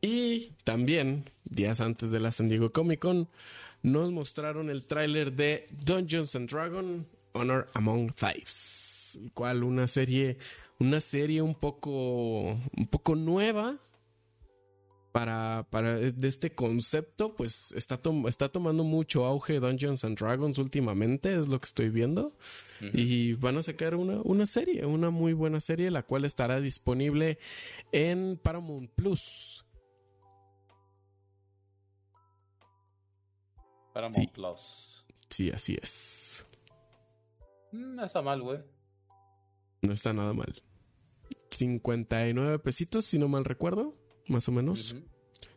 Y 0.00 0.52
también, 0.64 1.30
días 1.44 1.80
antes 1.80 2.10
de 2.10 2.20
la 2.20 2.30
San 2.30 2.48
Diego 2.48 2.72
Comic 2.72 3.00
Con, 3.00 3.28
nos 3.82 4.12
mostraron 4.12 4.70
el 4.70 4.84
tráiler 4.84 5.32
de 5.32 5.66
Dungeons 5.70 6.34
and 6.36 6.50
Dragons 6.50 7.06
Honor 7.32 7.68
Among 7.74 8.12
Thieves, 8.12 9.18
cual 9.34 9.62
una 9.62 9.88
serie, 9.88 10.38
una 10.78 11.00
serie 11.00 11.42
un 11.42 11.54
poco, 11.54 11.90
un 12.50 12.86
poco 12.90 13.14
nueva 13.14 13.78
para, 15.18 15.66
para 15.68 15.96
de 15.96 16.28
este 16.28 16.54
concepto, 16.54 17.34
pues 17.34 17.72
está, 17.72 17.96
tom- 18.00 18.28
está 18.28 18.48
tomando 18.50 18.84
mucho 18.84 19.24
auge 19.24 19.58
Dungeons 19.58 20.04
and 20.04 20.16
Dragons 20.16 20.58
últimamente, 20.58 21.34
es 21.36 21.48
lo 21.48 21.58
que 21.60 21.64
estoy 21.64 21.88
viendo. 21.90 22.36
Y 22.92 23.32
van 23.32 23.56
a 23.56 23.62
sacar 23.62 23.96
una, 23.96 24.20
una 24.22 24.46
serie, 24.46 24.86
una 24.86 25.10
muy 25.10 25.32
buena 25.32 25.58
serie, 25.58 25.90
la 25.90 26.04
cual 26.04 26.24
estará 26.24 26.60
disponible 26.60 27.40
en 27.90 28.38
Paramount 28.40 28.92
Plus. 28.92 29.64
Paramount 33.92 34.14
Sí. 34.14 34.26
Plus. 34.28 35.04
Sí, 35.30 35.50
así 35.50 35.76
es. 35.82 36.46
Mm, 37.72 37.96
No 37.96 38.04
está 38.04 38.22
mal, 38.22 38.40
güey. 38.40 38.60
No 39.82 39.92
está 39.92 40.12
nada 40.12 40.32
mal. 40.32 40.62
59 41.50 42.60
pesitos, 42.60 43.04
si 43.04 43.18
no 43.18 43.26
mal 43.26 43.44
recuerdo, 43.44 43.96
más 44.28 44.48
o 44.48 44.52
menos. 44.52 44.92
Ujú. 44.92 45.02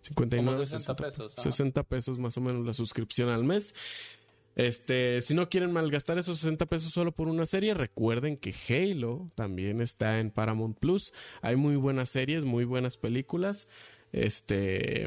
59, 0.02 0.45
Como 0.53 0.65
60 0.65 0.80
60 0.80 0.95
pesos, 0.95 1.34
ajá. 1.38 1.41
60 1.43 1.84
pesos 1.84 2.19
más 2.19 2.38
o 2.38 2.41
menos 2.41 2.65
la 2.65 2.73
suscripción 2.73 3.30
al 3.30 3.43
mes. 3.43 4.19
Este, 4.56 5.22
si 5.22 5.34
no 5.34 5.49
quieren 5.49 5.72
malgastar 5.72 6.18
esos 6.18 6.39
60 6.39 6.65
pesos 6.65 6.91
solo 6.91 7.14
por 7.14 7.27
una 7.27 7.45
serie, 7.45 7.73
recuerden 7.73 8.35
que 8.38 8.53
Halo 8.69 9.31
también 9.35 9.81
está 9.81 10.19
en 10.19 10.30
Paramount 10.31 10.77
Plus. 10.77 11.14
Hay 11.41 11.56
muy 11.56 11.76
buenas 11.77 12.10
series, 12.10 12.43
muy 12.45 12.65
buenas 12.65 12.98
películas. 12.98 13.72
Este, 14.11 15.06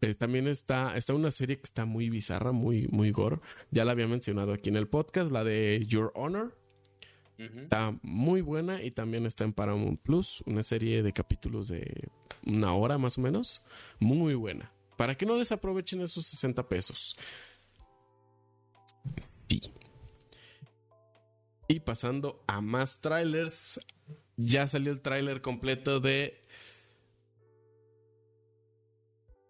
eh, 0.00 0.14
también 0.14 0.48
está, 0.48 0.96
está 0.96 1.14
una 1.14 1.30
serie 1.30 1.56
que 1.56 1.64
está 1.64 1.84
muy 1.84 2.08
bizarra, 2.08 2.52
muy, 2.52 2.88
muy 2.88 3.10
gore. 3.10 3.40
Ya 3.70 3.84
la 3.84 3.92
había 3.92 4.08
mencionado 4.08 4.52
aquí 4.52 4.70
en 4.70 4.76
el 4.76 4.88
podcast, 4.88 5.30
la 5.30 5.44
de 5.44 5.84
Your 5.86 6.10
Honor. 6.14 6.56
Está 7.38 7.98
muy 8.02 8.40
buena 8.40 8.82
y 8.82 8.92
también 8.92 9.26
está 9.26 9.44
en 9.44 9.52
Paramount 9.52 10.00
Plus, 10.00 10.42
una 10.46 10.62
serie 10.62 11.02
de 11.02 11.12
capítulos 11.12 11.68
de 11.68 12.08
una 12.46 12.74
hora 12.74 12.98
más 12.98 13.18
o 13.18 13.20
menos. 13.20 13.64
Muy 13.98 14.34
buena. 14.34 14.72
Para 14.96 15.16
que 15.16 15.26
no 15.26 15.36
desaprovechen 15.36 16.00
esos 16.02 16.26
60 16.26 16.68
pesos. 16.68 17.16
Sí. 19.48 19.60
Y 21.68 21.80
pasando 21.80 22.44
a 22.46 22.60
más 22.60 23.00
trailers, 23.00 23.80
ya 24.36 24.66
salió 24.66 24.92
el 24.92 25.00
tráiler 25.00 25.42
completo 25.42 26.00
de 26.00 26.40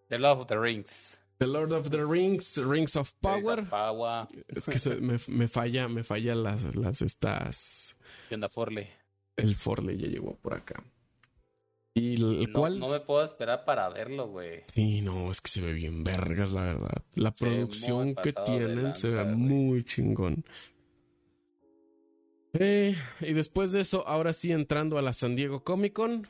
The 0.09 0.19
Love 0.19 0.41
of 0.41 0.47
the 0.47 0.57
Rings. 0.57 1.19
The 1.45 1.51
Lord 1.51 1.73
of 1.73 1.89
the 1.89 2.05
Rings, 2.05 2.57
Rings 2.57 2.95
of 2.95 3.11
Power. 3.19 3.67
Power. 3.67 4.27
Es 4.47 4.65
que 4.65 4.79
se- 4.79 5.01
me, 5.01 5.17
me 5.27 5.47
falla, 5.47 5.87
me 5.87 6.03
falla 6.03 6.35
las, 6.35 6.75
las 6.75 7.01
estas. 7.01 7.97
¿Qué 8.29 8.35
onda, 8.35 8.49
Forley? 8.49 8.87
El 9.35 9.55
Forley 9.55 9.97
ya 9.97 10.07
llegó 10.07 10.35
por 10.37 10.53
acá. 10.53 10.83
Y 11.95 12.15
el 12.15 12.51
No, 12.51 12.59
cual. 12.59 12.79
no 12.79 12.87
me 12.89 12.99
puedo 13.01 13.23
esperar 13.23 13.65
para 13.65 13.87
verlo, 13.89 14.27
güey. 14.27 14.63
Sí, 14.67 15.01
no, 15.01 15.29
es 15.29 15.41
que 15.41 15.49
se 15.49 15.61
ve 15.61 15.73
bien 15.73 16.03
vergas, 16.03 16.51
la 16.53 16.63
verdad. 16.63 17.03
La 17.13 17.31
Se 17.31 17.45
producción 17.45 18.15
que 18.15 18.33
tienen 18.33 18.95
se 18.95 19.09
ve 19.11 19.23
güey. 19.23 19.35
muy 19.35 19.83
chingón. 19.83 20.43
Eh, 22.53 22.95
y 23.21 23.33
después 23.33 23.71
de 23.71 23.81
eso, 23.81 24.07
ahora 24.07 24.33
sí 24.33 24.51
entrando 24.51 24.97
a 24.97 25.01
la 25.01 25.13
San 25.13 25.35
Diego 25.35 25.63
Comic 25.63 25.93
Con, 25.93 26.27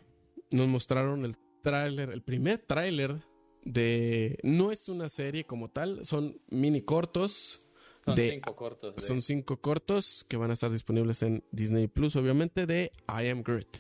nos 0.52 0.68
mostraron 0.68 1.26
el 1.26 1.36
tráiler, 1.62 2.10
el 2.12 2.22
primer 2.22 2.60
tráiler 2.60 3.22
de... 3.66 4.40
No 4.44 4.72
es 4.72 4.90
una 4.90 5.08
serie 5.10 5.44
como 5.46 5.70
tal, 5.70 6.04
son 6.06 6.40
mini 6.50 6.82
cortos. 6.82 7.60
Son 8.06 8.16
de, 8.16 8.32
cinco 8.32 8.56
cortos. 8.56 8.96
de- 8.96 9.02
Son 9.02 9.22
cinco 9.22 9.62
cortos 9.62 10.26
que 10.28 10.38
van 10.38 10.50
a 10.50 10.54
estar 10.54 10.70
disponibles 10.72 11.22
en 11.24 11.44
Disney 11.52 11.88
Plus, 11.88 12.16
obviamente, 12.16 12.66
de 12.66 12.92
I 13.08 13.28
Am 13.30 13.44
Groot. 13.44 13.78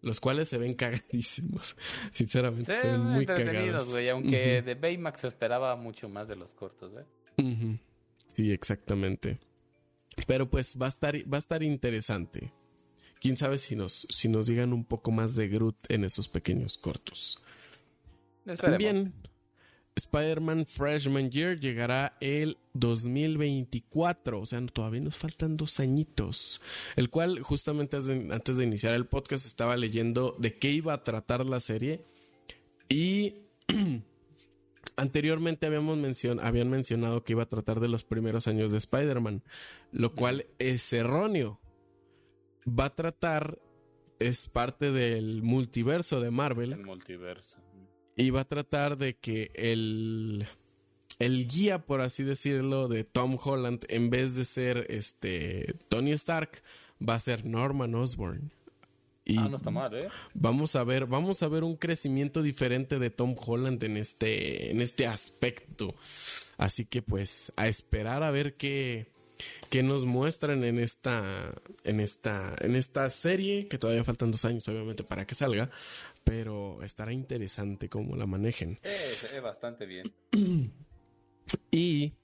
Los 0.00 0.18
cuales 0.20 0.48
se 0.48 0.58
ven 0.58 0.74
cagadísimos. 0.76 1.76
Sinceramente, 2.12 2.74
Se 2.74 2.80
se 2.80 2.86
ven 2.88 3.00
muy 3.00 3.26
cagados. 3.26 3.94
Aunque 4.10 4.62
de 4.62 4.74
Baymax 4.74 5.20
se 5.20 5.26
esperaba 5.28 5.76
mucho 5.76 6.08
más 6.08 6.28
de 6.28 6.36
los 6.36 6.54
cortos, 6.54 6.92
¿eh? 6.96 7.78
Sí, 8.34 8.50
exactamente. 8.52 9.38
Pero 10.26 10.48
pues 10.50 10.76
va 10.80 10.86
a 10.86 10.88
estar, 10.88 11.14
va 11.32 11.36
a 11.36 11.38
estar 11.38 11.62
interesante. 11.62 12.52
Quién 13.20 13.36
sabe 13.36 13.58
si 13.58 13.76
nos, 13.76 14.06
si 14.10 14.28
nos 14.28 14.46
digan 14.46 14.72
un 14.72 14.84
poco 14.84 15.10
más 15.12 15.34
de 15.36 15.48
Groot 15.48 15.76
en 15.88 16.04
esos 16.04 16.28
pequeños 16.28 16.76
cortos. 16.78 17.42
Esperemos. 18.46 18.78
También 18.78 19.14
Spider-Man 19.96 20.66
Freshman 20.66 21.30
Year 21.30 21.58
llegará 21.58 22.16
el 22.20 22.58
2024, 22.74 24.40
o 24.40 24.46
sea, 24.46 24.64
todavía 24.66 25.00
nos 25.00 25.16
faltan 25.16 25.56
dos 25.56 25.80
añitos. 25.80 26.60
El 26.96 27.10
cual, 27.10 27.40
justamente 27.40 27.96
antes 27.96 28.06
de, 28.06 28.34
antes 28.34 28.56
de 28.56 28.64
iniciar 28.64 28.94
el 28.94 29.06
podcast, 29.06 29.46
estaba 29.46 29.76
leyendo 29.76 30.34
de 30.38 30.58
qué 30.58 30.70
iba 30.70 30.94
a 30.94 31.04
tratar 31.04 31.44
la 31.44 31.60
serie. 31.60 32.04
Y 32.88 33.34
anteriormente 34.96 35.66
habíamos 35.66 35.98
mencion 35.98 36.40
habían 36.40 36.70
mencionado 36.70 37.24
que 37.24 37.32
iba 37.32 37.42
a 37.42 37.48
tratar 37.48 37.80
de 37.80 37.88
los 37.88 38.04
primeros 38.04 38.48
años 38.48 38.72
de 38.72 38.78
Spider-Man, 38.78 39.42
lo 39.92 40.14
cual 40.14 40.46
es 40.58 40.90
erróneo. 40.92 41.60
Va 42.66 42.86
a 42.86 42.94
tratar 42.94 43.58
es 44.18 44.46
parte 44.46 44.92
del 44.92 45.42
multiverso 45.42 46.20
de 46.20 46.30
Marvel. 46.30 46.72
El 46.72 46.84
multiverso. 46.84 47.58
Y 48.16 48.30
va 48.30 48.40
a 48.40 48.44
tratar 48.44 48.98
de 48.98 49.14
que 49.14 49.50
el, 49.54 50.46
el 51.18 51.48
guía, 51.48 51.86
por 51.86 52.00
así 52.00 52.24
decirlo, 52.24 52.88
de 52.88 53.04
Tom 53.04 53.38
Holland, 53.42 53.84
en 53.88 54.10
vez 54.10 54.36
de 54.36 54.44
ser 54.44 54.86
este 54.90 55.74
Tony 55.88 56.12
Stark, 56.12 56.62
va 57.06 57.14
a 57.14 57.18
ser 57.18 57.44
Norman 57.46 57.94
Osborn. 57.94 58.52
Y 59.24 59.38
Ah, 59.38 59.48
no 59.48 59.56
está 59.56 59.70
mal, 59.70 59.94
¿eh? 59.94 60.08
vamos 60.34 60.74
a 60.74 60.82
ver, 60.82 61.06
vamos 61.06 61.42
a 61.44 61.48
ver 61.48 61.62
un 61.62 61.76
crecimiento 61.76 62.42
diferente 62.42 62.98
de 62.98 63.10
Tom 63.10 63.36
Holland 63.38 63.82
en 63.84 63.96
este, 63.96 64.70
en 64.72 64.80
este 64.80 65.06
aspecto. 65.06 65.94
Así 66.56 66.84
que 66.86 67.02
pues 67.02 67.52
a 67.56 67.68
esperar 67.68 68.24
a 68.24 68.32
ver 68.32 68.54
qué, 68.54 69.06
qué 69.70 69.84
nos 69.84 70.06
muestran 70.06 70.64
en 70.64 70.80
esta, 70.80 71.54
en 71.84 72.00
esta, 72.00 72.56
en 72.60 72.74
esta 72.74 73.08
serie, 73.10 73.68
que 73.68 73.78
todavía 73.78 74.02
faltan 74.02 74.32
dos 74.32 74.44
años 74.44 74.66
obviamente 74.66 75.04
para 75.04 75.24
que 75.24 75.36
salga, 75.36 75.70
pero 76.24 76.82
estará 76.82 77.12
interesante 77.12 77.88
cómo 77.88 78.16
la 78.16 78.26
manejen. 78.26 78.78
Es, 78.82 79.24
es 79.24 79.42
bastante 79.42 79.86
bien. 79.86 80.12
Y 81.70 82.14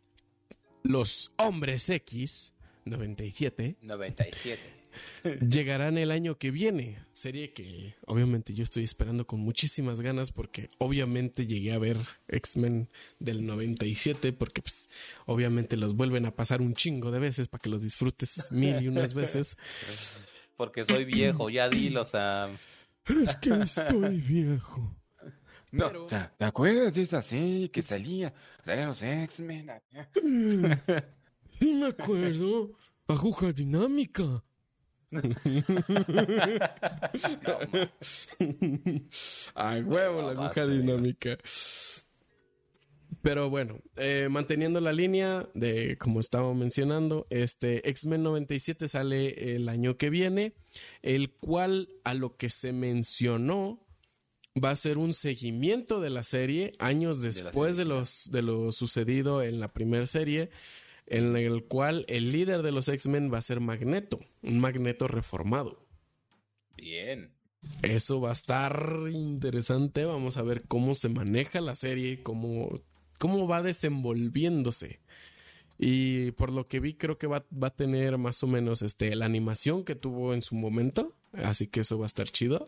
los 0.85 1.33
hombres 1.39 1.91
X 1.91 2.55
97 2.85 3.79
97. 3.83 4.79
llegarán 5.51 5.99
el 5.99 6.11
año 6.11 6.39
que 6.39 6.51
viene. 6.51 6.99
Serie 7.13 7.53
que 7.53 7.95
obviamente 8.07 8.55
yo 8.55 8.63
estoy 8.63 8.85
esperando 8.85 9.27
con 9.27 9.41
muchísimas 9.41 10.01
ganas 10.01 10.31
porque 10.31 10.71
obviamente 10.79 11.47
llegué 11.47 11.73
a 11.73 11.79
ver 11.79 11.97
X-Men 12.29 12.89
del 13.19 13.45
97 13.45 14.33
porque 14.33 14.63
pues 14.63 14.89
obviamente 15.27 15.77
los 15.77 15.95
vuelven 15.95 16.27
a 16.27 16.35
pasar 16.35 16.61
un 16.61 16.75
chingo 16.75 17.11
de 17.11 17.19
veces 17.19 17.49
para 17.49 17.61
que 17.61 17.71
los 17.71 17.83
disfrutes 17.83 18.51
mil 18.53 18.81
y 18.83 18.89
unas 18.89 19.15
veces. 19.15 19.57
Porque 20.57 20.85
soy 20.85 21.05
viejo, 21.05 21.51
ya 21.51 21.69
dilo, 21.69 22.03
o 22.03 22.05
sea. 22.05 22.51
Es 23.25 23.37
que 23.37 23.51
estoy 23.63 24.21
viejo. 24.21 24.95
No, 25.71 25.87
Pero- 25.89 26.07
o 26.07 26.09
sea, 26.09 26.33
¿te 26.37 26.45
acuerdas 26.45 26.95
de 26.95 27.03
esa 27.03 27.21
serie 27.23 27.71
que 27.71 27.83
salía? 27.83 28.33
Salían 28.65 28.89
los 28.89 29.03
X-Men. 29.03 29.71
acá? 29.71 30.09
Sí 31.59 31.75
me 31.75 31.87
acuerdo. 31.89 32.71
Aguja 33.09 33.53
dinámica. 33.53 34.43
A 39.55 39.77
huevo 39.79 40.23
la 40.23 40.31
aguja 40.33 40.67
dinámica. 40.67 41.39
Pero 43.29 43.51
bueno, 43.51 43.79
eh, 43.97 44.29
manteniendo 44.31 44.81
la 44.81 44.95
línea 44.95 45.47
de 45.53 45.99
como 45.99 46.19
estaba 46.19 46.55
mencionando, 46.55 47.27
este 47.29 47.87
X-Men 47.91 48.23
97 48.23 48.89
sale 48.89 49.55
el 49.55 49.69
año 49.69 49.99
que 49.99 50.09
viene, 50.09 50.55
el 51.03 51.33
cual 51.33 51.91
a 52.05 52.15
lo 52.15 52.39
que 52.39 52.49
se 52.49 52.73
mencionó 52.73 53.87
va 54.57 54.71
a 54.71 54.77
ser 54.77 54.97
un 54.97 55.13
seguimiento 55.13 56.01
de 56.01 56.09
la 56.09 56.23
serie 56.23 56.73
años 56.79 57.21
después 57.21 57.77
de, 57.77 57.83
serie, 57.83 57.99
los 57.99 58.31
de 58.33 58.41
lo 58.41 58.73
sucedido 58.73 59.43
en 59.43 59.61
la 59.61 59.75
primera 59.75 60.07
serie, 60.07 60.49
en 61.07 61.37
el 61.37 61.65
cual 61.65 62.07
el 62.09 62.33
líder 62.33 62.63
de 62.63 62.73
los 62.73 62.89
X-Men 62.89 63.31
va 63.31 63.37
a 63.37 63.43
ser 63.43 63.61
Magneto, 63.61 64.21
un 64.41 64.59
Magneto 64.59 65.07
reformado. 65.07 65.87
Bien. 66.79 67.35
Eso 67.83 68.23
va 68.23 68.31
a 68.31 68.33
estar 68.33 69.03
interesante. 69.13 70.07
Vamos 70.07 70.39
a 70.39 70.43
ver 70.43 70.63
cómo 70.67 70.95
se 70.95 71.11
maneja 71.11 71.61
la 71.61 71.75
serie, 71.75 72.23
cómo, 72.23 72.81
cómo 73.19 73.47
va 73.47 73.63
desenvolviéndose. 73.63 75.01
Y 75.79 76.33
por 76.33 76.53
lo 76.53 76.67
que 76.67 76.81
vi, 76.81 76.95
creo 76.95 77.19
que 77.19 77.27
va, 77.27 77.45
va 77.53 77.69
a 77.69 77.77
tener 77.77 78.19
más 78.19 78.43
o 78.43 78.49
menos 78.49 78.83
este, 78.83 79.15
la 79.15 79.27
animación 79.27 79.85
que 79.85 79.95
tuvo 79.95 80.35
en 80.35 80.43
su 80.43 80.57
momento. 80.57 81.15
Así 81.33 81.69
que 81.69 81.81
eso 81.81 81.99
va 81.99 82.07
a 82.07 82.07
estar 82.07 82.29
chido. 82.29 82.67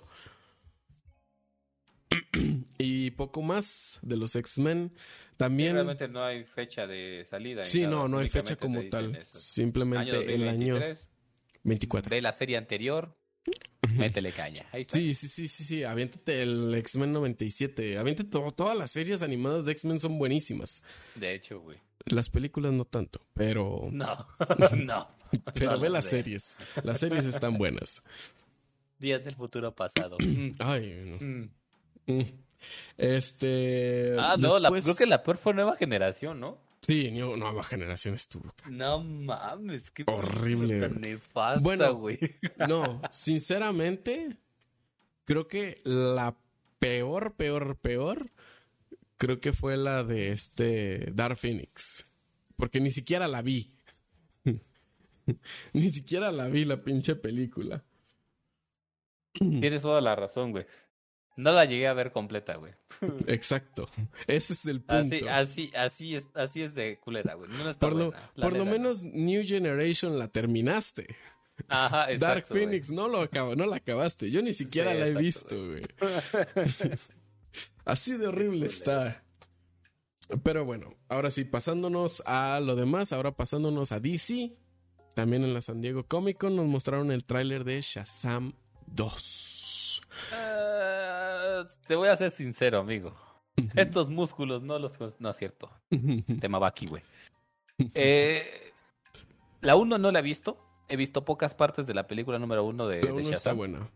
y 2.79 3.11
poco 3.13 3.43
más 3.43 3.99
de 4.03 4.17
los 4.17 4.37
X-Men. 4.37 4.93
También. 5.37 5.73
Realmente 5.73 6.07
no 6.07 6.23
hay 6.23 6.45
fecha 6.45 6.87
de 6.87 7.27
salida. 7.29 7.65
Sí, 7.65 7.83
nada, 7.83 7.93
no, 7.93 8.09
no 8.09 8.19
hay 8.19 8.29
fecha 8.29 8.57
como 8.57 8.85
tal. 8.91 9.17
eso. 9.17 9.39
Simplemente 9.39 10.11
Año 10.11 10.21
el 10.21 10.49
año 10.49 10.75
2023, 10.75 11.09
24. 11.65 12.11
Ve 12.11 12.21
la 12.21 12.33
serie 12.33 12.59
anterior, 12.59 13.17
métele 13.95 14.33
caña. 14.33 14.65
Ahí 14.73 14.83
está. 14.83 14.97
Sí, 14.97 15.15
sí, 15.15 15.29
sí, 15.29 15.49
sí, 15.49 15.65
sí. 15.65 15.85
Aviéntate 15.85 16.43
el 16.43 16.75
X-Men 16.75 17.13
97. 17.13 17.99
Aviéntate 17.99 18.29
to- 18.31 18.53
todas 18.53 18.77
las 18.77 18.91
series 18.91 19.23
animadas 19.23 19.65
de 19.67 19.73
X-Men 19.73 20.01
son 20.01 20.19
buenísimas. 20.19 20.83
De 21.15 21.35
hecho, 21.35 21.61
güey. 21.61 21.79
Las 22.07 22.31
películas 22.31 22.73
no 22.73 22.85
tanto, 22.87 23.21
pero, 23.35 23.89
No, 23.93 24.27
no. 24.77 25.09
pero 25.55 25.73
no 25.73 25.81
ve 25.81 25.91
las 25.91 26.07
series. 26.07 26.57
Las 26.83 26.99
series 26.99 27.27
están 27.27 27.59
buenas. 27.59 28.03
Días 28.99 29.25
del 29.25 29.35
futuro 29.35 29.75
pasado. 29.75 30.17
Ay, 30.61 31.03
no. 31.05 31.17
mm. 31.21 31.51
Mm. 32.07 32.27
Este. 32.97 34.15
Ah, 34.19 34.37
no, 34.39 34.59
la, 34.59 34.71
creo 34.71 34.95
que 34.95 35.07
la 35.07 35.23
peor 35.23 35.37
fue 35.39 35.55
Nueva 35.55 35.77
Generación, 35.77 36.41
¿no? 36.41 36.59
Sí, 36.82 37.11
nueva 37.11 37.62
generación 37.62 38.15
estuvo. 38.15 38.55
No 38.69 39.02
mames, 39.05 39.90
qué 39.90 40.05
Horrible. 40.07 40.81
tan 40.81 41.01
nefasta, 41.01 41.61
Bueno. 41.62 41.94
güey. 41.94 42.19
No, 42.69 43.02
sinceramente, 43.11 44.39
creo 45.24 45.47
que 45.47 45.78
la 45.85 46.36
peor, 46.78 47.36
peor, 47.36 47.77
peor, 47.78 48.31
creo 49.19 49.40
que 49.40 49.52
fue 49.52 49.77
la 49.77 50.02
de 50.05 50.32
este 50.32 51.11
Dark 51.12 51.36
Phoenix. 51.36 52.07
Porque 52.57 52.81
ni 52.81 52.90
siquiera 52.90 53.28
la 53.28 53.43
vi. 53.43 53.70
ni 55.74 55.90
siquiera 55.90 56.32
la 56.32 56.48
vi 56.48 56.65
la 56.65 56.82
pinche 56.82 57.15
película. 57.15 57.85
Tienes 59.35 59.82
toda 59.82 60.01
la 60.01 60.16
razón, 60.16 60.51
güey. 60.52 60.66
No 61.41 61.53
la 61.53 61.65
llegué 61.65 61.89
a 61.89 61.95
ver 61.95 62.12
completa, 62.12 62.57
güey. 62.57 62.73
Exacto. 63.27 63.89
Ese 64.27 64.53
es 64.53 64.67
el 64.67 64.83
punto. 64.83 65.15
Así, 65.17 65.27
así, 65.29 65.73
así 65.75 66.17
es, 66.17 66.27
así 66.35 66.62
es 66.62 66.75
de 66.75 66.99
culera, 66.99 67.35
güey. 67.35 67.51
No 67.51 67.71
está 67.71 67.81
por 67.81 67.95
lo, 67.95 68.11
buena, 68.11 68.31
por 68.37 68.53
lo 68.53 68.65
menos 68.67 69.03
New 69.03 69.43
Generation 69.47 70.19
la 70.19 70.29
terminaste. 70.29 71.17
Ajá, 71.69 71.97
Dark 72.07 72.12
exacto, 72.12 72.55
güey. 72.55 72.67
Phoenix 72.67 72.91
no 72.91 73.09
lo 73.09 73.21
acaba, 73.21 73.57
no 73.57 73.65
la 73.65 73.77
acabaste. 73.77 74.31
Yo 74.31 74.43
ni 74.43 74.53
siquiera 74.53 74.93
Sí, 74.93 74.99
la 74.99 75.07
he 75.09 75.15
visto, 75.15 75.57
güey. 75.57 75.83
Así 77.87 78.19
de 78.19 78.27
horrible 78.27 78.67
está. 78.67 79.25
Pero 80.43 80.67
bueno, 80.67 80.95
ahora 81.09 81.31
sí, 81.31 81.45
pasándonos 81.45 82.23
a 82.27 82.61
lo 82.61 82.77
demás, 82.77 83.15
ahora 83.15 83.33
pasándonos 83.33 83.93
a 83.93 84.01
DC. 84.01 84.57
También 85.15 85.43
en 85.43 85.55
la 85.55 85.61
San 85.61 85.81
Diego 85.81 86.07
Comic 86.07 86.39
Con 86.39 86.55
nos 86.55 86.67
mostraron 86.67 87.11
el 87.11 87.25
tráiler 87.25 87.65
de 87.65 87.81
Shazam 87.81 88.53
2. 88.87 90.03
Ah, 90.33 91.20
te 91.87 91.95
voy 91.97 92.09
a 92.09 92.16
ser 92.16 92.31
sincero, 92.31 92.81
amigo. 92.81 93.15
Estos 93.74 94.09
músculos 94.09 94.62
no 94.62 94.78
los... 94.78 94.99
No 95.19 95.31
es 95.31 95.37
cierto. 95.37 95.70
Tema 96.41 96.59
Baki, 96.59 96.87
güey. 96.87 97.03
Eh, 97.95 98.73
la 99.61 99.77
1 99.77 99.99
no 99.99 100.11
la 100.11 100.19
he 100.19 100.23
visto. 100.23 100.59
He 100.89 100.97
visto 100.97 101.24
pocas 101.24 101.55
partes 101.55 101.87
de 101.87 101.95
la 101.95 102.07
película 102.07 102.39
número 102.39 102.65
1 102.65 102.89
de, 102.89 103.03
La 103.03 103.07
de 103.07 103.12
uno 103.12 103.31
está 103.31 103.53
buena. 103.53 103.91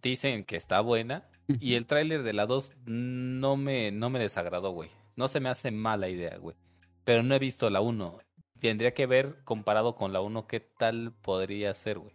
Dicen 0.00 0.44
que 0.44 0.56
está 0.56 0.80
buena. 0.80 1.28
Y 1.60 1.74
el 1.74 1.86
tráiler 1.86 2.22
de 2.22 2.32
la 2.32 2.46
2 2.46 2.72
no 2.86 3.56
me, 3.56 3.90
no 3.90 4.10
me 4.10 4.18
desagradó, 4.18 4.70
güey. 4.70 4.90
No 5.16 5.28
se 5.28 5.40
me 5.40 5.48
hace 5.48 5.70
mala 5.70 6.08
idea, 6.08 6.36
güey. 6.38 6.56
Pero 7.04 7.22
no 7.22 7.34
he 7.34 7.38
visto 7.38 7.68
la 7.68 7.80
1. 7.80 8.18
Tendría 8.60 8.94
que 8.94 9.06
ver 9.06 9.42
comparado 9.44 9.94
con 9.94 10.12
la 10.12 10.20
1 10.20 10.46
qué 10.46 10.60
tal 10.60 11.12
podría 11.20 11.74
ser, 11.74 11.98
güey. 11.98 12.14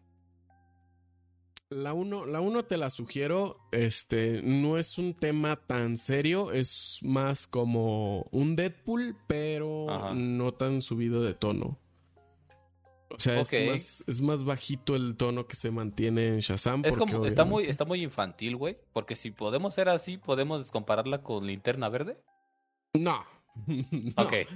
La 1.69 1.94
1 1.94 2.27
la 2.27 2.39
uno 2.39 2.64
te 2.64 2.77
la 2.77 2.89
sugiero, 2.89 3.57
este, 3.72 4.41
no 4.41 4.77
es 4.77 4.98
un 4.98 5.14
tema 5.14 5.57
tan 5.57 5.98
serio, 5.98 6.53
es 6.53 6.99
más 7.02 7.45
como 7.45 8.22
un 8.31 8.56
Deadpool, 8.56 9.18
pero 9.27 9.89
Ajá. 9.89 10.14
no 10.14 10.53
tan 10.53 10.81
subido 10.81 11.22
de 11.23 11.34
tono. 11.34 11.77
O 13.10 13.19
sea, 13.19 13.41
es, 13.41 13.68
más, 13.68 14.03
es 14.07 14.22
más 14.22 14.44
bajito 14.44 14.95
el 14.95 15.15
tono 15.15 15.48
que 15.48 15.56
se 15.56 15.72
mantiene 15.72 16.27
en 16.27 16.39
Shazam. 16.39 16.84
Es 16.85 16.95
porque 16.95 17.14
como, 17.14 17.26
está 17.26 17.45
muy, 17.45 17.65
está 17.65 17.85
muy 17.85 18.03
infantil, 18.03 18.56
güey. 18.56 18.77
Porque 18.94 19.15
si 19.15 19.31
podemos 19.31 19.73
ser 19.73 19.89
así, 19.89 20.18
podemos 20.18 20.69
compararla 20.72 21.22
con 21.22 21.48
Linterna 21.48 21.89
Verde. 21.89 22.18
No. 22.94 23.26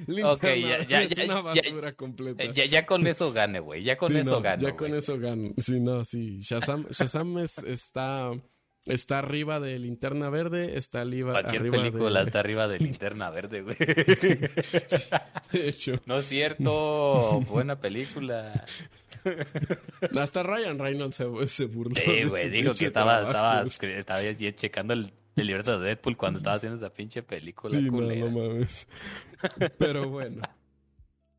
No. 0.07 0.31
Ok, 0.33 0.43
ya- 0.43 0.85
ya- 0.87 1.03
es 1.03 1.09
ya- 1.09 1.25
una 1.25 1.35
ya- 1.35 1.41
basura 1.41 1.91
completa. 1.93 2.43
Eh, 2.43 2.51
ya, 2.53 2.65
ya 2.65 2.85
con 2.85 3.05
eso 3.07 3.31
gane, 3.31 3.59
güey. 3.59 3.83
Ya 3.83 3.97
con 3.97 4.11
Sí, 4.11 4.19
eso 4.19 4.31
no, 4.31 4.41
gane. 4.41 4.61
Ya 4.63 4.75
con 4.75 4.93
eso 4.95 5.17
gano. 5.19 5.51
Sí, 5.57 5.79
no, 5.79 6.03
sí. 6.03 6.39
Shazam, 6.39 6.87
Shazam 6.89 7.37
es, 7.39 7.57
está, 7.59 8.31
está 8.85 9.19
arriba 9.19 9.59
de 9.59 9.77
Linterna 9.79 10.29
Verde, 10.29 10.77
está 10.77 11.01
arriba, 11.01 11.31
Cualquier 11.33 11.61
arriba 11.61 11.77
película 11.77 12.19
de... 12.21 12.25
está 12.25 12.39
arriba 12.39 12.67
de 12.67 12.79
Linterna 12.79 13.29
Verde, 13.29 13.61
güey. 13.61 13.75
De 15.51 15.69
hecho, 15.69 15.99
No 16.05 16.15
es 16.15 16.25
cierto. 16.27 17.41
Buena 17.49 17.79
película. 17.79 18.65
hasta 20.19 20.43
Ryan 20.43 20.79
Reynolds 20.79 21.15
se, 21.15 21.47
se 21.47 21.65
burló. 21.65 21.95
Sí, 21.95 22.23
güey. 22.23 22.49
Digo 22.49 22.73
que 22.73 22.85
estaba, 22.87 23.21
estaba, 23.21 23.63
estaba 23.63 24.19
checando 24.55 24.93
el, 24.93 25.11
el 25.35 25.47
libreto 25.47 25.79
de 25.79 25.87
Deadpool 25.87 26.17
cuando 26.17 26.37
estaba 26.37 26.57
haciendo 26.57 26.77
esa 26.77 26.93
pinche 26.93 27.23
película. 27.23 27.77
Sí, 27.77 27.85
no, 27.85 27.91
culera. 27.91 28.29
no 28.29 28.31
mames. 28.31 28.87
Pero 29.77 30.09
bueno. 30.09 30.41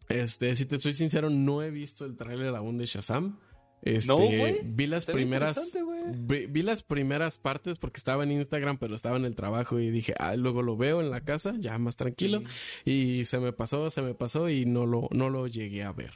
Este, 0.09 0.55
si 0.55 0.66
te 0.66 0.81
soy 0.81 0.94
sincero, 0.94 1.31
no 1.31 1.62
he 1.62 1.70
visto 1.70 2.05
el 2.05 2.16
tráiler 2.16 2.55
aún 2.55 2.78
de 2.78 2.86
Shazam. 2.86 3.39
Este, 3.82 4.06
No, 4.06 4.19
vi 4.64 4.86
las 4.86 5.06
primeras 5.06 5.77
vi, 6.14 6.47
vi 6.47 6.62
las 6.62 6.85
primeras 6.85 7.39
partes 7.39 7.78
porque 7.78 7.98
estaba 7.98 8.23
en 8.23 8.31
Instagram, 8.31 8.78
pero 8.78 8.94
estaba 8.94 9.16
en 9.16 9.24
el 9.24 9.35
trabajo 9.35 9.81
y 9.81 9.90
dije, 9.90 10.14
ah, 10.19 10.36
luego 10.36 10.62
lo 10.62 10.77
veo 10.77 11.01
en 11.01 11.10
la 11.10 11.23
casa, 11.23 11.55
ya 11.59 11.77
más 11.78 11.97
tranquilo 11.97 12.43
y 12.85 13.24
se 13.24 13.40
me 13.40 13.52
pasó, 13.52 13.90
se 13.90 14.01
me 14.01 14.14
pasó 14.14 14.48
y 14.48 14.66
no 14.66 14.86
lo 14.86 15.09
no 15.10 15.31
lo 15.31 15.48
llegué 15.48 15.82
a 15.82 15.93
ver. 15.93 16.12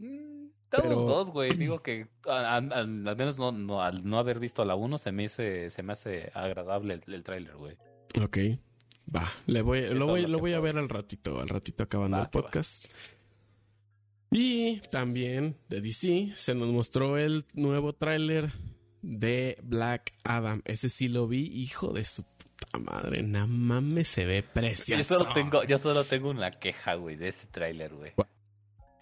Mm, 0.00 0.35
Estamos 0.76 1.02
Pero- 1.04 1.14
dos, 1.16 1.30
güey. 1.30 1.54
Digo 1.56 1.82
que 1.82 2.06
a- 2.26 2.54
a- 2.54 2.56
al, 2.56 2.88
menos 2.88 3.38
no, 3.38 3.52
no, 3.52 3.82
al 3.82 4.04
no 4.08 4.18
haber 4.18 4.38
visto 4.38 4.64
la 4.64 4.74
1 4.74 4.98
se 4.98 5.12
me, 5.12 5.24
hice, 5.24 5.70
se 5.70 5.82
me 5.82 5.92
hace 5.94 6.30
agradable 6.34 6.94
el, 7.06 7.14
el 7.14 7.22
tráiler, 7.22 7.56
güey. 7.56 7.76
Ok. 8.22 8.38
Va, 9.14 9.30
le 9.46 9.62
voy, 9.62 9.78
Eso 9.80 9.94
lo 9.94 10.06
voy, 10.06 10.26
lo 10.26 10.38
voy 10.40 10.52
a 10.54 10.60
ver 10.60 10.76
al 10.78 10.88
ratito, 10.88 11.38
al 11.40 11.48
ratito 11.48 11.84
acabando 11.84 12.16
Va, 12.16 12.24
el 12.24 12.30
podcast. 12.30 12.86
Y 14.30 14.80
también 14.90 15.56
de 15.68 15.80
DC 15.80 16.32
se 16.34 16.54
nos 16.54 16.68
mostró 16.68 17.16
el 17.16 17.44
nuevo 17.54 17.92
tráiler 17.92 18.50
de 19.02 19.58
Black 19.62 20.12
Adam. 20.24 20.62
Ese 20.64 20.88
sí 20.88 21.08
lo 21.08 21.28
vi, 21.28 21.42
hijo 21.46 21.92
de 21.92 22.04
su 22.04 22.24
puta 22.24 22.78
madre. 22.78 23.22
No 23.22 23.46
mames, 23.46 24.08
se 24.08 24.26
ve 24.26 24.42
Yo 24.44 24.52
precioso. 24.52 25.18
solo 25.20 25.32
tengo, 25.32 25.62
yo 25.64 25.78
solo 25.78 26.02
tengo 26.02 26.30
una 26.30 26.50
queja, 26.50 26.94
güey, 26.94 27.14
de 27.16 27.28
ese 27.28 27.46
tráiler, 27.46 27.94
güey. 27.94 28.12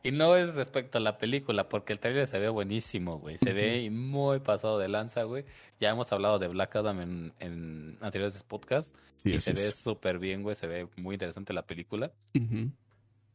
Y 0.04 0.12
no 0.12 0.36
es 0.36 0.54
respecto 0.54 0.98
a 0.98 1.00
la 1.00 1.16
película, 1.16 1.68
porque 1.70 1.94
el 1.94 1.98
tráiler 1.98 2.26
se 2.26 2.38
ve 2.38 2.50
buenísimo, 2.50 3.18
güey. 3.18 3.38
Se 3.38 3.54
ve 3.54 3.88
muy 3.90 4.38
pasado 4.38 4.78
de 4.78 4.86
lanza, 4.86 5.22
güey. 5.22 5.46
Ya 5.80 5.88
hemos 5.88 6.12
hablado 6.12 6.38
de 6.38 6.46
Black 6.46 6.76
Adam 6.76 7.00
en, 7.00 7.32
en 7.40 7.96
anteriores 8.02 8.42
podcasts. 8.42 8.94
Sí, 9.16 9.32
y 9.32 9.40
se 9.40 9.54
ve 9.54 9.70
súper 9.70 10.18
bien, 10.18 10.42
güey. 10.42 10.56
Se 10.56 10.66
ve 10.66 10.88
muy 10.96 11.14
interesante 11.14 11.54
la 11.54 11.62
película. 11.62 12.12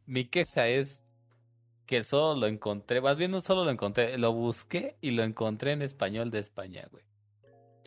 Mi 0.06 0.26
queja 0.26 0.68
es 0.68 1.04
que 1.88 2.04
solo 2.04 2.40
lo 2.40 2.46
encontré, 2.46 3.02
más 3.02 3.18
bien 3.18 3.32
no 3.32 3.41
solo 3.41 3.66
lo 3.66 3.72
encontré, 3.72 4.16
lo 4.20 4.32
busqué 4.32 4.96
y 5.02 5.10
lo 5.10 5.24
encontré 5.24 5.72
en 5.72 5.82
español 5.82 6.30
de 6.30 6.38
España, 6.38 6.88
güey. 6.91 7.04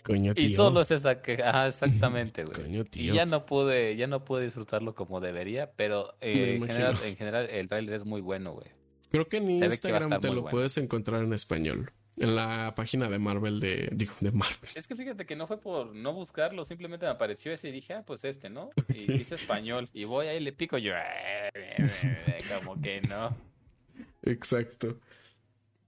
Coño, 0.03 0.35
tío. 0.35 0.45
Y 0.49 0.55
solo 0.55 0.81
es 0.83 0.91
esa 0.91 1.23
queja, 1.23 1.49
Ajá, 1.49 1.69
exactamente, 1.69 2.45
güey. 2.47 2.57
Coño, 2.57 2.81
Y 2.81 2.85
tío. 2.85 3.15
ya 3.15 3.25
no 3.27 3.47
pude, 3.47 3.97
ya 3.97 4.07
no 4.07 4.25
pude 4.25 4.45
disfrutarlo 4.45 4.95
como 4.95 5.21
debería, 5.21 5.71
pero 5.77 6.15
eh, 6.21 6.57
en, 6.57 6.67
general, 6.67 6.97
en 7.05 7.17
general 7.17 7.49
el 7.51 7.69
tráiler 7.69 7.95
es 7.95 8.05
muy 8.05 8.21
bueno, 8.21 8.53
güey. 8.53 8.67
Creo 9.11 9.29
que 9.29 9.37
en 9.37 9.47
que 9.47 9.67
Instagram 9.67 10.21
te 10.21 10.29
lo 10.29 10.35
bueno. 10.43 10.49
puedes 10.51 10.77
encontrar 10.79 11.23
en 11.23 11.33
español. 11.33 11.93
En 12.19 12.37
la 12.37 12.75
página 12.77 13.09
de 13.09 13.19
Marvel 13.19 13.59
de... 13.59 13.89
Digo, 13.93 14.13
de 14.21 14.33
Marvel. 14.33 14.69
Es 14.75 14.87
que 14.87 14.95
fíjate 14.95 15.25
que 15.25 15.35
no 15.35 15.47
fue 15.47 15.59
por 15.59 15.95
no 15.95 16.13
buscarlo, 16.13 16.65
simplemente 16.67 17.07
me 17.07 17.13
apareció 17.13 17.53
ese 17.53 17.71
y 17.71 17.73
dije, 17.73 17.95
ah, 17.95 18.03
pues 18.07 18.23
este, 18.25 18.51
¿no? 18.51 18.69
Y 18.95 19.07
dice 19.07 19.37
español. 19.37 19.89
Y 19.95 20.05
voy 20.05 20.27
ahí, 20.27 20.39
le 20.41 20.53
pico 20.53 20.77
yo, 20.77 20.93
como 22.61 22.81
que 22.81 23.01
no. 23.03 23.35
Exacto. 24.23 24.99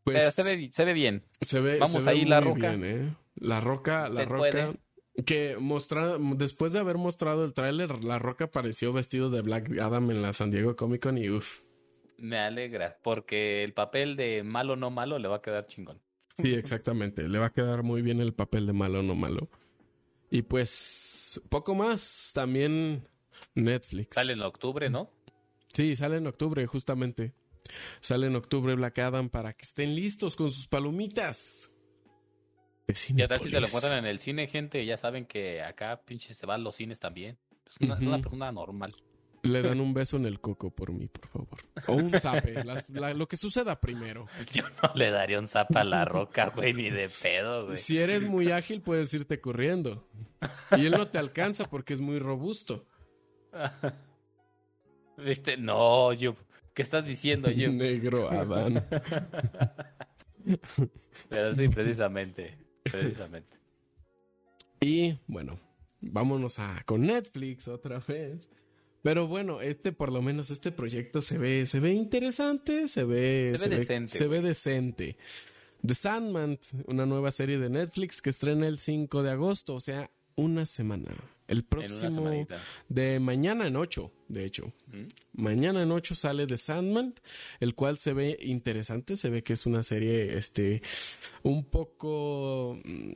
Pues 0.03 0.19
Pero 0.19 0.31
se 0.31 0.43
ve, 0.43 0.70
se 0.73 0.85
ve 0.85 0.93
bien. 0.93 1.23
se 1.41 1.61
ve, 1.61 1.78
vamos 1.78 1.93
se 1.93 2.01
ve 2.01 2.11
ahí, 2.11 2.24
La 2.24 2.41
muy 2.41 2.55
Roca. 2.55 2.74
bien, 2.74 2.85
¿eh? 2.85 3.15
La 3.36 3.61
Roca, 3.61 4.09
La 4.09 4.24
Roca. 4.24 4.39
puede. 4.39 4.81
Que 5.27 5.56
mostra, 5.61 6.19
después 6.19 6.73
de 6.73 6.81
haber 6.81 6.98
mostrado 6.98 7.44
el 7.44 7.55
tráiler, 7.55 8.02
La 8.02 8.19
Roca 8.19 8.47
apareció 8.47 8.93
vestido 8.93 9.31
de 9.31 9.43
Black 9.43 9.70
Adam 9.78 10.11
en 10.11 10.23
la 10.23 10.32
San 10.32 10.51
Diego 10.51 10.74
Comic 10.74 11.02
Con 11.02 11.19
y 11.19 11.31
uff. 11.31 11.61
Me 12.19 12.39
alegra, 12.39 12.98
porque 13.02 13.62
el 13.62 13.73
papel 13.74 14.16
de 14.16 14.43
malo 14.43 14.74
no 14.74 14.90
malo 14.90 15.19
le 15.19 15.28
va 15.28 15.36
a 15.36 15.43
quedar 15.43 15.66
chingón. 15.66 16.01
Sí, 16.36 16.52
exactamente. 16.55 17.28
Le 17.28 17.39
va 17.39 17.47
a 17.47 17.52
quedar 17.52 17.85
muy 17.85 18.02
bien 18.02 18.20
el 18.20 18.35
papel 18.35 18.66
de 18.66 18.73
malo 18.73 19.02
no 19.02 19.15
malo. 19.15 19.48
Y 20.31 20.43
pues, 20.43 21.40
poco 21.48 21.74
más. 21.74 22.32
También 22.35 23.06
Netflix. 23.55 24.16
Sale 24.16 24.32
en 24.32 24.43
octubre, 24.43 24.90
¿no? 24.90 25.11
Sí, 25.73 25.94
sale 25.94 26.16
en 26.16 26.27
octubre, 26.27 26.66
justamente. 26.66 27.35
Sale 28.01 28.27
en 28.27 28.36
octubre 28.36 28.74
Black 28.74 28.98
Adam 28.98 29.28
para 29.28 29.52
que 29.52 29.62
estén 29.62 29.94
listos 29.94 30.35
con 30.36 30.51
sus 30.51 30.66
palomitas. 30.66 31.73
De 32.86 32.94
Y 33.16 33.23
a 33.23 33.28
tal 33.28 33.40
si 33.40 33.51
se 33.51 33.61
lo 33.61 33.66
encuentran 33.66 33.98
en 33.98 34.06
el 34.06 34.19
cine, 34.19 34.47
gente, 34.47 34.85
ya 34.85 34.97
saben 34.98 35.24
que 35.24 35.62
acá 35.62 36.02
pinche 36.05 36.35
se 36.35 36.44
van 36.44 36.62
los 36.62 36.77
cines 36.77 37.01
también. 37.01 37.39
Es 37.66 37.78
una, 37.81 38.19
persona 38.19 38.52
normal. 38.52 38.93
Le 39.43 39.62
dan 39.62 39.81
un 39.81 39.94
beso 39.94 40.19
en 40.19 40.27
el 40.27 40.39
coco 40.40 40.70
por 40.70 40.93
mí, 40.93 41.09
por 41.09 41.28
favor. 41.28 41.59
O 41.86 41.94
un 41.94 42.12
zape, 42.20 42.62
la- 42.62 43.15
lo 43.15 43.27
que 43.27 43.36
suceda 43.36 43.81
primero. 43.81 44.27
Yo 44.52 44.65
no 44.82 44.93
le 44.94 45.11
daría 45.11 45.39
un 45.39 45.48
zapa 45.48 45.81
a 45.81 45.85
la 45.85 46.05
roca, 46.05 46.51
güey, 46.51 46.74
ni 46.74 46.90
de 46.90 47.09
pedo, 47.09 47.66
güey. 47.66 47.77
Si 47.78 47.98
eres 47.98 48.23
muy 48.23 48.51
ágil, 48.51 48.82
puedes 48.82 49.12
irte 49.15 49.40
corriendo. 49.40 50.06
Y 50.77 50.85
él 50.85 50.93
no 50.93 51.09
te 51.09 51.16
alcanza 51.16 51.70
porque 51.70 51.94
es 51.94 52.01
muy 52.01 52.19
robusto. 52.19 52.86
¿Viste? 55.16 55.56
No, 55.56 56.12
yo. 56.12 56.36
¿Qué 56.74 56.82
estás 56.82 57.06
diciendo, 57.06 57.51
yo? 57.51 57.70
Negro 57.70 58.28
Adán. 58.28 58.85
Pero 61.28 61.55
sí, 61.55 61.69
precisamente. 61.69 62.64
Precisamente. 62.90 63.56
Y 64.81 65.19
bueno, 65.27 65.59
vámonos 66.01 66.59
a 66.59 66.82
con 66.85 67.02
Netflix 67.02 67.69
otra 67.69 68.01
vez. 68.01 68.48
Pero 69.02 69.27
bueno, 69.27 69.61
este 69.61 69.93
por 69.93 70.12
lo 70.12 70.23
menos 70.23 70.51
este 70.51 70.73
proyecto 70.73 71.20
se 71.20 71.39
ve 71.39 71.66
se 71.66 71.81
ve 71.81 71.93
interesante, 71.93 72.89
se 72.89 73.05
ve 73.05 73.55
Se 73.56 73.69
ve 73.69 73.78
decente, 73.78 74.19
se 74.19 74.27
ve 74.27 74.40
decente. 74.40 75.16
The 75.86 75.94
Sandman, 75.94 76.59
una 76.86 77.05
nueva 77.05 77.31
serie 77.31 77.59
de 77.59 77.69
Netflix 77.69 78.23
que 78.23 78.31
estrena 78.31 78.66
el 78.66 78.78
5 78.78 79.23
de 79.23 79.31
agosto, 79.31 79.74
o 79.74 79.81
sea, 79.81 80.11
una 80.36 80.66
semana. 80.66 81.15
El 81.47 81.62
próximo 81.65 82.47
de 82.89 83.20
mañana 83.20 83.66
en 83.66 83.77
8, 83.77 84.11
de 84.28 84.44
hecho. 84.47 84.73
¿Mm? 84.86 85.43
Mañana 85.43 85.82
en 85.82 85.93
8 85.93 86.15
sale 86.15 86.47
The 86.47 86.56
Sandman, 86.56 87.15
el 87.61 87.74
cual 87.74 87.98
se 87.98 88.15
ve 88.15 88.39
interesante, 88.40 89.15
se 89.16 89.28
ve 89.28 89.43
que 89.43 89.52
es 89.52 89.66
una 89.66 89.82
serie 89.82 90.39
este 90.39 90.82
un 91.43 91.65
poco 91.65 92.78
mm, 92.82 93.12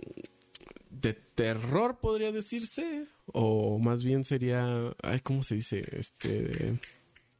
de 0.90 1.14
terror 1.14 2.00
podría 2.00 2.32
decirse 2.32 3.06
o 3.26 3.78
más 3.78 4.02
bien 4.02 4.24
sería 4.24 4.94
ay 5.02 5.20
cómo 5.20 5.42
se 5.42 5.56
dice 5.56 5.84
este 5.92 6.78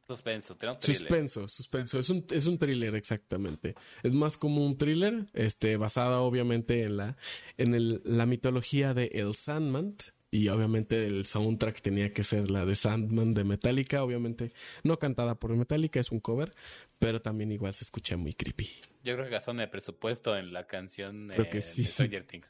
Suspenso, 0.09 0.57
thriller. 0.57 0.75
suspenso 0.81 1.49
suspenso 1.49 1.99
es 1.99 2.09
un 2.09 2.25
es 2.31 2.47
un 2.47 2.59
thriller 2.59 2.95
exactamente 2.95 3.75
es 4.03 4.15
más 4.15 4.39
como 4.39 4.65
un 4.65 4.79
thriller 4.79 5.27
este 5.35 5.77
basada 5.77 6.21
obviamente 6.21 6.83
en 6.85 6.97
la 6.97 7.19
en 7.59 7.75
el, 7.75 8.01
la 8.05 8.25
mitología 8.25 8.95
de 8.95 9.11
El 9.13 9.35
Sandman 9.35 9.97
y 10.31 10.49
obviamente 10.49 11.07
el 11.07 11.27
soundtrack 11.27 11.83
tenía 11.83 12.15
que 12.15 12.25
ser 12.25 12.51
la 12.51 12.65
de 12.65 12.75
Sandman 12.75 13.35
de 13.35 13.45
Metallica 13.45 14.03
obviamente 14.03 14.53
no 14.83 14.99
cantada 14.99 15.35
por 15.39 15.55
Metallica 15.55 16.01
es 16.01 16.11
un 16.11 16.21
cover 16.21 16.55
pero 16.99 17.21
también 17.21 17.53
igual 17.53 17.75
se 17.75 17.85
escucha 17.85 18.17
muy 18.17 18.33
creepy 18.33 18.69
Yo 19.05 19.15
creo 19.15 19.27
que 19.27 19.31
gastaron 19.31 19.61
el 19.61 19.71
presupuesto 19.71 20.37
en 20.37 20.53
la 20.55 20.67
canción 20.67 21.29
Creo 21.33 21.47
eh, 21.47 21.51
que 21.51 21.61
sí. 21.61 21.83
de 21.83 21.89
Stranger 21.89 22.25
Things. 22.25 22.49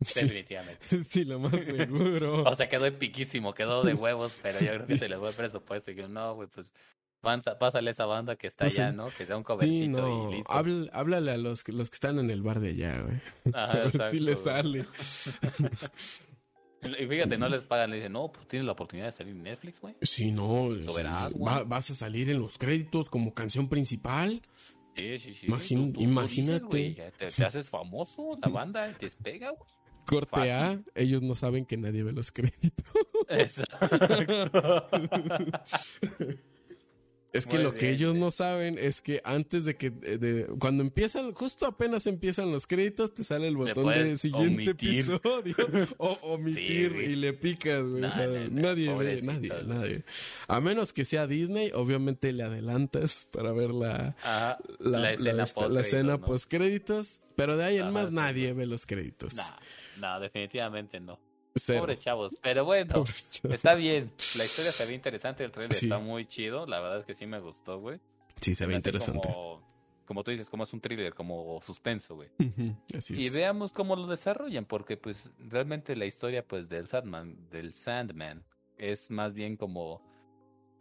Sí, 0.00 0.20
Definitivamente. 0.20 1.04
sí 1.08 1.24
lo 1.24 1.38
más 1.38 1.64
seguro 1.64 2.42
O 2.46 2.54
sea, 2.54 2.68
quedó 2.68 2.86
epiquísimo, 2.86 3.54
quedó 3.54 3.82
de 3.82 3.94
huevos, 3.94 4.38
pero 4.42 4.60
yo 4.60 4.68
creo 4.74 4.86
que 4.86 4.98
se 4.98 5.08
les 5.08 5.18
fue 5.18 5.28
el 5.30 5.34
presupuesto. 5.34 5.90
Y 5.90 5.96
que 5.96 6.08
no, 6.08 6.34
güey, 6.34 6.48
pues 6.48 6.70
banda- 7.22 7.58
pásale 7.58 7.90
esa 7.90 8.06
banda 8.06 8.36
que 8.36 8.46
está 8.46 8.64
Pues 8.64 8.74
sí. 8.74 8.80
allá, 8.80 8.92
¿no? 8.92 9.08
Que 9.10 9.26
da 9.26 9.36
un 9.36 9.42
covercito 9.42 9.74
Sí, 9.82 9.88
no. 9.88 10.30
y 10.32 10.34
listo. 10.36 10.50
Háblale, 10.52 10.90
háblale 10.92 11.30
a 11.32 11.36
los, 11.36 11.62
que- 11.64 11.72
los 11.72 11.90
que 11.90 11.94
están 11.94 12.18
en 12.18 12.30
el 12.30 12.42
bar 12.42 12.60
de 12.60 12.70
allá, 12.70 13.02
güey. 13.02 13.20
Ajá, 13.54 13.64
A 13.72 13.76
ver 13.76 13.86
exacto, 13.88 14.10
si 14.12 14.20
le 14.20 14.36
sale. 14.36 14.86
Y 16.82 17.06
fíjate, 17.06 17.36
no 17.36 17.48
les 17.50 17.60
pagan, 17.60 17.90
le 17.90 17.96
dicen, 17.96 18.12
no, 18.12 18.32
pues 18.32 18.48
tienes 18.48 18.64
la 18.64 18.72
oportunidad 18.72 19.06
de 19.08 19.12
salir 19.12 19.34
en 19.36 19.42
Netflix, 19.42 19.80
güey. 19.82 19.94
Sí, 20.00 20.32
no. 20.32 20.70
Lo 20.70 20.94
verás, 20.94 21.30
güey. 21.30 21.54
va- 21.54 21.64
vas 21.64 21.90
a 21.90 21.94
salir 21.94 22.30
en 22.30 22.40
los 22.40 22.56
créditos 22.56 23.10
como 23.10 23.34
canción 23.34 23.68
principal. 23.68 24.40
Sí, 24.96 25.18
sí, 25.18 25.34
sí. 25.34 25.46
Imagín- 25.46 25.92
tú- 25.92 26.00
tú- 26.00 26.00
imagínate. 26.00 26.76
dices, 26.78 26.96
güey, 26.96 27.12
te, 27.18 27.30
te 27.30 27.44
haces 27.44 27.68
famoso, 27.68 28.38
la 28.42 28.48
banda 28.48 28.92
te 28.94 29.04
despega, 29.06 29.50
güey. 29.50 29.68
Corte 30.06 30.30
Fácil. 30.30 30.50
A, 30.52 30.82
ellos 30.94 31.22
no 31.22 31.34
saben 31.34 31.64
que 31.66 31.76
nadie 31.76 32.02
ve 32.02 32.12
los 32.12 32.30
créditos. 32.32 32.84
Exacto. 33.28 34.88
Es 37.32 37.46
que 37.46 37.58
Muy 37.58 37.62
lo 37.62 37.74
que 37.74 37.90
ellos 37.90 38.14
sí. 38.14 38.18
no 38.20 38.32
saben 38.32 38.76
es 38.76 39.00
que 39.02 39.20
antes 39.22 39.64
de 39.64 39.76
que, 39.76 39.90
de- 39.90 40.48
cuando 40.58 40.82
empiezan, 40.82 41.32
justo 41.32 41.64
apenas 41.64 42.08
empiezan 42.08 42.50
los 42.50 42.66
créditos, 42.66 43.14
te 43.14 43.22
sale 43.22 43.46
el 43.46 43.56
botón 43.56 43.86
de 43.88 44.16
siguiente 44.16 44.72
omitir. 44.72 44.98
episodio 45.12 45.54
o 45.98 46.08
omitir 46.22 46.90
y 46.96 47.14
le 47.14 47.32
picas, 47.32 47.84
güey. 47.84 48.00
No, 48.02 48.08
o 48.08 48.10
sea, 48.10 48.26
no, 48.26 48.48
no, 48.50 48.60
nadie 48.62 48.92
ve, 48.96 49.22
nadie, 49.22 49.52
nadie. 49.64 50.02
A 50.48 50.60
menos 50.60 50.92
que 50.92 51.04
sea 51.04 51.28
Disney, 51.28 51.70
obviamente 51.72 52.32
le 52.32 52.42
adelantas 52.42 53.28
para 53.32 53.52
ver 53.52 53.70
la, 53.70 54.16
Ajá, 54.24 54.58
la, 54.80 54.98
la, 54.98 55.12
escena 55.12 55.46
post 55.46 55.70
la 55.70 55.80
escena 55.82 56.18
post 56.18 56.50
créditos, 56.50 57.20
pero 57.36 57.56
de 57.56 57.62
ahí 57.62 57.76
en 57.78 57.92
más 57.92 58.10
nadie 58.10 58.52
ve 58.54 58.66
los 58.66 58.86
créditos. 58.86 59.36
No, 59.36 59.44
no, 60.00 60.20
definitivamente 60.20 60.98
no. 61.00 61.18
Cero. 61.54 61.80
Pobres 61.80 61.98
chavos. 61.98 62.34
Pero 62.42 62.64
bueno, 62.64 62.92
chavos. 62.92 63.30
está 63.44 63.74
bien. 63.74 64.12
La 64.38 64.44
historia 64.44 64.70
se 64.72 64.86
ve 64.86 64.94
interesante, 64.94 65.44
el 65.44 65.50
trailer 65.50 65.74
Sí. 65.74 65.86
está 65.86 65.98
muy 65.98 66.26
chido. 66.26 66.64
La 66.66 66.80
verdad 66.80 67.00
es 67.00 67.04
que 67.06 67.14
sí 67.14 67.26
me 67.26 67.40
gustó, 67.40 67.78
güey. 67.80 68.00
Sí, 68.40 68.54
se 68.54 68.66
ve 68.66 68.74
interesante. 68.74 69.28
Como, 69.28 69.66
como 70.06 70.24
tú 70.24 70.30
dices, 70.30 70.48
como 70.48 70.62
es 70.64 70.72
un 70.72 70.80
thriller, 70.80 71.12
como 71.12 71.60
suspenso, 71.60 72.14
güey. 72.14 72.28
Ujú, 72.38 72.76
Así 72.96 73.14
Y 73.16 73.26
es. 73.26 73.34
veamos 73.34 73.72
cómo 73.72 73.96
lo 73.96 74.06
desarrollan, 74.06 74.64
porque 74.64 74.96
pues 74.96 75.28
realmente 75.38 75.94
la 75.96 76.06
historia 76.06 76.46
pues 76.46 76.68
del 76.68 76.86
Sandman, 76.86 77.48
del 77.50 77.72
Sandman, 77.72 78.44
es 78.78 79.10
más 79.10 79.34
bien 79.34 79.56
como 79.56 80.00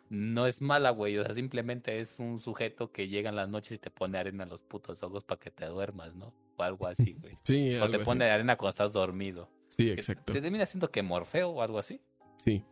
no 0.10 0.48
es 0.48 0.62
mala, 0.62 0.91
güey. 0.91 1.18
O 1.18 1.24
sea, 1.26 1.34
simplemente 1.34 2.00
es 2.00 2.20
un 2.20 2.40
sujeto 2.40 2.91
que 2.91 3.08
llega 3.08 3.30
en 3.30 3.36
las 3.36 3.50
noches 3.50 3.72
y 3.74 3.78
te 3.78 3.90
pone 3.91 4.18
arena 4.18 4.44
en 4.44 4.50
los 4.50 4.62
putos 4.62 5.02
ojos 5.04 5.24
para 5.24 5.40
que 5.40 5.52
te 5.52 5.66
duermas, 5.66 6.16
¿no? 6.16 6.34
O 6.60 6.64
algo 6.64 6.88
así, 6.88 7.14
güey. 7.19 7.36
Sí, 7.44 7.76
o 7.76 7.84
algo 7.84 7.91
te 7.91 7.98
así. 7.98 8.06
pone 8.06 8.26
arena 8.26 8.56
cuando 8.57 8.69
estás 8.72 8.91
dormido. 8.94 9.49
Sí, 9.69 9.90
exacto. 9.91 10.34
Te 10.34 10.41
termina 10.41 10.65
siendo 10.65 10.91
que 10.91 11.02
Morfeo 11.02 11.49
o 11.49 11.61
algo 11.61 11.80
así. 11.80 12.02
Sí. 12.38 12.64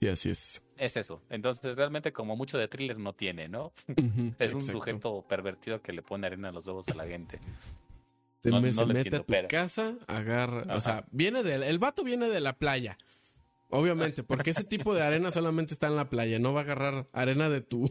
Sí, 0.00 0.08
así 0.08 0.30
es. 0.30 0.62
Es 0.76 0.96
eso. 0.96 1.22
Entonces, 1.30 1.76
realmente, 1.76 2.12
como 2.12 2.34
mucho 2.36 2.58
de 2.58 2.66
thriller 2.68 2.98
no 2.98 3.12
tiene, 3.12 3.48
¿no? 3.48 3.72
Es 4.38 4.50
un 4.52 4.58
exacto. 4.58 4.60
sujeto 4.60 5.24
pervertido 5.28 5.80
que 5.82 5.92
le 5.92 6.02
pone 6.02 6.26
arena 6.26 6.48
en 6.48 6.54
los 6.54 6.66
ojos 6.66 6.88
a 6.88 6.94
la 6.94 7.06
gente. 7.06 7.38
Te 8.40 8.50
No- 8.50 8.60
me- 8.60 8.68
no 8.68 8.72
se 8.72 8.80
lo 8.80 8.86
mete 8.88 8.98
entiendo, 9.00 9.16
a 9.18 9.20
tu 9.20 9.32
pero- 9.32 9.48
casa, 9.48 9.94
agarra, 10.08 10.62
Ajá. 10.62 10.76
o 10.76 10.80
sea, 10.80 11.04
viene 11.12 11.42
del, 11.44 11.62
el 11.62 11.78
vato 11.78 12.02
viene 12.02 12.28
de 12.28 12.40
la 12.40 12.54
playa. 12.58 12.98
Obviamente, 13.74 14.22
porque 14.22 14.50
ese 14.50 14.64
tipo 14.64 14.94
de 14.94 15.00
arena 15.02 15.30
solamente 15.30 15.72
está 15.72 15.86
en 15.86 15.96
la 15.96 16.10
playa, 16.10 16.38
no 16.38 16.52
va 16.52 16.60
a 16.60 16.62
agarrar 16.64 17.06
arena 17.14 17.48
de 17.48 17.62
tu, 17.62 17.90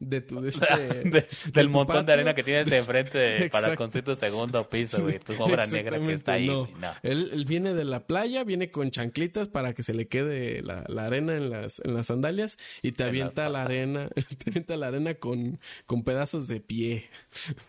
de 0.00 0.22
tu, 0.22 0.40
de 0.40 0.48
este, 0.48 0.64
De- 1.10 1.28
del 1.52 1.66
tu 1.66 1.72
montón 1.72 2.06
de 2.06 2.12
arena 2.14 2.34
que 2.34 2.42
tienes 2.42 2.72
enfrente 2.72 3.50
para 3.52 3.76
construir 3.76 4.04
tu 4.06 4.16
segundo 4.16 4.68
piso, 4.70 5.02
güey. 5.02 5.18
Tu 5.18 5.34
obra 5.42 5.66
negra 5.66 5.98
que 6.00 6.14
está 6.14 6.32
ahí. 6.32 6.46
Güey. 6.46 6.72
No. 6.80 6.92
Él, 7.02 7.28
él 7.34 7.44
viene 7.44 7.74
de 7.74 7.84
la 7.84 8.06
playa, 8.06 8.44
viene 8.44 8.70
con 8.70 8.90
chanclitas 8.90 9.48
para 9.48 9.74
que 9.74 9.82
se 9.82 9.92
le 9.92 10.08
quede 10.08 10.62
la, 10.62 10.84
la 10.88 11.04
arena 11.04 11.36
en 11.36 11.50
las, 11.50 11.80
en 11.84 11.92
las 11.92 12.06
sandalias 12.06 12.56
y 12.80 12.92
te 12.92 13.02
En 13.02 13.10
avienta 13.10 13.48
la 13.50 13.62
arena, 13.64 14.08
te 14.14 14.50
avienta 14.50 14.76
la 14.78 14.86
arena 14.86 15.14
con, 15.16 15.60
con 15.84 16.02
pedazos 16.02 16.48
de 16.48 16.60
pie. 16.60 17.10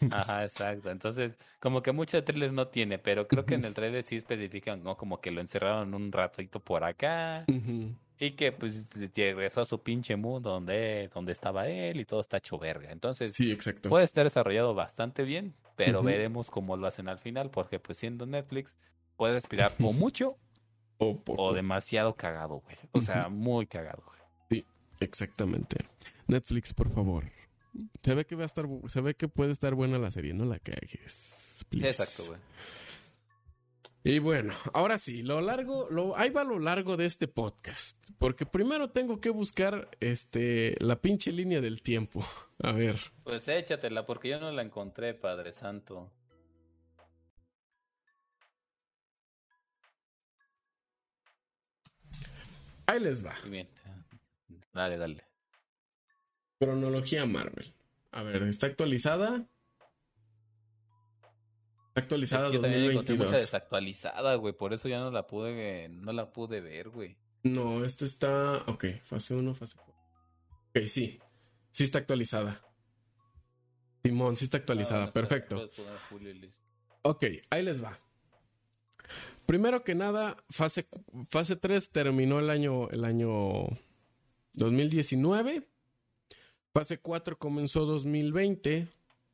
Ajá, 0.10 0.46
exacto. 0.46 0.90
Entonces, 0.90 1.34
como 1.60 1.84
que 1.84 1.92
mucho 1.92 2.18
de 2.18 2.24
thriller 2.24 2.54
no 2.54 2.68
tiene, 2.70 2.98
pero 2.98 3.28
creo 3.28 3.46
que 3.46 3.56
en 3.56 3.66
el 3.66 3.74
trailer 3.74 4.04
sí 4.04 4.16
especifican, 4.16 4.84
¿no? 4.84 4.96
Como 4.98 5.20
que 5.22 5.32
lo 5.32 5.42
encerraron 5.42 5.94
un 5.94 6.12
ratito 6.12 6.60
por 6.60 6.84
acá 6.84 7.41
Y 8.20 8.32
que 8.32 8.52
pues 8.52 8.88
regresó 9.16 9.62
a 9.62 9.66
su 9.66 9.82
pinche 9.82 10.16
mundo 10.16 10.52
donde, 10.52 11.10
donde 11.14 11.32
estaba 11.32 11.68
él 11.68 12.00
y 12.00 12.06
todo 12.06 12.22
está 12.22 12.38
hecho 12.38 12.60
verga. 12.60 12.92
Entonces, 12.92 13.32
Sí, 13.36 13.52
exacto. 13.52 13.90
puede 13.90 14.04
estar 14.06 14.24
desarrollado 14.26 14.76
bastante 14.76 15.24
bien, 15.24 15.56
pero 15.76 16.04
veremos 16.04 16.52
cómo 16.52 16.78
lo 16.78 16.86
hacen 16.86 17.10
al 17.10 17.18
final, 17.18 17.50
porque 17.50 17.80
pues 17.80 17.98
siendo 17.98 18.26
Netflix, 18.28 18.76
puede 19.18 19.34
respirar 19.34 19.74
o 19.80 19.92
mucho 19.94 20.28
O 21.00 21.18
poco. 21.18 21.42
o 21.42 21.54
demasiado 21.54 22.16
cagado, 22.16 22.60
güey. 22.60 22.78
O 22.92 23.02
sea, 23.02 23.28
muy 23.30 23.66
cagado, 23.66 24.04
güey. 24.50 24.66
Exactamente. 25.00 25.78
Netflix, 26.28 26.74
por 26.76 26.94
favor. 26.94 27.26
Se 28.04 28.14
ve 28.14 28.26
que 28.26 28.36
va 28.36 28.44
a 28.44 28.46
estar, 28.46 28.68
se 28.88 29.02
ve 29.02 29.16
que 29.16 29.28
puede 29.28 29.52
estar 29.52 29.74
buena 29.74 29.98
la 29.98 30.12
serie, 30.12 30.34
no 30.34 30.46
la 30.46 30.60
cagues. 30.60 31.66
please. 31.70 31.88
Exacto, 31.88 32.26
güey. 32.30 32.40
Y 34.04 34.18
bueno, 34.18 34.54
ahora 34.74 34.98
sí, 34.98 35.22
lo 35.22 35.42
largo, 35.42 35.88
lo, 35.92 36.18
ahí 36.18 36.32
va 36.32 36.44
lo 36.44 36.58
largo 36.58 36.98
de 36.98 37.06
este 37.06 37.28
podcast. 37.28 38.04
Porque 38.18 38.48
primero 38.48 38.90
tengo 38.90 39.22
que 39.22 39.30
buscar 39.30 39.90
este 40.00 40.76
la 40.80 41.00
pinche 41.02 41.32
línea 41.32 41.62
del 41.62 41.84
tiempo. 41.84 42.26
A 42.64 42.72
ver. 42.72 42.98
Pues 43.24 43.48
échatela, 43.48 44.06
porque 44.06 44.30
yo 44.30 44.40
no 44.40 44.52
la 44.52 44.64
encontré, 44.64 45.14
Padre 45.14 45.52
Santo. 45.54 46.12
Ahí 52.88 53.00
les 53.00 53.24
va. 53.26 53.36
Bien. 53.46 53.70
Dale, 54.74 54.98
dale. 54.98 55.24
Cronología 56.60 57.26
Marvel. 57.26 57.74
A 58.12 58.24
ver, 58.24 58.44
¿está 58.44 58.68
actualizada? 58.68 59.48
Está 61.92 62.02
actualizada 62.02 62.50
Yo 62.52 62.62
también 62.62 62.84
encontré 62.92 63.16
mucha 63.16 63.32
2022. 63.32 63.42
desactualizada, 63.42 64.36
güey. 64.36 64.54
Por 64.54 64.72
eso 64.74 64.88
ya 64.88 65.00
no 65.00 65.12
la 65.12 65.28
pude, 65.28 65.90
no 65.90 66.14
la 66.14 66.32
pude 66.32 66.62
ver, 66.62 66.90
güey. 66.90 67.18
No, 67.44 67.84
esta 67.84 68.06
está. 68.06 68.64
Ok, 68.68 68.86
fase 69.04 69.36
1, 69.36 69.54
fase 69.54 69.76
4. 69.76 69.94
Ok, 70.70 70.88
sí. 70.88 71.20
Sí 71.72 71.84
está 71.84 72.00
actualizada. 72.00 72.62
Simón, 74.04 74.38
sí 74.38 74.46
está 74.46 74.58
actualizada. 74.58 75.06
Ah, 75.06 75.14
Perfecto. 75.14 75.70
Ok, 77.02 77.26
ahí 77.50 77.64
les 77.64 77.84
va. 77.84 78.00
Primero 79.46 79.84
que 79.84 79.94
nada, 79.96 80.38
fase, 80.50 80.88
fase 81.30 81.58
3 81.58 81.92
terminó 81.92 82.40
el 82.40 82.50
año, 82.50 82.90
el 82.90 83.04
año 83.04 83.66
2019. 84.54 85.68
Fase 86.74 87.00
4 87.00 87.38
comenzó 87.38 87.86
2020, 87.86 88.88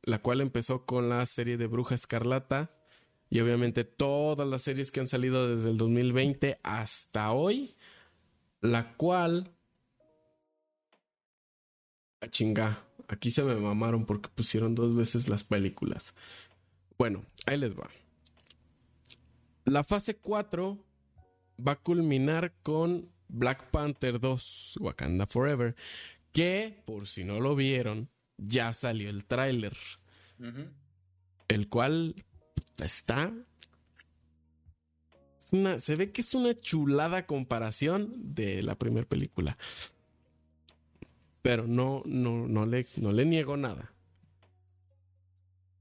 la 0.07 0.19
cual 0.19 0.39
empezó 0.39 0.85
con 0.85 1.09
la 1.09 1.25
serie 1.25 1.57
de 1.57 1.67
Bruja 1.67 1.93
Escarlata. 1.93 2.71
Y 3.29 3.41
obviamente 3.41 3.84
todas 3.84 4.47
las 4.47 4.61
series 4.61 4.89
que 4.89 5.01
han 5.01 5.07
salido 5.09 5.49
desde 5.49 5.69
el 5.69 5.77
2020 5.77 6.61
hasta 6.63 7.31
hoy. 7.31 7.75
La 8.61 8.95
cual... 8.95 9.51
A 12.21 12.29
chinga. 12.29 12.85
Aquí 13.09 13.31
se 13.31 13.43
me 13.43 13.55
mamaron 13.55 14.05
porque 14.05 14.29
pusieron 14.29 14.75
dos 14.75 14.95
veces 14.95 15.27
las 15.27 15.43
películas. 15.43 16.15
Bueno, 16.97 17.25
ahí 17.45 17.57
les 17.57 17.77
va. 17.77 17.89
La 19.65 19.84
fase 19.84 20.15
4 20.15 20.77
va 21.67 21.73
a 21.73 21.81
culminar 21.84 22.53
con 22.63 23.11
Black 23.27 23.71
Panther 23.71 24.21
2, 24.21 24.77
Wakanda 24.79 25.27
Forever, 25.27 25.75
que 26.31 26.81
por 26.85 27.07
si 27.07 27.25
no 27.25 27.41
lo 27.41 27.57
vieron, 27.57 28.09
ya 28.38 28.73
salió 28.73 29.09
el 29.09 29.26
tráiler, 29.26 29.76
el 31.47 31.69
cual 31.69 32.23
está... 32.84 33.34
es 35.39 35.51
una- 35.53 35.80
se 35.80 35.95
ve 35.95 36.11
que 36.11 36.22
es 36.22 36.34
una 36.34 36.53
chulada 36.55 37.26
comparación 37.26 38.14
de 38.35 38.61
la 38.61 38.76
primera 38.76 39.07
película. 39.07 39.57
Pero 41.41 41.65
no, 41.68 42.03
no, 42.05 42.47
no, 42.47 42.65
le, 42.65 42.85
no 42.97 43.11
le 43.11 43.26
niego 43.26 43.55
nada. 43.57 43.93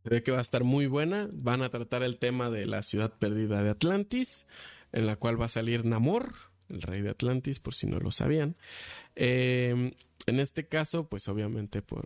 Se 0.05 0.11
ve 0.11 0.23
que 0.23 0.31
va 0.31 0.39
a 0.39 0.43
estar 0.43 0.63
muy 0.63 0.87
buena. 0.87 1.29
Van 1.33 1.63
a 1.63 1.69
tratar 1.71 2.05
el 2.05 2.19
tema 2.19 2.49
de 2.51 2.67
la 2.67 2.83
ciudad 2.83 3.13
perdida 3.19 3.63
de 3.63 3.71
Atlantis, 3.71 4.47
en 4.93 5.07
la 5.07 5.17
cual 5.17 5.41
va 5.41 5.47
a 5.47 5.49
salir 5.49 5.85
Namor, 5.85 6.33
el 6.69 6.83
rey 6.83 7.03
de 7.03 7.11
Atlantis, 7.11 7.59
por 7.59 7.75
si 7.75 7.89
no 7.89 7.99
lo 7.99 8.13
sabían. 8.13 8.55
Eh, 9.17 9.97
en 10.27 10.41
este 10.41 10.67
caso, 10.67 11.09
pues 11.09 11.29
obviamente 11.29 11.83
por, 11.83 12.05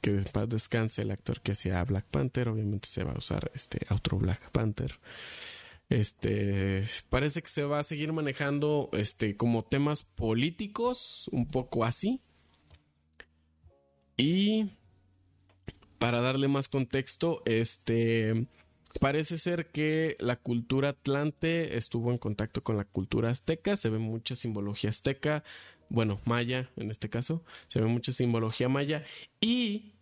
que 0.00 0.24
descanse 0.48 1.02
el 1.02 1.10
actor 1.10 1.42
que 1.42 1.52
hacía 1.52 1.84
Black 1.84 2.06
Panther, 2.06 2.48
obviamente 2.48 2.88
se 2.88 3.04
va 3.04 3.12
a 3.12 3.18
usar 3.18 3.50
este 3.54 3.80
otro 3.90 4.18
Black 4.18 4.50
Panther. 4.50 4.98
Este 5.88 6.82
parece 7.10 7.42
que 7.42 7.48
se 7.48 7.62
va 7.62 7.78
a 7.78 7.84
seguir 7.84 8.12
manejando 8.12 8.88
este 8.92 9.36
como 9.36 9.64
temas 9.64 10.02
políticos, 10.02 11.28
un 11.30 11.46
poco 11.46 11.84
así. 11.84 12.20
Y 14.16 14.70
para 15.98 16.20
darle 16.20 16.48
más 16.48 16.68
contexto, 16.68 17.42
este 17.44 18.46
parece 18.98 19.38
ser 19.38 19.70
que 19.70 20.16
la 20.20 20.36
cultura 20.36 20.88
atlante 20.90 21.76
estuvo 21.76 22.10
en 22.10 22.18
contacto 22.18 22.62
con 22.62 22.76
la 22.78 22.84
cultura 22.84 23.30
azteca, 23.30 23.76
se 23.76 23.90
ve 23.90 23.98
mucha 23.98 24.34
simbología 24.34 24.90
azteca, 24.90 25.44
bueno, 25.88 26.20
maya 26.24 26.70
en 26.76 26.90
este 26.90 27.08
caso, 27.08 27.44
se 27.68 27.80
ve 27.80 27.86
mucha 27.86 28.12
simbología 28.12 28.68
maya 28.68 29.04
y 29.40 29.92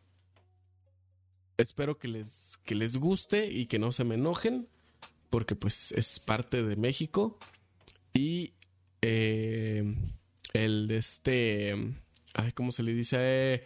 espero 1.56 1.98
que 1.98 2.09
les 2.09 2.59
que 2.65 2.74
les 2.74 2.97
guste 2.97 3.47
y 3.47 3.66
que 3.66 3.78
no 3.78 3.93
se 3.93 4.05
me 4.05 4.15
enojen 4.16 4.69
porque 5.31 5.55
pues 5.55 5.93
es 5.93 6.19
parte 6.19 6.62
de 6.62 6.77
México 6.77 7.39
y 8.12 8.55
eh, 9.02 9.85
el 10.52 10.86
de 10.89 10.97
este 10.97 11.77
ay 12.35 12.52
cómo 12.52 12.73
se 12.73 12.82
le 12.82 12.93
dice 12.94 13.16
Eh, 13.20 13.65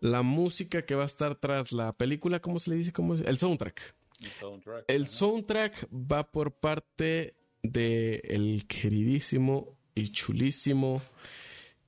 la 0.00 0.22
música 0.22 0.86
que 0.86 0.94
va 0.94 1.02
a 1.02 1.06
estar 1.06 1.34
tras 1.36 1.72
la 1.72 1.92
película 1.92 2.40
cómo 2.40 2.58
se 2.58 2.70
le 2.70 2.76
dice 2.76 2.92
cómo 2.92 3.14
es? 3.14 3.20
el 3.22 3.38
soundtrack. 3.38 3.94
El 4.22 4.32
soundtrack, 4.32 4.84
el 4.88 5.08
soundtrack 5.08 5.88
va 5.92 6.30
por 6.30 6.52
parte 6.52 7.34
de 7.62 8.20
el 8.24 8.66
queridísimo 8.66 9.79
y 10.00 10.08
chulísimo 10.10 11.02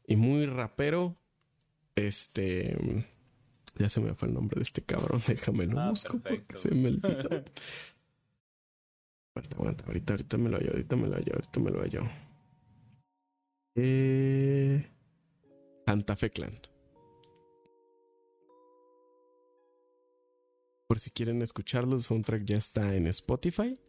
y 0.07 0.17
muy 0.17 0.47
rapero 0.47 1.17
este 1.95 2.77
ya 3.79 3.89
se 3.89 4.01
me 4.01 4.15
fue 4.15 4.29
el 4.29 4.35
nombre 4.35 4.57
de 4.57 4.63
este 4.63 4.83
cabrón 4.83 5.23
déjame 5.29 5.67
lo 5.67 5.81
Ah, 5.81 5.91
busco 5.91 6.19
porque 6.19 6.57
se 6.57 6.75
me 6.75 6.89
olvidó 6.89 7.45
Aguanta, 9.35 9.57
aguanta, 9.57 9.85
ahorita, 9.87 10.13
ahorita 10.13 10.37
me 10.37 10.51
lo 10.51 10.59
hallo, 10.59 10.71
ahorita 10.73 10.97
me 10.97 11.09
lo 11.09 11.15
hallo, 11.15 11.33
ahorita 11.33 11.61
me 11.61 11.71
lo 11.71 11.81
hallo. 11.81 12.03
Eh... 13.75 14.87
Santa 15.87 16.17
Fe 16.17 16.29
Clan. 16.29 16.61
Por 20.87 21.01
si 21.01 21.11
quieren 21.11 21.41
escucharlo, 21.41 21.97
el 21.97 22.03
soundtrack 22.03 22.45
ya 22.45 22.59
está 22.59 22.95
en 22.95 23.07
Spotify. 23.07 23.81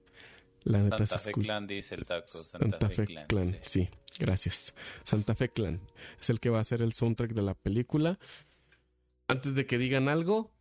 La 0.63 0.79
neta 0.79 1.05
Santa 1.05 1.19
Fe. 1.19 1.31
Clan 1.33 1.67
dice 1.67 1.95
el 1.95 2.05
taco. 2.05 2.27
Santa, 2.27 2.69
Santa 2.69 2.89
Fe, 2.89 2.95
Fe 2.95 3.05
Clan. 3.05 3.27
Clan, 3.27 3.51
sí. 3.63 3.89
sí, 4.05 4.17
gracias. 4.19 4.75
Santa 5.03 5.35
Fe 5.35 5.49
Clan 5.49 5.81
es 6.19 6.29
el 6.29 6.39
que 6.39 6.49
va 6.49 6.59
a 6.59 6.61
hacer 6.61 6.81
el 6.81 6.93
soundtrack 6.93 7.33
de 7.33 7.41
la 7.41 7.53
película. 7.53 8.19
Antes 9.27 9.55
de 9.55 9.65
que 9.65 9.77
digan 9.77 10.09
algo, 10.09 10.51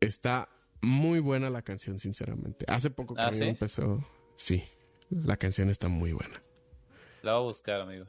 está 0.00 0.48
muy 0.80 1.20
buena 1.20 1.50
la 1.50 1.62
canción, 1.62 1.98
sinceramente. 1.98 2.64
Hace 2.68 2.90
poco 2.90 3.14
que 3.14 3.22
¿Ah, 3.22 3.32
sí? 3.32 3.44
empezó. 3.44 4.04
Sí, 4.36 4.64
la 5.10 5.36
canción 5.36 5.70
está 5.70 5.88
muy 5.88 6.12
buena. 6.12 6.40
La 7.22 7.34
voy 7.34 7.42
a 7.42 7.44
buscar, 7.46 7.80
amigo. 7.80 8.06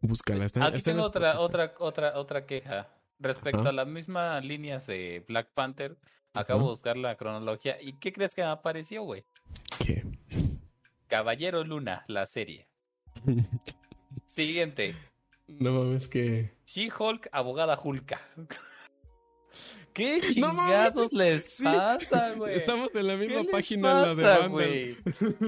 Búscala. 0.00 0.44
Está, 0.44 0.66
Aquí 0.66 0.76
está 0.76 0.90
en 0.90 0.96
tengo 0.96 1.08
otra, 1.08 1.40
otra, 1.40 1.74
otra, 1.78 2.18
otra 2.18 2.46
queja. 2.46 2.88
Respecto 3.20 3.60
Ajá. 3.60 3.70
a 3.70 3.72
las 3.72 3.86
mismas 3.88 4.44
líneas 4.44 4.86
de 4.86 5.24
Black 5.26 5.48
Panther, 5.52 5.96
acabo 6.34 6.60
Ajá. 6.60 6.64
de 6.66 6.70
buscar 6.70 6.96
la 6.96 7.16
cronología. 7.16 7.80
¿Y 7.82 7.94
qué 7.94 8.12
crees 8.12 8.34
que 8.34 8.42
me 8.42 8.48
apareció, 8.48 9.02
güey? 9.02 9.24
¿Qué? 9.84 10.04
Caballero 11.08 11.64
Luna, 11.64 12.04
la 12.06 12.26
serie. 12.26 12.68
Siguiente. 14.26 14.94
No 15.48 15.72
mames 15.72 16.06
que... 16.06 16.52
She-Hulk, 16.66 17.28
abogada 17.32 17.78
Hulka. 17.82 18.20
¿Qué 19.94 20.20
No 20.36 20.50
chingados 20.50 21.12
les 21.12 21.50
Sí. 21.56 21.64
pasa, 21.64 22.32
güey? 22.36 22.56
Estamos 22.58 22.94
en 22.94 23.06
la 23.08 23.18
¿Qué 23.18 23.26
misma 23.26 23.44
página 23.50 23.90
en 23.90 23.96
la 24.02 24.14
de 24.14 24.22
pasa, 24.22 24.46
güey? 24.46 24.96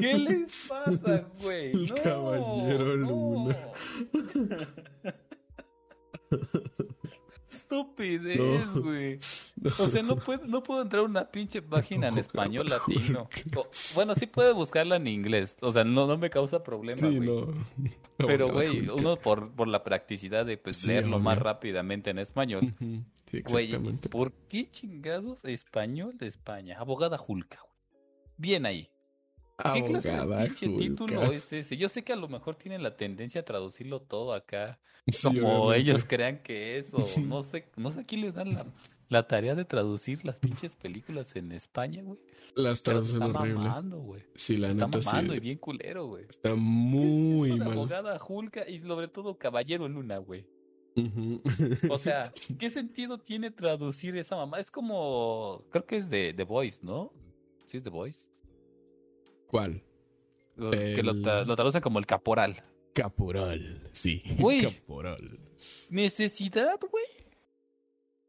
¿Qué 0.01 0.18
les 0.18 0.66
pasa, 0.68 1.28
güey? 1.40 1.70
El 1.72 1.86
No, 1.86 1.94
Caballero 2.02 2.97
no. 2.97 3.06
Luna. 3.06 3.56
Estupidez, 7.70 8.66
No. 8.74 8.82
güey. 8.82 9.18
O 9.78 9.88
sea, 9.88 10.02
no 10.02 10.16
puedo, 10.16 10.44
no 10.47 10.62
puedo 10.62 10.82
entrar 10.82 11.02
a 11.02 11.05
una 11.05 11.30
pinche 11.30 11.62
página 11.62 12.09
en 12.09 12.18
español 12.18 12.68
latino. 12.68 13.28
O- 13.56 13.68
bueno, 13.94 14.14
sí 14.14 14.26
puedo 14.26 14.55
buscarla 14.55 14.97
en 14.97 15.06
inglés. 15.06 15.56
O 15.60 15.70
sea, 15.72 15.84
no, 15.84 16.06
no 16.06 16.18
me 16.18 16.30
causa 16.30 16.62
problema, 16.62 17.09
Sí, 17.09 17.18
güey. 17.18 17.44
Pero, 18.16 18.52
güey, 18.52 18.88
uno 18.88 19.16
por, 19.16 19.51
por 19.52 19.68
la 19.68 19.82
practicidad 19.84 20.44
de 20.44 20.59
pues, 20.59 20.78
Sí, 20.78 20.88
leerlo 20.88 21.18
más 21.20 21.38
rápidamente 21.38 22.10
en 22.10 22.18
español. 22.18 22.74
Sí, 23.30 23.42
Güey, 23.48 23.66
exactamente. 23.66 24.09
¿por 24.09 24.32
qué 24.48 24.68
chingados 24.70 25.44
español 25.44 26.18
de 26.18 26.26
España? 26.26 26.76
Abogada 26.78 27.16
Julka, 27.16 27.59
güey. 27.60 27.70
Bien 28.36 28.66
ahí. 28.66 28.90
¿Qué 29.74 29.84
clase 29.84 30.10
de 30.10 30.46
pinche 30.46 30.68
título 30.68 31.22
es 31.32 31.52
ese? 31.52 31.76
Yo 31.76 31.88
sé 31.88 32.02
que 32.04 32.12
a 32.12 32.16
lo 32.16 32.28
mejor 32.28 32.56
tienen 32.56 32.82
la 32.82 32.96
tendencia 32.96 33.40
a 33.40 33.44
traducirlo 33.44 34.00
todo 34.02 34.32
acá 34.32 34.78
Sí, 35.06 35.22
como 35.40 35.64
obviamente. 35.64 35.90
ellos 35.90 36.04
crean 36.04 36.42
que 36.42 36.78
es, 36.78 36.92
o 36.94 37.04
no 37.20 37.42
sé, 37.42 37.70
no 37.76 37.90
sé 37.92 38.00
a 38.00 38.04
quién 38.04 38.20
les 38.20 38.34
dan 38.34 38.54
la, 38.54 38.66
la 39.08 39.26
tarea 39.26 39.54
de 39.54 39.64
traducir 39.64 40.24
las 40.24 40.38
pinches 40.38 40.76
películas 40.76 41.34
en 41.36 41.52
España, 41.52 42.02
güey. 42.02 42.18
Las 42.54 42.82
traducen 42.82 43.22
horrible. 43.22 43.54
mamando, 43.54 43.98
güey. 44.00 44.22
Sí, 44.34 44.56
la 44.56 44.68
Se 44.68 44.72
está 44.74 44.86
mamando 44.86 45.32
sí. 45.32 45.38
y 45.38 45.40
bien 45.40 45.58
culero, 45.58 46.06
güey. 46.06 46.26
Está 46.28 46.54
muy 46.54 47.48
¿Qué 47.48 47.54
es 47.54 47.58
mal. 47.60 47.72
abogada 47.72 48.18
Julka 48.18 48.68
y 48.68 48.80
sobre 48.80 49.08
todo 49.08 49.38
Caballero 49.38 49.88
Luna, 49.88 50.18
güey. 50.18 50.46
Ujú. 50.96 51.40
O 51.88 51.98
sea, 51.98 52.32
¿qué 52.58 52.68
sentido 52.68 53.18
tiene 53.18 53.50
traducir 53.50 54.16
esa 54.16 54.36
mamá? 54.36 54.60
Es 54.60 54.70
como, 54.70 55.64
creo 55.70 55.86
que 55.86 55.96
es 55.96 56.10
de 56.10 56.34
The 56.34 56.44
Voice, 56.44 56.80
¿no? 56.82 57.12
Sí, 57.64 57.76
es 57.78 57.84
The 57.84 57.90
Voice. 57.90 58.28
¿Cuál? 59.51 59.82
Que 60.56 61.02
lo, 61.02 61.12
El- 61.12 61.22
tra- 61.24 61.44
lo 61.47 61.56
traducen 61.56 61.81
como 61.81 61.98
el 61.98 62.06
caporal. 62.06 62.62
Caporal. 62.93 63.89
Sí. 63.93 64.22
Güey. 64.39 64.62
Caporal. 64.62 65.39
Necesidad, 65.90 66.78
güey. 66.90 67.05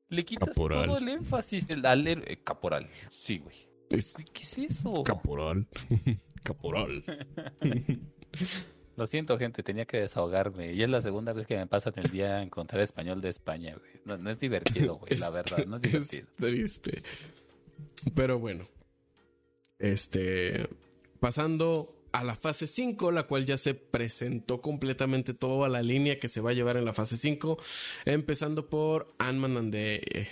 Le 0.10 0.24
quitas 0.26 0.50
Caporal. 0.50 0.86
todo 0.88 0.98
el 0.98 1.08
énfasis 1.10 1.68
del- 1.68 1.86
al 1.86 2.06
eh, 2.08 2.40
caporal. 2.44 2.90
Sí, 3.10 3.38
güey. 3.40 3.56
Es 3.90 4.14
¿Qué 4.34 4.44
es 4.44 4.58
eso? 4.58 5.04
caporal. 5.04 5.68
Caporal. 6.44 7.04
Lo 8.98 9.08
siento, 9.08 9.38
gente, 9.38 9.64
tenía 9.64 9.86
que 9.86 9.98
desahogarme. 10.02 10.74
Y 10.74 10.84
es 10.84 10.90
la 10.90 11.02
segunda 11.02 11.34
vez 11.34 11.48
que 11.48 11.56
me 11.56 11.66
pasa 11.68 11.92
en 11.96 12.04
el 12.06 12.12
día 12.12 12.42
encontrar 12.42 12.82
español 12.82 13.22
de 13.22 13.30
España, 13.30 13.76
güey. 13.78 13.92
No, 14.06 14.18
no 14.18 14.30
es 14.30 14.40
divertido, 14.40 14.96
güey, 14.96 15.18
la 15.18 15.30
verdad, 15.32 15.66
no 15.66 15.78
es 15.78 15.82
divertido. 15.82 16.28
triste. 16.38 17.04
Pero 18.16 18.38
bueno. 18.40 18.68
Este. 19.80 20.68
Pasando 21.22 21.96
a 22.14 22.24
la 22.26 22.36
fase 22.36 22.68
5, 22.68 23.12
la 23.12 23.24
cual 23.28 23.46
ya 23.46 23.58
se 23.58 23.74
presentó 23.74 24.60
completamente 24.60 25.34
toda 25.34 25.70
la 25.70 25.82
línea 25.82 26.20
que 26.20 26.28
se 26.28 26.42
va 26.42 26.50
a 26.50 26.54
llevar 26.54 26.76
en 26.76 26.84
la 26.84 26.94
fase 26.94 27.16
5. 27.16 27.58
Empezando 28.06 28.68
por 28.70 29.14
Ant-Man 29.20 29.56
and 29.56 29.72
the- 29.72 30.28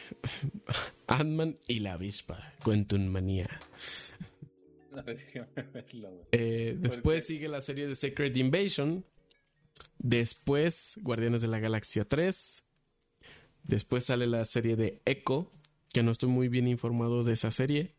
Ant-Man 1.08 1.58
y 1.68 1.80
la 1.80 1.94
avispa. 1.94 2.54
Quantum 2.64 3.06
Manía. 3.08 3.48
Verlo. 5.74 6.26
Eh, 6.32 6.76
después 6.80 7.26
sigue 7.26 7.48
la 7.48 7.62
serie 7.62 7.88
de 7.88 7.96
Secret 7.96 8.36
Invasion. 8.36 9.06
Después 10.00 11.00
Guardianes 11.02 11.42
de 11.42 11.48
la 11.48 11.60
Galaxia 11.60 12.04
3. 12.04 12.64
Después 13.64 14.06
sale 14.06 14.26
la 14.28 14.44
serie 14.46 14.76
de 14.76 15.02
Echo, 15.06 15.50
que 15.94 16.02
no 16.04 16.12
estoy 16.12 16.30
muy 16.30 16.48
bien 16.50 16.68
informado 16.68 17.24
de 17.24 17.34
esa 17.34 17.52
serie. 17.52 17.94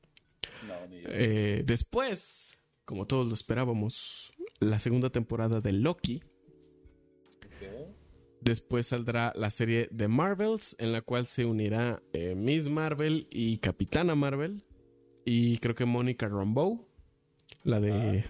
No, 0.66 0.86
ni 0.88 1.00
yo. 1.02 1.08
Eh, 1.12 1.62
después, 1.64 2.59
como 2.90 3.06
todos 3.06 3.24
lo 3.24 3.34
esperábamos, 3.34 4.32
la 4.58 4.80
segunda 4.80 5.10
temporada 5.10 5.60
de 5.60 5.72
Loki. 5.72 6.24
Después 8.40 8.88
saldrá 8.88 9.32
la 9.36 9.50
serie 9.50 9.86
de 9.92 10.08
Marvels, 10.08 10.74
en 10.80 10.90
la 10.90 11.00
cual 11.00 11.26
se 11.26 11.44
unirá 11.44 12.02
eh, 12.12 12.34
Miss 12.34 12.68
Marvel 12.68 13.28
y 13.30 13.58
Capitana 13.58 14.16
Marvel. 14.16 14.64
Y 15.24 15.58
creo 15.58 15.76
que 15.76 15.84
Mónica 15.84 16.26
Rambeau, 16.26 16.88
la 17.62 17.78
de, 17.78 18.24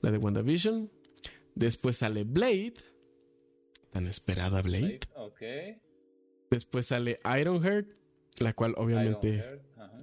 la 0.00 0.10
de 0.10 0.16
WandaVision. 0.16 0.90
Después 1.54 1.98
sale 1.98 2.24
Blade, 2.24 2.76
tan 3.92 4.06
esperada 4.06 4.62
Blade. 4.62 5.00
Ok. 5.16 5.42
Después 6.50 6.86
sale 6.86 7.18
Ironheart, 7.38 7.88
la 8.38 8.54
cual 8.54 8.72
obviamente 8.78 9.44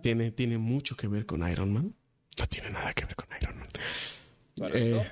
tiene, 0.04 0.30
tiene 0.30 0.60
mucho 0.60 0.96
que 0.96 1.08
ver 1.08 1.26
con 1.26 1.50
Iron 1.50 1.74
Man. 1.74 1.96
No 2.38 2.46
tiene 2.48 2.70
nada 2.70 2.94
que 2.94 3.06
ver 3.06 3.16
con 3.16 3.28
Iron 3.42 3.55
Man. 3.55 3.55
Eh, 4.74 5.12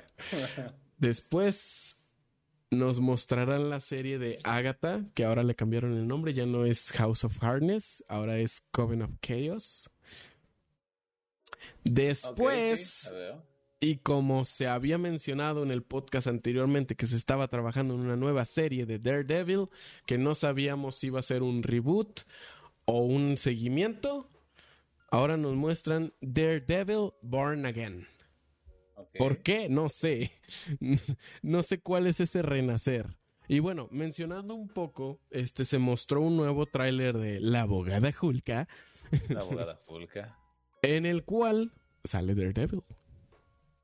después 0.98 2.02
nos 2.70 3.00
mostrarán 3.00 3.70
la 3.70 3.80
serie 3.80 4.18
de 4.18 4.38
Agatha, 4.42 5.04
que 5.14 5.24
ahora 5.24 5.42
le 5.42 5.54
cambiaron 5.54 5.96
el 5.96 6.06
nombre, 6.06 6.34
ya 6.34 6.46
no 6.46 6.64
es 6.64 6.92
House 6.92 7.24
of 7.24 7.38
Hardness, 7.40 8.04
ahora 8.08 8.38
es 8.38 8.66
Coven 8.70 9.02
of 9.02 9.12
Chaos. 9.20 9.90
Después, 11.84 13.12
y 13.80 13.96
como 13.96 14.44
se 14.44 14.66
había 14.66 14.96
mencionado 14.96 15.62
en 15.62 15.70
el 15.70 15.82
podcast 15.82 16.26
anteriormente 16.26 16.96
que 16.96 17.06
se 17.06 17.16
estaba 17.16 17.48
trabajando 17.48 17.94
en 17.94 18.00
una 18.00 18.16
nueva 18.16 18.44
serie 18.44 18.86
de 18.86 18.98
Daredevil, 18.98 19.68
que 20.06 20.18
no 20.18 20.34
sabíamos 20.34 20.96
si 20.96 21.08
iba 21.08 21.18
a 21.18 21.22
ser 21.22 21.42
un 21.42 21.62
reboot 21.62 22.20
o 22.86 23.02
un 23.02 23.36
seguimiento, 23.36 24.30
ahora 25.10 25.36
nos 25.36 25.54
muestran 25.54 26.14
Daredevil 26.20 27.12
Born 27.20 27.66
Again. 27.66 28.06
¿Por 29.18 29.38
qué? 29.42 29.68
No 29.68 29.88
sé. 29.88 30.32
No 31.42 31.62
sé 31.62 31.80
cuál 31.80 32.06
es 32.06 32.20
ese 32.20 32.42
renacer. 32.42 33.16
Y 33.46 33.58
bueno, 33.58 33.88
mencionando 33.90 34.54
un 34.54 34.68
poco, 34.68 35.20
este 35.30 35.64
se 35.64 35.78
mostró 35.78 36.22
un 36.22 36.36
nuevo 36.36 36.66
tráiler 36.66 37.18
de 37.18 37.40
La 37.40 37.62
abogada 37.62 38.10
Hulka, 38.18 38.68
La 39.28 39.40
abogada 39.40 39.76
Fulca. 39.76 40.38
en 40.82 41.04
el 41.04 41.24
cual 41.24 41.72
sale 42.04 42.34
Daredevil. 42.34 42.82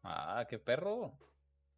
Ah, 0.02 0.46
qué 0.48 0.58
perro. 0.58 1.12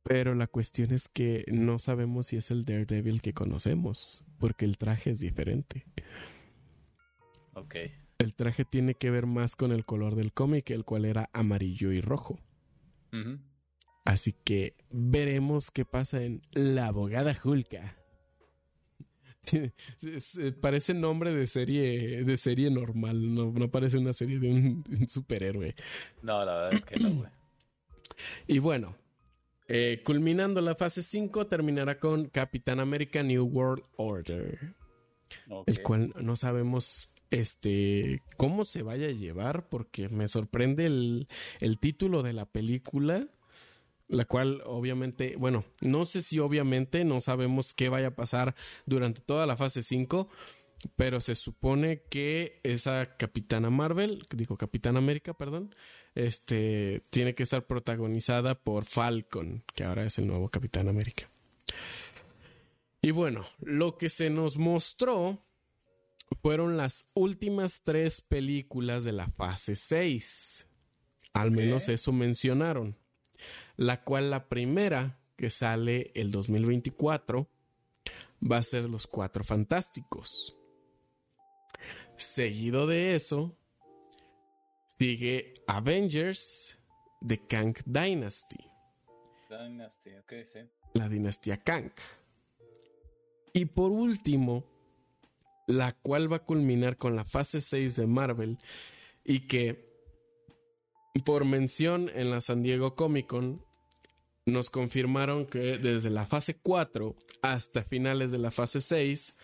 Pero 0.04 0.34
la 0.34 0.46
cuestión 0.46 0.92
es 0.92 1.08
que 1.08 1.44
no 1.48 1.78
sabemos 1.78 2.26
si 2.28 2.36
es 2.36 2.50
el 2.50 2.64
Daredevil 2.64 3.20
que 3.20 3.34
conocemos, 3.34 4.24
porque 4.38 4.64
el 4.64 4.78
traje 4.78 5.10
es 5.10 5.20
diferente. 5.20 5.84
Ok. 7.54 7.76
El 8.18 8.34
traje 8.34 8.64
tiene 8.64 8.94
que 8.94 9.10
ver 9.10 9.26
más 9.26 9.56
con 9.56 9.72
el 9.72 9.84
color 9.84 10.14
del 10.14 10.32
cómic, 10.32 10.70
el 10.70 10.84
cual 10.84 11.04
era 11.04 11.30
amarillo 11.32 11.90
y 11.92 12.00
rojo. 12.00 12.38
Así 14.04 14.32
que 14.32 14.74
veremos 14.90 15.70
qué 15.70 15.84
pasa 15.84 16.22
en 16.22 16.42
La 16.52 16.88
abogada 16.88 17.36
Hulka. 17.42 17.96
Es- 20.02 20.38
eh, 20.38 20.52
parece 20.52 20.94
nombre 20.94 21.32
de 21.34 21.46
serie 21.46 22.22
de 22.24 22.36
serie 22.36 22.70
normal, 22.70 23.34
no, 23.34 23.50
no 23.52 23.70
parece 23.70 23.98
una 23.98 24.12
serie 24.12 24.38
de 24.38 24.48
un, 24.50 24.84
un 24.88 25.08
superhéroe. 25.08 25.74
No, 26.22 26.44
la 26.44 26.54
verdad 26.54 26.74
es 26.74 26.84
que 26.84 26.96
no, 27.00 27.10
güey. 27.14 27.30
Y 28.46 28.58
bueno, 28.60 28.94
eh, 29.68 30.00
culminando 30.04 30.60
la 30.60 30.74
fase 30.76 31.02
5, 31.02 31.46
terminará 31.48 31.98
con 31.98 32.26
Capitán 32.28 32.78
América 32.78 33.22
New 33.22 33.44
World 33.44 33.84
Order. 33.96 34.74
El 35.66 35.82
cual 35.82 36.12
no 36.20 36.36
sabemos 36.36 37.11
este 37.32 38.22
cómo 38.36 38.64
se 38.64 38.82
vaya 38.82 39.08
a 39.08 39.12
llevar 39.12 39.68
porque 39.68 40.08
me 40.08 40.28
sorprende 40.28 40.86
el, 40.86 41.28
el 41.60 41.78
título 41.78 42.22
de 42.22 42.34
la 42.34 42.46
película 42.46 43.26
la 44.08 44.26
cual 44.26 44.62
obviamente 44.66 45.34
bueno 45.38 45.64
no 45.80 46.04
sé 46.04 46.22
si 46.22 46.38
obviamente 46.38 47.04
no 47.04 47.20
sabemos 47.20 47.72
qué 47.74 47.88
vaya 47.88 48.08
a 48.08 48.14
pasar 48.14 48.54
durante 48.84 49.22
toda 49.22 49.46
la 49.46 49.56
fase 49.56 49.82
5 49.82 50.28
pero 50.94 51.20
se 51.20 51.34
supone 51.34 52.02
que 52.10 52.60
esa 52.64 53.16
Capitana 53.16 53.70
Marvel 53.70 54.26
digo 54.30 54.56
Capitán 54.58 54.98
América 54.98 55.32
perdón 55.32 55.74
este 56.14 57.02
tiene 57.08 57.34
que 57.34 57.44
estar 57.44 57.66
protagonizada 57.66 58.54
por 58.54 58.84
Falcon 58.84 59.64
que 59.74 59.84
ahora 59.84 60.04
es 60.04 60.18
el 60.18 60.26
nuevo 60.26 60.50
Capitán 60.50 60.88
América. 60.88 61.30
Y 63.04 63.10
bueno, 63.10 63.44
lo 63.60 63.98
que 63.98 64.08
se 64.08 64.30
nos 64.30 64.58
mostró 64.58 65.42
fueron 66.34 66.76
las 66.76 67.10
últimas 67.14 67.82
tres 67.82 68.20
películas 68.20 69.04
de 69.04 69.12
la 69.12 69.28
fase 69.28 69.74
6. 69.74 70.68
Al 71.34 71.50
menos 71.50 71.88
eso 71.88 72.12
mencionaron. 72.12 72.96
La 73.76 74.04
cual 74.04 74.30
la 74.30 74.48
primera, 74.48 75.18
que 75.36 75.50
sale 75.50 76.12
el 76.14 76.30
2024, 76.30 77.48
va 78.50 78.58
a 78.58 78.62
ser 78.62 78.88
Los 78.88 79.06
Cuatro 79.06 79.44
Fantásticos. 79.44 80.56
Seguido 82.16 82.86
de 82.86 83.14
eso, 83.14 83.56
sigue 84.98 85.54
Avengers 85.66 86.78
de 87.20 87.46
Kang 87.46 87.74
Dynasty, 87.86 88.72
Dynasty, 89.48 90.10
ok, 90.16 90.32
sí. 90.52 90.60
la 90.94 91.08
dinastía 91.08 91.56
Kang. 91.58 91.92
Y 93.52 93.66
por 93.66 93.90
último, 93.90 94.64
la 95.66 95.92
cual 95.92 96.32
va 96.32 96.36
a 96.36 96.44
culminar 96.44 96.96
con 96.96 97.16
la 97.16 97.24
fase 97.24 97.60
6 97.60 97.96
de 97.96 98.06
Marvel 98.06 98.58
y 99.24 99.46
que 99.46 99.90
por 101.24 101.44
mención 101.44 102.10
en 102.14 102.30
la 102.30 102.40
San 102.40 102.62
Diego 102.62 102.94
Comic 102.94 103.26
Con 103.26 103.64
nos 104.44 104.70
confirmaron 104.70 105.46
que 105.46 105.78
desde 105.78 106.10
la 106.10 106.26
fase 106.26 106.58
4 106.60 107.14
hasta 107.42 107.82
finales 107.82 108.32
de 108.32 108.38
la 108.38 108.50
fase 108.50 108.80
6 108.80 109.38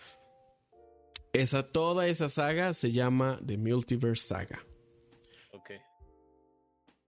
esa 1.33 1.71
toda 1.71 2.07
esa 2.07 2.27
saga 2.27 2.73
se 2.73 2.91
llama 2.91 3.39
The 3.45 3.57
Multiverse 3.57 4.27
Saga. 4.27 4.65
Ok. 5.53 5.71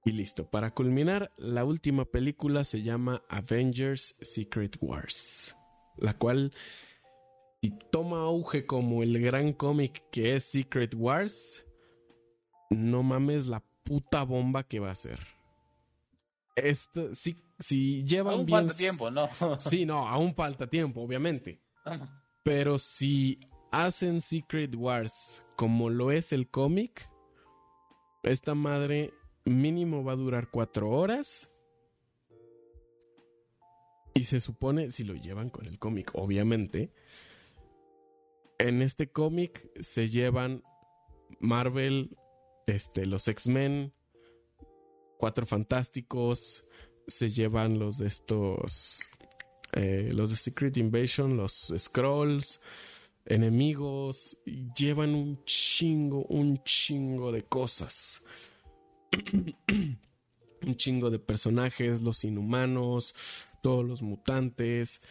Y 0.06 0.12
listo, 0.12 0.50
para 0.50 0.74
culminar, 0.74 1.32
la 1.38 1.66
última 1.66 2.06
película 2.06 2.64
se 2.64 2.82
llama 2.84 3.24
Avengers 3.30 4.16
Secret 4.22 4.78
Wars, 4.80 5.56
la 5.98 6.14
cual 6.18 6.54
si 7.62 7.70
toma 7.92 8.22
auge 8.22 8.66
como 8.66 9.04
el 9.04 9.22
gran 9.22 9.54
cómic 9.54 10.04
que 10.12 10.36
es 10.36 10.46
Secret 10.46 10.96
Wars, 10.96 11.66
no 12.72 13.04
mames 13.04 13.46
la 13.46 13.64
puta 13.84 14.24
bomba 14.24 14.64
que 14.64 14.80
va 14.80 14.90
a 14.90 14.96
ser. 14.96 15.20
Esto, 16.56 17.14
si, 17.14 17.38
si 17.60 18.04
llevan 18.04 18.34
Aún 18.34 18.46
bien... 18.46 18.60
falta 18.60 18.74
tiempo, 18.74 19.12
¿no? 19.12 19.30
Sí, 19.60 19.86
no, 19.86 20.08
aún 20.08 20.34
falta 20.34 20.68
tiempo, 20.68 21.02
obviamente. 21.02 21.62
Pero 22.44 22.80
si 22.80 23.40
hacen 23.72 24.22
Secret 24.22 24.76
Wars 24.76 25.46
como 25.56 25.90
lo 25.90 26.12
es 26.12 26.34
el 26.34 26.50
cómic, 26.50 27.10
esta 28.24 28.56
madre 28.56 29.14
mínimo 29.46 30.04
va 30.04 30.14
a 30.14 30.18
durar 30.18 30.50
cuatro 30.50 30.90
horas. 30.90 31.56
Y 34.16 34.24
se 34.24 34.40
supone, 34.40 34.90
si 34.90 35.04
lo 35.04 35.14
llevan 35.14 35.52
con 35.52 35.68
el 35.68 35.78
cómic, 35.78 36.12
obviamente, 36.16 36.92
en 38.62 38.82
este 38.82 39.12
cómic 39.12 39.70
se 39.82 40.08
llevan 40.08 40.64
Marvel, 41.40 42.18
este, 42.68 43.06
los 43.06 43.28
X-Men, 43.28 43.94
Cuatro 45.18 45.46
Fantásticos, 45.46 46.64
se 47.08 47.30
llevan 47.30 47.80
los 47.80 48.00
de 48.00 48.08
estos, 48.08 49.08
eh, 49.74 50.10
los 50.14 50.32
de 50.32 50.36
Secret 50.36 50.78
Invasion, 50.78 51.38
los 51.38 51.74
Scrolls, 51.78 52.62
enemigos, 53.26 54.38
llevan 54.76 55.14
un 55.14 55.44
chingo, 55.46 56.26
un 56.26 56.64
chingo 56.64 57.32
de 57.32 57.44
cosas. 57.44 58.24
un 60.64 60.76
chingo 60.76 61.10
de 61.10 61.20
personajes, 61.20 62.02
los 62.02 62.24
inhumanos, 62.24 63.16
todos 63.62 63.86
los 63.86 64.02
mutantes, 64.02 65.02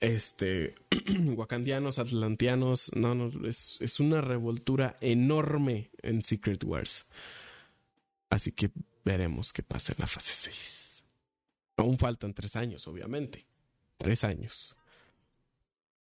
este, 0.00 0.74
wakandianos, 1.36 1.98
atlanteanos, 1.98 2.90
no, 2.94 3.14
no, 3.14 3.46
es, 3.46 3.78
es 3.80 4.00
una 4.00 4.20
revoltura 4.20 4.96
enorme 5.00 5.90
en 6.02 6.22
Secret 6.22 6.64
Wars. 6.64 7.06
Así 8.30 8.52
que 8.52 8.70
veremos 9.04 9.52
qué 9.52 9.62
pasa 9.62 9.92
en 9.92 10.00
la 10.00 10.06
fase 10.06 10.32
6. 10.50 11.04
Aún 11.76 11.98
faltan 11.98 12.34
tres 12.34 12.56
años, 12.56 12.86
obviamente. 12.86 13.46
Tres 13.98 14.24
años. 14.24 14.76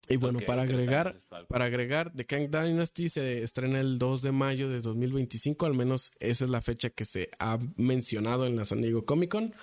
Y 0.08 0.16
bueno, 0.16 0.40
para 0.46 0.62
agregar, 0.62 1.20
para 1.48 1.64
agregar, 1.64 2.12
The 2.14 2.26
Kang 2.26 2.50
Dynasty 2.50 3.08
se 3.08 3.42
estrena 3.42 3.80
el 3.80 3.98
2 3.98 4.22
de 4.22 4.32
mayo 4.32 4.68
de 4.68 4.80
2025, 4.80 5.64
al 5.64 5.74
menos 5.74 6.10
esa 6.20 6.44
es 6.44 6.50
la 6.50 6.60
fecha 6.60 6.90
que 6.90 7.04
se 7.04 7.30
ha 7.38 7.58
mencionado 7.76 8.46
en 8.46 8.56
la 8.56 8.64
San 8.64 8.82
Diego 8.82 9.06
Comic 9.06 9.30
Con. 9.30 9.54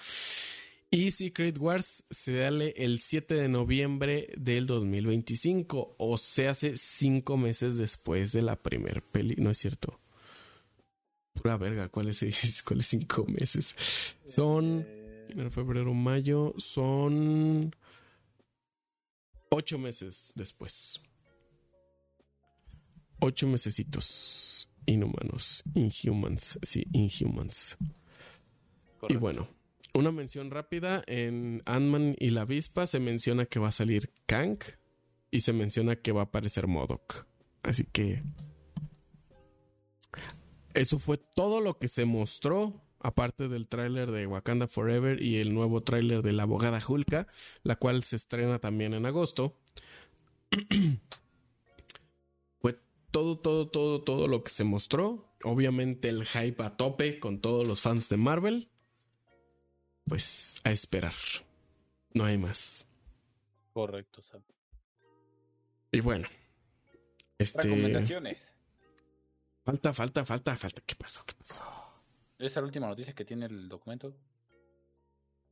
Y 0.93 1.11
Secret 1.11 1.57
Wars 1.57 2.03
se 2.09 2.43
sale 2.43 2.73
el 2.75 2.99
7 2.99 3.35
de 3.35 3.47
noviembre 3.47 4.33
del 4.37 4.67
2025, 4.67 5.95
o 5.97 6.17
se 6.17 6.49
hace 6.49 6.75
cinco 6.75 7.37
meses 7.37 7.77
después 7.77 8.33
de 8.33 8.41
la 8.41 8.57
primer 8.57 9.01
peli. 9.01 9.35
No 9.37 9.51
es 9.51 9.57
cierto. 9.57 10.01
Pura 11.33 11.55
verga, 11.55 11.87
¿cuáles? 11.87 12.19
¿Cuáles 12.67 12.87
cinco 12.87 13.25
meses? 13.25 13.73
Son 14.25 14.85
enero, 15.29 15.49
febrero, 15.49 15.93
mayo, 15.93 16.53
son 16.57 17.73
ocho 19.49 19.79
meses 19.79 20.33
después. 20.35 20.99
Ocho 23.21 23.47
mesecitos. 23.47 24.67
Inhumanos. 24.85 25.63
Inhumans. 25.73 26.59
Sí, 26.63 26.85
Inhumans. 26.91 27.77
Y 29.07 29.15
bueno, 29.15 29.47
una 29.93 30.11
mención 30.11 30.51
rápida. 30.51 31.03
En 31.07 31.61
Ant-Man 31.65 32.15
y 32.19 32.29
la 32.29 32.41
avispa 32.41 32.85
se 32.85 32.99
menciona 32.99 33.45
que 33.45 33.59
va 33.59 33.69
a 33.69 33.71
salir 33.71 34.11
Kang 34.25 34.59
y 35.31 35.41
se 35.41 35.53
menciona 35.53 35.95
que 35.95 36.11
va 36.11 36.21
a 36.21 36.25
aparecer 36.25 36.67
Modok. 36.67 37.25
Así 37.63 37.85
que 37.85 38.23
eso 40.73 40.99
fue 40.99 41.17
todo 41.17 41.61
lo 41.61 41.77
que 41.77 41.87
se 41.87 42.05
mostró, 42.05 42.81
aparte 42.99 43.47
del 43.47 43.67
tráiler 43.67 44.11
de 44.11 44.27
Wakanda 44.27 44.67
Forever 44.67 45.21
y 45.21 45.37
el 45.37 45.53
nuevo 45.53 45.81
tráiler 45.81 46.21
de 46.21 46.33
la 46.33 46.43
abogada 46.43 46.81
Hulka, 46.85 47.27
la 47.63 47.75
cual 47.75 48.03
se 48.03 48.15
estrena 48.15 48.59
también 48.59 48.93
en 48.93 49.05
agosto. 49.05 49.57
fue 52.59 52.77
todo, 53.11 53.39
todo, 53.39 53.69
todo, 53.69 54.01
todo 54.01 54.27
lo 54.27 54.43
que 54.43 54.49
se 54.49 54.63
mostró. 54.63 55.33
Obviamente 55.43 56.09
el 56.09 56.25
hype 56.25 56.63
a 56.63 56.77
tope 56.77 57.19
con 57.19 57.41
todos 57.41 57.67
los 57.67 57.81
fans 57.81 58.09
de 58.09 58.17
Marvel. 58.17 58.69
Pues 60.05 60.61
a 60.63 60.71
esperar. 60.71 61.13
No 62.13 62.25
hay 62.25 62.37
más. 62.37 62.87
Correcto, 63.73 64.21
Sam. 64.21 64.41
Y 65.91 65.99
bueno. 66.01 66.27
Este. 67.37 67.61
Recomendaciones. 67.63 68.51
Falta, 69.63 69.93
falta, 69.93 70.25
falta, 70.25 70.55
falta. 70.55 70.81
¿Qué 70.85 70.95
pasó? 70.95 71.21
¿Qué 71.25 71.33
pasó? 71.35 71.61
Esa 72.37 72.45
es 72.45 72.55
la 72.55 72.63
última 72.63 72.87
noticia 72.87 73.13
que 73.13 73.23
tiene 73.23 73.45
el 73.45 73.69
documento. 73.69 74.15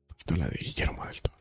Faltó 0.07 0.35
la 0.35 0.47
de 0.47 0.57
Guillermo 0.57 1.05
del 1.05 1.21
Toro. 1.21 1.37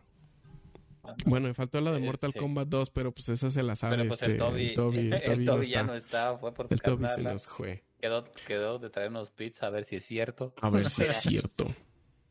Bueno, 1.24 1.48
me 1.48 1.54
faltó 1.54 1.80
la 1.80 1.92
de 1.92 2.00
Mortal 2.00 2.28
Este. 2.30 2.40
Kombat 2.40 2.68
2, 2.68 2.90
pero 2.90 3.12
pues 3.12 3.30
esa 3.30 3.50
se 3.50 3.62
la 3.62 3.76
sabe 3.76 3.96
Pero 3.96 4.08
pues 4.08 4.20
este, 4.20 4.32
el 4.32 4.38
Toby, 4.38 4.66
el 4.66 4.74
Toby, 4.74 4.98
el 5.12 5.24
Toby 5.24 5.44
no 5.44 5.62
ya 5.62 5.80
está. 5.80 5.82
no 5.84 5.94
está, 5.94 6.38
fue 6.38 6.52
por 6.52 6.68
su 6.68 6.74
El 6.74 6.82
Toby 6.82 7.08
se 7.08 7.22
nos 7.22 7.46
fue. 7.46 7.84
Quedó, 8.00 8.24
quedó 8.46 8.78
de 8.78 8.90
traernos 8.90 9.30
pizza 9.30 9.66
a 9.66 9.70
ver 9.70 9.84
si 9.84 9.96
es 9.96 10.04
cierto. 10.04 10.52
A 10.60 10.68
ver 10.70 10.90
si 10.90 11.02
es 11.02 11.16
cierto. 11.22 11.74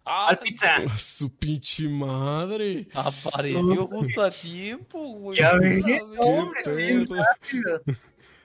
¡Ah! 0.09 0.27
¡Al 0.29 0.39
pizza! 0.39 0.75
A 0.93 0.97
su 0.97 1.35
pinche 1.35 1.87
madre. 1.89 2.87
Apareció 2.93 3.87
justo 3.87 4.21
a 4.23 4.31
tiempo, 4.31 4.99
güey. 5.15 5.37
Ya 5.37 5.53
ves, 5.55 5.83
hombre, 6.19 6.61
Qué 6.63 6.75
bien 6.75 7.05
pedo. 7.05 7.23
rápido. 7.23 7.81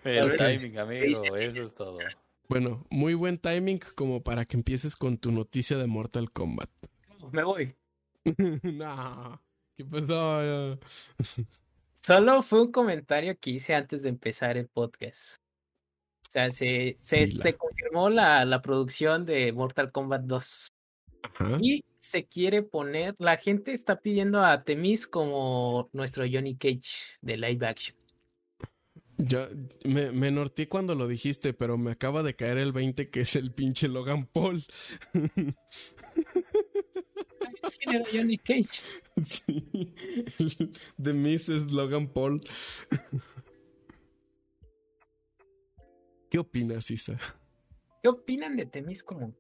El 0.05 0.33
Ok. 0.33 0.37
timing, 0.39 0.79
amigo, 0.79 1.37
eso 1.37 1.61
es 1.61 1.75
todo. 1.75 1.99
Bueno, 2.49 2.85
muy 2.91 3.15
buen 3.15 3.39
timing 3.39 3.79
como 3.95 4.23
para 4.23 4.45
que 4.45 4.57
empieces 4.57 4.97
con 4.97 5.17
tu 5.19 5.31
noticia 5.31 5.79
de 5.79 5.87
Mortal 5.87 6.33
Kombat. 6.33 6.69
Me 7.31 7.45
voy. 7.45 7.75
nah, 8.65 9.37
¿qué 9.77 9.85
pasó? 9.85 10.79
Solo 11.95 12.43
fue 12.43 12.63
un 12.63 12.73
comentario 12.73 13.39
que 13.39 13.51
hice 13.51 13.75
antes 13.77 14.03
de 14.03 14.09
empezar 14.09 14.57
el 14.57 14.67
podcast. 14.67 15.37
O 16.29 16.31
sea, 16.33 16.51
se, 16.51 16.97
se, 16.99 17.27
se 17.29 17.57
confirmó 17.57 18.11
la, 18.11 18.45
la 18.45 18.61
producción 18.61 19.25
de 19.25 19.53
Mortal 19.53 19.93
Kombat 19.93 20.23
2. 20.23 20.67
Ajá. 21.23 21.59
Y 21.61 21.85
se 21.99 22.25
quiere 22.27 22.63
poner, 22.63 23.15
la 23.19 23.37
gente 23.37 23.73
está 23.73 24.01
pidiendo 24.01 24.43
a 24.43 24.65
Temis 24.65 25.07
como 25.07 25.89
nuestro 25.93 26.25
Johnny 26.31 26.57
Cage 26.57 27.17
de 27.21 27.37
live 27.37 27.67
action. 27.67 27.97
Ya 29.19 29.49
me, 29.85 30.11
me 30.11 30.33
norteé 30.33 30.69
cuando 30.69 30.95
lo 30.97 31.07
dijiste, 31.07 31.55
pero 31.55 31.79
me 31.79 31.93
acaba 31.93 32.23
de 32.25 32.35
caer 32.35 32.59
el 32.59 32.73
20 32.73 33.09
que 33.11 33.21
es 33.21 33.37
el 33.37 33.53
pinche 33.53 33.87
Logan 33.87 34.27
Paul. 34.27 34.65
¿Sabes 37.63 37.79
quién 37.79 37.95
era 37.95 38.05
Johnny 38.13 38.39
Cage? 38.39 38.83
sí, 39.25 39.95
el 40.39 40.73
de 40.97 41.13
Mrs. 41.13 41.71
Logan 41.71 42.09
Paul. 42.09 42.41
¿Qué 46.31 46.39
opinas, 46.39 46.91
Isa? 46.91 47.19
¿Qué 48.03 48.09
opinan 48.09 48.57
de 48.57 48.67
Temis 48.67 49.05
como? 49.05 49.35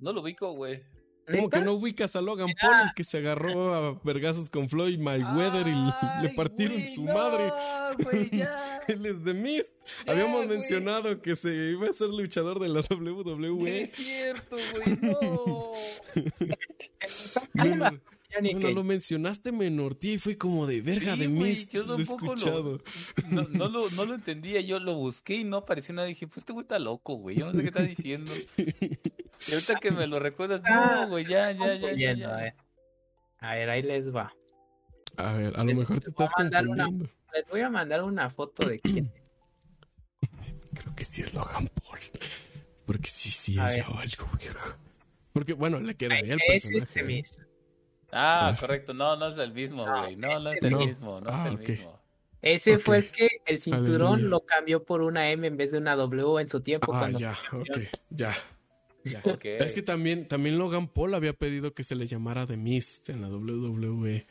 No 0.00 0.12
lo 0.12 0.22
ubico, 0.22 0.52
güey. 0.52 0.82
¿Cómo 1.30 1.48
que 1.48 1.60
no 1.60 1.74
ubicas 1.74 2.16
a 2.16 2.20
Logan 2.20 2.48
Paul, 2.60 2.74
el 2.88 2.94
que 2.96 3.04
se 3.04 3.18
agarró 3.18 3.72
a 3.74 4.00
vergazos 4.02 4.50
con 4.50 4.68
Floyd 4.68 4.98
Mayweather 4.98 5.68
y 5.68 5.74
le- 6.22 6.34
partieron 6.34 6.84
su 6.86 7.04
madre? 7.04 7.52
Él 8.88 9.06
es 9.06 9.22
de 9.24 9.34
Mist. 9.34 9.68
Ya, 10.06 10.12
Habíamos 10.12 10.46
mencionado 10.48 11.22
que 11.22 11.36
se 11.36 11.54
iba 11.54 11.86
a 11.88 11.92
ser 11.92 12.08
luchador 12.08 12.58
de 12.58 12.68
la 12.68 12.80
WWE. 12.80 13.86
cierto, 13.94 14.56
güey, 14.74 14.98
no. 15.00 15.72
Ya 18.32 18.38
Cuando 18.42 18.68
que- 18.68 18.74
lo 18.74 18.84
mencionaste 18.84 19.50
me 19.52 19.70
norteé 19.70 20.12
y 20.14 20.18
fue 20.18 20.36
como 20.38 20.66
de 20.66 20.80
verga 20.82 21.14
Sí, 21.14 21.20
de 21.20 21.28
Mist. 21.28 21.72
yo 21.72 21.82
Lo 21.84 21.94
he 21.94 22.04
tampoco 22.04 22.26
lo- 22.26 22.34
escuchado. 22.34 22.80
No, 23.28 23.42
no, 23.50 23.68
lo, 23.68 23.90
no 23.90 24.04
lo 24.04 24.14
entendía, 24.14 24.60
yo 24.60 24.78
lo 24.80 24.94
busqué 24.94 25.36
y 25.36 25.44
no 25.44 25.58
apareció 25.58 25.94
nada. 25.94 26.06
Dije, 26.08 26.26
pues 26.26 26.38
este 26.38 26.52
güey 26.52 26.62
está 26.62 26.78
loco, 26.78 27.14
güey. 27.14 27.36
Yo 27.38 27.46
no 27.46 27.52
sé 27.52 27.62
qué 27.62 27.68
está 27.68 27.82
diciendo. 27.82 28.32
Y 29.48 29.52
ahorita 29.52 29.74
que 29.76 29.90
me 29.90 30.06
lo 30.06 30.18
recuerdas, 30.18 30.62
Ah, 30.66 31.00
no, 31.02 31.08
güey, 31.08 31.24
ya, 31.24 31.50
ya, 31.52 31.58
ya, 31.58 31.66
ya. 31.74 31.80
confundiendo, 31.80 32.28
ya. 32.28 32.46
eh. 32.46 32.54
A 33.38 33.54
ver, 33.54 33.70
ahí 33.70 33.82
les 33.82 34.14
va. 34.14 34.32
A 35.16 35.32
ver, 35.32 35.54
a 35.58 35.64
lo 35.64 35.74
mejor 35.74 36.00
te 36.00 36.10
estás 36.10 36.30
mandar 36.38 36.66
una- 36.68 36.84
confundiendo. 36.84 37.14
Les 37.34 37.48
voy 37.48 37.60
a 37.60 37.70
mandar 37.70 38.02
una 38.02 38.28
foto 38.30 38.66
de 38.68 38.80
quién. 38.80 39.10
Creo 40.74 40.94
que 40.94 41.04
sí 41.04 41.22
es 41.22 41.32
Logan 41.34 41.68
Paul. 41.68 41.98
Porque 42.86 43.08
sí, 43.08 43.30
sí 43.30 43.58
A 43.58 43.66
es 43.66 43.76
ver. 43.76 43.84
algo. 43.86 44.28
Porque 45.32 45.52
bueno, 45.52 45.78
le 45.80 45.94
quedaría 45.94 46.34
el 46.34 46.40
es 46.40 46.46
personaje. 46.64 46.78
este 46.78 47.02
mis. 47.02 47.46
Ah, 48.12 48.48
A 48.48 48.50
ver. 48.52 48.60
correcto. 48.60 48.94
No, 48.94 49.16
no 49.16 49.28
es 49.28 49.38
el 49.38 49.52
mismo, 49.52 49.86
No, 49.86 50.00
güey. 50.02 50.16
No, 50.16 50.38
no 50.40 50.50
es 50.50 50.62
el 50.62 50.70
no. 50.70 50.78
mismo. 50.86 51.20
No 51.20 51.30
Ah, 51.30 51.42
es 51.46 51.48
el 51.52 51.54
ok. 51.60 51.68
mismo. 51.68 52.00
Ese 52.42 52.78
fue 52.78 52.96
el 52.98 53.12
que 53.12 53.28
el 53.46 53.58
cinturón 53.60 54.14
Aleluya. 54.14 54.28
lo 54.28 54.40
cambió 54.40 54.82
por 54.84 55.02
una 55.02 55.30
M 55.30 55.46
en 55.46 55.56
vez 55.56 55.72
de 55.72 55.78
una 55.78 55.94
W 55.96 56.40
en 56.40 56.48
su 56.48 56.60
tiempo. 56.62 56.92
Ah, 56.94 56.98
cuando 57.00 57.18
ya, 57.18 57.36
ok, 57.52 57.80
ya. 58.10 58.34
Ya. 59.04 59.22
Es 59.42 59.72
que 59.72 59.82
también, 59.82 60.28
también 60.28 60.58
Logan 60.58 60.88
Paul 60.88 61.14
había 61.14 61.32
pedido 61.32 61.72
que 61.72 61.84
se 61.84 61.94
le 61.94 62.06
llamara 62.06 62.46
The 62.46 62.56
Mist 62.56 63.10
en 63.10 63.22
la 63.22 63.28
WWE. 63.28 64.26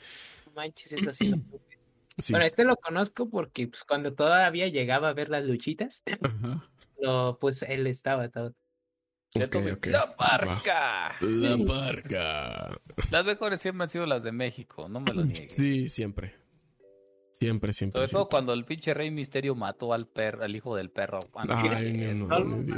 No 0.46 0.52
manches, 0.54 0.94
eso 0.94 1.14
sí 1.14 1.30
lo 1.30 1.38
supe. 1.38 1.60
Sí. 2.20 2.34
Bueno, 2.34 2.46
este 2.46 2.66
lo 2.66 2.76
conozco 2.76 3.30
porque 3.30 3.70
pues, 3.70 3.86
cuando 3.86 4.14
todavía 4.14 4.68
llegaba 4.68 5.08
a 5.08 5.14
ver 5.14 5.30
las 5.30 5.46
luchitas, 5.46 6.04
Ajá. 6.22 6.70
lo, 7.00 7.38
pues 7.40 7.62
él 7.62 7.88
estaba 7.88 8.28
todo. 8.28 8.54
La 9.36 10.16
parca. 10.16 11.16
La 11.22 11.58
parca. 11.66 12.70
Las 13.12 13.26
mejores 13.26 13.62
siempre 13.62 13.84
han 13.84 13.90
sido 13.90 14.06
las 14.06 14.24
de 14.24 14.32
México, 14.32 14.90
no 14.90 15.00
me 15.00 15.14
lo 15.14 15.24
niegues. 15.24 15.54
Sí, 15.54 15.88
siempre. 15.88 16.36
Siempre, 17.34 17.72
siempre. 17.72 18.00
Sobre 18.00 18.12
todo 18.12 18.22
siempre. 18.22 18.32
cuando 18.32 18.54
el 18.54 18.66
pinche 18.66 18.94
Rey 18.94 19.12
Misterio 19.12 19.56
mató 19.56 19.94
al 19.94 20.08
perro, 20.08 20.44
al 20.44 20.56
hijo 20.56 20.76
del 20.76 20.90
perro. 20.90 21.20
No, 21.48 21.56
Ay, 21.58 22.12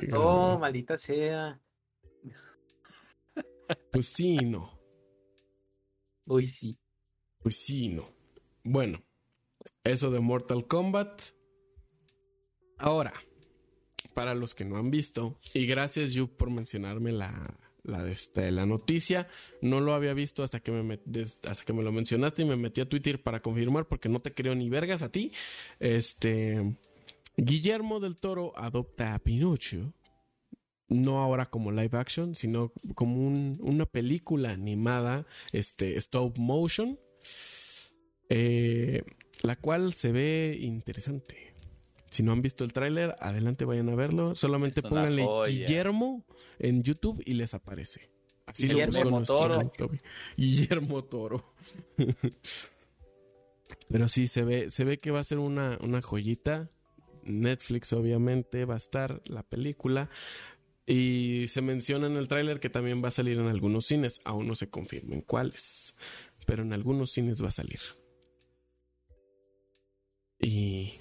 no, 0.10 0.60
maldita 0.60 0.98
sea. 0.98 1.60
Pues 3.92 4.08
sí, 4.08 4.38
no. 4.38 4.80
Uy, 6.28 6.46
sí. 6.48 6.78
Pues 7.40 7.56
sí, 7.64 7.90
no. 7.90 8.10
Bueno, 8.64 9.04
eso 9.84 10.12
de 10.12 10.20
Mortal 10.20 10.68
Kombat. 10.68 11.22
Ahora, 12.78 13.14
para 14.14 14.34
los 14.36 14.56
que 14.56 14.66
no 14.66 14.78
han 14.78 14.92
visto, 14.92 15.38
y 15.54 15.66
gracias 15.66 16.14
Yu 16.14 16.28
por 16.36 16.50
mencionarme 16.50 17.12
la, 17.12 17.58
la, 17.84 18.04
de 18.04 18.12
este, 18.14 18.52
la 18.52 18.66
noticia, 18.66 19.28
no 19.62 19.80
lo 19.82 19.94
había 19.94 20.14
visto 20.14 20.44
hasta 20.44 20.60
que, 20.62 20.72
me 20.72 20.84
met- 20.84 21.48
hasta 21.48 21.64
que 21.66 21.74
me 21.74 21.84
lo 21.84 21.92
mencionaste 21.92 22.42
y 22.42 22.46
me 22.46 22.56
metí 22.56 22.82
a 22.82 22.90
Twitter 22.90 23.22
para 23.22 23.42
confirmar 23.42 23.88
porque 23.88 24.10
no 24.10 24.20
te 24.20 24.34
creo 24.34 24.56
ni 24.56 24.70
vergas 24.70 25.02
a 25.02 25.12
ti. 25.12 25.32
Este, 25.80 26.76
Guillermo 27.38 28.00
del 28.00 28.18
Toro 28.18 28.54
adopta 28.58 29.14
a 29.14 29.20
Pinocho. 29.20 29.94
No 30.92 31.20
ahora 31.20 31.46
como 31.50 31.72
live 31.72 31.98
action, 31.98 32.36
sino 32.36 32.72
como 32.96 33.26
un- 33.26 33.58
una 33.62 33.86
película 33.86 34.52
animada, 34.52 35.26
este, 35.54 35.96
stop 35.98 36.38
motion, 36.38 37.00
eh, 38.30 39.04
la 39.42 39.56
cual 39.56 39.94
se 39.94 40.12
ve 40.12 40.58
interesante. 40.62 41.54
Si 42.10 42.24
no 42.24 42.32
han 42.34 42.42
visto 42.42 42.64
el 42.66 42.74
tráiler, 42.74 43.16
adelante 43.20 43.64
vayan 43.66 43.90
a 43.90 43.96
verlo. 43.96 44.36
Solamente 44.36 44.82
pónganle 44.82 45.24
joya. 45.26 45.52
Guillermo 45.52 46.26
en 46.60 46.84
YouTube 46.84 47.24
y 47.26 47.36
les 47.36 47.54
aparece. 47.54 48.12
Así 48.46 48.68
lo 48.68 48.74
Guillermo 48.74 49.20
buscó 49.20 49.48
nuestro 49.48 49.88
Toro. 49.88 50.00
Guillermo 50.36 51.04
Toro. 51.06 51.54
Pero 53.90 54.08
sí, 54.08 54.28
se 54.28 54.44
ve, 54.44 54.70
se 54.70 54.84
ve 54.84 55.00
que 55.00 55.12
va 55.12 55.20
a 55.20 55.24
ser 55.24 55.40
una, 55.40 55.78
una 55.82 56.02
joyita. 56.02 56.70
Netflix, 57.24 57.94
obviamente, 57.94 58.66
va 58.66 58.74
a 58.74 58.78
estar 58.78 59.22
la 59.28 59.44
película. 59.44 60.10
Y 60.86 61.46
se 61.48 61.62
menciona 61.62 62.08
en 62.08 62.18
el 62.18 62.28
tráiler 62.28 62.60
que 62.60 62.70
también 62.70 63.04
va 63.04 63.10
a 63.10 63.12
salir 63.12 63.38
en 63.38 63.48
algunos 63.48 63.86
cines. 63.86 64.20
Aún 64.26 64.48
no 64.48 64.56
se 64.56 64.70
confirma 64.70 65.16
en 65.16 65.22
cuáles. 65.22 65.96
Pero 66.46 66.64
en 66.64 66.74
algunos 66.74 67.12
cines 67.12 67.42
va 67.44 67.48
a 67.50 67.52
salir. 67.52 67.80
Y 70.40 70.94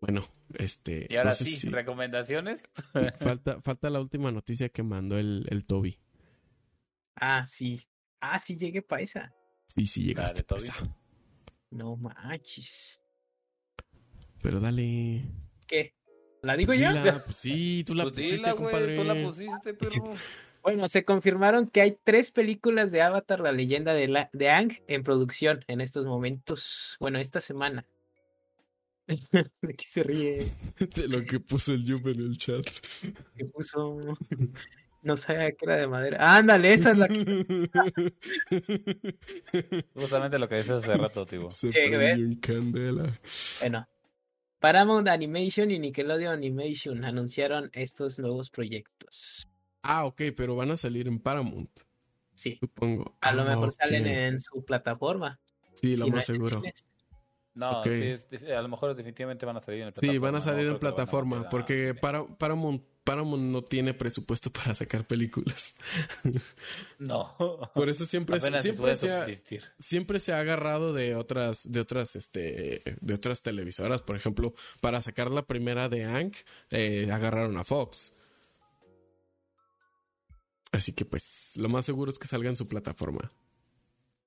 bueno, 0.00 0.26
este. 0.54 1.06
Y 1.10 1.16
ahora 1.16 1.30
no 1.30 1.36
sé 1.36 1.44
sí, 1.44 1.56
si- 1.56 1.68
recomendaciones. 1.68 2.68
falta, 3.20 3.60
falta 3.60 3.90
la 3.90 4.00
última 4.00 4.32
noticia 4.32 4.68
que 4.70 4.82
mandó 4.82 5.18
el, 5.18 5.46
el 5.50 5.64
Toby. 5.64 5.98
Ah, 7.16 7.44
sí. 7.44 7.80
Ah, 8.20 8.38
sí 8.38 8.56
llegué 8.56 8.82
para 8.82 9.02
esa. 9.02 9.34
Sí, 9.68 9.86
sí, 9.86 10.02
llegaste. 10.04 10.42
Toby. 10.42 10.60
pesa. 10.62 10.74
No 11.70 11.96
manches. 11.96 13.00
Pero 14.42 14.60
dale. 14.60 15.24
¿Qué? 15.66 15.94
¿La 16.42 16.56
digo 16.56 16.74
yo? 16.74 16.92
Dila, 16.92 17.24
pues 17.24 17.36
sí, 17.36 17.84
tú 17.86 17.94
la 17.94 18.02
Pues 18.02 18.14
pusiste, 18.16 18.36
dila, 18.36 18.54
compadre. 18.54 18.96
tú 18.96 19.04
la 19.04 19.14
pusiste, 19.14 19.74
perro. 19.74 20.14
Bueno, 20.62 20.86
se 20.86 21.04
confirmaron 21.04 21.66
que 21.66 21.80
hay 21.80 21.98
tres 22.04 22.30
películas 22.30 22.92
de 22.92 23.02
Avatar, 23.02 23.40
la 23.40 23.50
leyenda 23.50 23.94
de, 23.94 24.06
la, 24.06 24.30
de 24.32 24.48
Ang, 24.48 24.70
en 24.86 25.02
producción 25.02 25.64
en 25.66 25.80
estos 25.80 26.06
momentos. 26.06 26.96
Bueno, 27.00 27.18
esta 27.18 27.40
semana. 27.40 27.84
¿De 29.60 29.74
qué 29.74 29.84
se 29.84 30.04
ríe? 30.04 30.52
De 30.94 31.08
lo 31.08 31.24
que 31.24 31.40
puso 31.40 31.72
el 31.72 31.84
Yup 31.84 32.06
en 32.06 32.20
el 32.20 32.38
chat. 32.38 32.64
¿Qué 33.36 33.44
puso? 33.46 33.98
No 35.02 35.16
sabía 35.16 35.50
que 35.50 35.64
era 35.64 35.76
de 35.78 35.88
madera. 35.88 36.36
Ándale, 36.36 36.72
esa 36.72 36.92
es 36.92 36.98
la 36.98 37.08
que... 37.08 37.68
Justamente 39.94 40.38
lo 40.38 40.48
que 40.48 40.54
dices 40.54 40.70
hace 40.70 40.94
rato, 40.96 41.26
tío. 41.26 41.50
Se 41.50 41.70
¿Qué, 41.70 41.88
prendió 41.88 42.24
en 42.24 42.36
candela. 42.36 43.20
Bueno. 43.60 43.88
Paramount 44.62 45.08
Animation 45.08 45.72
y 45.72 45.78
Nickelodeon 45.80 46.34
Animation 46.34 47.04
anunciaron 47.04 47.68
estos 47.72 48.20
nuevos 48.20 48.48
proyectos. 48.48 49.42
Ah, 49.82 50.04
ok, 50.04 50.22
pero 50.36 50.54
van 50.54 50.70
a 50.70 50.76
salir 50.76 51.08
en 51.08 51.18
Paramount, 51.18 51.68
Sí, 52.34 52.58
supongo. 52.60 53.16
a 53.22 53.32
lo 53.32 53.42
Ah, 53.42 53.46
mejor 53.46 53.72
salen 53.72 54.06
en 54.06 54.38
su 54.38 54.64
plataforma. 54.64 55.40
Sí, 55.74 55.96
lo 55.96 56.04
si 56.04 56.10
más 56.12 56.26
seguro. 56.26 56.62
No, 57.54 57.82
sí, 57.82 58.14
a 58.54 58.62
lo 58.62 58.68
mejor 58.68 58.94
definitivamente 58.94 59.44
van 59.44 59.56
a 59.56 59.60
salir 59.60 59.80
en 59.82 59.88
el 59.88 59.94
Sí, 59.96 60.16
van 60.18 60.36
a 60.36 60.40
salir 60.40 60.66
en 60.68 60.72
no 60.74 60.78
plataforma, 60.78 61.48
porque 61.48 61.94
para, 61.94 62.24
Paramount, 62.24 62.84
Paramount 63.04 63.42
no 63.42 63.62
tiene 63.62 63.94
presupuesto 63.94 64.52
para 64.52 64.74
sacar 64.74 65.06
películas. 65.06 65.74
No. 66.98 67.34
Por 67.74 67.88
eso 67.88 68.04
siempre, 68.06 68.36
Apenas 68.36 68.62
siempre, 68.62 68.94
se 68.94 69.10
ha, 69.10 69.26
siempre 69.76 70.20
se 70.20 70.32
ha 70.32 70.38
agarrado 70.38 70.92
de 70.92 71.16
otras, 71.16 71.72
de 71.72 71.80
otras, 71.80 72.14
este, 72.14 72.82
de 73.00 73.14
otras 73.14 73.42
televisoras. 73.42 74.02
Por 74.02 74.14
ejemplo, 74.14 74.54
para 74.80 75.00
sacar 75.00 75.32
la 75.32 75.42
primera 75.42 75.88
de 75.88 76.04
Hank, 76.04 76.36
eh, 76.70 77.10
agarraron 77.10 77.56
a 77.56 77.64
Fox. 77.64 78.16
Así 80.70 80.92
que 80.92 81.04
pues 81.04 81.56
lo 81.56 81.68
más 81.68 81.84
seguro 81.84 82.10
es 82.12 82.18
que 82.20 82.28
salga 82.28 82.48
en 82.48 82.56
su 82.56 82.68
plataforma. 82.68 83.32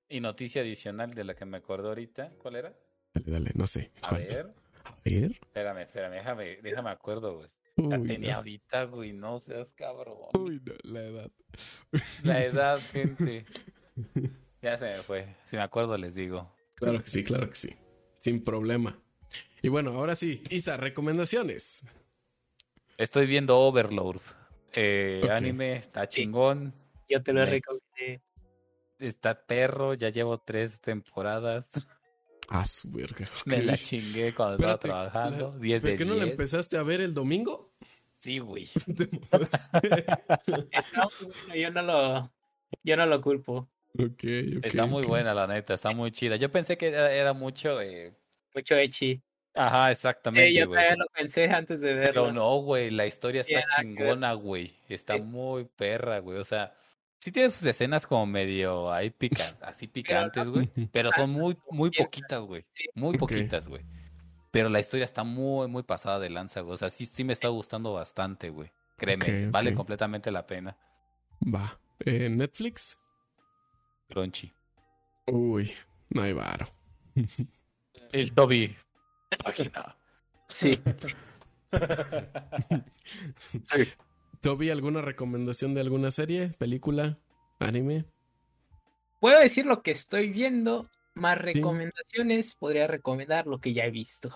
Y 0.08 0.20
noticia 0.20 0.60
adicional 0.62 1.14
de 1.14 1.24
la 1.24 1.34
que 1.34 1.44
me 1.46 1.56
acuerdo 1.56 1.88
ahorita, 1.88 2.34
¿cuál 2.38 2.56
era? 2.56 2.76
Dale, 3.14 3.30
dale, 3.30 3.50
no 3.54 3.66
sé. 3.66 3.90
A 4.02 4.14
ver, 4.14 4.52
A 4.84 4.94
ver. 5.04 5.32
espérame, 5.32 5.78
espérame, 5.82 6.12
déjame, 6.12 6.56
déjame 6.62 6.90
acuerdo, 6.90 7.48
Uy, 7.76 7.88
La 7.88 8.00
tenía 8.02 8.32
no. 8.32 8.36
ahorita, 8.38 8.84
güey, 8.84 9.12
no 9.12 9.38
seas 9.38 9.70
cabrón. 9.72 10.16
Uy, 10.38 10.60
no, 10.64 10.72
la 10.82 11.02
edad. 11.02 11.30
La 12.24 12.44
edad, 12.44 12.78
gente. 12.92 13.44
Ya 14.62 14.76
se 14.78 14.84
me 14.86 15.02
fue. 15.02 15.36
Si 15.44 15.56
me 15.56 15.62
acuerdo, 15.62 15.96
les 15.96 16.14
digo. 16.14 16.54
Claro 16.74 17.02
que 17.02 17.08
sí, 17.10 17.24
claro 17.24 17.48
que 17.48 17.56
sí. 17.56 17.70
Sin 18.18 18.42
problema. 18.42 18.98
Y 19.62 19.68
bueno, 19.68 19.92
ahora 19.92 20.14
sí, 20.14 20.42
Isa, 20.50 20.76
recomendaciones. 20.76 21.84
Estoy 22.98 23.26
viendo 23.26 23.58
Overlord. 23.58 24.20
Eh. 24.72 25.26
Anime, 25.30 25.76
está 25.76 26.08
chingón. 26.08 26.74
Yo 27.08 27.22
te 27.22 27.32
lo 27.32 27.44
recomendé. 27.44 28.22
Está 28.98 29.46
perro, 29.46 29.94
ya 29.94 30.08
llevo 30.08 30.38
tres 30.38 30.80
temporadas. 30.80 31.70
Ah, 32.48 32.64
su 32.66 32.90
verga. 32.90 33.28
Me 33.44 33.56
ok. 33.58 33.62
la 33.64 33.76
chingué 33.76 34.34
cuando 34.34 34.54
estaba 34.56 34.74
Espérate, 34.74 34.88
trabajando. 35.10 35.52
la- 35.54 35.58
10 35.58 35.80
¿Por 35.82 35.90
de 35.90 35.96
qué 35.96 36.04
no 36.04 36.14
la 36.14 36.24
10. 36.24 36.30
empezaste 36.32 36.76
a 36.76 36.82
ver 36.82 37.00
el 37.00 37.12
domingo? 37.14 37.72
Sí, 38.18 38.38
güey. 38.38 38.66
Te. 38.96 39.08
Está 40.72 41.04
muy 41.20 41.32
bueno, 41.46 41.54
yo 41.54 41.70
no 41.70 41.82
lo, 41.82 42.32
yo 42.82 42.96
no 42.96 43.06
lo 43.06 43.20
culpo. 43.20 43.68
ok, 43.98 44.04
ok. 44.58 44.64
Está 44.64 44.86
muy 44.86 45.02
ok. 45.02 45.08
buena, 45.08 45.34
la 45.34 45.46
neta. 45.46 45.74
Está 45.74 45.92
muy 45.92 46.10
chida. 46.12 46.36
Yo 46.36 46.50
pensé 46.50 46.76
que 46.76 46.88
era, 46.88 47.12
era 47.12 47.32
mucho 47.32 47.76
de... 47.76 48.14
Mucho 48.54 48.74
echi. 48.76 49.20
Ajá, 49.54 49.88
Eh, 49.88 49.92
exactamente, 49.92 50.52
yo 50.54 50.66
güey. 50.66 50.78
también 50.78 50.98
lo 50.98 51.06
pensé 51.14 51.44
antes 51.50 51.80
de 51.80 51.94
verlo. 51.94 52.24
Pero 52.24 52.32
no, 52.32 52.56
güey, 52.58 52.90
la 52.90 53.06
historia 53.06 53.42
Sí, 53.42 53.54
está 53.54 53.82
chingona, 53.82 54.32
güey. 54.34 54.74
Está 54.88 55.14
Sí. 55.16 55.22
muy 55.22 55.64
perra, 55.64 56.18
güey. 56.20 56.38
O 56.38 56.44
sea, 56.44 56.74
sí 57.20 57.32
tiene 57.32 57.50
sus 57.50 57.64
escenas 57.64 58.06
como 58.06 58.26
medio 58.26 58.92
ahí 58.92 59.10
pican, 59.10 59.56
así 59.62 59.86
picantes, 59.86 60.48
güey. 60.48 60.70
Pero 60.92 61.12
son 61.12 61.30
muy, 61.30 61.56
muy 61.70 61.90
poquitas, 61.90 62.42
güey. 62.42 62.64
Sí. 62.74 62.84
Muy 62.94 63.18
poquitas, 63.18 63.68
güey. 63.68 63.84
Pero 64.50 64.68
la 64.68 64.80
historia 64.80 65.04
está 65.04 65.24
muy, 65.24 65.68
muy 65.68 65.82
pasada 65.82 66.18
de 66.18 66.30
lanza, 66.30 66.60
güey. 66.60 66.74
O 66.74 66.76
sea, 66.76 66.90
sí, 66.90 67.06
sí 67.06 67.24
me 67.24 67.32
está 67.32 67.48
gustando 67.48 67.92
bastante, 67.92 68.50
güey. 68.50 68.70
Créeme, 68.96 69.50
vale 69.50 69.74
completamente 69.74 70.30
la 70.30 70.46
pena. 70.46 70.76
Va. 71.42 71.78
Eh, 72.00 72.30
Netflix. 72.30 72.98
Crunchy. 74.08 74.52
Uy, 75.26 75.70
no 76.10 76.22
hay 76.22 76.32
varo. 76.32 76.66
El 78.12 78.32
Toby. 78.32 78.74
Página. 79.44 79.96
Sí. 80.48 80.70
Toby, 84.40 84.70
¿alguna 84.70 85.00
recomendación 85.00 85.74
de 85.74 85.80
alguna 85.80 86.10
serie, 86.10 86.48
película, 86.58 87.18
anime? 87.58 88.04
Puedo 89.20 89.40
decir 89.40 89.66
lo 89.66 89.82
que 89.82 89.90
estoy 89.90 90.30
viendo, 90.30 90.88
más 91.14 91.38
recomendaciones, 91.38 92.54
podría 92.54 92.86
recomendar 92.86 93.46
lo 93.46 93.60
que 93.60 93.72
ya 93.72 93.84
he 93.84 93.90
visto. 93.90 94.34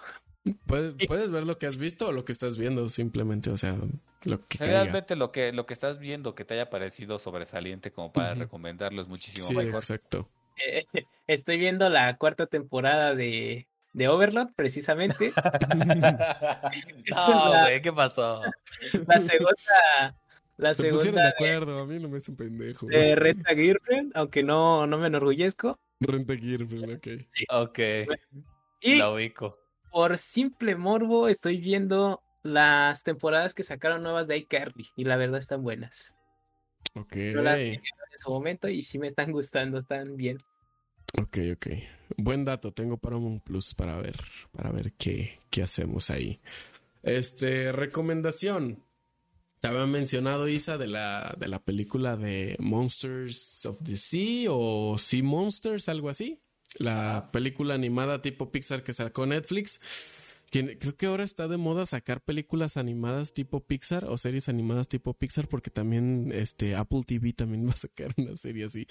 Puedes, 0.67 0.95
puedes 1.09 1.31
ver 1.31 1.45
lo 1.45 1.59
que 1.59 1.67
has 1.67 1.77
visto 1.77 2.09
o 2.09 2.13
lo 2.13 2.25
que 2.25 2.33
estás 2.33 2.57
viendo, 2.57 2.89
simplemente, 2.89 3.51
o 3.51 3.57
sea, 3.57 3.79
lo 4.25 4.47
que 4.47 4.59
caiga. 4.59 4.83
Realmente 4.85 5.17
lo 5.17 5.33
que, 5.33 5.53
lo 5.53 5.67
que 5.67 5.75
estás 5.75 5.99
viendo 5.99 6.35
que 6.35 6.45
te 6.45 6.55
haya 6.55 6.71
parecido 6.71 7.19
sobresaliente 7.19 7.93
como 7.93 8.13
para 8.13 8.33
Ujú. 8.33 8.43
recomendarlo 8.43 9.03
es 9.03 9.09
muchísimo 9.09 9.47
Sí, 9.49 9.55
mejor. 9.55 9.83
exacto. 9.83 10.29
Eh, 10.67 10.85
estoy 11.27 11.59
viendo 11.59 11.89
la 11.89 12.17
cuarta 12.17 12.47
temporada 12.47 13.15
de, 13.15 13.69
de 13.93 14.09
Overlord, 14.09 14.53
precisamente. 14.55 15.33
no, 17.15 17.63
güey, 17.63 17.83
¿qué 17.83 17.93
pasó? 17.93 18.43
La 19.07 19.19
segunda, 19.19 20.17
la 20.57 20.75
Se 20.75 20.91
pusieron 20.91 20.97
de 20.97 21.03
segunda 21.03 21.23
de, 21.23 21.29
acuerdo, 21.29 21.81
a 21.81 21.87
mí 21.87 21.99
no 21.99 22.09
me 22.09 22.19
es 22.19 22.29
un 22.29 22.37
pendejo. 22.37 22.87
de 22.87 23.15
Renta 23.15 23.55
Girlfriend, 23.55 24.13
aunque 24.15 24.43
no, 24.43 24.87
no 24.87 24.99
me 24.99 25.09
enorgullezco. 25.09 25.79
Renta 26.01 26.37
Girlfriend, 26.37 26.93
ok. 26.93 27.09
Ok, 27.51 27.79
Y 28.81 28.97
la 28.97 29.11
ubico. 29.11 29.59
por 29.91 30.19
simple 30.19 30.77
morbo 30.77 31.29
estoy 31.29 31.61
viendo 31.61 32.23
las 32.43 33.03
temporadas 33.03 33.55
que 33.55 33.63
sacaron 33.63 34.03
nuevas 34.03 34.27
de 34.27 34.39
iCarly 34.39 34.89
y 34.97 35.05
la 35.05 35.17
verdad 35.17 35.39
están 35.39 35.63
buenas. 35.63 36.15
Ok, 36.95 37.17
Yo 37.17 37.43
las 37.43 37.59
en 37.59 37.81
su 38.19 38.31
momento 38.31 38.69
y 38.69 38.83
sí 38.83 38.99
me 38.99 39.07
están 39.07 39.31
gustando, 39.33 39.79
están 39.79 40.17
bien. 40.17 40.39
Ok, 41.19 41.39
ok. 41.55 41.67
Buen 42.17 42.45
dato, 42.45 42.73
tengo 42.73 42.97
Paramount 42.97 43.43
Plus 43.43 43.75
para 43.75 43.97
ver, 44.01 44.17
para 44.53 44.71
ver 44.71 44.93
qué, 44.95 45.39
qué 45.51 45.63
hacemos 45.63 46.11
ahí. 46.11 46.41
Este, 47.03 47.73
recomendación. 47.73 48.85
Te 49.61 49.69
había 49.69 49.87
mencionado, 49.87 50.49
Isa, 50.49 50.79
de 50.79 50.87
la, 50.87 51.37
de 51.39 51.49
la 51.49 51.63
película 51.63 52.17
de 52.17 52.57
Monsters 52.59 53.67
of 53.67 53.79
the 53.85 53.97
Sea 53.97 54.51
o 54.51 54.97
Sea 54.99 55.23
Monsters, 55.23 55.89
algo 55.89 56.09
así. 56.09 56.41
La 56.77 57.31
película 57.33 57.75
animada 57.75 58.23
tipo 58.23 58.51
Pixar 58.51 58.83
que 58.83 58.93
sacó 58.93 59.27
Netflix. 59.27 59.81
Creo 60.51 60.97
que 60.97 61.07
ahora 61.07 61.23
está 61.23 61.47
de 61.47 61.59
moda 61.59 61.87
sacar 61.87 62.23
películas 62.23 62.77
animadas 62.77 63.35
tipo 63.35 63.61
Pixar 63.61 64.07
o 64.07 64.19
series 64.19 64.49
animadas 64.49 64.89
tipo 64.89 65.15
Pixar 65.15 65.47
porque 65.47 65.71
también 65.71 66.33
este 66.35 66.75
Apple 66.75 67.03
TV 67.07 67.33
también 67.33 67.67
va 67.69 67.73
a 67.73 67.77
sacar 67.77 68.15
una 68.17 68.37
serie 68.37 68.65
así. 68.65 68.87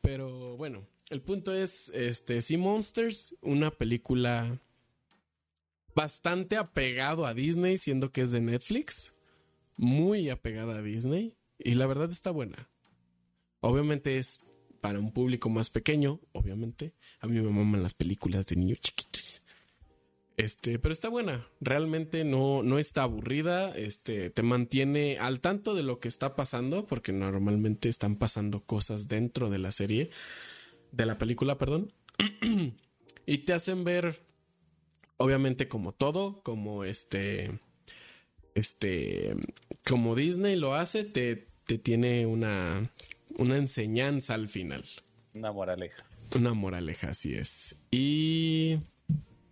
Pero 0.00 0.56
bueno, 0.56 0.86
el 1.10 1.22
punto 1.22 1.54
es 1.54 1.90
este 1.94 2.40
Sea 2.42 2.58
Monsters, 2.58 3.34
una 3.40 3.70
película 3.70 4.60
bastante 5.94 6.56
apegado 6.56 7.26
a 7.26 7.34
Disney, 7.34 7.78
siendo 7.78 8.12
que 8.12 8.22
es 8.22 8.32
de 8.32 8.40
Netflix, 8.40 9.14
muy 9.76 10.28
apegada 10.28 10.78
a 10.78 10.82
Disney 10.82 11.34
y 11.58 11.74
la 11.74 11.86
verdad 11.86 12.10
está 12.10 12.30
buena. 12.30 12.68
Obviamente 13.60 14.18
es 14.18 14.40
para 14.80 14.98
un 14.98 15.12
público 15.12 15.48
más 15.48 15.70
pequeño, 15.70 16.20
obviamente. 16.32 16.92
A 17.20 17.26
mí 17.26 17.40
me 17.40 17.50
maman 17.50 17.82
las 17.82 17.94
películas 17.94 18.46
de 18.46 18.56
niños 18.56 18.80
chiquitos. 18.80 19.42
Este, 20.36 20.78
pero 20.78 20.92
está 20.92 21.08
buena. 21.08 21.48
Realmente 21.60 22.24
no, 22.24 22.62
no 22.62 22.78
está 22.78 23.04
aburrida. 23.04 23.74
Este, 23.74 24.28
te 24.30 24.42
mantiene 24.42 25.18
al 25.18 25.40
tanto 25.40 25.74
de 25.74 25.82
lo 25.82 25.98
que 25.98 26.08
está 26.08 26.36
pasando, 26.36 26.84
porque 26.84 27.12
normalmente 27.12 27.88
están 27.88 28.16
pasando 28.16 28.60
cosas 28.60 29.08
dentro 29.08 29.48
de 29.48 29.58
la 29.58 29.72
serie, 29.72 30.10
de 30.96 31.06
la 31.06 31.18
película, 31.18 31.58
perdón. 31.58 31.92
y 33.26 33.38
te 33.38 33.52
hacen 33.52 33.84
ver, 33.84 34.22
obviamente, 35.18 35.68
como 35.68 35.92
todo, 35.92 36.42
como 36.42 36.84
este, 36.84 37.60
este, 38.54 39.36
como 39.86 40.14
Disney 40.14 40.56
lo 40.56 40.74
hace, 40.74 41.04
te, 41.04 41.48
te 41.66 41.78
tiene 41.78 42.26
una, 42.26 42.90
una 43.36 43.56
enseñanza 43.56 44.34
al 44.34 44.48
final. 44.48 44.84
Una 45.34 45.52
moraleja. 45.52 46.04
Una 46.34 46.54
moraleja, 46.54 47.10
así 47.10 47.34
es. 47.34 47.78
Y 47.90 48.78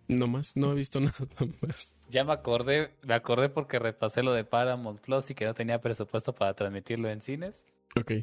no 0.07 0.27
más, 0.27 0.55
no 0.55 0.71
he 0.71 0.75
visto 0.75 0.99
nada 1.01 1.27
más. 1.61 1.93
Ya 2.09 2.23
me 2.23 2.33
acordé, 2.33 2.91
me 3.03 3.13
acordé 3.13 3.49
porque 3.49 3.77
repasé 3.77 4.23
lo 4.23 4.33
de 4.33 4.43
Paramount 4.43 4.99
Plus 4.99 5.29
y 5.29 5.35
que 5.35 5.45
no 5.45 5.53
tenía 5.53 5.79
presupuesto 5.79 6.33
para 6.33 6.53
transmitirlo 6.55 7.09
en 7.09 7.21
cines. 7.21 7.63
Ok. 7.95 8.13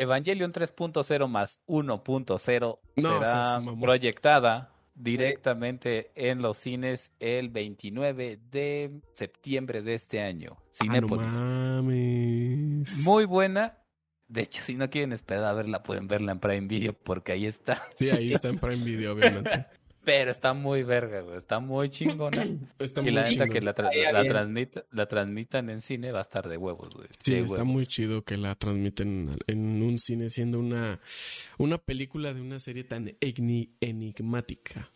Evangelion 0.00 0.52
3.0 0.52 1.28
más 1.28 1.60
1.0 1.66 2.78
No, 2.96 3.18
será 3.24 3.62
proyectada 3.80 4.72
directamente 4.94 6.10
en 6.14 6.42
los 6.42 6.58
cines 6.58 7.12
el 7.20 7.48
29 7.48 8.38
de 8.50 9.00
septiembre 9.14 9.82
de 9.82 9.94
este 9.94 10.20
año. 10.22 10.56
Ah, 10.58 10.62
no 10.62 10.72
Cinépolis. 10.92 11.32
mames. 11.32 12.98
Muy 12.98 13.24
buena. 13.24 13.76
De 14.28 14.42
hecho, 14.42 14.62
si 14.62 14.76
no 14.76 14.88
quieren 14.90 15.12
esperar 15.12 15.44
a 15.44 15.52
verla, 15.54 15.82
pueden 15.82 16.06
verla 16.06 16.32
en 16.32 16.38
Prime 16.38 16.68
Video 16.68 16.92
porque 16.92 17.32
ahí 17.32 17.46
está. 17.46 17.82
Sí, 17.96 18.10
ahí 18.10 18.32
está 18.32 18.48
en 18.48 18.58
Prime 18.58 18.84
Video, 18.84 19.12
obviamente. 19.12 19.66
Pero 20.12 20.32
está 20.32 20.54
muy 20.54 20.82
verga, 20.82 21.20
güey. 21.20 21.36
Está 21.36 21.60
muy 21.60 21.88
chingona. 21.88 22.44
Está 22.80 23.00
y 23.00 23.04
muy 23.04 23.12
la 23.12 23.28
neta 23.28 23.48
que 23.48 23.60
la, 23.60 23.74
tra- 23.76 24.12
la, 24.12 24.24
transmita- 24.24 24.84
la 24.90 25.06
transmitan 25.06 25.70
en 25.70 25.80
cine 25.80 26.10
va 26.10 26.18
a 26.18 26.22
estar 26.22 26.48
de 26.48 26.56
huevos, 26.56 26.90
güey. 26.92 27.06
Sí, 27.20 27.34
De 27.34 27.40
está 27.42 27.52
huevos. 27.58 27.68
muy 27.68 27.86
chido 27.86 28.24
que 28.24 28.36
la 28.36 28.56
transmiten 28.56 29.38
en 29.46 29.82
un 29.82 30.00
cine 30.00 30.28
siendo 30.28 30.58
una, 30.58 30.98
una 31.58 31.78
película 31.78 32.34
de 32.34 32.40
una 32.40 32.58
serie 32.58 32.82
tan 32.82 33.16
enigmática. 33.80 34.90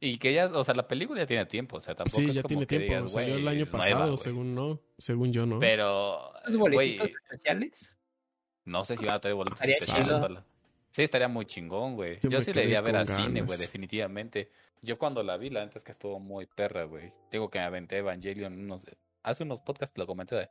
Y 0.00 0.18
que 0.18 0.32
ya, 0.32 0.46
o 0.46 0.62
sea, 0.62 0.74
la 0.74 0.86
película 0.86 1.20
ya 1.20 1.26
tiene 1.26 1.46
tiempo, 1.46 1.76
o 1.76 1.80
sea, 1.80 1.96
tampoco 1.96 2.16
Sí, 2.22 2.28
es 2.28 2.34
ya 2.36 2.42
como 2.42 2.48
tiene 2.50 2.66
que 2.68 2.78
tiempo. 2.78 2.94
digas, 2.94 3.12
Salió 3.12 3.28
güey, 3.34 3.42
el 3.42 3.48
año 3.48 3.64
nueva, 3.64 3.78
pasado, 3.78 4.04
güey. 4.06 4.16
según 4.18 4.54
no, 4.54 4.80
según 4.98 5.32
yo, 5.32 5.46
¿no? 5.46 5.58
Pero, 5.58 6.32
¿Los 6.44 6.56
güey, 6.56 6.74
boletitos 6.96 7.10
especiales? 7.10 7.98
no 8.66 8.84
sé 8.84 8.96
si 8.96 9.04
van 9.04 9.16
a 9.16 9.20
traer 9.20 9.34
boletos 9.34 9.60
especiales. 9.60 10.18
Sí, 10.90 11.02
estaría 11.02 11.28
muy 11.28 11.46
chingón, 11.46 11.94
güey. 11.94 12.18
Yo 12.22 12.40
sí 12.40 12.52
la 12.52 12.62
iría 12.62 12.78
a 12.78 12.82
ver 12.82 12.96
al 12.96 13.06
cine, 13.06 13.42
güey, 13.42 13.58
definitivamente. 13.58 14.50
Yo 14.82 14.98
cuando 14.98 15.22
la 15.22 15.36
vi, 15.36 15.50
la 15.50 15.64
neta 15.64 15.78
es 15.78 15.84
que 15.84 15.92
estuvo 15.92 16.18
muy 16.18 16.46
perra, 16.46 16.84
güey. 16.84 17.12
Digo 17.30 17.48
que 17.50 17.58
me 17.58 17.64
aventé 17.64 17.98
Evangelion 17.98 18.52
unos... 18.58 18.86
Hace 19.22 19.44
unos 19.44 19.60
podcasts 19.60 19.96
lo 19.98 20.06
comenté, 20.06 20.48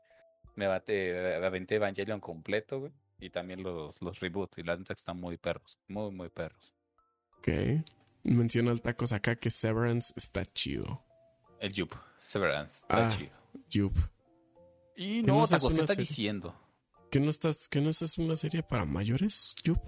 me, 0.55 0.67
bate- 0.67 1.39
me 1.39 1.45
aventé 1.45 1.75
Evangelion 1.75 2.19
completo, 2.19 2.79
güey. 2.81 2.91
Y 3.19 3.31
también 3.31 3.63
los, 3.63 4.01
los 4.01 4.19
reboots, 4.21 4.59
y 4.59 4.63
la 4.63 4.77
neta 4.77 4.93
que 4.93 4.99
están 4.99 5.17
muy 5.19 5.35
perros, 5.37 5.77
muy, 5.89 6.09
muy 6.11 6.29
perros. 6.29 6.73
Ok. 7.39 7.49
Menciona 8.23 8.71
el 8.71 8.81
tacos 8.81 9.11
acá 9.11 9.35
que 9.35 9.49
Severance 9.49 10.13
está 10.15 10.45
chido. 10.45 11.03
El 11.59 11.73
Jup, 11.75 11.91
Severance, 12.19 12.75
está 12.81 13.07
Ah. 13.07 13.13
chido. 13.17 13.31
Yup. 13.71 13.93
Y 14.95 15.21
no, 15.23 15.45
Tacos, 15.47 15.73
¿qué 15.73 15.81
estás 15.81 15.97
diciendo? 15.97 16.55
¿Que 17.11 17.19
no 17.19 17.29
estás, 17.29 17.67
que 17.67 17.81
no 17.81 17.89
es 17.89 18.17
una 18.17 18.35
serie 18.35 18.61
para 18.63 18.85
mayores, 18.85 19.55
Yup? 19.63 19.79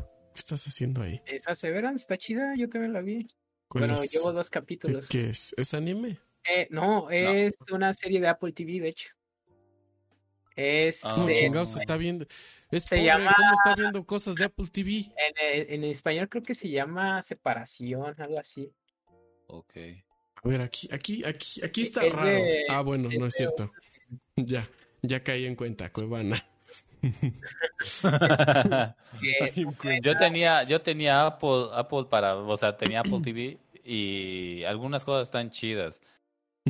¿Qué 0.41 0.55
estás 0.55 0.65
haciendo 0.65 1.03
ahí? 1.03 1.22
Esa 1.27 1.53
Severance 1.53 2.01
está 2.01 2.18
chida, 2.18 2.55
yo 2.57 2.68
también 2.68 2.93
la 2.93 3.01
vi. 3.01 3.27
¿Cuál 3.68 3.84
Bueno, 3.85 4.01
es? 4.01 4.11
llevo 4.11 4.34
dos 4.34 4.49
¿Qué, 4.49 4.59
capítulos. 4.59 5.07
qué 5.07 5.30
es? 5.30 5.53
¿Es 5.55 5.76
anime? 5.76 6.18
Eh, 6.43 6.68
no, 6.72 7.11
es 7.11 7.55
una 7.72 7.93
serie 7.93 8.19
de 8.19 8.27
Apple 8.27 8.51
TV, 8.51 8.80
de 8.80 8.89
hecho. 8.89 9.09
Es 10.55 11.05
Ah. 11.05 11.11
¿Cómo 11.13 11.30
eh, 11.30 11.35
chingados 11.35 11.76
está 11.76 11.95
viendo? 11.95 12.26
Es 12.72 12.84
se 12.85 12.95
pobre, 12.95 13.05
llama- 13.05 13.34
¿cómo 13.38 13.53
está 13.53 13.76
viendo 13.76 14.03
cosas 14.03 14.35
de 14.35 14.45
Apple 14.45 14.65
TV? 14.72 15.13
en, 15.39 15.73
en 15.73 15.84
español 15.84 16.27
creo 16.27 16.41
que 16.43 16.55
se 16.55 16.69
llama 16.69 17.22
Separación, 17.22 18.15
algo 18.19 18.39
así. 18.39 18.72
Ok. 19.45 19.73
A 20.43 20.47
ver, 20.49 20.61
aquí, 20.61 20.89
aquí, 20.91 21.23
aquí, 21.23 21.61
aquí 21.63 21.84
está 21.84 22.03
Es 22.03 22.13
raro. 22.13 22.30
de- 22.31 22.65
ah, 22.68 22.81
bueno, 22.81 23.09
es 23.11 23.19
no 23.19 23.27
es 23.27 23.34
de 23.34 23.38
cierto. 23.38 23.72
Ya, 24.35 24.68
ya 25.03 25.23
caí 25.23 25.45
en 25.45 25.55
cuenta, 25.55 25.93
Cuevana. 25.93 26.43
Yo 30.03 30.18
tenía, 30.18 30.64
yo 30.64 30.82
tenía 30.82 31.26
Apple, 31.26 31.69
Apple 31.73 32.06
para, 32.10 32.36
o 32.36 32.57
sea, 32.57 32.78
tenía 32.78 33.02
Apple 33.02 33.19
TV 33.23 33.60
y 33.84 34.64
algunas 34.64 35.03
cosas 35.06 35.28
están 35.28 35.49
chidas. 35.49 36.02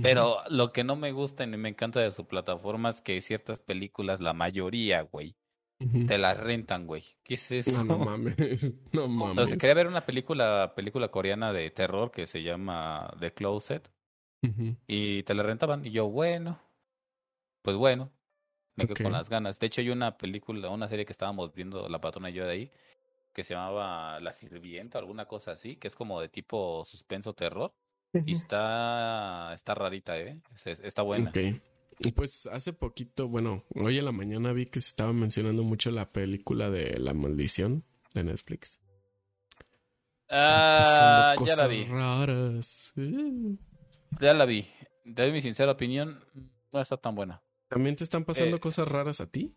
Pero 0.01 0.37
lo 0.49 0.71
que 0.71 0.83
no 0.83 0.95
me 0.95 1.11
gusta 1.11 1.45
ni 1.45 1.57
me 1.57 1.69
encanta 1.69 1.99
de 1.99 2.11
su 2.11 2.25
plataforma 2.25 2.89
es 2.89 3.01
que 3.01 3.19
ciertas 3.21 3.59
películas, 3.59 4.21
la 4.21 4.33
mayoría, 4.33 5.01
güey, 5.01 5.35
te 6.07 6.17
las 6.17 6.37
rentan, 6.37 6.87
güey. 6.87 7.03
¿Qué 7.23 7.33
es 7.35 7.51
eso? 7.51 7.71
No, 7.83 7.97
no 7.97 8.05
mames. 8.05 8.71
No 8.93 9.07
mames. 9.07 9.49
sea, 9.49 9.57
quería 9.57 9.73
ver 9.73 9.87
una 9.87 10.05
película, 10.05 10.73
película 10.75 11.09
coreana 11.09 11.51
de 11.51 11.69
terror 11.71 12.11
que 12.11 12.25
se 12.25 12.41
llama 12.41 13.13
The 13.19 13.33
Closet 13.33 13.91
Ujú. 14.43 14.75
y 14.87 15.23
te 15.23 15.33
la 15.33 15.43
rentaban 15.43 15.85
y 15.85 15.91
yo, 15.91 16.07
bueno, 16.09 16.59
pues 17.61 17.75
bueno, 17.75 18.11
me 18.81 18.87
quedé 18.87 18.93
Ok. 18.93 19.03
con 19.03 19.11
las 19.13 19.29
ganas. 19.29 19.59
De 19.59 19.67
hecho, 19.67 19.81
hay 19.81 19.89
una 19.89 20.17
película, 20.17 20.69
una 20.69 20.87
serie 20.87 21.05
que 21.05 21.11
estábamos 21.13 21.53
viendo 21.53 21.87
la 21.89 21.99
patrona 22.01 22.29
y 22.29 22.33
yo 22.33 22.45
de 22.45 22.51
ahí, 22.51 22.71
que 23.33 23.43
se 23.43 23.53
llamaba 23.53 24.19
La 24.19 24.33
Sirvienta, 24.33 24.99
alguna 24.99 25.25
cosa 25.25 25.51
así, 25.51 25.77
que 25.77 25.87
es 25.87 25.95
como 25.95 26.19
de 26.21 26.29
tipo 26.29 26.83
suspenso 26.85 27.33
terror. 27.33 27.73
Y 28.25 28.33
está, 28.33 29.53
está 29.53 29.73
rarita, 29.73 30.19
¿eh? 30.19 30.41
Es- 30.53 30.67
es- 30.67 30.79
Está 30.81 31.01
buena. 31.01 31.29
Ok. 31.29 31.37
Pues 32.15 32.47
hace 32.47 32.73
poquito, 32.73 33.27
bueno, 33.29 33.63
hoy 33.75 33.99
en 33.99 34.05
la 34.05 34.11
mañana 34.11 34.51
vi 34.53 34.65
que 34.65 34.79
se 34.81 34.87
estaba 34.89 35.13
mencionando 35.13 35.63
mucho 35.63 35.91
la 35.91 36.11
película 36.11 36.69
de 36.69 36.99
La 36.99 37.13
Maldición 37.13 37.85
de 38.13 38.23
Netflix. 38.25 38.79
Ah, 40.29 41.35
ya 41.45 41.55
la 41.55 41.67
vi. 41.67 41.83
raras. 41.85 42.93
Ya 44.19 44.33
la 44.33 44.45
vi. 44.45 44.67
Doy 45.05 45.31
mi 45.31 45.41
sincera 45.41 45.71
opinión. 45.73 46.23
No 46.71 46.79
está 46.81 46.97
tan 46.97 47.15
buena. 47.15 47.41
¿También 47.71 47.95
te 47.95 48.03
están 48.03 48.25
pasando 48.25 48.57
Eh. 48.57 48.59
cosas 48.59 48.85
raras 48.85 49.21
a 49.21 49.31
ti? 49.31 49.55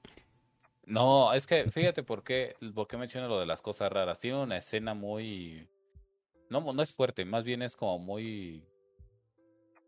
No, 0.86 1.32
es 1.32 1.48
que 1.48 1.68
fíjate 1.68 2.04
por 2.04 2.22
qué, 2.22 2.54
por 2.72 2.86
qué 2.86 2.96
menciono 2.96 3.26
lo 3.26 3.40
de 3.40 3.46
las 3.46 3.60
cosas 3.60 3.90
raras. 3.90 4.20
Tiene 4.20 4.40
una 4.40 4.56
escena 4.56 4.94
muy... 4.94 5.68
No, 6.48 6.60
no 6.72 6.80
es 6.80 6.92
fuerte, 6.92 7.24
más 7.24 7.42
bien 7.42 7.60
es 7.62 7.74
como 7.74 7.98
muy... 7.98 8.64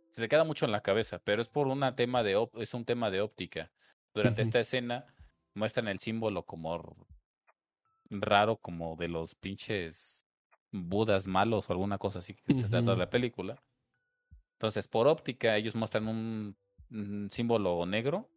Se 0.09 0.21
le 0.21 0.29
queda 0.29 0.43
mucho 0.43 0.65
en 0.65 0.73
la 0.73 0.81
cabeza, 0.81 1.21
pero 1.23 1.41
es 1.41 1.47
por 1.47 1.69
una 1.69 1.95
tema 1.95 2.25
de 2.25 2.35
op- 2.35 2.61
es 2.61 2.75
un 2.75 2.85
tema 2.85 3.13
de 3.13 3.21
óptica. 3.21 3.71
Durante 4.13 4.43
esta 4.43 4.59
escena 4.59 5.07
muestran 5.55 5.87
el 5.87 6.01
símbolo 6.01 6.43
como 6.45 6.97
raro, 8.11 8.57
como 8.57 8.97
de 8.97 9.07
los 9.07 9.37
pinches 9.37 10.27
budas 10.73 11.29
malos 11.29 11.71
o 11.71 11.73
alguna 11.73 11.99
cosa 11.99 12.19
así 12.19 12.35
que 12.35 12.55
se 12.55 12.69
trata 12.69 12.91
de 12.91 12.97
la 12.97 13.09
película. 13.09 13.63
Entonces, 14.55 14.89
por 14.89 15.07
óptica, 15.07 15.57
ellos 15.57 15.77
muestran 15.77 16.09
un, 16.09 16.57
un 16.91 17.29
símbolo 17.31 17.85
negro 17.87 18.31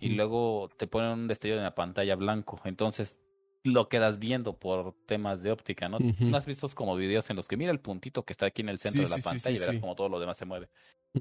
y 0.00 0.10
luego 0.10 0.68
te 0.76 0.86
ponen 0.86 1.10
un 1.12 1.28
destello 1.28 1.56
en 1.56 1.62
la 1.64 1.74
pantalla 1.74 2.16
blanco. 2.16 2.60
Entonces 2.64 3.20
lo 3.64 3.88
quedas 3.88 4.18
viendo 4.18 4.58
por 4.58 4.94
temas 5.06 5.42
de 5.42 5.52
óptica, 5.52 5.88
¿no? 5.88 5.98
Ujú. 5.98 6.28
¿No 6.28 6.36
has 6.36 6.46
visto 6.46 6.66
como 6.74 6.96
videos 6.96 7.30
en 7.30 7.36
los 7.36 7.48
que 7.48 7.56
mira 7.56 7.70
el 7.72 7.80
puntito 7.80 8.24
que 8.24 8.32
está 8.32 8.46
aquí 8.46 8.62
en 8.62 8.68
el 8.70 8.78
centro 8.80 9.02
Sí, 9.02 9.06
de 9.06 9.10
la 9.10 9.20
sí, 9.20 9.20
pantalla 9.20 9.54
sí, 9.54 9.56
y 9.56 9.58
verás 9.60 9.78
como 9.78 9.94
todo 9.96 10.08
lo 10.08 10.20
demás 10.20 10.36
se 10.38 10.46
mueve? 10.46 10.68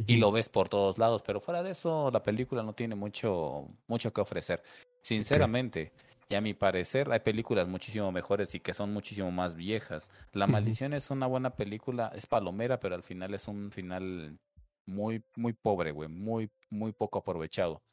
Y 0.07 0.17
lo 0.17 0.31
ves 0.31 0.49
por 0.49 0.67
todos 0.69 0.97
lados, 0.97 1.23
pero 1.23 1.39
fuera 1.41 1.63
de 1.63 1.71
eso 1.71 2.09
la 2.11 2.23
película 2.23 2.63
no 2.63 2.73
tiene 2.73 2.95
mucho 2.95 3.67
mucho 3.87 4.11
que 4.13 4.21
ofrecer. 4.21 4.63
Sinceramente, 5.03 5.93
y 6.29 6.35
a 6.35 6.41
mi 6.41 6.53
parecer 6.53 7.11
hay 7.11 7.19
películas 7.21 7.67
muchísimo 7.67 8.11
mejores 8.11 8.53
y 8.55 8.59
que 8.59 8.73
son 8.73 8.93
muchísimo 8.93 9.31
más 9.31 9.55
viejas. 9.55 10.09
La. 10.33 10.47
Maldición 10.47 10.93
es 10.93 11.09
una 11.11 11.27
buena 11.27 11.55
película, 11.55 12.11
es 12.15 12.25
palomera, 12.27 12.79
pero 12.79 12.95
al 12.95 13.03
final 13.03 13.33
es 13.33 13.47
un 13.47 13.71
final 13.71 14.39
muy 14.85 15.23
muy 15.35 15.53
pobre, 15.53 15.91
güey, 15.91 16.09
muy 16.09 16.49
muy 16.69 16.91
poco 16.93 17.19
aprovechado. 17.19 17.83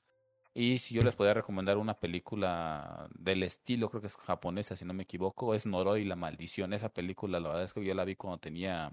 Y 0.54 0.78
si 0.78 0.94
yo 0.94 1.02
les 1.02 1.14
podría 1.14 1.34
recomendar 1.34 1.78
una 1.78 1.94
película 2.00 3.08
del 3.14 3.44
estilo, 3.44 3.90
creo 3.90 4.00
que 4.00 4.08
es 4.08 4.16
japonesa, 4.16 4.76
si 4.76 4.84
no 4.84 4.92
me 4.92 5.04
equivoco, 5.04 5.54
es 5.54 5.66
Noroi 5.66 6.04
la 6.04 6.16
maldición. 6.16 6.72
Esa 6.72 6.88
película, 6.88 7.38
la 7.38 7.48
verdad 7.48 7.64
es 7.64 7.72
que 7.72 7.84
yo 7.84 7.94
la 7.94 8.04
vi 8.04 8.16
cuando 8.16 8.38
tenía 8.38 8.92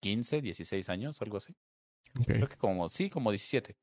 15, 0.00 0.40
16 0.40 0.88
años, 0.88 1.20
algo 1.22 1.38
así. 1.38 1.56
Creo 2.26 2.48
que 2.48 2.56
como, 2.56 2.88
sí, 2.88 3.10
como 3.10 3.30
17. 3.30 3.76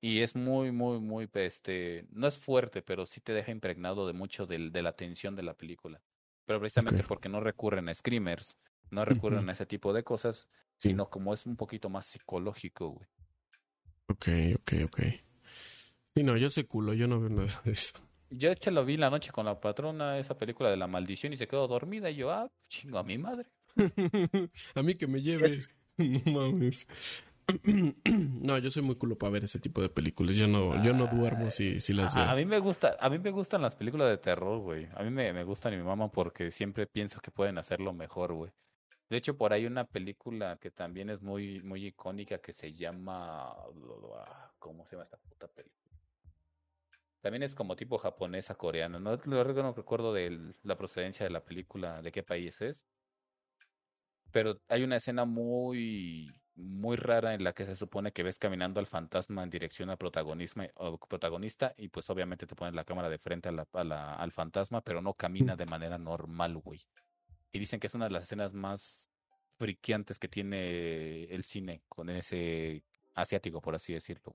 Y 0.00 0.20
es 0.20 0.36
muy, 0.36 0.72
muy, 0.72 1.00
muy, 1.00 1.28
este, 1.34 2.06
no 2.10 2.26
es 2.26 2.38
fuerte, 2.38 2.82
pero 2.82 3.06
sí 3.06 3.20
te 3.20 3.32
deja 3.32 3.50
impregnado 3.52 4.06
de 4.06 4.12
mucho 4.12 4.46
del, 4.46 4.72
de 4.72 4.82
la 4.82 4.92
tensión 4.94 5.36
de 5.36 5.42
la 5.42 5.54
película. 5.54 6.02
Pero 6.44 6.60
precisamente 6.60 7.02
porque 7.02 7.28
no 7.28 7.40
recurren 7.40 7.88
a 7.88 7.94
screamers, 7.94 8.56
no 8.90 9.04
recurren 9.04 9.40
Ujú. 9.40 9.50
a 9.50 9.52
ese 9.52 9.66
tipo 9.66 9.92
de 9.92 10.02
cosas, 10.04 10.48
Sí. 10.78 10.90
sino 10.90 11.08
como 11.08 11.32
es 11.34 11.46
un 11.46 11.56
poquito 11.56 11.88
más 11.88 12.06
psicológico, 12.06 12.90
güey. 12.90 13.08
Ok, 14.08 14.28
ok, 14.60 14.72
ok. 14.84 15.00
Sí, 16.14 16.22
no, 16.22 16.36
yo 16.36 16.48
soy 16.50 16.64
culo, 16.64 16.94
yo 16.94 17.08
no 17.08 17.20
veo 17.20 17.28
nada 17.30 17.60
de 17.64 17.72
eso. 17.72 17.98
Yo 18.30 18.54
che 18.54 18.70
lo 18.70 18.84
vi 18.84 18.96
la 18.96 19.10
noche 19.10 19.30
con 19.32 19.46
la 19.46 19.60
patrona, 19.60 20.18
esa 20.18 20.36
película 20.36 20.70
de 20.70 20.76
la 20.76 20.86
maldición, 20.86 21.32
y 21.32 21.36
se 21.36 21.46
quedó 21.46 21.66
dormida. 21.68 22.10
Y 22.10 22.16
yo, 22.16 22.30
ah, 22.32 22.50
chingo 22.68 22.98
a 22.98 23.02
mi 23.04 23.18
madre. 23.18 23.48
a 24.74 24.82
mí 24.82 24.94
que 24.96 25.06
me 25.06 25.20
lleve. 25.22 25.56
No 25.98 26.20
mames. 26.30 26.86
No, 28.04 28.58
yo 28.58 28.70
soy 28.70 28.82
muy 28.82 28.96
culo 28.96 29.16
para 29.16 29.30
ver 29.32 29.44
ese 29.44 29.58
tipo 29.58 29.80
de 29.80 29.88
películas. 29.88 30.36
Yo 30.36 30.46
no, 30.46 30.82
yo 30.84 30.92
no 30.92 31.06
duermo 31.06 31.48
si, 31.50 31.80
si 31.80 31.92
las 31.94 32.14
veo. 32.14 32.24
a 32.24 32.34
mí 32.34 32.44
me 32.44 32.58
gusta, 32.58 32.96
a 33.00 33.08
mí 33.08 33.18
me 33.18 33.30
gustan 33.30 33.62
las 33.62 33.74
películas 33.74 34.08
de 34.10 34.18
terror, 34.18 34.60
güey. 34.60 34.88
A 34.94 35.02
mí 35.02 35.10
me, 35.10 35.32
me 35.32 35.42
gustan 35.44 35.72
y 35.72 35.76
mi 35.78 35.82
mamá 35.84 36.10
porque 36.10 36.50
siempre 36.50 36.86
pienso 36.86 37.20
que 37.20 37.30
pueden 37.30 37.56
hacerlo 37.58 37.92
mejor, 37.94 38.34
güey. 38.34 38.52
De 39.08 39.16
hecho, 39.16 39.36
por 39.36 39.52
ahí 39.52 39.66
una 39.66 39.84
película 39.84 40.58
que 40.58 40.70
también 40.70 41.10
es 41.10 41.22
muy, 41.22 41.60
muy 41.62 41.86
icónica 41.86 42.38
que 42.38 42.52
se 42.52 42.72
llama, 42.72 43.54
¿cómo 44.58 44.84
se 44.84 44.92
llama 44.96 45.04
esta 45.04 45.16
puta 45.18 45.46
película? 45.48 45.94
También 47.20 47.42
es 47.42 47.54
como 47.54 47.76
tipo 47.76 47.98
japonesa, 47.98 48.54
coreana. 48.56 48.98
No, 48.98 49.16
no 49.16 49.44
recuerdo- 49.44 50.12
de 50.12 50.54
la 50.62 50.76
procedencia 50.76 51.24
de 51.24 51.30
la 51.30 51.44
película, 51.44 52.02
de 52.02 52.12
qué 52.12 52.22
país 52.22 52.60
es. 52.60 52.86
Pero 54.32 54.60
hay 54.68 54.82
una 54.82 54.96
escena 54.96 55.24
muy, 55.24 56.30
muy 56.54 56.96
rara 56.96 57.34
en 57.34 57.42
la 57.44 57.52
que 57.52 57.64
se 57.66 57.74
supone 57.76 58.12
que 58.12 58.22
ves 58.22 58.38
caminando 58.38 58.80
al 58.80 58.86
fantasma 58.86 59.42
en 59.42 59.50
dirección 59.50 59.90
al 59.90 59.98
protagonista 59.98 61.74
y 61.76 61.88
pues 61.88 62.10
obviamente 62.10 62.46
te 62.46 62.54
ponen 62.56 62.74
la 62.76 62.84
cámara 62.84 63.08
de 63.08 63.18
frente 63.18 63.48
a 63.48 63.52
la- 63.52 64.14
al 64.14 64.32
fantasma, 64.32 64.82
pero 64.82 65.00
no 65.00 65.14
camina 65.14 65.56
de 65.56 65.66
manera 65.66 65.98
normal, 65.98 66.56
güey. 66.58 66.80
Y 67.52 67.58
dicen 67.58 67.80
que 67.80 67.86
es 67.86 67.94
una 67.94 68.06
de 68.06 68.10
las 68.12 68.24
escenas 68.24 68.52
más 68.52 69.10
friqueantes 69.58 70.18
que 70.18 70.28
tiene 70.28 71.24
el 71.24 71.44
cine 71.44 71.82
con 71.88 72.10
ese 72.10 72.84
asiático, 73.14 73.60
por 73.62 73.74
así 73.74 73.92
decirlo. 73.94 74.34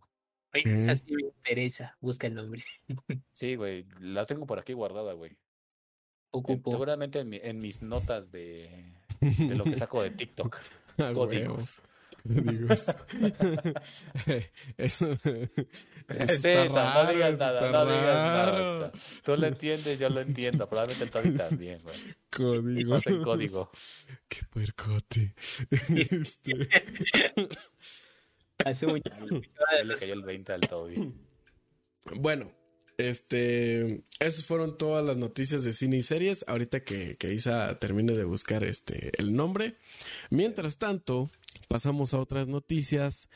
Oye, 0.53 0.75
esa 0.75 0.95
sí 0.95 1.13
me 1.13 1.21
interesa. 1.23 1.95
Busca 2.01 2.27
el 2.27 2.35
nombre. 2.35 2.63
Sí, 3.31 3.55
güey, 3.55 3.85
la 3.99 4.25
tengo 4.25 4.45
por 4.45 4.59
aquí 4.59 4.73
guardada, 4.73 5.13
güey. 5.13 5.31
Eh, 5.31 5.37
Ocupo. 6.31 6.71
Seguramente 6.71 7.19
en, 7.19 7.29
mi- 7.29 7.39
en 7.41 7.59
mis 7.59 7.81
notas 7.81 8.31
de, 8.31 8.93
de 9.19 9.55
lo 9.55 9.63
que 9.63 9.75
saco 9.75 10.01
de 10.01 10.09
TikTok. 10.11 10.57
Ah. 10.97 11.11
Códigos. 11.13 11.81
Códigos. 12.23 12.85
Eso, 14.77 15.11
eso 15.11 15.13
Es 16.07 16.29
está 16.31 16.65
raro, 16.65 17.03
no 17.03 17.13
digas 17.13 17.39
nada, 17.39 17.65
está 17.65 17.71
no 17.71 17.91
digas 17.91 18.15
nada. 18.15 18.91
Tú 19.23 19.35
lo 19.37 19.47
entiendes, 19.47 19.99
yo 19.99 20.09
lo 20.09 20.21
entiendo. 20.21 20.67
Probablemente 20.67 21.03
el 21.03 21.09
Tony 21.09 21.37
también, 21.37 21.81
güey. 21.83 21.95
Código. 22.29 22.99
Código. 23.23 23.71
Qué 24.27 24.41
puercote. 24.49 25.33
Este, 26.11 26.69
Hace 28.65 28.87
mucho. 28.87 29.11
Ya 29.19 29.83
le 29.83 29.95
cayó 29.95 30.13
el 30.13 30.23
20 30.23 30.53
al 30.53 30.61
Toby. 30.61 31.13
Bueno, 32.15 32.51
este, 32.97 34.03
esas 34.19 34.45
fueron 34.45 34.77
todas 34.77 35.03
las 35.03 35.17
noticias 35.17 35.63
de 35.63 35.73
cine 35.73 35.97
y 35.97 36.01
series. 36.01 36.45
Ahorita 36.47 36.83
que, 36.83 37.17
que 37.17 37.33
Isa 37.33 37.77
termine 37.79 38.13
de 38.13 38.23
buscar 38.23 38.63
este 38.63 39.11
el 39.17 39.33
nombre. 39.33 39.77
Mientras 40.29 40.77
tanto, 40.77 41.29
pasamos 41.71 42.13
a 42.13 42.19
otras 42.19 42.49
noticias 42.49 43.29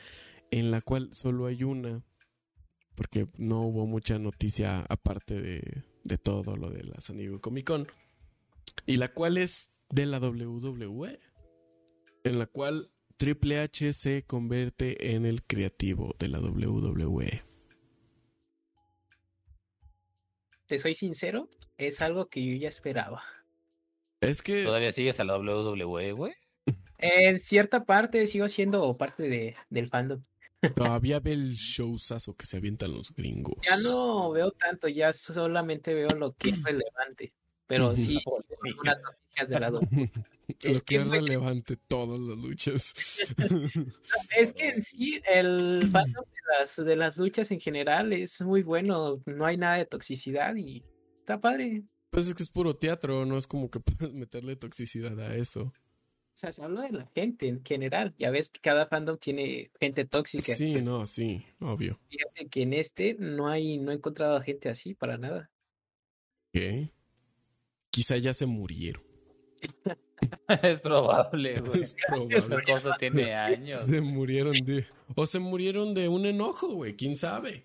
en 0.50 0.70
la 0.70 0.82
cual 0.82 1.08
solo 1.14 1.46
hay 1.46 1.64
una, 1.64 2.04
porque 2.94 3.28
no 3.38 3.62
hubo 3.62 3.86
mucha 3.86 4.18
noticia 4.18 4.84
aparte 4.90 5.40
de, 5.40 5.84
de 6.04 6.18
todo 6.18 6.54
lo 6.54 6.68
de 6.68 6.84
la 6.84 7.00
San 7.00 7.16
Diego 7.16 7.40
Comic 7.40 7.66
Con, 7.66 7.88
y 8.84 8.96
la 8.96 9.08
cual 9.14 9.38
es 9.38 9.80
de 9.88 10.04
la 10.04 10.18
WWE, 10.18 11.18
en 12.24 12.38
la 12.38 12.46
cual 12.46 12.90
Triple 13.16 13.58
H 13.58 13.94
se 13.94 14.24
convierte 14.24 15.14
en 15.14 15.24
el 15.24 15.42
creativo 15.42 16.14
de 16.18 16.28
la. 16.28 16.38
WWE. 16.38 17.42
Te 20.66 20.78
soy 20.78 20.94
sincero, 20.94 21.48
es 21.78 22.02
algo 22.02 22.28
que 22.28 22.44
yo 22.44 22.54
ya 22.56 22.68
esperaba. 22.68 23.22
Es 24.20 24.42
que 24.42 24.64
¿Todavía 24.64 24.92
sigues 24.92 25.20
a 25.20 25.24
la 25.24 25.38
WWE, 25.38 26.12
güey? 26.12 26.34
En 26.98 27.38
cierta 27.38 27.84
parte 27.84 28.26
sigo 28.26 28.48
siendo 28.48 28.96
parte 28.96 29.24
de, 29.24 29.54
del 29.70 29.88
fandom. 29.88 30.22
todavía 30.74 31.20
ve 31.20 31.32
el 31.32 31.54
showzazo 31.54 32.34
que 32.34 32.46
se 32.46 32.56
avientan 32.56 32.92
los 32.92 33.14
gringos. 33.14 33.56
Ya 33.62 33.76
no 33.78 34.30
veo 34.30 34.50
tanto, 34.52 34.88
ya 34.88 35.12
solamente 35.12 35.94
veo 35.94 36.14
lo 36.14 36.32
que 36.32 36.50
es 36.50 36.62
relevante. 36.62 37.32
Pero 37.66 37.88
Ujú. 37.88 37.96
sí, 37.96 38.18
unas 38.80 38.98
noticias 39.02 39.48
de 39.48 39.60
lado. 39.60 39.80
Lo 40.62 40.70
Es 40.70 40.82
que 40.82 40.94
que, 40.96 41.02
es 41.02 41.08
relevante, 41.08 41.76
todas 41.76 42.20
las 42.20 42.38
luchas. 42.38 42.94
Es 44.38 44.52
que 44.52 44.68
en 44.68 44.80
sí, 44.82 45.20
el 45.28 45.88
fandom 45.90 46.24
de 46.24 46.58
las, 46.60 46.76
de 46.76 46.94
las 46.96 47.16
luchas 47.16 47.50
en 47.50 47.58
general 47.58 48.12
es 48.12 48.40
muy 48.40 48.62
bueno. 48.62 49.20
No 49.26 49.44
hay 49.44 49.56
nada 49.56 49.76
de 49.78 49.86
toxicidad 49.86 50.54
y 50.54 50.84
está 51.18 51.40
padre. 51.40 51.82
pues 52.10 52.28
es 52.28 52.34
que 52.34 52.44
es 52.44 52.48
puro 52.48 52.76
teatro, 52.76 53.26
no 53.26 53.36
es 53.38 53.48
como 53.48 53.68
que 53.70 53.80
puedes 53.80 54.14
meterle 54.14 54.54
toxicidad 54.54 55.18
a 55.18 55.34
eso. 55.34 55.72
O 56.36 56.38
sea, 56.38 56.52
se 56.52 56.62
habla 56.62 56.82
de 56.82 56.92
la 56.92 57.10
gente 57.14 57.48
en 57.48 57.64
general. 57.64 58.14
Ya 58.18 58.30
ves 58.30 58.50
que 58.50 58.60
cada 58.60 58.86
fandom 58.88 59.16
tiene 59.16 59.70
gente 59.80 60.04
tóxica. 60.04 60.54
Sí, 60.54 60.82
no, 60.82 61.06
sí, 61.06 61.46
obvio. 61.62 61.98
Fíjate 62.10 62.48
que 62.50 62.60
en 62.60 62.74
este 62.74 63.16
no 63.18 63.48
hay, 63.48 63.78
no 63.78 63.90
he 63.90 63.94
encontrado 63.94 64.36
a 64.36 64.42
gente 64.42 64.68
así 64.68 64.92
para 64.92 65.16
nada. 65.16 65.50
¿Qué? 66.52 66.92
Quizá 67.88 68.18
ya 68.18 68.34
se 68.34 68.44
murieron. 68.44 69.02
es 70.62 70.80
probable, 70.80 71.58
güey. 71.62 71.80
Es 71.80 71.94
probable. 71.94 72.36
Esa 72.36 72.56
cosa 72.60 72.96
tiene 72.98 73.34
años. 73.34 73.86
Se 73.86 74.02
murieron 74.02 74.52
de... 74.52 74.86
O 75.14 75.24
se 75.24 75.38
murieron 75.38 75.94
de 75.94 76.10
un 76.10 76.26
enojo, 76.26 76.68
güey. 76.68 76.96
¿Quién 76.96 77.16
sabe? 77.16 77.64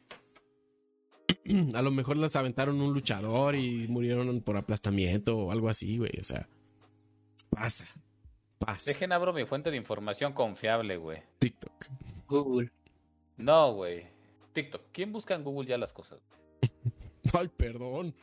A 1.73 1.81
lo 1.81 1.91
mejor 1.91 2.15
las 2.15 2.37
aventaron 2.37 2.79
un 2.79 2.93
luchador 2.93 3.53
y 3.53 3.89
murieron 3.89 4.39
por 4.39 4.55
aplastamiento 4.55 5.37
o 5.37 5.51
algo 5.51 5.67
así, 5.67 5.97
güey. 5.97 6.13
O 6.21 6.23
sea, 6.23 6.47
pasa. 7.49 7.85
Pasa. 8.65 8.91
Dejen 8.91 9.11
abro 9.11 9.33
mi 9.33 9.45
fuente 9.45 9.71
de 9.71 9.77
información 9.77 10.33
confiable, 10.33 10.97
güey. 10.97 11.23
TikTok. 11.39 11.85
Google. 12.27 12.71
No, 13.37 13.73
güey. 13.73 14.05
TikTok. 14.53 14.83
¿Quién 14.91 15.11
busca 15.11 15.33
en 15.35 15.43
Google 15.43 15.67
ya 15.67 15.77
las 15.77 15.91
cosas? 15.91 16.19
Ay, 17.33 17.47
perdón. 17.49 18.13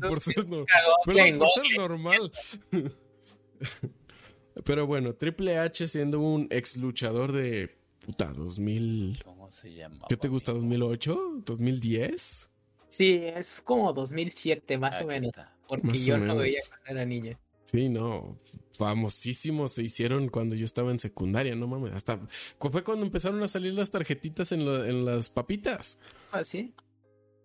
Por 0.00 0.20
ser, 0.20 0.46
no- 0.46 0.64
perdón, 1.04 1.38
por 1.38 1.48
ser 1.50 1.64
normal. 1.76 2.32
Pero 4.64 4.86
bueno, 4.86 5.14
Triple 5.14 5.58
H 5.58 5.88
siendo 5.88 6.20
un 6.20 6.46
ex 6.50 6.76
luchador 6.76 7.32
de 7.32 7.76
puta 8.04 8.26
2000, 8.32 9.22
¿Cómo 9.24 9.50
se 9.50 9.72
llama? 9.72 10.06
¿qué 10.08 10.16
te 10.16 10.28
gusta? 10.28 10.52
2008, 10.52 11.42
2010. 11.46 12.50
Sí, 12.88 13.20
es 13.24 13.60
como 13.60 13.92
2007 13.92 14.78
más 14.78 15.00
o 15.00 15.06
menos, 15.06 15.30
porque 15.68 15.86
Más 15.86 16.04
yo 16.04 16.18
no 16.18 16.36
veía 16.36 16.58
cuando 16.68 16.86
era 17.00 17.04
niño. 17.04 17.38
Sí, 17.70 17.88
no, 17.88 18.36
famosísimos 18.76 19.72
se 19.72 19.82
hicieron 19.84 20.28
cuando 20.28 20.56
yo 20.56 20.64
estaba 20.64 20.90
en 20.90 20.98
secundaria, 20.98 21.54
no 21.54 21.66
mames, 21.68 21.92
hasta 21.94 22.18
fue 22.58 22.82
cuando 22.82 23.04
empezaron 23.06 23.40
a 23.42 23.48
salir 23.48 23.74
las 23.74 23.90
tarjetitas 23.90 24.50
en, 24.52 24.64
lo- 24.64 24.84
en 24.84 25.04
las 25.04 25.30
papitas. 25.30 26.00
Así. 26.32 26.74
Ah, 26.76 26.82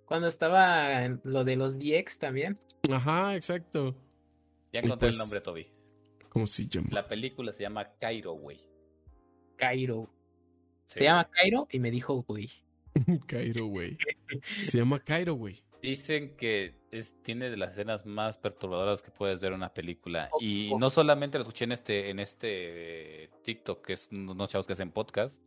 Cuando 0.06 0.27
estaba 0.27 1.03
en 1.06 1.19
lo 1.23 1.43
de 1.43 1.56
los 1.56 1.77
DX 1.77 2.18
también. 2.19 2.57
Ajá, 2.91 3.35
exacto. 3.35 3.95
Ya 4.73 4.81
Y 4.81 4.85
encontré 4.85 5.07
pues- 5.10 5.15
el 5.15 5.19
nombre, 5.19 5.41
Toby. 5.41 5.68
¿Cómo 6.30 6.47
se 6.47 6.68
llama? 6.68 6.89
La 6.91 7.07
película 7.07 7.53
se 7.53 7.61
llama 7.64 7.88
Cairo, 7.99 8.34
güey. 8.34 8.60
Cairo. 9.57 10.10
Sí. 10.85 10.99
Se 10.99 11.03
llama 11.06 11.30
Cairo 11.30 11.68
y 11.72 11.80
me 11.80 11.91
dijo, 11.91 12.23
güey. 12.27 12.49
Cairo, 13.27 13.68
güey. 13.68 13.97
Se 14.65 14.77
llama 14.80 14.99
Cairo, 14.99 15.35
güey. 15.35 15.64
Dicen 15.81 16.35
que 16.35 16.76
es, 16.97 17.15
tiene 17.23 17.49
de 17.49 17.57
las 17.57 17.73
escenas 17.73 18.05
más 18.05 18.38
perturbadoras 18.38 19.01
que 19.01 19.11
puedes 19.11 19.39
ver 19.39 19.51
en 19.51 19.57
una 19.57 19.73
película. 19.73 20.30
Oh, 20.31 20.38
Y 20.41 20.72
oh. 20.73 20.80
no 20.80 20.89
solamente 20.89 21.38
lo 21.38 21.43
escuché 21.43 21.65
en 21.65 21.72
este, 21.73 22.09
en 22.09 22.19
este 22.19 23.23
eh, 23.26 23.30
TikTok, 23.43 23.85
que 23.85 23.93
es 23.93 24.09
unos 24.11 24.49
chavos 24.51 24.65
que 24.67 24.73
hacen 24.73 24.91
podcast, 24.91 25.41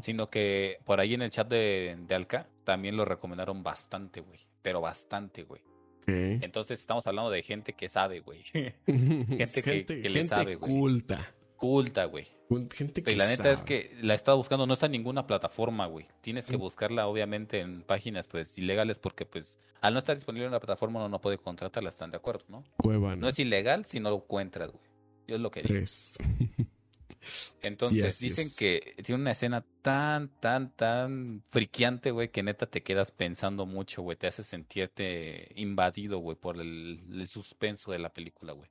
sino 0.00 0.28
que 0.28 0.78
por 0.84 1.00
ahí 1.00 1.14
en 1.14 1.22
el 1.22 1.30
chat 1.30 1.48
de, 1.48 1.96
de 2.06 2.14
Alca 2.14 2.46
también 2.64 2.94
lo 2.96 3.06
recomendaron 3.06 3.62
bastante, 3.62 4.20
güey. 4.20 4.40
Pero 4.60 4.80
bastante, 4.82 5.44
güey. 5.44 5.62
Entonces 6.06 6.80
estamos 6.80 7.06
hablando 7.06 7.30
de 7.30 7.42
gente 7.42 7.72
que 7.72 7.88
sabe, 7.88 8.20
güey. 8.20 8.42
gente 8.86 9.62
que- 9.62 9.84
que 9.86 10.08
le 10.10 10.24
sabe, 10.24 10.56
güey. 10.56 10.70
culta. 10.70 11.32
Culta, 11.62 12.06
güey. 12.06 12.26
Gente 12.72 13.04
que 13.04 13.12
Y 13.12 13.14
la 13.14 13.28
neta 13.28 13.52
es 13.52 13.62
que 13.62 13.96
la 14.02 14.14
he 14.14 14.16
estado 14.16 14.36
buscando, 14.36 14.66
no 14.66 14.74
está 14.74 14.86
en 14.86 14.92
ninguna 14.92 15.28
plataforma, 15.28 15.86
güey. 15.86 16.08
Tienes 16.20 16.44
que 16.44 16.56
buscarla, 16.56 17.06
obviamente, 17.06 17.60
en 17.60 17.82
páginas, 17.82 18.26
pues, 18.26 18.58
ilegales, 18.58 18.98
porque, 18.98 19.26
pues, 19.26 19.60
al 19.80 19.92
no 19.92 20.00
estar 20.00 20.16
disponible 20.16 20.46
en 20.46 20.50
la 20.50 20.58
plataforma, 20.58 20.98
uno 20.98 21.08
no 21.08 21.20
puede 21.20 21.38
contratarla, 21.38 21.90
¿están 21.90 22.10
de 22.10 22.16
acuerdo, 22.16 22.44
no? 22.48 22.64
Cueva, 22.78 23.14
No 23.14 23.28
es 23.28 23.38
ilegal 23.38 23.84
si 23.84 24.00
no 24.00 24.10
lo 24.10 24.16
encuentras, 24.16 24.72
güey. 24.72 24.82
Yo 25.28 25.36
es 25.36 25.40
lo 25.40 25.52
que 25.52 25.62
digo. 25.62 25.74
Tres. 25.74 26.18
Entonces, 27.62 28.18
dicen 28.18 28.46
es. 28.46 28.56
que 28.56 28.96
tiene 29.04 29.22
una 29.22 29.30
escena 29.30 29.64
tan, 29.82 30.30
tan, 30.40 30.74
tan 30.74 31.44
friqueante, 31.48 32.10
güey, 32.10 32.32
que 32.32 32.42
neta 32.42 32.66
te 32.66 32.82
quedas 32.82 33.12
pensando 33.12 33.66
mucho, 33.66 34.02
güey. 34.02 34.16
Te 34.16 34.26
hace 34.26 34.42
sentirte 34.42 35.52
invadido, 35.54 36.18
güey, 36.18 36.36
por 36.36 36.60
el, 36.60 37.04
el 37.12 37.28
suspenso 37.28 37.92
de 37.92 38.00
la 38.00 38.12
película, 38.12 38.52
güey. 38.52 38.68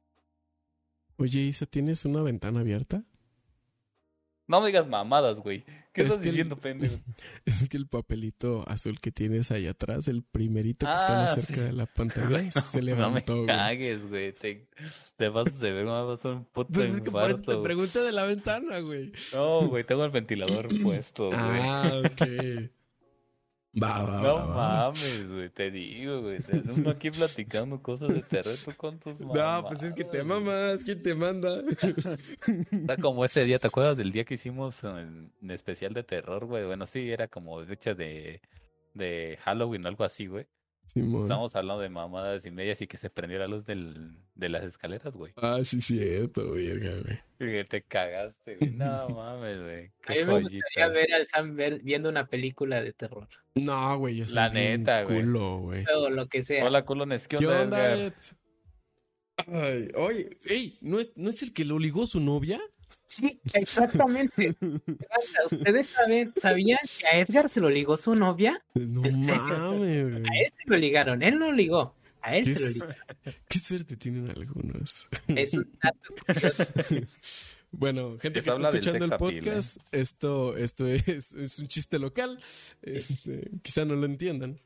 Oye, 1.22 1.40
Isa, 1.42 1.66
¿tienes 1.68 2.04
una 2.06 2.22
ventana 2.24 2.62
abierta? 2.62 3.04
No 4.48 4.60
me 4.60 4.68
digas 4.68 4.88
mamadas, 4.88 5.40
güey. 5.40 5.64
¿Qué 5.94 6.02
Es 6.02 6.08
estás 6.08 6.18
el- 6.18 6.24
diciendo, 6.24 6.58
pendejo? 6.60 6.96
Es 7.46 7.70
que 7.70 7.78
el 7.78 7.88
papelito 7.88 8.68
azul 8.68 9.00
que 9.00 9.12
tienes 9.12 9.52
ahí 9.52 9.68
atrás, 9.68 10.08
el 10.08 10.24
primerito 10.24 10.88
que 10.88 10.92
está 10.94 11.14
más 11.14 11.32
Ah, 11.32 11.36
cerca 11.42 11.62
de 11.62 11.74
la 11.74 11.86
pantalla, 11.86 12.50
se 12.52 12.80
No 12.80 12.86
me 12.86 12.92
levantó, 12.96 13.46
cagues, 13.46 14.10
güey. 14.10 14.34
Te, 14.34 14.68
te 15.16 15.30
vas 15.30 15.62
a 15.62 15.64
ver, 15.66 15.86
me 15.86 15.92
va 15.92 16.00
a 16.02 16.28
un 16.28 16.46
puto 16.46 16.74
Pues, 16.74 16.90
infarto. 16.90 17.58
Te 17.58 17.64
pregunté 17.64 18.00
de 18.00 18.12
la 18.12 18.26
ventana, 18.26 18.80
güey. 18.80 19.12
No, 19.34 19.68
güey, 19.68 19.84
tengo 19.84 20.04
el 20.04 20.12
ventilador 20.12 20.68
puesto, 20.84 21.28
güey. 21.28 21.40
Ah, 21.40 22.02
ok. 22.04 22.72
Va, 23.74 24.04
va, 24.04 24.22
No 24.22 24.36
va, 24.50 24.92
mames, 24.92 25.30
güey, 25.30 25.50
te 25.50 25.72
digo, 25.72 26.22
güey. 26.22 26.40
Uno 26.76 26.90
aquí 26.90 27.10
platicando 27.10 27.82
cosas 27.82 28.10
de 28.10 28.22
terror, 28.22 28.54
tú 28.66 28.76
con 28.76 29.00
tus 29.00 29.20
No, 29.22 29.66
pues 29.68 29.84
es 29.84 29.94
que 29.94 30.04
te 30.04 30.24
mamas, 30.24 30.84
¿quién 30.84 31.02
te 31.02 31.16
manda? 31.16 31.62
Está 32.72 32.98
como 32.98 33.24
ese 33.24 33.46
día, 33.46 33.60
¿te 33.60 33.68
acuerdas 33.68 33.96
del 33.96 34.12
día 34.12 34.26
que 34.26 34.34
hicimos 34.34 34.84
en, 34.84 35.32
en 35.42 35.52
especial 35.52 35.94
de 35.94 36.04
terror, 36.04 36.46
güey? 36.46 36.66
Bueno, 36.66 36.86
sí, 36.86 37.10
era 37.10 37.30
como 37.30 37.64
fecha 37.66 37.94
de, 37.94 38.42
de 38.94 39.40
Halloween 39.44 39.86
o 39.86 39.88
algo 39.88 40.04
así, 40.04 40.28
güey. 40.28 40.48
Simón. 40.94 41.22
Estábamos 41.22 41.56
hablando 41.56 41.82
de 41.82 41.90
mamadas 41.90 42.46
y 42.46 42.52
medias 42.52 42.82
y 42.82 42.88
que 42.88 42.98
se 42.98 43.10
prendió 43.10 43.40
la 43.40 43.48
luz 43.48 43.66
del, 43.66 44.18
de 44.36 44.50
las 44.50 44.64
escaleras, 44.64 45.16
güey. 45.16 45.34
Ah, 45.38 45.60
sí, 45.64 45.82
cierto, 45.82 46.52
verga, 46.52 46.92
güey. 47.02 47.20
Que 47.40 47.64
te 47.64 47.82
cagaste, 47.82 48.58
güey. 48.58 48.72
No 48.72 49.08
mames, 49.10 49.60
güey. 49.62 49.92
A 50.08 50.12
mí 50.14 50.26
me 50.34 50.42
gustaría 50.42 50.88
ver 50.90 51.14
al 51.14 51.28
Sam 51.28 51.56
ver- 51.56 51.82
viendo 51.82 52.10
una 52.10 52.28
película 52.28 52.82
de 52.82 52.92
terror. 52.94 53.28
No, 53.56 53.98
güey, 54.00 54.16
yo 54.18 54.26
soy 54.26 54.36
La 54.36 54.50
neta, 54.50 55.04
güey. 55.04 55.22
culo, 55.22 55.60
güey. 55.60 55.86
O 55.96 56.10
lo 56.10 56.28
que 56.28 56.44
sea. 56.44 56.66
Hola, 56.66 56.84
culones. 56.86 57.28
¿Qué 57.28 57.38
¿Qué 57.38 57.48
onda, 57.48 57.62
onda, 57.64 57.94
Edgar? 57.94 58.00
Ed? 58.08 58.14
Ay, 59.48 59.88
oye, 59.96 60.38
ey, 60.50 60.78
¿no 60.82 61.00
es, 61.00 61.14
¿no 61.16 61.30
es 61.30 61.42
el 61.42 61.52
que 61.54 61.66
lo 61.66 61.80
ligó 61.80 62.06
su 62.06 62.20
novia? 62.20 62.60
Sí, 63.12 63.42
exactamente. 63.54 64.56
Ustedes 65.46 65.88
saben, 65.88 66.32
¿sabían 66.38 66.80
que 66.98 67.08
a 67.08 67.20
Edgar 67.20 67.50
se 67.50 67.60
lo 67.60 67.70
ligó 67.70 67.98
su 67.98 68.16
novia? 68.16 68.64
No 68.74 69.04
¿En 69.04 69.22
serio? 69.22 69.44
mames, 69.44 70.10
güey. 70.12 70.24
A 70.24 70.44
él 70.46 70.54
se 70.58 70.64
lo 70.70 70.78
ligaron, 70.78 71.22
él 71.22 71.38
no 71.38 71.48
lo 71.48 71.52
ligó. 71.52 71.94
A 72.22 72.38
él 72.38 72.46
¿Qué, 72.46 72.56
se 72.56 72.80
lo 72.80 72.86
ligó. 72.88 72.96
qué 73.50 73.60
suerte 73.60 73.98
tienen 73.98 74.30
algunos. 74.30 75.10
Es 75.28 75.54
un 75.56 75.70
dato. 75.84 77.02
Bueno, 77.74 78.18
gente 78.20 78.40
Les 78.40 78.46
que 78.46 78.52
está 78.52 78.70
escuchando 78.70 79.06
el 79.06 79.14
appeal, 79.14 79.32
¿eh? 79.34 79.42
podcast, 79.42 79.78
esto, 79.92 80.56
esto 80.58 80.88
es, 80.88 81.34
es 81.34 81.60
un 81.60 81.68
chiste 81.68 82.00
local. 82.00 82.40
Este, 82.82 83.50
quizá 83.62 83.84
no 83.86 83.96
lo 83.96 84.06
entiendan. 84.06 84.60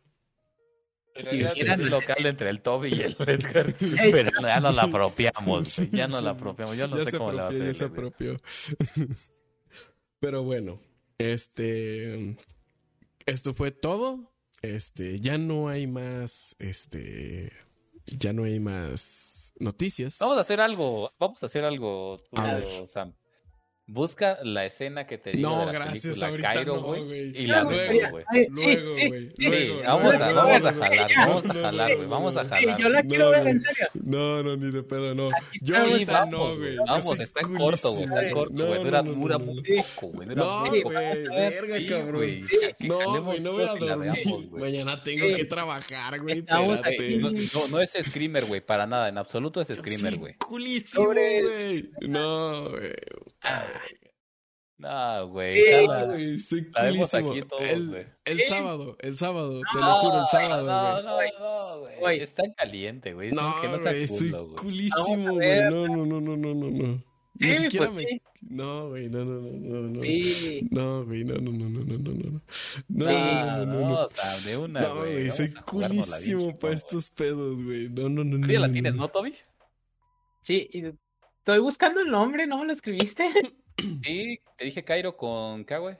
Si 1.24 1.40
ya 1.40 1.54
vieran- 1.54 1.82
es 1.82 1.90
local 1.90 2.26
entre 2.26 2.50
el 2.50 2.62
Toby 2.62 2.94
y 2.94 3.02
el 3.02 3.16
Edgar. 3.28 3.74
Pero 3.80 4.32
ya 4.42 4.60
nos 4.60 4.76
la 4.76 4.84
apropiamos. 4.84 5.76
Ya 5.92 6.08
nos 6.08 6.22
la 6.24 6.32
apropiamos. 6.32 6.76
Yo 6.78 6.88
no 6.88 6.98
ya 6.98 7.06
sé 7.06 7.18
cómo 7.18 7.32
la 7.32 7.44
vas 7.44 7.54
a 7.54 7.56
apropió, 7.56 7.64
ya 7.64 7.72
hacer. 7.72 7.76
se 7.76 7.84
apropió. 7.86 9.18
Pero 10.20 10.44
bueno, 10.44 10.80
este, 11.18 12.36
esto 13.26 13.54
fue 13.54 13.72
todo. 13.72 14.32
Este, 14.62 15.20
ya 15.20 15.38
no 15.38 15.70
hay 15.70 15.86
más, 15.88 16.56
este, 16.60 17.52
ya 18.06 18.34
no 18.34 18.44
hay 18.46 18.60
más 18.60 19.54
noticias. 19.60 20.18
Vamos 20.20 20.38
a 20.38 20.42
hacer 20.42 20.60
algo. 20.60 21.14
Vamos 21.20 21.42
a 21.44 21.46
hacer 21.46 21.64
algo, 21.64 22.20
tú, 22.30 22.38
A. 22.42 22.62
Sam. 22.90 23.14
Busca 23.88 24.40
la 24.44 24.66
escena 24.66 25.06
que 25.06 25.20
te 25.20 25.32
digo 25.32 25.48
No, 25.48 25.60
de 25.60 25.66
la 25.68 25.72
gracias, 25.74 26.02
película 26.20 26.28
ahorita 26.28 26.54
Cairo, 26.54 26.76
no, 26.78 26.82
güey. 26.82 27.38
Y 27.38 27.46
la 27.46 27.64
veo, 27.66 28.10
güey. 28.10 28.26
Luego, 28.50 28.56
sí, 28.56 29.08
güey. 29.08 29.30
sí. 29.38 29.46
Sí, 29.50 29.74
vamos 29.86 30.16
a, 30.16 30.32
vamos 30.32 30.66
a 30.66 30.74
jalar, 30.74 31.12
vamos 31.16 31.46
a 31.46 31.54
jalar, 31.54 31.96
güey. 31.96 32.08
Vamos 32.08 32.36
a 32.38 32.46
jalar. 32.46 32.78
yo 32.80 32.90
la 32.90 33.04
No, 33.04 33.10
quiero 33.10 33.30
ver, 33.30 33.44
no. 33.44 33.50
en 33.52 33.60
serio. 33.60 33.88
No, 33.94 34.42
no, 34.44 34.58
ni 34.58 34.72
de 34.72 34.82
pedo, 34.82 35.14
no. 35.14 35.28
Aquí 35.30 35.60
Yo 35.62 35.78
ahorita 35.78 36.26
no, 36.26 36.56
güey. 36.58 36.78
Vamos, 36.78 37.20
está 37.20 37.42
corto, 37.42 37.92
güey. 37.92 38.04
Está 38.06 38.32
corto, 38.32 38.66
güey. 38.66 38.84
Dura, 38.84 39.04
dura 39.04 39.38
muy 39.38 39.62
poco, 39.62 40.08
güey. 40.14 40.30
No, 40.30 40.66
güey, 40.68 40.84
verga, 40.84 41.78
cabrón. 41.88 42.42
No, 42.80 43.24
güey, 43.24 43.40
no 43.40 43.52
voy 43.52 43.64
a 43.64 43.76
dormir. 43.76 44.50
Mañana 44.52 45.04
tengo 45.04 45.36
que 45.36 45.46
trabajar, 45.46 46.20
güey. 46.22 46.40
Espérate. 46.40 47.18
No, 47.18 47.30
no, 47.32 47.68
no 47.70 47.80
es 47.82 47.92
Screamer, 48.02 48.46
güey, 48.46 48.62
para 48.62 48.88
nada. 48.88 49.10
En 49.10 49.20
absoluto 49.20 49.62
es 49.62 49.68
Screamer, 49.68 50.18
güey. 50.18 50.34
culísimo, 50.38 51.06
güey. 51.06 51.88
No, 52.02 52.72
güey. 52.72 52.94
No, 54.78 55.30
güey. 55.30 55.56
Sí, 55.56 55.72
No, 55.72 55.88
jala. 55.88 56.06
güey, 56.14 56.38
soy 56.38 56.68
La 56.74 56.84
vemos 56.84 57.10
culísimo. 57.10 57.32
aquí 57.32 57.42
todos, 57.44 57.62
el, 57.64 57.88
güey. 57.90 58.06
el 58.26 58.38
Sí. 58.40 58.44
sábado, 58.50 58.98
el 59.00 59.18
sábado, 59.18 59.62
te 59.74 59.80
lo 59.80 59.86
No, 59.86 59.96
juro, 60.00 60.22
el 60.22 60.28
sábado, 60.28 61.02
no, 61.02 61.16
güey. 61.16 61.32
no, 61.40 61.40
no, 61.40 61.80
güey. 61.80 62.00
Güey. 62.00 62.20
Está 62.20 62.44
en 62.44 62.54
caliente, 62.54 63.14
güey. 63.14 63.32
No, 63.32 63.42
no 63.64 63.80
güey, 63.80 64.06
soy 64.08 64.18
culo, 64.20 64.44
güey. 64.48 64.56
culísimo, 64.58 65.34
güey. 65.34 65.62
No, 65.72 65.88
no, 65.88 66.06
no, 66.06 66.20
no, 66.22 66.36
no, 66.38 66.54
no, 66.56 66.72
no. 66.72 67.04
Sí, 67.40 67.48
Ni 67.48 67.58
siquiera 67.58 67.86
pues 67.88 67.92
me... 67.94 68.04
sí. 68.06 68.22
No, 68.42 68.90
güey, 68.90 69.10
no, 69.10 69.26
no, 69.26 69.42
no, 69.42 69.52
no, 69.52 69.82
no. 69.90 70.00
Sí. 70.02 70.68
No, 70.72 71.06
güey, 71.06 71.24
no, 71.24 71.36
no, 71.36 71.52
no, 71.52 71.70
no, 71.70 71.84
no, 71.84 71.98
no, 71.98 72.14
no. 72.14 72.42
No, 72.90 73.06
Sí. 73.06 73.12
no, 73.12 73.58
no, 73.58 73.66
no, 73.66 73.80
no. 73.90 74.00
o 74.06 74.10
sea, 74.10 74.38
de 74.40 74.58
una, 74.58 74.82
No, 74.82 74.96
güey. 74.98 75.14
güey, 75.14 75.32
soy 75.32 75.54
culísimo 75.54 76.48
para 76.58 76.60
güey. 76.70 76.74
estos 76.76 77.10
pedos, 77.12 77.64
güey. 77.64 77.90
No, 77.90 78.10
no, 78.10 78.24
no, 78.26 78.38
no. 78.38 78.46
Tú 78.48 78.54
ya 78.54 78.60
la 78.60 78.68
no, 78.68 78.74
tienes, 78.74 78.94
no. 78.96 79.02
¿no, 79.04 79.08
Toby? 79.08 79.34
Sí, 80.44 80.70
y 80.74 80.84
estoy 81.46 81.60
buscando 81.60 82.02
el 82.02 82.10
nombre, 82.10 82.48
¿no 82.48 82.58
me 82.58 82.66
lo 82.66 82.74
escribiste? 82.74 83.30
Sí, 84.04 84.40
te 84.58 84.66
dije 84.66 84.86
Cairo 84.86 85.18
con 85.18 85.66
K, 85.66 85.78
güey. 85.80 85.98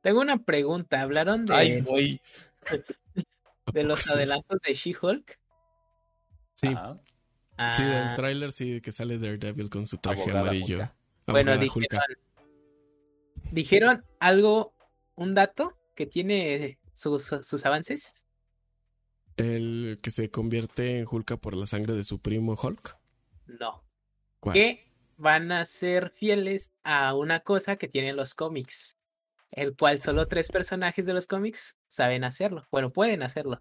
Tengo 0.00 0.20
una 0.20 0.44
pregunta. 0.44 1.00
¿Hablaron 1.00 1.46
de, 1.46 1.54
Ay, 1.54 1.80
güey. 1.82 2.20
de 3.72 3.84
los 3.84 4.10
adelantos 4.10 4.60
de 4.66 4.74
She-Hulk? 4.74 5.38
Sí, 6.56 6.66
sí, 6.66 7.84
del 7.84 8.08
Ah, 8.08 8.14
tráiler 8.16 8.50
sí 8.50 8.80
que 8.80 8.90
sale 8.90 9.18
Daredevil 9.18 9.70
con 9.70 9.86
su 9.86 9.98
traje 9.98 10.22
Abogada 10.22 10.40
amarillo. 10.40 10.90
Bueno, 11.28 11.56
dijeron, 11.56 11.86
dijeron 13.52 14.04
algo, 14.18 14.74
un 15.14 15.32
dato 15.34 15.78
que 15.94 16.06
tiene 16.06 16.80
sus, 16.92 17.22
sus 17.24 17.64
avances. 17.64 18.26
El 19.36 20.00
que 20.02 20.10
se 20.10 20.28
convierte 20.28 20.98
en 20.98 21.06
Hulka 21.08 21.36
por 21.36 21.54
la 21.54 21.68
sangre 21.68 21.94
de 21.94 22.02
su 22.02 22.18
primo 22.18 22.58
Hulk. 22.60 22.98
No. 23.46 23.85
¿Cuál? 24.46 24.54
Que 24.54 24.88
van 25.16 25.50
a 25.50 25.64
ser 25.64 26.10
fieles 26.10 26.72
a 26.84 27.14
una 27.14 27.40
cosa 27.40 27.76
que 27.76 27.88
tienen 27.88 28.16
los 28.16 28.34
cómics. 28.34 28.96
El 29.50 29.74
cual 29.76 30.00
solo 30.00 30.26
tres 30.28 30.48
personajes 30.48 31.04
de 31.06 31.14
los 31.14 31.26
cómics 31.26 31.76
saben 31.88 32.22
hacerlo. 32.24 32.66
Bueno, 32.70 32.90
pueden 32.92 33.22
hacerlo. 33.22 33.60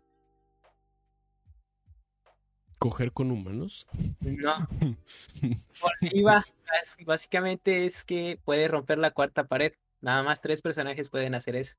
coger 2.77 3.11
con 3.13 3.31
humanos. 3.31 3.87
No. 4.19 4.67
Bas- 6.23 6.53
Básicamente 7.05 7.85
es 7.85 8.03
que 8.03 8.39
puede 8.43 8.67
romper 8.67 8.99
la 8.99 9.09
cuarta 9.11 9.45
pared. 9.47 9.73
Nada 10.01 10.21
más 10.21 10.39
tres 10.41 10.61
personajes 10.61 11.09
pueden 11.09 11.33
hacer 11.33 11.55
eso. 11.55 11.75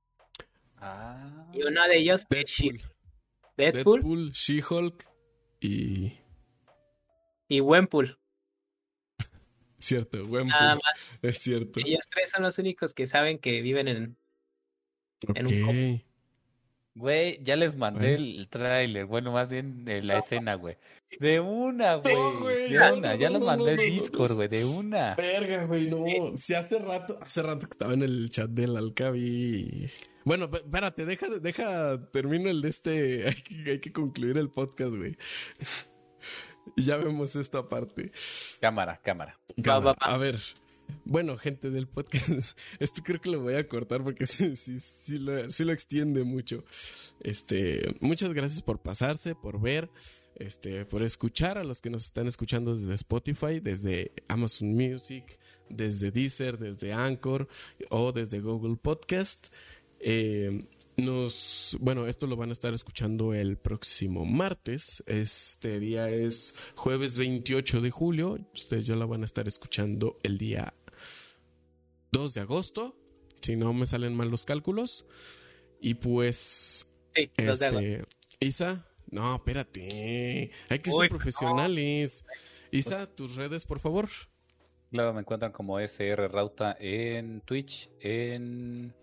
Ah. 0.79 1.47
Y 1.53 1.63
uno 1.63 1.87
de 1.87 1.99
ellos 1.99 2.27
es 2.31 2.51
She- 2.51 2.73
Deadpool, 2.73 2.83
Deadpool, 3.57 4.01
Deadpool, 4.01 4.33
She-Hulk 4.33 5.09
y... 5.61 6.19
y 7.49 7.61
Wenpool. 7.61 8.19
Cierto, 9.87 10.19
Gwenpool. 10.25 10.49
Nada 10.49 10.75
más. 10.75 11.11
Es 11.23 11.39
cierto. 11.39 11.79
Ellos 11.79 12.05
tres 12.11 12.31
son 12.31 12.43
los 12.43 12.59
únicos 12.59 12.93
que 12.93 13.07
saben 13.07 13.39
que 13.39 13.61
viven 13.63 13.87
en. 13.87 14.17
en 15.35 15.47
un. 15.47 16.03
Güey, 16.97 17.39
ya 17.43 17.57
les 17.57 17.77
mandé 17.77 18.15
el 18.15 18.49
tráiler, 18.49 19.05
bueno, 19.05 19.31
más 19.31 19.51
bien 19.51 19.85
eh, 19.87 20.01
la 20.03 20.17
escena, 20.17 20.55
güey. 20.55 20.79
De 21.21 21.41
una, 21.41 21.95
güey. 22.03 22.15
güey, 22.41 22.73
De 22.73 22.79
no, 22.79 22.97
una, 22.97 23.13
no, 23.13 23.21
ya 23.21 23.29
no, 23.29 23.33
los 23.35 23.41
no, 23.41 23.47
mandé 23.47 23.77
no, 23.77 23.83
no, 23.83 23.89
no. 23.89 23.95
Discord, 23.95 24.33
güey, 24.33 24.49
de 24.49 24.65
una. 24.65 25.15
Verga, 25.15 25.65
güey, 25.67 25.91
no. 25.91 26.37
Si 26.37 26.55
hace 26.55 26.79
rato, 26.79 27.19
hace 27.21 27.43
rato 27.43 27.69
que 27.69 27.75
estaba 27.75 27.93
en 27.93 28.03
el 28.03 28.31
chat 28.31 28.49
del 28.49 28.77
Alcavi. 28.79 29.89
Bueno, 30.25 30.51
espérate, 30.53 31.05
deja, 31.05 31.29
deja, 31.29 32.11
termino 32.11 32.49
el 32.49 32.63
de 32.63 32.69
este. 32.71 33.27
Hay 33.29 33.35
que, 33.35 33.71
hay 33.73 33.79
que 33.79 33.93
concluir 33.93 34.39
el 34.39 34.49
podcast, 34.49 34.97
güey. 34.97 35.17
Ya 36.77 36.97
vemos 36.97 37.37
esta 37.37 37.69
parte. 37.69 38.13
Cámara, 38.61 39.01
cámara. 39.03 39.39
Va, 39.59 39.79
va, 39.79 39.93
va. 39.93 39.97
A 40.01 40.17
ver. 40.17 40.41
Bueno, 41.05 41.37
gente 41.37 41.71
del 41.71 41.89
podcast, 41.89 42.57
esto 42.79 43.03
creo 43.03 43.21
que 43.21 43.31
lo 43.31 43.41
voy 43.41 43.55
a 43.55 43.67
cortar 43.69 44.03
porque 44.05 44.27
sí, 44.27 44.57
sí, 44.57 44.79
sí, 44.79 45.19
lo, 45.19 45.51
sí 45.51 45.65
lo 45.65 45.73
extiende 45.73 46.25
mucho. 46.25 46.65
Este, 47.21 47.97
muchas 48.01 48.33
gracias 48.33 48.63
por 48.63 48.81
pasarse, 48.81 49.35
por 49.35 49.61
ver, 49.61 49.91
este, 50.37 50.85
por 50.85 51.03
escuchar 51.03 51.59
a 51.59 51.65
los 51.65 51.81
que 51.81 51.91
nos 51.91 52.05
están 52.05 52.27
escuchando 52.27 52.75
desde 52.75 52.95
Spotify, 52.95 53.61
desde 53.61 54.13
Amazon 54.29 54.75
Music, 54.75 55.39
desde 55.69 56.11
Deezer, 56.11 56.59
desde 56.59 56.93
Anchor 56.93 57.49
o 57.91 58.13
desde 58.13 58.41
Google 58.41 58.77
Podcast. 58.77 59.49
Eh, 59.99 60.67
nos, 60.97 61.77
bueno, 61.81 62.07
esto 62.07 62.27
lo 62.27 62.37
van 62.37 62.49
a 62.51 62.53
estar 62.53 62.73
escuchando 62.73 63.35
el 63.35 63.59
próximo 63.59 64.25
martes. 64.25 65.03
Este 65.07 65.79
día 65.79 66.09
es 66.09 66.59
jueves 66.75 67.19
28 67.19 67.81
de 67.81 67.91
julio. 67.91 68.39
Ustedes 68.55 68.87
ya 68.87 68.97
lo 68.97 69.07
van 69.07 69.23
a 69.23 69.27
estar 69.27 69.47
escuchando 69.47 70.19
el 70.23 70.39
día 70.39 70.75
2 72.13 72.35
de 72.35 72.41
agosto. 72.41 72.97
Si 73.43 73.57
no 73.57 73.73
me 73.73 73.87
salen 73.87 74.15
mal 74.15 74.31
los 74.31 74.45
cálculos. 74.45 75.07
Y 75.81 75.95
pues, 75.95 76.87
Sí, 77.15 77.31
de 77.37 77.51
este, 77.53 78.05
Isa, 78.41 78.87
no, 79.11 79.37
espérate. 79.37 80.51
Hay 80.69 80.79
que 80.81 80.91
Uy, 80.91 80.97
ser 81.01 81.13
no. 81.13 81.19
profesionales. 81.19 82.25
Isa, 82.71 83.07
tus 83.15 83.37
redes, 83.37 83.65
por 83.65 83.81
favor. 83.81 84.09
Claro, 84.91 85.13
me 85.15 85.21
encuentran 85.21 85.53
como 85.53 85.79
SR 85.79 86.29
Rauta 86.29 86.77
en 86.79 87.41
Twitch, 87.43 87.91
en 88.01 88.95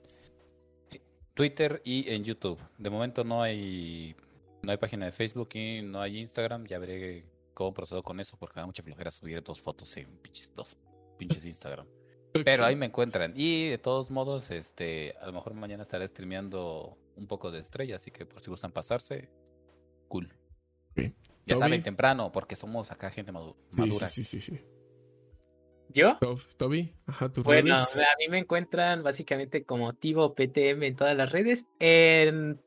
Twitter 1.34 1.82
y 1.84 2.10
en 2.12 2.24
YouTube. 2.24 2.60
De 2.78 2.90
momento 2.90 3.24
no 3.24 3.42
hay 3.42 4.16
no 4.62 4.72
hay 4.72 4.78
página 4.78 5.06
de 5.06 5.12
Facebook 5.12 5.50
y 5.56 5.82
no 5.82 6.02
hay 6.02 6.20
Instagram. 6.20 6.66
Ya 6.68 6.80
veré 6.80 7.26
cómo 7.54 7.74
procedo 7.74 8.04
con 8.04 8.20
eso 8.20 8.38
porque 8.38 8.56
me 8.56 8.62
da 8.62 8.66
mucha 8.68 8.84
flojera 8.84 9.12
subir 9.12 9.42
dos 9.44 9.62
fotos 9.62 9.96
en 9.98 10.08
pinches, 10.20 10.54
dos 10.56 10.78
pinches 11.18 11.46
Instagram. 11.46 11.86
Pero 12.46 12.66
ahí 12.66 12.76
me 12.76 12.86
encuentran. 12.88 13.34
Y 13.36 13.70
de 13.70 13.78
todos 13.78 14.10
modos, 14.10 14.50
este, 14.52 15.14
a 15.22 15.26
lo 15.28 15.34
mejor 15.34 15.54
mañana 15.54 15.84
estaré 15.84 16.08
streameando 16.08 16.98
un 17.16 17.28
poco 17.28 17.52
de 17.52 17.60
estrella, 17.60 17.98
así 17.98 18.10
que 18.10 18.26
por 18.26 18.42
si 18.42 18.50
gustan 18.50 18.72
pasarse, 18.72 19.30
cool. 20.08 20.34
Ya 20.96 21.56
Toby. 21.56 21.60
saben, 21.60 21.84
temprano, 21.84 22.32
porque 22.32 22.56
somos 22.56 22.92
acá 22.92 23.12
gente 23.12 23.32
madu- 23.32 23.56
Sí, 23.70 23.82
madura. 23.82 24.08
sí, 24.08 24.24
sí, 24.24 24.40
sí, 24.42 24.56
sí. 24.58 24.64
¿Yo? 25.90 26.18
Tob- 26.20 26.42
Toby, 26.58 26.94
ajá, 27.06 27.30
tus 27.32 27.44
Bueno, 27.44 27.76
a 27.76 27.88
mí 28.18 28.28
me 28.30 28.40
encuentran 28.40 29.04
básicamente 29.04 29.64
como 29.64 29.94
Tivo 29.94 30.34
PTM 30.34 30.88
en 30.88 30.96
todas 30.96 31.16
las 31.16 31.32
redes. 31.32 31.66
En, 31.80 32.60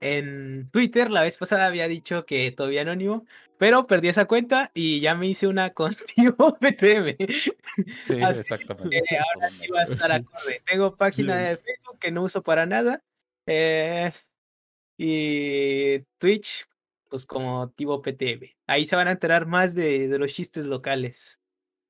en 0.00 0.68
Twitter, 0.70 1.10
la 1.10 1.22
vez 1.22 1.38
pasada 1.38 1.66
había 1.66 1.88
dicho 1.88 2.26
que 2.26 2.52
todavía 2.52 2.82
anónimo, 2.82 3.24
pero 3.58 3.86
perdí 3.86 4.08
esa 4.08 4.26
cuenta 4.26 4.70
y 4.74 5.00
ya 5.00 5.14
me 5.14 5.26
hice 5.26 5.46
una 5.46 5.70
con 5.72 5.96
Tivo 6.14 6.58
PTM. 6.58 7.16
Sí, 7.18 8.22
Así 8.22 8.40
exactamente. 8.40 9.02
que 9.08 9.16
ahora 9.18 9.48
sí 9.48 9.70
va 9.70 9.80
a 9.80 9.84
estar 9.84 10.12
acorde. 10.12 10.62
Tengo 10.66 10.96
página 10.96 11.36
de 11.36 11.56
Facebook 11.56 11.98
que 11.98 12.10
no 12.10 12.22
uso 12.24 12.42
para 12.42 12.66
nada. 12.66 13.02
eh, 13.46 14.12
y 14.98 16.00
Twitch, 16.18 16.66
pues 17.08 17.26
como 17.26 17.70
Tivo 17.70 18.02
PTM. 18.02 18.56
Ahí 18.66 18.86
se 18.86 18.96
van 18.96 19.08
a 19.08 19.12
enterar 19.12 19.46
más 19.46 19.74
de, 19.74 20.08
de 20.08 20.18
los 20.18 20.32
chistes 20.32 20.66
locales. 20.66 21.38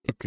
Ok. 0.08 0.26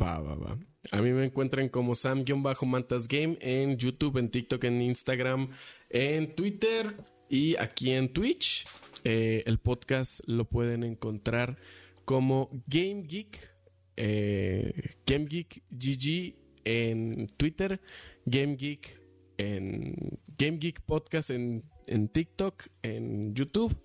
Va, 0.00 0.20
va, 0.20 0.34
va. 0.34 0.58
A 0.90 1.00
mí 1.00 1.12
me 1.12 1.24
encuentran 1.24 1.68
como 1.68 1.94
Sam-Mantas 1.94 3.08
Game 3.08 3.38
en 3.40 3.76
YouTube, 3.76 4.18
en 4.18 4.30
TikTok, 4.30 4.64
en 4.64 4.82
Instagram, 4.82 5.50
en 5.90 6.34
Twitter 6.34 6.96
y 7.28 7.56
aquí 7.56 7.92
en 7.92 8.12
Twitch. 8.12 8.66
Eh, 9.04 9.42
el 9.46 9.58
podcast 9.58 10.20
lo 10.26 10.44
pueden 10.44 10.84
encontrar 10.84 11.56
como 12.04 12.50
Game 12.66 13.04
Geek, 13.06 13.50
eh, 13.96 14.94
Game 15.06 15.26
Geek 15.26 15.62
GG 15.70 16.34
en 16.64 17.26
Twitter, 17.36 17.80
Game 18.26 18.56
Geek 18.56 19.00
en 19.38 20.18
Game 20.38 20.58
Geek 20.58 20.80
Podcast 20.82 21.30
en, 21.30 21.64
en 21.86 22.08
TikTok, 22.08 22.68
en 22.82 23.34
YouTube 23.34 23.76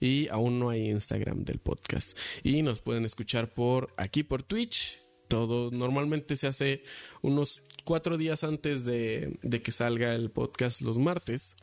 y 0.00 0.28
aún 0.28 0.58
no 0.58 0.70
hay 0.70 0.90
Instagram 0.90 1.44
del 1.44 1.58
podcast. 1.58 2.18
Y 2.42 2.62
nos 2.62 2.80
pueden 2.80 3.04
escuchar 3.04 3.52
por 3.52 3.92
aquí 3.96 4.22
por 4.22 4.42
Twitch. 4.42 5.00
Todo 5.28 5.70
normalmente 5.70 6.36
se 6.36 6.46
hace 6.46 6.82
unos 7.22 7.62
cuatro 7.84 8.18
días 8.18 8.44
antes 8.44 8.84
de, 8.84 9.38
de 9.42 9.62
que 9.62 9.72
salga 9.72 10.14
el 10.14 10.30
podcast 10.30 10.82
los 10.82 10.98
martes. 10.98 11.56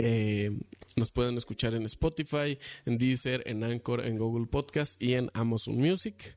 Eh, 0.00 0.56
nos 0.96 1.10
pueden 1.10 1.36
escuchar 1.36 1.74
en 1.74 1.84
Spotify, 1.86 2.58
en 2.86 2.98
Deezer, 2.98 3.42
en 3.46 3.64
Anchor, 3.64 4.04
en 4.04 4.16
Google 4.16 4.46
Podcast 4.46 5.00
y 5.02 5.14
en 5.14 5.30
Amazon 5.34 5.76
Music. 5.76 6.36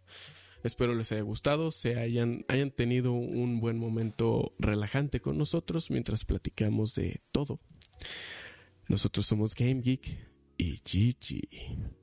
Espero 0.64 0.94
les 0.94 1.11
haya 1.11 1.22
gustado, 1.22 1.72
se 1.72 1.98
hayan, 1.99 2.45
hayan 2.48 2.72
tenido 2.72 3.14
un 3.14 3.60
buen 3.60 3.78
momento 3.78 4.52
relajante 4.60 5.19
con 5.19 5.38
nosotros 5.38 5.90
mientras 5.90 6.26
platicamos 6.26 6.94
de 6.94 7.22
todo. 7.32 7.60
Nosotros 8.91 9.26
somos 9.26 9.55
Game 9.55 9.80
Geek 9.80 10.18
y 10.57 10.76
GG. 10.84 12.01